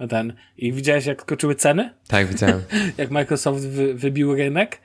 ten. 0.10 0.34
I 0.58 0.74
widziałeś, 0.74 1.06
jak 1.06 1.22
skoczyły 1.22 1.56
ceny? 1.56 1.94
Tak, 2.08 2.28
widziałem. 2.28 2.62
jak 2.98 3.12
Microsoft 3.12 3.68
wy, 3.68 3.94
wybił 3.94 4.36
rynek. 4.36 4.82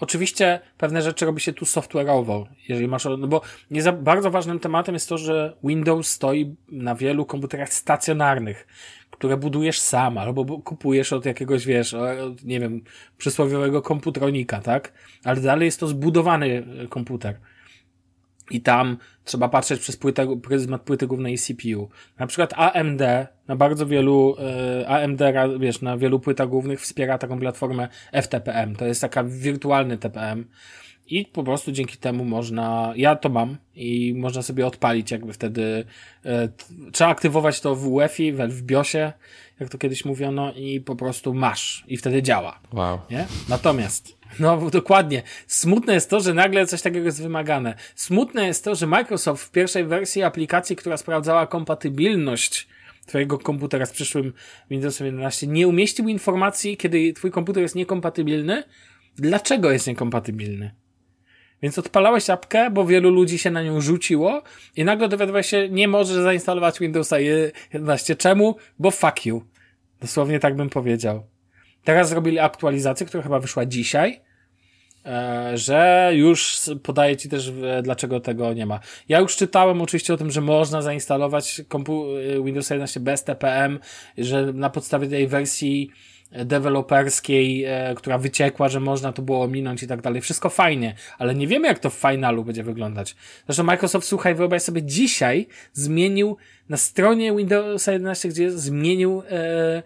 Oczywiście 0.00 0.60
pewne 0.78 1.02
rzeczy 1.02 1.26
robi 1.26 1.40
się 1.40 1.52
tu 1.52 1.64
software'owo, 1.64 2.44
jeżeli 2.68 2.88
masz, 2.88 3.04
no 3.04 3.26
bo 3.26 3.40
nie 3.70 3.82
za, 3.82 3.92
bardzo 3.92 4.30
ważnym 4.30 4.60
tematem 4.60 4.94
jest 4.94 5.08
to, 5.08 5.18
że 5.18 5.56
Windows 5.64 6.06
stoi 6.06 6.56
na 6.68 6.94
wielu 6.94 7.26
komputerach 7.26 7.72
stacjonarnych, 7.72 8.66
które 9.18 9.36
budujesz 9.36 9.80
sam, 9.80 10.18
albo 10.18 10.58
kupujesz 10.58 11.12
od 11.12 11.26
jakiegoś, 11.26 11.66
wiesz, 11.66 11.96
nie 12.44 12.60
wiem, 12.60 12.82
przysłowiowego 13.18 13.82
komputronika, 13.82 14.60
tak? 14.60 14.92
Ale 15.24 15.40
dalej 15.40 15.66
jest 15.66 15.80
to 15.80 15.86
zbudowany 15.86 16.66
e, 16.84 16.88
komputer. 16.88 17.38
I 18.50 18.60
tam 18.60 18.96
trzeba 19.24 19.48
patrzeć 19.48 19.80
przez 19.80 19.96
płytę, 19.96 20.40
pryzmat 20.40 20.82
płyty 20.82 21.06
głównej 21.06 21.38
CPU. 21.38 21.88
Na 22.18 22.26
przykład 22.26 22.54
AMD 22.56 23.00
na 23.48 23.56
bardzo 23.56 23.86
wielu, 23.86 24.36
e, 24.80 24.88
AMD, 24.88 25.20
wiesz, 25.60 25.82
na 25.82 25.96
wielu 25.96 26.20
płytach 26.20 26.48
głównych 26.48 26.80
wspiera 26.80 27.18
taką 27.18 27.38
platformę 27.38 27.88
FTPM. 28.12 28.76
To 28.76 28.86
jest 28.86 29.00
taka 29.00 29.24
wirtualny 29.24 29.98
TPM. 29.98 30.44
I 31.06 31.26
po 31.26 31.44
prostu 31.44 31.72
dzięki 31.72 31.96
temu 31.96 32.24
można, 32.24 32.92
ja 32.96 33.16
to 33.16 33.28
mam 33.28 33.56
i 33.74 34.14
można 34.16 34.42
sobie 34.42 34.66
odpalić 34.66 35.10
jakby 35.10 35.32
wtedy, 35.32 35.84
e, 36.24 36.48
trzeba 36.92 37.10
aktywować 37.10 37.60
to 37.60 37.74
w 37.74 37.88
UEFI, 37.88 38.32
w 38.32 38.62
BIOSie, 38.62 39.12
jak 39.60 39.68
to 39.68 39.78
kiedyś 39.78 40.04
mówiono 40.04 40.52
i 40.52 40.80
po 40.80 40.96
prostu 40.96 41.34
masz 41.34 41.84
i 41.88 41.96
wtedy 41.96 42.22
działa. 42.22 42.60
Wow. 42.72 42.98
Nie? 43.10 43.26
Natomiast, 43.48 44.16
no 44.38 44.70
dokładnie, 44.70 45.22
smutne 45.46 45.94
jest 45.94 46.10
to, 46.10 46.20
że 46.20 46.34
nagle 46.34 46.66
coś 46.66 46.82
takiego 46.82 47.06
jest 47.06 47.22
wymagane. 47.22 47.74
Smutne 47.94 48.46
jest 48.46 48.64
to, 48.64 48.74
że 48.74 48.86
Microsoft 48.86 49.44
w 49.44 49.50
pierwszej 49.50 49.84
wersji 49.84 50.22
aplikacji, 50.22 50.76
która 50.76 50.96
sprawdzała 50.96 51.46
kompatybilność 51.46 52.68
twojego 53.06 53.38
komputera 53.38 53.86
z 53.86 53.92
przyszłym 53.92 54.32
Windowsem 54.70 55.06
11 55.06 55.46
nie 55.46 55.68
umieścił 55.68 56.08
informacji, 56.08 56.76
kiedy 56.76 57.12
twój 57.12 57.30
komputer 57.30 57.62
jest 57.62 57.74
niekompatybilny, 57.74 58.62
dlaczego 59.16 59.70
jest 59.70 59.86
niekompatybilny. 59.86 60.83
Więc 61.64 61.78
odpalałeś 61.78 62.30
apkę, 62.30 62.70
bo 62.70 62.86
wielu 62.86 63.10
ludzi 63.10 63.38
się 63.38 63.50
na 63.50 63.62
nią 63.62 63.80
rzuciło 63.80 64.42
i 64.76 64.84
nagle 64.84 65.08
dowiadywałeś 65.08 65.46
się, 65.46 65.68
nie 65.68 65.88
możesz 65.88 66.16
zainstalować 66.16 66.78
Windowsa 66.78 67.18
11. 67.18 68.16
Czemu? 68.16 68.56
Bo 68.78 68.90
fuck 68.90 69.26
you. 69.26 69.42
Dosłownie 70.00 70.40
tak 70.40 70.56
bym 70.56 70.70
powiedział. 70.70 71.26
Teraz 71.84 72.08
zrobili 72.08 72.38
aktualizację, 72.38 73.06
która 73.06 73.22
chyba 73.22 73.40
wyszła 73.40 73.66
dzisiaj, 73.66 74.20
e, 75.06 75.52
że 75.54 76.10
już 76.14 76.56
podaje 76.82 77.16
ci 77.16 77.28
też, 77.28 77.52
dlaczego 77.82 78.20
tego 78.20 78.52
nie 78.52 78.66
ma. 78.66 78.80
Ja 79.08 79.20
już 79.20 79.36
czytałem 79.36 79.82
oczywiście 79.82 80.14
o 80.14 80.16
tym, 80.16 80.30
że 80.30 80.40
można 80.40 80.82
zainstalować 80.82 81.60
Windows 82.44 82.70
11 82.70 83.00
bez 83.00 83.24
TPM, 83.24 83.78
że 84.18 84.52
na 84.52 84.70
podstawie 84.70 85.08
tej 85.08 85.28
wersji 85.28 85.90
deweloperskiej, 86.44 87.64
e, 87.64 87.94
która 87.96 88.18
wyciekła, 88.18 88.68
że 88.68 88.80
można 88.80 89.12
to 89.12 89.22
było 89.22 89.42
ominąć 89.42 89.82
i 89.82 89.86
tak 89.86 90.02
dalej. 90.02 90.20
Wszystko 90.20 90.50
fajnie, 90.50 90.94
ale 91.18 91.34
nie 91.34 91.46
wiemy, 91.46 91.68
jak 91.68 91.78
to 91.78 91.90
w 91.90 91.94
finalu 91.94 92.44
będzie 92.44 92.62
wyglądać. 92.62 93.16
Zresztą 93.46 93.62
Microsoft, 93.62 94.06
słuchaj, 94.06 94.34
wyobraź 94.34 94.62
sobie, 94.62 94.82
dzisiaj 94.82 95.46
zmienił 95.72 96.36
na 96.68 96.76
stronie 96.76 97.36
Windows 97.36 97.86
11, 97.86 98.28
gdzie 98.28 98.50
zmienił 98.50 99.22
e, 99.30 99.82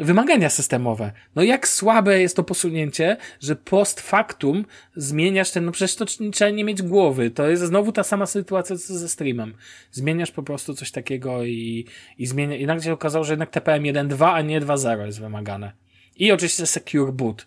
wymagania 0.00 0.50
systemowe. 0.50 1.12
No 1.36 1.42
jak 1.42 1.68
słabe 1.68 2.20
jest 2.20 2.36
to 2.36 2.42
posunięcie, 2.44 3.16
że 3.40 3.56
post 3.56 4.00
factum 4.00 4.64
zmieniasz 4.96 5.50
ten, 5.50 5.64
no 5.64 5.72
przecież 5.72 5.96
to 5.96 6.04
trzeba 6.32 6.50
nie 6.50 6.64
mieć 6.64 6.82
głowy. 6.82 7.30
To 7.30 7.48
jest 7.48 7.62
znowu 7.62 7.92
ta 7.92 8.02
sama 8.02 8.26
sytuacja 8.26 8.76
co 8.76 8.98
ze 8.98 9.08
streamem. 9.08 9.54
Zmieniasz 9.92 10.30
po 10.30 10.42
prostu 10.42 10.74
coś 10.74 10.90
takiego 10.90 11.44
i, 11.44 11.86
i 12.18 12.26
zmienia, 12.26 12.56
i 12.56 12.66
nagle 12.66 12.84
się 12.84 12.92
okazało, 12.92 13.24
że 13.24 13.32
jednak 13.32 13.50
TPM 13.50 13.82
1.2, 13.82 14.30
a 14.32 14.42
nie 14.42 14.60
2.0 14.60 15.06
jest 15.06 15.20
wymagane. 15.20 15.72
I 16.20 16.32
oczywiście 16.32 16.66
Secure 16.66 17.12
Boot. 17.12 17.46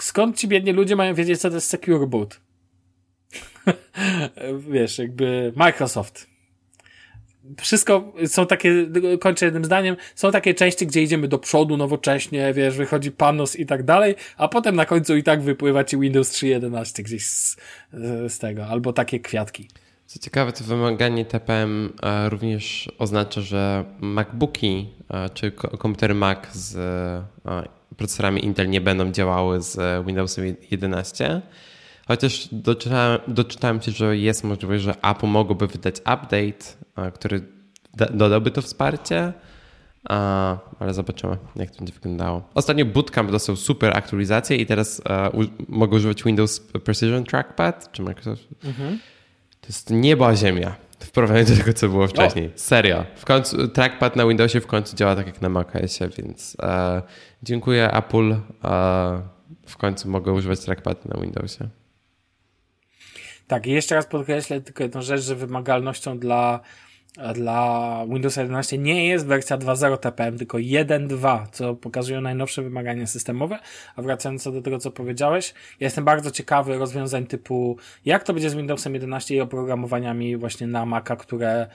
Skąd 0.00 0.36
ci 0.36 0.48
biedni 0.48 0.72
ludzie 0.72 0.96
mają 0.96 1.14
wiedzieć, 1.14 1.40
co 1.40 1.48
to 1.48 1.54
jest 1.54 1.68
Secure 1.68 2.06
Boot? 2.06 2.40
Wiesz, 4.72 4.98
jakby 4.98 5.52
Microsoft 5.56 6.26
wszystko 7.60 8.12
są 8.26 8.46
takie, 8.46 8.86
kończę 9.20 9.44
jednym 9.44 9.64
zdaniem, 9.64 9.96
są 10.14 10.30
takie 10.30 10.54
części, 10.54 10.86
gdzie 10.86 11.02
idziemy 11.02 11.28
do 11.28 11.38
przodu 11.38 11.76
nowocześnie, 11.76 12.52
wiesz, 12.54 12.76
wychodzi 12.76 13.10
Panos 13.10 13.56
i 13.56 13.66
tak 13.66 13.82
dalej, 13.82 14.14
a 14.36 14.48
potem 14.48 14.76
na 14.76 14.86
końcu 14.86 15.16
i 15.16 15.22
tak 15.22 15.42
wypływa 15.42 15.84
ci 15.84 15.98
Windows 15.98 16.32
3.11 16.32 17.02
gdzieś 17.02 17.26
z, 17.26 17.56
z 18.28 18.38
tego, 18.38 18.66
albo 18.66 18.92
takie 18.92 19.20
kwiatki. 19.20 19.68
Co 20.06 20.18
ciekawe, 20.18 20.52
to 20.52 20.64
wymaganie 20.64 21.24
TPM 21.24 21.92
e, 22.02 22.28
również 22.28 22.92
oznacza, 22.98 23.40
że 23.40 23.84
MacBooki 24.00 24.88
e, 25.10 25.30
czy 25.30 25.52
komputery 25.52 26.14
Mac 26.14 26.52
z 26.52 26.76
e, 27.46 27.77
procesorami 27.98 28.44
Intel 28.44 28.70
nie 28.70 28.80
będą 28.80 29.12
działały 29.12 29.62
z 29.62 30.06
Windowsem 30.06 30.54
11. 30.70 31.40
Chociaż 32.06 32.48
doczytałem, 32.52 33.20
doczytałem 33.28 33.82
się, 33.82 33.92
że 33.92 34.16
jest 34.16 34.44
możliwość, 34.44 34.84
że 34.84 34.94
Apple 35.02 35.26
mogłoby 35.26 35.66
wydać 35.66 35.98
update 35.98 36.64
który 37.14 37.42
dodałby 38.10 38.50
to 38.50 38.62
wsparcie, 38.62 39.32
ale 40.78 40.94
zobaczymy, 40.94 41.36
jak 41.56 41.70
to 41.70 41.76
będzie 41.78 41.92
wyglądało. 41.92 42.42
Ostatnio 42.54 42.84
Bootcamp 42.84 43.30
dostał 43.30 43.56
super 43.56 43.96
aktualizację 43.96 44.56
i 44.56 44.66
teraz 44.66 45.02
mogę 45.68 45.96
używać 45.96 46.22
Windows 46.22 46.60
Precision 46.60 47.24
Trackpad, 47.24 47.92
czy 47.92 48.02
Microsoft. 48.02 48.48
Mhm. 48.64 48.98
To 49.60 49.66
jest 49.68 49.90
nieba 49.90 50.36
ziemia 50.36 50.74
w 51.00 51.10
porównaniu 51.10 51.44
do 51.44 51.56
tego, 51.56 51.72
co 51.72 51.88
było 51.88 52.08
wcześniej. 52.08 52.46
O. 52.46 52.58
Serio. 52.58 53.04
W 53.16 53.24
końcu 53.24 53.68
trackpad 53.68 54.16
na 54.16 54.26
Windowsie 54.26 54.60
w 54.60 54.66
końcu 54.66 54.96
działa 54.96 55.16
tak 55.16 55.26
jak 55.26 55.42
na 55.42 55.48
macOSie, 55.48 56.08
więc 56.18 56.56
e, 56.62 57.02
dziękuję 57.42 57.90
Apple. 57.92 58.32
E, 58.32 58.38
w 59.66 59.76
końcu 59.76 60.08
mogę 60.08 60.32
używać 60.32 60.60
trackpad 60.60 61.04
na 61.04 61.20
Windowsie. 61.20 61.68
Tak, 63.46 63.66
i 63.66 63.70
jeszcze 63.70 63.94
raz 63.94 64.06
podkreślę 64.06 64.60
tylko 64.60 64.82
jedną 64.82 65.02
rzecz, 65.02 65.20
że 65.20 65.34
wymagalnością 65.34 66.18
dla 66.18 66.60
dla 67.34 68.04
Windows 68.08 68.36
11 68.36 68.78
nie 68.78 69.08
jest 69.08 69.26
wersja 69.26 69.58
2.0 69.58 69.98
TPM, 69.98 70.38
tylko 70.38 70.58
1.2, 70.58 71.46
co 71.52 71.74
pokazują 71.74 72.20
najnowsze 72.20 72.62
wymagania 72.62 73.06
systemowe. 73.06 73.58
A 73.96 74.02
wracając 74.02 74.44
do 74.44 74.62
tego, 74.62 74.78
co 74.78 74.90
powiedziałeś, 74.90 75.54
ja 75.80 75.86
jestem 75.86 76.04
bardzo 76.04 76.30
ciekawy 76.30 76.78
rozwiązań 76.78 77.26
typu, 77.26 77.76
jak 78.04 78.24
to 78.24 78.32
będzie 78.32 78.50
z 78.50 78.54
Windowsem 78.54 78.94
11 78.94 79.34
i 79.34 79.40
oprogramowaniami 79.40 80.36
właśnie 80.36 80.66
na 80.66 80.86
Maca, 80.86 81.16
które 81.16 81.66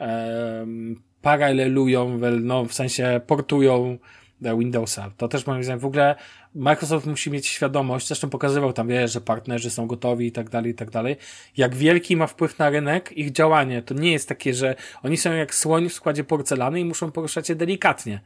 um, 0.00 1.00
paralelują, 1.22 2.18
no, 2.40 2.64
w 2.64 2.74
sensie 2.74 3.20
portują 3.26 3.98
Windowsa. 4.40 5.10
To 5.16 5.28
też 5.28 5.46
moim 5.46 5.64
zdaniem 5.64 5.80
w 5.80 5.84
ogóle 5.84 6.14
Microsoft 6.54 7.06
musi 7.06 7.30
mieć 7.30 7.46
świadomość, 7.46 8.06
zresztą 8.06 8.30
pokazywał 8.30 8.72
tam, 8.72 8.88
wie, 8.88 9.08
że 9.08 9.20
partnerzy 9.20 9.70
są 9.70 9.86
gotowi 9.86 10.26
i 10.26 10.32
tak 10.32 10.50
dalej, 10.50 10.72
i 10.72 10.74
tak 10.74 10.90
dalej. 10.90 11.16
Jak 11.56 11.74
wielki 11.74 12.16
ma 12.16 12.26
wpływ 12.26 12.58
na 12.58 12.70
rynek 12.70 13.12
ich 13.12 13.32
działanie. 13.32 13.82
To 13.82 13.94
nie 13.94 14.12
jest 14.12 14.28
takie, 14.28 14.54
że 14.54 14.74
oni 15.02 15.16
są 15.16 15.32
jak 15.32 15.54
słoń 15.54 15.88
w 15.88 15.92
składzie 15.92 16.24
porcelany 16.24 16.80
i 16.80 16.84
muszą 16.84 17.12
poruszać 17.12 17.46
się 17.46 17.54
delikatnie. 17.54 18.20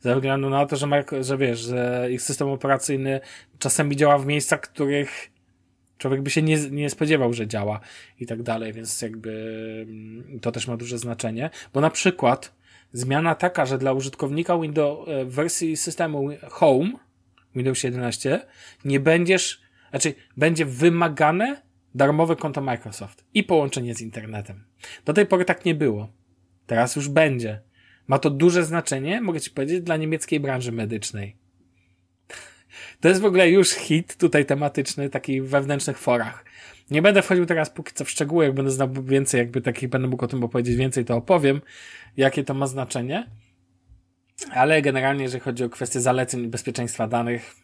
Ze 0.00 0.14
względu 0.14 0.50
na 0.50 0.66
to, 0.66 0.76
że, 0.76 0.86
że 1.20 1.38
wiesz, 1.38 1.60
że 1.60 2.08
ich 2.10 2.22
system 2.22 2.48
operacyjny 2.48 3.20
czasami 3.58 3.96
działa 3.96 4.18
w 4.18 4.26
miejscach, 4.26 4.60
których 4.60 5.30
człowiek 5.98 6.22
by 6.22 6.30
się 6.30 6.42
nie, 6.42 6.70
nie 6.70 6.90
spodziewał, 6.90 7.32
że 7.32 7.46
działa 7.46 7.80
i 8.20 8.26
tak 8.26 8.42
dalej, 8.42 8.72
więc 8.72 9.02
jakby 9.02 9.30
mm, 9.88 10.40
to 10.40 10.52
też 10.52 10.68
ma 10.68 10.76
duże 10.76 10.98
znaczenie, 10.98 11.50
bo 11.74 11.80
na 11.80 11.90
przykład 11.90 12.54
zmiana 12.92 13.34
taka, 13.34 13.66
że 13.66 13.78
dla 13.78 13.92
użytkownika 13.92 14.58
Windows 14.58 15.08
w 15.26 15.34
wersji 15.34 15.76
systemu 15.76 16.28
Home 16.48 16.92
Windows 17.54 17.82
11 17.82 18.46
nie 18.84 19.00
będziesz, 19.00 19.60
znaczy 19.90 20.14
będzie 20.36 20.64
wymagane 20.64 21.62
darmowe 21.94 22.36
konto 22.36 22.60
Microsoft 22.60 23.24
i 23.34 23.44
połączenie 23.44 23.94
z 23.94 24.00
internetem. 24.00 24.64
Do 25.04 25.12
tej 25.12 25.26
pory 25.26 25.44
tak 25.44 25.64
nie 25.64 25.74
było. 25.74 26.12
Teraz 26.66 26.96
już 26.96 27.08
będzie. 27.08 27.60
Ma 28.06 28.18
to 28.18 28.30
duże 28.30 28.64
znaczenie, 28.64 29.20
mogę 29.20 29.40
ci 29.40 29.50
powiedzieć, 29.50 29.80
dla 29.80 29.96
niemieckiej 29.96 30.40
branży 30.40 30.72
medycznej. 30.72 31.36
To 33.00 33.08
jest 33.08 33.20
w 33.20 33.24
ogóle 33.24 33.50
już 33.50 33.70
hit 33.70 34.16
tutaj 34.16 34.46
tematyczny, 34.46 35.10
taki 35.10 35.42
w 35.42 35.48
wewnętrznych 35.48 35.98
forach. 35.98 36.44
Nie 36.90 37.02
będę 37.02 37.22
wchodził 37.22 37.46
teraz 37.46 37.70
póki 37.70 37.92
co 37.94 38.04
w 38.04 38.10
szczegóły, 38.10 38.44
jak 38.44 38.54
będę 38.54 38.70
znał 38.70 38.88
więcej, 38.92 39.38
jakby 39.38 39.60
takich 39.60 39.88
będę 39.88 40.08
mógł 40.08 40.24
o 40.24 40.28
tym 40.28 40.44
opowiedzieć 40.44 40.76
więcej, 40.76 41.04
to 41.04 41.16
opowiem, 41.16 41.60
jakie 42.16 42.44
to 42.44 42.54
ma 42.54 42.66
znaczenie. 42.66 43.30
Ale 44.50 44.82
generalnie, 44.82 45.22
jeżeli 45.22 45.40
chodzi 45.40 45.64
o 45.64 45.68
kwestie 45.68 46.00
zaleceń 46.00 46.46
bezpieczeństwa 46.46 47.08
danych, 47.08 47.54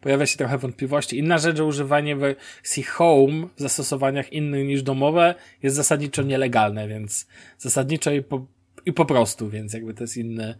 pojawia 0.00 0.26
się 0.26 0.38
trochę 0.38 0.58
wątpliwości. 0.58 1.18
Inna 1.18 1.38
rzecz, 1.38 1.56
że 1.56 1.64
używanie 1.64 2.16
wersji 2.16 2.82
home 2.82 3.48
w 3.56 3.60
zastosowaniach 3.60 4.32
innych 4.32 4.66
niż 4.66 4.82
domowe 4.82 5.34
jest 5.62 5.76
zasadniczo 5.76 6.22
nielegalne, 6.22 6.88
więc 6.88 7.26
zasadniczo 7.58 8.10
i 8.10 8.22
po, 8.22 8.46
i 8.86 8.92
po 8.92 9.04
prostu, 9.04 9.50
więc 9.50 9.72
jakby 9.72 9.94
to 9.94 10.04
jest 10.04 10.16
inny, 10.16 10.58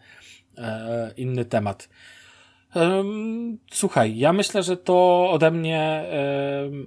e, 0.59 1.13
inny 1.17 1.45
temat. 1.45 1.89
Słuchaj, 3.73 4.19
ja 4.19 4.33
myślę, 4.33 4.63
że 4.63 4.77
to 4.77 5.29
ode 5.31 5.51
mnie, 5.51 6.05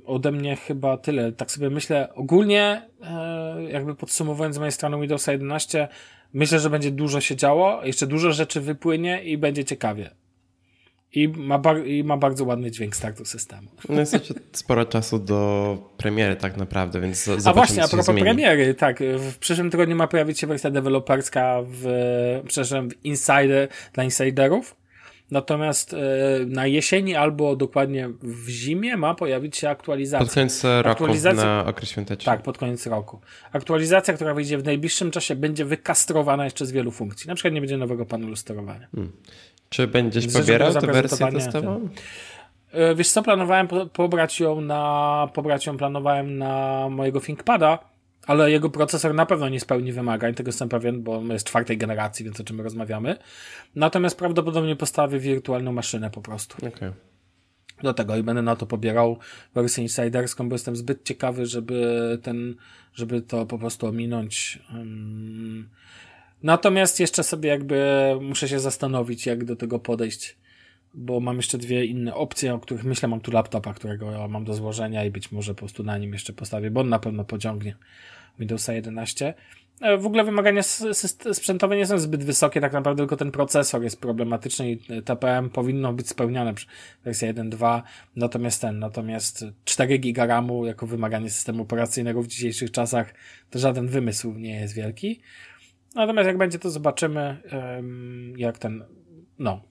ode 0.06 0.32
mnie 0.32 0.56
chyba 0.56 0.98
tyle. 0.98 1.32
Tak 1.32 1.52
sobie 1.52 1.70
myślę. 1.70 2.14
Ogólnie, 2.16 2.82
e, 3.04 3.64
jakby 3.72 3.96
podsumowując 3.96 4.56
z 4.56 4.60
mojej 4.60 4.72
strony 4.72 5.00
Windows 5.00 5.28
11, 5.28 5.88
myślę, 6.34 6.60
że 6.60 6.70
będzie 6.70 6.92
dużo 6.92 7.22
się 7.22 7.36
działo, 7.36 7.84
jeszcze 7.84 8.08
dużo 8.08 8.32
rzeczy 8.32 8.62
wypłynie 8.62 9.24
i 9.24 9.38
będzie 9.38 9.66
ciekawie. 9.66 10.10
I 11.14 11.28
ma, 11.28 11.58
bar- 11.60 11.86
I 11.88 12.04
ma 12.04 12.18
bardzo 12.18 12.46
ładny 12.46 12.72
dźwięk 12.72 12.96
startu 12.96 13.26
systemu. 13.26 13.68
No 13.90 14.00
jest 14.00 14.14
jeszcze 14.14 14.34
sporo 14.52 14.86
czasu 14.86 15.20
do 15.20 15.78
premiery 15.98 16.36
tak 16.36 16.58
naprawdę, 16.58 17.02
więc 17.02 17.24
zobaczymy, 17.24 17.50
A 17.50 17.54
właśnie, 17.54 17.84
a 17.84 17.88
propos 17.88 18.06
zmieni. 18.06 18.22
premiery, 18.22 18.74
tak. 18.74 19.00
W 19.18 19.38
przyszłym 19.38 19.70
tygodniu 19.72 19.96
ma 19.96 20.08
pojawić 20.08 20.40
się 20.40 20.48
wersja 20.48 20.70
deweloperska 20.72 21.58
w, 21.68 21.86
przepraszam, 22.48 22.90
w 22.90 23.06
Insider, 23.06 23.68
dla 23.94 24.04
insiderów. 24.04 24.76
Natomiast 25.32 25.94
e, 25.94 25.98
na 26.46 26.68
jesieni 26.68 27.16
albo 27.16 27.56
dokładnie 27.56 28.10
w 28.22 28.50
zimie 28.50 28.98
ma 28.98 29.16
pojawić 29.16 29.58
się 29.58 29.70
aktualizacja. 29.70 30.26
Pod 30.26 30.34
koniec 30.34 30.64
roku, 30.82 31.04
na 31.36 31.66
okres 31.66 31.90
świąteczny. 31.90 32.26
Tak, 32.26 32.42
pod 32.42 32.58
koniec 32.58 32.88
roku. 32.88 33.20
Aktualizacja, 33.52 34.14
która 34.14 34.34
wyjdzie 34.34 34.58
w 34.58 34.64
najbliższym 34.64 35.12
czasie, 35.12 35.36
będzie 35.36 35.66
wykastrowana 35.66 36.44
jeszcze 36.44 36.66
z 36.66 36.72
wielu 36.72 36.92
funkcji. 36.92 37.28
Na 37.28 37.36
przykład 37.36 37.54
nie 37.54 37.62
będzie 37.62 37.78
nowego 37.78 38.06
panelu 38.06 38.36
sterowania. 38.36 38.88
Hmm. 38.96 39.12
Czy 39.70 39.88
będziesz 39.88 40.26
Widzę, 40.26 40.40
pobierał 40.40 40.74
tę 40.74 40.88
wersję 40.88 41.32
testową? 41.32 41.90
E, 42.72 42.96
wiesz 42.96 43.10
co, 43.10 43.24
planowałem 43.24 43.68
pobrać 43.94 44.40
ją 44.40 44.62
na, 44.62 45.30
pobrać 45.34 45.66
ją 45.66 45.78
planowałem 45.78 46.38
na 46.38 46.88
mojego 46.90 47.22
ThinkPada, 47.22 47.80
ale 48.28 48.52
jego 48.52 48.70
procesor 48.70 49.14
na 49.14 49.26
pewno 49.26 49.50
nie 49.50 49.60
spełni 49.60 49.92
wymagań, 49.92 50.34
tego 50.34 50.50
jestem 50.50 50.70
pewien, 50.70 51.04
bo 51.04 51.22
jest 51.22 51.48
czwartej 51.48 51.78
generacji, 51.78 52.26
więc 52.26 52.40
o 52.40 52.44
czym 52.44 52.62
rozmawiamy. 52.62 53.18
Natomiast 53.76 54.18
prawdopodobnie 54.18 54.76
postawię 54.76 55.20
wirtualną 55.20 55.72
maszynę 55.72 56.10
po 56.10 56.22
prostu. 56.22 56.68
Okay. 56.68 56.94
Do 57.84 57.94
tego 57.94 58.18
i 58.18 58.24
będę 58.24 58.42
na 58.42 58.56
to 58.56 58.66
pobierał 58.66 59.18
wersję 59.56 59.84
insiderską, 59.84 60.50
bo 60.50 60.56
jestem 60.56 60.76
zbyt 60.76 61.04
ciekawy, 61.04 61.46
żeby 61.46 62.20
ten, 62.24 62.56
żeby 62.94 63.22
to 63.22 63.46
po 63.46 63.58
prostu 63.58 63.88
ominąć. 63.88 64.60
Natomiast 66.44 67.00
jeszcze 67.00 67.24
sobie 67.24 67.50
jakby 67.50 67.82
muszę 68.22 68.48
się 68.48 68.60
zastanowić, 68.60 69.26
jak 69.26 69.46
do 69.46 69.56
tego 69.56 69.80
podejść, 69.80 70.38
bo 70.94 71.20
mam 71.20 71.38
jeszcze 71.38 71.58
dwie 71.58 71.86
inne 71.86 72.16
opcje, 72.16 72.54
o 72.54 72.60
których 72.60 72.84
myślę. 72.84 73.10
Mam 73.10 73.22
tu 73.22 73.32
laptopa, 73.32 73.74
którego 73.74 74.28
mam 74.28 74.46
do 74.46 74.54
złożenia 74.54 75.06
i 75.06 75.12
być 75.12 75.32
może 75.32 75.54
po 75.54 75.60
prostu 75.60 75.84
na 75.84 75.98
nim 75.98 76.14
jeszcze 76.14 76.34
postawię, 76.34 76.72
bo 76.72 76.82
on 76.82 76.90
na 76.90 77.00
pewno 77.00 77.24
pociągnie 77.24 77.76
Windowsa 78.40 78.74
11. 78.74 79.34
E, 79.82 79.98
w 79.98 80.06
ogóle 80.06 80.24
wymagania 80.24 80.64
sprzętowe 81.34 81.78
nie 81.78 81.86
są 81.86 82.00
zbyt 82.00 82.24
wysokie, 82.24 82.62
tak 82.62 82.74
naprawdę 82.74 83.02
tylko 83.02 83.18
ten 83.18 83.32
procesor 83.32 83.84
jest 83.84 84.02
problematyczny 84.02 84.72
i 84.72 84.78
TPM 85.06 85.50
powinno 85.50 85.94
być 85.94 86.10
spełnione 86.10 86.54
przy 86.54 86.68
wersji 87.04 87.28
1.2, 87.28 87.82
natomiast 88.16 88.62
ten, 88.62 88.80
natomiast 88.80 89.46
4 89.66 90.00
GB 90.00 90.26
RAMu 90.28 90.66
jako 90.66 90.88
wymaganie 90.88 91.30
systemu 91.30 91.64
operacyjnego 91.64 92.24
w 92.24 92.28
dzisiejszych 92.28 92.72
czasach 92.72 93.14
to 93.50 93.60
żaden 93.60 93.88
wymysł 93.88 94.34
nie 94.34 94.60
jest 94.60 94.74
wielki. 94.74 95.22
Natomiast 95.96 96.28
jak 96.28 96.38
będzie, 96.38 96.60
to 96.60 96.70
zobaczymy, 96.70 97.38
jak 98.38 98.58
ten, 98.58 98.84
no. 99.40 99.71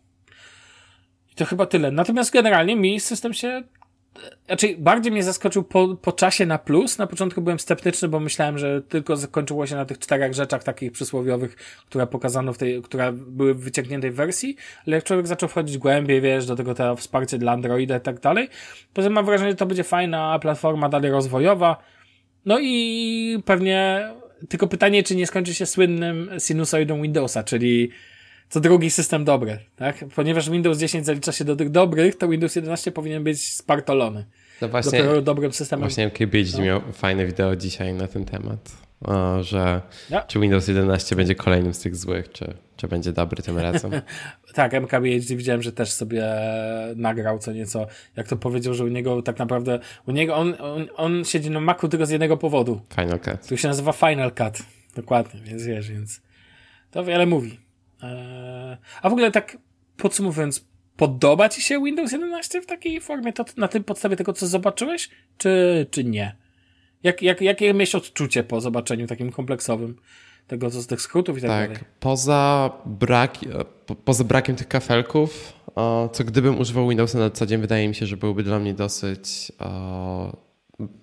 To 1.40 1.44
chyba 1.44 1.66
tyle. 1.66 1.90
Natomiast 1.90 2.32
generalnie 2.32 2.76
mi 2.76 3.00
system 3.00 3.34
się 3.34 3.62
znaczy, 4.46 4.76
bardziej 4.78 5.12
mnie 5.12 5.22
zaskoczył 5.22 5.62
po, 5.62 5.96
po 5.96 6.12
czasie 6.12 6.46
na 6.46 6.58
plus. 6.58 6.98
Na 6.98 7.06
początku 7.06 7.42
byłem 7.42 7.58
sceptyczny, 7.58 8.08
bo 8.08 8.20
myślałem, 8.20 8.58
że 8.58 8.82
tylko 8.82 9.16
zakończyło 9.16 9.66
się 9.66 9.76
na 9.76 9.84
tych 9.84 9.98
czterech 9.98 10.34
rzeczach 10.34 10.64
takich 10.64 10.92
przysłowiowych, 10.92 11.56
które 11.86 12.06
pokazano 12.06 12.52
w 12.52 12.58
tej, 12.58 12.82
które 12.82 13.12
były 13.12 13.54
w 13.54 13.60
wyciągniętej 13.60 14.10
wersji, 14.10 14.56
ale 14.86 14.96
jak 14.96 15.04
człowiek 15.04 15.26
zaczął 15.26 15.48
wchodzić 15.48 15.78
głębiej, 15.78 16.20
wiesz, 16.20 16.46
do 16.46 16.56
tego 16.56 16.74
to 16.74 16.96
wsparcie 16.96 17.38
dla 17.38 17.52
Androida 17.52 17.96
i 17.96 18.00
tak 18.00 18.20
dalej, 18.20 18.48
poza 18.94 19.10
mam 19.10 19.26
wrażenie, 19.26 19.50
że 19.50 19.56
to 19.56 19.66
będzie 19.66 19.84
fajna 19.84 20.38
platforma 20.38 20.88
dalej 20.88 21.10
rozwojowa. 21.10 21.76
No 22.46 22.58
i 22.60 23.42
pewnie 23.44 24.10
tylko 24.48 24.66
pytanie, 24.66 25.02
czy 25.02 25.16
nie 25.16 25.26
skończy 25.26 25.54
się 25.54 25.66
słynnym 25.66 26.30
sinusoidą 26.38 27.02
Windowsa, 27.02 27.42
czyli 27.42 27.90
co 28.50 28.60
drugi 28.60 28.90
system 28.90 29.24
dobry, 29.24 29.58
tak? 29.76 30.04
Ponieważ 30.14 30.50
Windows 30.50 30.78
10 30.78 31.06
zalicza 31.06 31.32
się 31.32 31.44
do 31.44 31.56
tych 31.56 31.70
dobrych, 31.70 32.18
to 32.18 32.28
Windows 32.28 32.56
11 32.56 32.92
powinien 32.92 33.24
być 33.24 33.54
spartolony. 33.54 34.24
No 34.60 34.68
właśnie, 34.68 34.98
Dopiero 34.98 35.22
dobrym 35.22 35.52
systemem. 35.52 35.80
Właśnie 35.80 36.10
KBH 36.10 36.58
no. 36.58 36.64
miał 36.64 36.80
fajne 36.92 37.26
wideo 37.26 37.56
dzisiaj 37.56 37.94
na 37.94 38.08
ten 38.08 38.24
temat, 38.24 38.72
o, 39.00 39.42
że 39.42 39.80
ja. 40.10 40.20
czy 40.22 40.40
Windows 40.40 40.68
11 40.68 41.16
będzie 41.16 41.34
kolejnym 41.34 41.74
z 41.74 41.78
tych 41.78 41.96
złych, 41.96 42.32
czy, 42.32 42.54
czy 42.76 42.88
będzie 42.88 43.12
dobry 43.12 43.42
tym 43.42 43.58
razem. 43.58 43.90
tak, 44.54 44.74
MKBHD 44.74 45.36
widziałem, 45.36 45.62
że 45.62 45.72
też 45.72 45.92
sobie 45.92 46.24
nagrał 46.96 47.38
co 47.38 47.52
nieco, 47.52 47.86
jak 48.16 48.28
to 48.28 48.36
powiedział, 48.36 48.74
że 48.74 48.84
u 48.84 48.88
niego 48.88 49.22
tak 49.22 49.38
naprawdę, 49.38 49.78
u 50.06 50.12
niego 50.12 50.36
on, 50.36 50.54
on, 50.58 50.88
on 50.96 51.24
siedzi 51.24 51.50
na 51.50 51.60
Macu 51.60 51.88
tylko 51.88 52.06
z 52.06 52.10
jednego 52.10 52.36
powodu. 52.36 52.80
Final 52.94 53.20
Cut. 53.20 53.48
Tu 53.48 53.56
się 53.56 53.68
nazywa 53.68 53.92
Final 53.92 54.32
Cut. 54.32 54.58
Dokładnie, 54.96 55.40
więc 55.44 55.64
wiesz, 55.64 55.90
więc 55.90 56.20
to 56.90 57.04
wiele 57.04 57.26
mówi. 57.26 57.69
Eee, 58.02 58.76
a 59.02 59.10
w 59.10 59.12
ogóle 59.12 59.30
tak 59.30 59.58
podsumowując, 59.96 60.64
podoba 60.96 61.48
ci 61.48 61.62
się 61.62 61.84
Windows 61.84 62.12
11 62.12 62.62
w 62.62 62.66
takiej 62.66 63.00
formie, 63.00 63.32
to 63.32 63.44
na 63.56 63.68
tym 63.68 63.84
podstawie 63.84 64.16
tego, 64.16 64.32
co 64.32 64.46
zobaczyłeś, 64.46 65.10
czy, 65.38 65.86
czy 65.90 66.04
nie? 66.04 66.36
Jak, 67.02 67.22
jak, 67.22 67.40
jakie 67.40 67.74
miałeś 67.74 67.94
odczucie 67.94 68.44
po 68.44 68.60
zobaczeniu 68.60 69.06
takim 69.06 69.32
kompleksowym 69.32 69.96
tego, 70.46 70.70
co 70.70 70.82
z 70.82 70.86
tych 70.86 71.00
skrótów 71.00 71.38
i 71.38 71.40
tak, 71.40 71.50
tak 71.50 71.68
dalej? 71.68 71.84
Poza, 72.00 72.72
brak, 72.86 73.38
po, 73.86 73.94
poza 73.94 74.24
brakiem 74.24 74.56
tych 74.56 74.68
kafelków, 74.68 75.52
co 76.12 76.24
gdybym 76.24 76.58
używał 76.58 76.88
Windowsa 76.88 77.18
na 77.18 77.30
co 77.30 77.46
dzień, 77.46 77.60
wydaje 77.60 77.88
mi 77.88 77.94
się, 77.94 78.06
że 78.06 78.16
byłby 78.16 78.42
dla 78.42 78.58
mnie 78.58 78.74
dosyć 78.74 79.52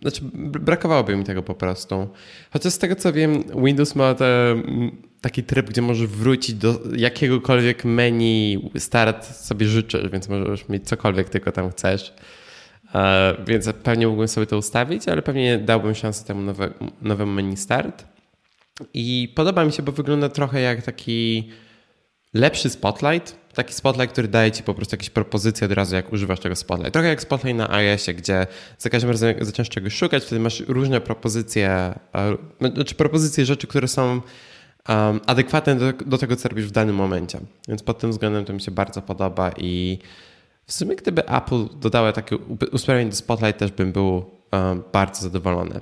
znaczy, 0.02 0.22
brakowałoby 0.60 1.16
mi 1.16 1.24
tego 1.24 1.44
po 1.44 1.56
prostu. 1.56 2.08
Chociaż 2.54 2.74
z 2.74 2.78
tego 2.78 2.96
co 2.96 3.14
wiem, 3.14 3.44
Windows 3.64 3.96
ma 3.96 4.14
te, 4.14 4.56
taki 5.22 5.44
tryb, 5.44 5.70
gdzie 5.70 5.82
możesz 5.82 6.08
wrócić 6.08 6.56
do 6.56 6.80
jakiegokolwiek 6.96 7.86
menu 7.86 8.70
start 8.78 9.26
sobie 9.26 9.66
życzysz, 9.66 10.10
więc 10.10 10.30
możesz 10.30 10.70
mieć 10.70 10.88
cokolwiek 10.88 11.30
tylko 11.30 11.52
tam 11.52 11.70
chcesz. 11.70 12.14
E, 12.96 13.36
więc 13.48 13.70
pewnie 13.84 14.08
mógłbym 14.08 14.28
sobie 14.28 14.48
to 14.48 14.58
ustawić, 14.58 15.08
ale 15.08 15.22
pewnie 15.22 15.58
dałbym 15.58 15.96
szansę 15.96 16.26
temu 16.26 16.42
nowe, 16.42 16.70
nowemu 17.02 17.32
menu 17.32 17.58
start. 17.58 18.06
I 18.94 19.34
podoba 19.36 19.66
mi 19.66 19.72
się, 19.72 19.84
bo 19.84 19.92
wygląda 19.92 20.30
trochę 20.30 20.62
jak 20.62 20.82
taki 20.82 21.50
lepszy 22.34 22.70
Spotlight 22.70 23.36
taki 23.58 23.74
spotlight, 23.74 24.12
który 24.12 24.28
daje 24.28 24.52
ci 24.52 24.64
po 24.64 24.74
prostu 24.74 24.94
jakieś 24.94 25.10
propozycje 25.10 25.66
od 25.66 25.74
razu, 25.74 25.96
jak 25.96 26.14
używasz 26.14 26.40
tego 26.40 26.56
spotlight. 26.56 26.94
Trochę 26.94 27.08
jak 27.08 27.22
spotlight 27.22 27.58
na 27.58 27.70
iOSie, 27.70 28.14
gdzie 28.14 28.48
za 28.78 28.90
każdym 28.90 29.12
razem 29.12 29.28
jak 29.28 29.46
zaczynasz 29.46 29.70
czegoś 29.70 29.94
szukać, 29.94 30.24
wtedy 30.24 30.40
masz 30.40 30.60
różne 30.60 31.02
propozycje, 31.02 32.00
znaczy 32.60 32.96
propozycje 32.96 33.46
rzeczy, 33.46 33.68
które 33.68 33.88
są 33.88 34.22
um, 34.90 35.20
adekwatne 35.26 35.76
do, 35.76 35.94
do, 35.94 36.18
tego, 36.18 36.36
co 36.36 36.50
robisz 36.50 36.66
w 36.66 36.72
danym 36.72 36.96
momencie. 36.96 37.40
Więc 37.68 37.84
pod 37.84 38.00
tym 38.00 38.12
względem 38.12 38.46
to 38.46 38.54
mi 38.54 38.62
się 38.62 38.72
bardzo 38.72 39.02
podoba 39.02 39.52
i 39.58 40.00
w 40.66 40.74
sumie 40.74 40.96
gdyby 40.96 41.28
Apple 41.28 41.66
dodało 41.80 42.12
takie 42.12 42.38
usprawnienie 42.72 43.10
do 43.10 43.16
Spotlight, 43.16 43.60
też 43.60 43.72
bym 43.72 43.92
był 43.92 44.26
um, 44.52 44.84
bardzo 44.94 45.22
zadowolony. 45.22 45.82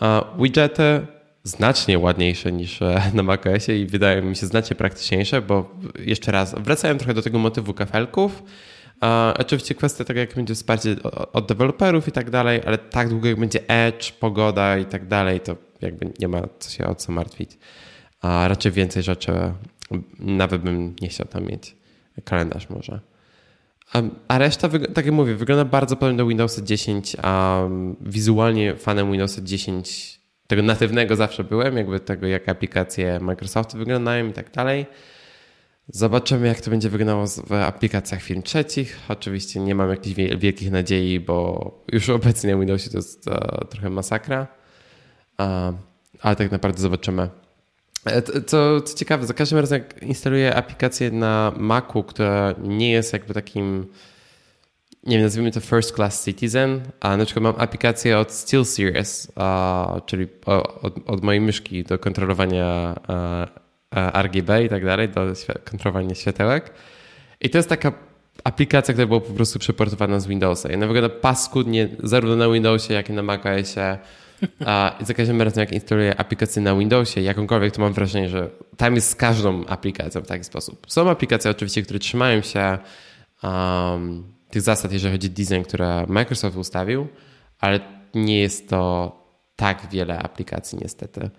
Uh, 0.00 0.42
widgety 0.42 1.06
znacznie 1.48 1.98
ładniejsze 1.98 2.52
niż 2.52 2.82
e, 2.82 3.02
na 3.14 3.22
macOSie 3.22 3.78
i 3.78 3.86
wydaje 3.86 4.22
mi 4.22 4.36
się 4.36 4.46
znacznie 4.46 4.76
praktyczniejsze, 4.76 5.42
bo 5.42 5.70
jeszcze 5.98 6.32
raz, 6.32 6.54
wracałem 6.58 6.98
trochę 6.98 7.14
do 7.14 7.22
tego 7.22 7.38
motywu 7.38 7.74
kafelków. 7.74 8.42
oczywiście 9.38 9.74
kwestia 9.74 10.04
tego, 10.04 10.20
jak 10.20 10.34
będzie 10.34 10.54
wsparcie 10.54 10.96
od 11.32 11.46
deweloperów 11.46 12.08
i 12.08 12.12
tak 12.12 12.30
dalej, 12.30 12.60
ale 12.66 12.78
tak 12.78 13.08
długo 13.08 13.28
jak 13.28 13.40
będzie 13.40 13.68
Edge, 13.68 14.12
pogoda 14.12 14.78
i 14.78 14.84
tak 14.84 15.08
dalej, 15.08 15.40
to 15.40 15.56
jakby 15.80 16.12
nie 16.18 16.28
ma 16.28 16.42
co 16.58 16.70
się 16.70 16.86
o 16.86 16.94
co 16.94 17.12
martwić. 17.12 17.50
A 18.22 18.48
raczej 18.48 18.72
więcej 18.72 19.02
rzeczy, 19.02 19.32
nawet 20.18 20.62
bym 20.62 20.96
nie 21.00 21.08
chciał 21.08 21.26
tam 21.26 21.44
mieć. 21.44 21.76
Kalendarz 22.24 22.70
może. 22.70 23.00
A, 24.28 24.38
reszta, 24.38 24.68
tak 24.94 25.06
jak 25.06 25.14
mówię, 25.14 25.34
wygląda 25.34 25.64
bardzo 25.64 25.96
podobnie 25.96 26.18
do 26.18 26.26
Windowsa 26.26 26.62
10, 26.62 27.16
a 27.22 27.62
wizualnie 28.00 28.76
fanem 28.76 29.12
Windowsa 29.12 29.42
10 29.42 30.17
tego 30.48 30.62
natywnego 30.62 31.16
zawsze 31.16 31.44
byłem, 31.44 31.76
jakby 31.76 32.00
tego, 32.00 32.26
jak 32.26 32.48
aplikacje 32.48 33.20
Microsoftu 33.20 33.78
wyglądają 33.78 34.28
i 34.28 34.32
tak 34.32 34.50
dalej. 34.50 34.86
Zobaczymy, 35.88 36.46
jak 36.46 36.60
to 36.60 36.70
będzie 36.70 36.90
wyglądało 36.90 37.26
w 37.26 37.52
aplikacjach 37.52 38.22
firm 38.22 38.42
trzecich. 38.42 38.98
Oczywiście 39.08 39.60
nie 39.60 39.74
mam 39.74 39.90
jakichś 39.90 40.16
wielkich 40.38 40.70
nadziei, 40.70 41.20
bo 41.20 41.70
już 41.92 42.08
obecnie 42.18 42.52
na 42.52 42.58
Windowsie 42.58 42.90
to 42.90 42.96
jest 42.98 43.26
uh, 43.26 43.68
trochę 43.70 43.90
masakra. 43.90 44.46
Ale 46.20 46.36
tak 46.36 46.50
naprawdę 46.50 46.80
zobaczymy. 46.80 47.28
E, 48.04 48.22
co, 48.42 48.80
co 48.80 48.94
ciekawe, 48.94 49.26
za 49.26 49.34
każdym 49.34 49.58
razem 49.58 49.78
jak 49.78 50.02
instaluję 50.02 50.54
aplikację 50.54 51.10
na 51.10 51.52
Macu, 51.56 52.02
która 52.02 52.54
nie 52.62 52.90
jest 52.90 53.12
jakby 53.12 53.34
takim 53.34 53.86
nie 55.06 55.16
wiem, 55.16 55.24
nazwijmy 55.24 55.52
to 55.52 55.60
First 55.60 55.94
Class 55.94 56.24
Citizen, 56.24 56.80
a 57.00 57.16
na 57.16 57.24
przykład 57.24 57.42
mam 57.42 57.54
aplikację 57.58 58.18
od 58.18 58.32
SteelSeries, 58.32 59.32
czyli 60.06 60.26
od, 60.46 60.94
od, 61.06 61.22
mojej 61.22 61.40
myszki 61.40 61.84
do 61.84 61.98
kontrolowania 61.98 62.94
RGB 64.22 64.64
i 64.64 64.68
tak 64.68 64.84
dalej, 64.84 65.08
do 65.08 65.20
kontrolowania 65.64 66.14
światełek. 66.14 66.72
I 67.40 67.50
to 67.50 67.58
jest 67.58 67.68
taka 67.68 67.92
aplikacja, 68.44 68.94
która 68.94 69.06
była 69.06 69.20
po 69.20 69.32
prostu 69.32 69.58
przeportowana 69.58 70.20
z 70.20 70.26
Windowsa. 70.26 70.70
I 70.70 70.74
ona 70.74 70.86
wygląda 70.86 71.08
paskudnie 71.08 71.88
zarówno 72.02 72.36
na 72.36 72.48
Windowsie, 72.48 72.94
jak 72.94 73.10
i 73.10 73.12
na 73.12 73.22
macOSie. 73.22 73.98
A 74.66 74.98
za 75.00 75.14
każdym 75.14 75.42
razem, 75.42 75.60
jak 75.60 75.72
instaluję 75.72 76.20
aplikację 76.20 76.62
na 76.62 76.76
Windowsie, 76.76 77.20
jakąkolwiek, 77.20 77.74
to 77.74 77.80
mam 77.80 77.92
wrażenie, 77.92 78.28
że 78.28 78.50
tam 78.76 78.94
jest 78.94 79.10
z 79.10 79.14
każdą 79.14 79.66
aplikacją 79.66 80.20
w 80.20 80.26
taki 80.26 80.44
sposób. 80.44 80.86
Są 80.88 81.10
aplikacje 81.10 81.50
oczywiście, 81.50 81.82
które 81.82 81.98
trzymają 81.98 82.42
się 82.42 82.78
um, 83.42 84.37
tych 84.50 84.62
zasad, 84.62 84.92
jeżeli 84.92 85.14
chodzi 85.14 85.26
o 85.26 85.30
design, 85.30 85.62
które 85.62 86.06
Microsoft 86.08 86.56
ustawił, 86.56 87.08
ale 87.58 87.80
nie 88.14 88.40
jest 88.40 88.68
to 88.68 89.12
tak 89.56 89.88
wiele 89.90 90.18
aplikacji 90.18 90.78
niestety, 90.82 91.30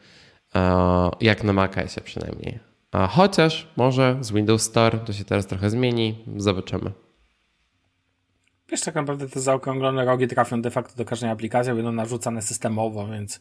e, 0.55 1.09
jak 1.21 1.43
na 1.43 1.53
macOSie 1.53 2.01
przynajmniej. 2.01 2.59
Chociaż 3.09 3.67
może 3.77 4.17
z 4.21 4.31
Windows 4.31 4.61
Store 4.61 4.99
to 4.99 5.13
się 5.13 5.23
teraz 5.25 5.47
trochę 5.47 5.69
zmieni, 5.69 6.25
zobaczymy. 6.37 6.91
Wiesz, 8.69 8.81
tak 8.81 8.95
naprawdę 8.95 9.29
te 9.29 9.39
zaokrąglone 9.39 10.05
rogi 10.05 10.27
trafią 10.27 10.61
de 10.61 10.71
facto 10.71 10.97
do 10.97 11.05
każdej 11.05 11.29
aplikacji, 11.29 11.73
będą 11.73 11.91
narzucane 11.91 12.41
systemowo, 12.41 13.07
więc, 13.07 13.39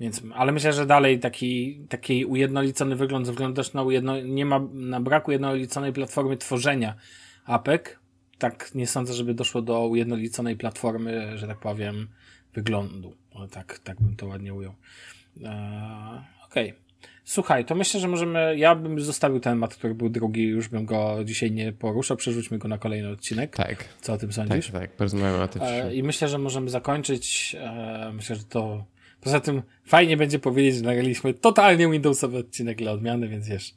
więc 0.00 0.22
ale 0.34 0.52
myślę, 0.52 0.72
że 0.72 0.86
dalej 0.86 1.20
taki, 1.20 1.80
taki 1.88 2.24
ujednolicony 2.24 2.96
wygląd, 2.96 3.26
ze 3.26 3.32
względu 3.32 3.56
też 3.56 3.72
na 3.72 3.82
ujedno, 3.82 4.20
nie 4.20 4.46
ma, 4.46 4.60
na 4.72 5.00
braku 5.00 5.32
jednoliconej 5.32 5.92
platformy 5.92 6.36
tworzenia 6.36 6.94
apek, 7.44 7.98
tak 8.38 8.74
nie 8.74 8.86
sądzę, 8.86 9.14
żeby 9.14 9.34
doszło 9.34 9.62
do 9.62 9.86
ujednoliconej 9.86 10.56
platformy, 10.56 11.38
że 11.38 11.46
tak 11.46 11.58
powiem, 11.58 12.08
wyglądu. 12.54 13.16
O, 13.30 13.46
tak, 13.48 13.78
tak 13.78 14.00
bym 14.00 14.16
to 14.16 14.26
ładnie 14.26 14.54
ujął. 14.54 14.74
Eee, 15.44 16.20
Okej. 16.44 16.70
Okay. 16.70 16.86
Słuchaj, 17.24 17.64
to 17.64 17.74
myślę, 17.74 18.00
że 18.00 18.08
możemy. 18.08 18.58
Ja 18.58 18.74
bym 18.74 19.00
zostawił 19.00 19.40
temat, 19.40 19.74
który 19.74 19.94
był 19.94 20.08
drugi, 20.08 20.44
już 20.44 20.68
bym 20.68 20.86
go 20.86 21.18
dzisiaj 21.24 21.50
nie 21.50 21.72
poruszał. 21.72 22.16
Przerzućmy 22.16 22.58
go 22.58 22.68
na 22.68 22.78
kolejny 22.78 23.08
odcinek. 23.08 23.56
Tak. 23.56 23.84
Co 24.00 24.12
o 24.12 24.18
tym 24.18 24.32
sądzisz? 24.32 24.66
Tak, 24.66 24.80
tak. 24.80 24.90
Porozmawiamy 24.90 25.42
o 25.42 25.48
tym. 25.48 25.62
E, 25.62 25.94
I 25.94 26.02
myślę, 26.02 26.28
że 26.28 26.38
możemy 26.38 26.70
zakończyć. 26.70 27.56
E, 27.60 28.12
myślę, 28.14 28.36
że 28.36 28.44
to. 28.44 28.84
Poza 29.20 29.40
tym 29.40 29.62
fajnie 29.84 30.16
będzie 30.16 30.38
powiedzieć, 30.38 30.76
że 30.76 30.82
nagraliśmy 30.82 31.34
totalnie 31.34 31.90
Windowsowy 31.90 32.38
odcinek 32.38 32.78
dla 32.78 32.92
odmiany, 32.92 33.28
więc 33.28 33.48
wiesz. 33.48 33.74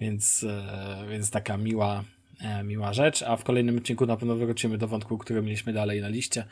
Więc, 0.00 0.44
e, 0.48 1.06
więc 1.10 1.30
taka 1.30 1.56
miła, 1.56 2.04
miła 2.64 2.92
rzecz, 2.92 3.22
a 3.22 3.36
w 3.36 3.44
kolejnym 3.44 3.76
odcinku 3.76 4.06
na 4.06 4.16
pewno 4.16 4.36
wrócimy 4.36 4.78
do 4.78 4.88
wątku, 4.88 5.18
który 5.18 5.42
mieliśmy 5.42 5.72
dalej 5.72 6.00
na 6.00 6.08
liście. 6.08 6.44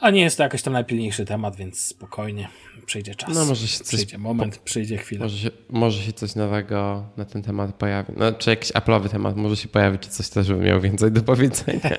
A 0.00 0.10
nie 0.10 0.20
jest 0.20 0.36
to 0.36 0.42
jakiś 0.42 0.62
tam 0.62 0.72
najpilniejszy 0.72 1.24
temat, 1.24 1.56
więc 1.56 1.80
spokojnie 1.84 2.48
przyjdzie 2.86 3.14
czas. 3.14 3.34
No 3.34 3.44
może 3.44 3.68
się 3.68 3.78
coś, 3.78 3.86
przyjdzie 3.86 4.18
moment, 4.18 4.58
przyjdzie 4.58 4.96
chwila. 4.96 5.24
Może 5.24 5.38
się, 5.38 5.50
może 5.70 6.02
się 6.02 6.12
coś 6.12 6.34
nowego 6.34 7.06
na 7.16 7.24
ten 7.24 7.42
temat 7.42 7.74
pojawi. 7.74 8.12
No, 8.16 8.32
czy 8.32 8.50
jakiś 8.50 8.72
Apple'owy 8.72 9.08
temat 9.08 9.36
może 9.36 9.56
się 9.56 9.68
pojawić, 9.68 10.02
czy 10.02 10.08
coś 10.08 10.28
też 10.28 10.48
bym 10.48 10.60
miał 10.60 10.80
więcej 10.80 11.12
do 11.12 11.22
powiedzenia. 11.22 11.90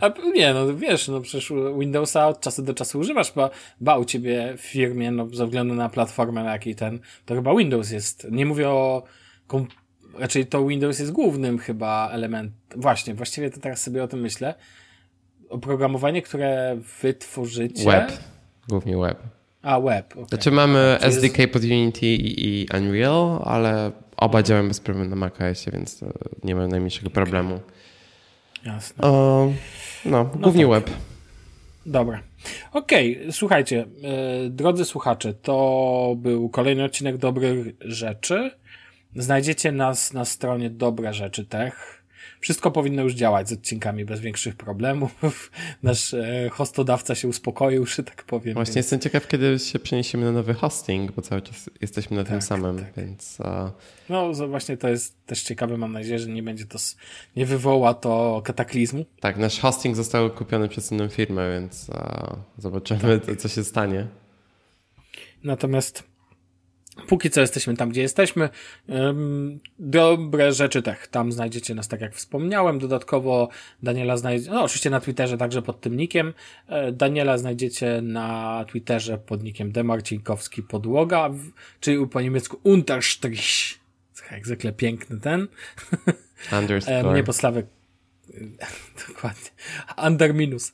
A 0.00 0.12
nie, 0.34 0.54
no 0.54 0.76
wiesz, 0.76 1.08
no 1.08 1.20
przecież 1.20 1.52
Windowsa 1.78 2.28
od 2.28 2.40
czasu 2.40 2.62
do 2.62 2.74
czasu 2.74 2.98
używasz, 2.98 3.32
bo 3.32 3.50
bał 3.80 4.04
ciebie 4.04 4.54
w 4.56 4.60
firmie, 4.60 5.10
no 5.10 5.28
ze 5.32 5.44
względu 5.44 5.74
na 5.74 5.88
platformę, 5.88 6.44
na 6.44 6.52
jakiej 6.52 6.74
ten, 6.74 7.00
to 7.26 7.34
chyba 7.34 7.56
Windows 7.56 7.90
jest. 7.90 8.26
Nie 8.30 8.46
mówię 8.46 8.68
o 8.68 9.02
raczej 10.18 10.46
to 10.46 10.66
Windows 10.66 10.98
jest 10.98 11.12
głównym 11.12 11.58
chyba 11.58 12.10
elementem. 12.12 12.80
Właśnie, 12.80 13.14
właściwie 13.14 13.50
to 13.50 13.60
teraz 13.60 13.82
sobie 13.82 14.02
o 14.02 14.08
tym 14.08 14.20
myślę. 14.20 14.54
Oprogramowanie, 15.48 16.22
które 16.22 16.76
wytworzycie. 17.02 17.84
Web. 17.84 18.12
Głównie 18.68 18.96
web. 18.96 19.18
A, 19.62 19.80
web. 19.80 20.12
Okay. 20.12 20.28
Znaczy 20.28 20.50
mamy 20.50 20.98
SDK 21.00 21.36
pod 21.52 21.62
Unity 21.64 22.06
i, 22.06 22.62
i 22.62 22.66
Unreal, 22.78 23.42
ale 23.44 23.92
oba 24.16 24.42
działają 24.42 24.68
bez 24.68 24.80
problemu 24.80 25.10
na 25.10 25.16
macOSie, 25.16 25.70
więc 25.70 26.00
nie 26.44 26.54
ma 26.54 26.66
najmniejszego 26.66 27.10
problemu. 27.10 27.60
Jasne. 28.66 29.04
O, 29.04 29.52
no, 30.04 30.24
głównie 30.24 30.66
no 30.66 30.74
tak. 30.74 30.84
web. 30.84 30.96
Dobra. 31.86 32.22
Okej, 32.72 33.18
okay, 33.18 33.32
słuchajcie, 33.32 33.76
yy, 34.42 34.50
drodzy 34.50 34.84
słuchacze, 34.84 35.34
to 35.34 36.14
był 36.18 36.48
kolejny 36.48 36.84
odcinek 36.84 37.16
dobrych 37.16 37.74
rzeczy. 37.80 38.50
Znajdziecie 39.16 39.72
nas 39.72 40.12
na 40.12 40.24
stronie 40.24 40.70
Dobre 40.70 41.14
Rzeczy 41.14 41.44
Tech 41.44 42.00
wszystko 42.40 42.70
powinno 42.70 43.02
już 43.02 43.14
działać 43.14 43.48
z 43.48 43.52
odcinkami 43.52 44.04
bez 44.04 44.20
większych 44.20 44.56
problemów. 44.56 45.12
Nasz 45.82 46.14
e, 46.14 46.48
hostodawca 46.52 47.14
się 47.14 47.28
uspokoił, 47.28 47.86
że 47.86 48.02
tak 48.02 48.24
powiem. 48.24 48.54
Właśnie 48.54 48.74
więc... 48.74 48.76
jestem 48.76 49.00
ciekaw, 49.00 49.28
kiedy 49.28 49.58
się 49.58 49.78
przeniesiemy 49.78 50.24
na 50.24 50.32
nowy 50.32 50.54
hosting, 50.54 51.12
bo 51.12 51.22
cały 51.22 51.42
czas 51.42 51.70
jesteśmy 51.80 52.16
na 52.16 52.22
tak, 52.22 52.32
tym 52.32 52.42
samym, 52.42 52.78
tak. 52.78 52.92
więc... 52.96 53.38
No 54.08 54.32
właśnie 54.48 54.76
to 54.76 54.88
jest 54.88 55.26
też 55.26 55.42
ciekawe, 55.42 55.76
mam 55.76 55.92
nadzieję, 55.92 56.18
że 56.18 56.28
nie 56.28 56.42
będzie 56.42 56.66
to, 56.66 56.78
nie 57.36 57.46
wywoła 57.46 57.94
to 57.94 58.42
kataklizmu. 58.44 59.04
Tak, 59.20 59.36
nasz 59.36 59.60
hosting 59.60 59.96
został 59.96 60.30
kupiony 60.30 60.68
przez 60.68 60.92
inną 60.92 61.08
firmę, 61.08 61.52
więc 61.52 61.86
zobaczymy, 62.58 63.20
tak. 63.20 63.36
co 63.36 63.48
się 63.48 63.64
stanie. 63.64 64.06
Natomiast 65.44 66.09
Póki 67.06 67.30
co 67.30 67.40
jesteśmy 67.40 67.76
tam, 67.76 67.90
gdzie 67.90 68.02
jesteśmy. 68.02 68.48
Dobre 69.78 70.52
rzeczy 70.52 70.82
tech. 70.82 71.06
Tam 71.08 71.32
znajdziecie 71.32 71.74
nas, 71.74 71.88
tak 71.88 72.00
jak 72.00 72.14
wspomniałem. 72.14 72.78
Dodatkowo 72.78 73.48
Daniela 73.82 74.16
znajdziecie, 74.16 74.50
no 74.50 74.62
oczywiście 74.62 74.90
na 74.90 75.00
Twitterze 75.00 75.38
także 75.38 75.62
pod 75.62 75.80
tym 75.80 75.96
nickiem. 75.96 76.34
E, 76.68 76.92
Daniela 76.92 77.38
znajdziecie 77.38 78.00
na 78.02 78.64
Twitterze 78.68 79.18
pod 79.18 79.42
nickiem 79.42 79.72
Demarcinkowski 79.72 80.62
Podłoga, 80.62 81.30
czyli 81.80 82.06
po 82.06 82.20
niemiecku 82.20 82.60
Unterstrich. 82.62 83.80
Jak 84.30 84.46
zwykle 84.46 84.72
piękny 84.72 85.20
ten. 85.20 85.48
Underscore. 86.60 87.12
Mnie 87.12 87.32
Sławek 87.32 87.66
Dokładnie. 89.08 89.50
Under 90.06 90.34
minus. 90.34 90.72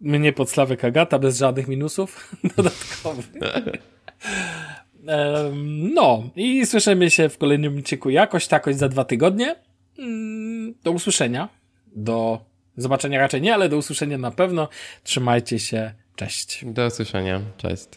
Mnie 0.00 0.32
Sławek 0.46 0.84
Agata 0.84 1.18
bez 1.18 1.38
żadnych 1.38 1.68
minusów 1.68 2.32
dodatkowych. 2.56 3.26
No, 5.94 6.30
i 6.36 6.66
słyszymy 6.66 7.10
się 7.10 7.28
w 7.28 7.38
kolejnym 7.38 7.78
odcinku 7.78 8.10
jakoś 8.10 8.46
takoś 8.46 8.74
za 8.76 8.88
dwa 8.88 9.04
tygodnie. 9.04 9.56
Mm, 9.98 10.74
do 10.82 10.90
usłyszenia. 10.90 11.48
Do 11.96 12.44
zobaczenia 12.76 13.20
raczej 13.20 13.42
nie, 13.42 13.54
ale 13.54 13.68
do 13.68 13.76
usłyszenia 13.76 14.18
na 14.18 14.30
pewno. 14.30 14.68
Trzymajcie 15.02 15.58
się. 15.58 15.94
Cześć. 16.16 16.64
Do 16.64 16.86
usłyszenia. 16.86 17.40
Cześć. 17.56 17.88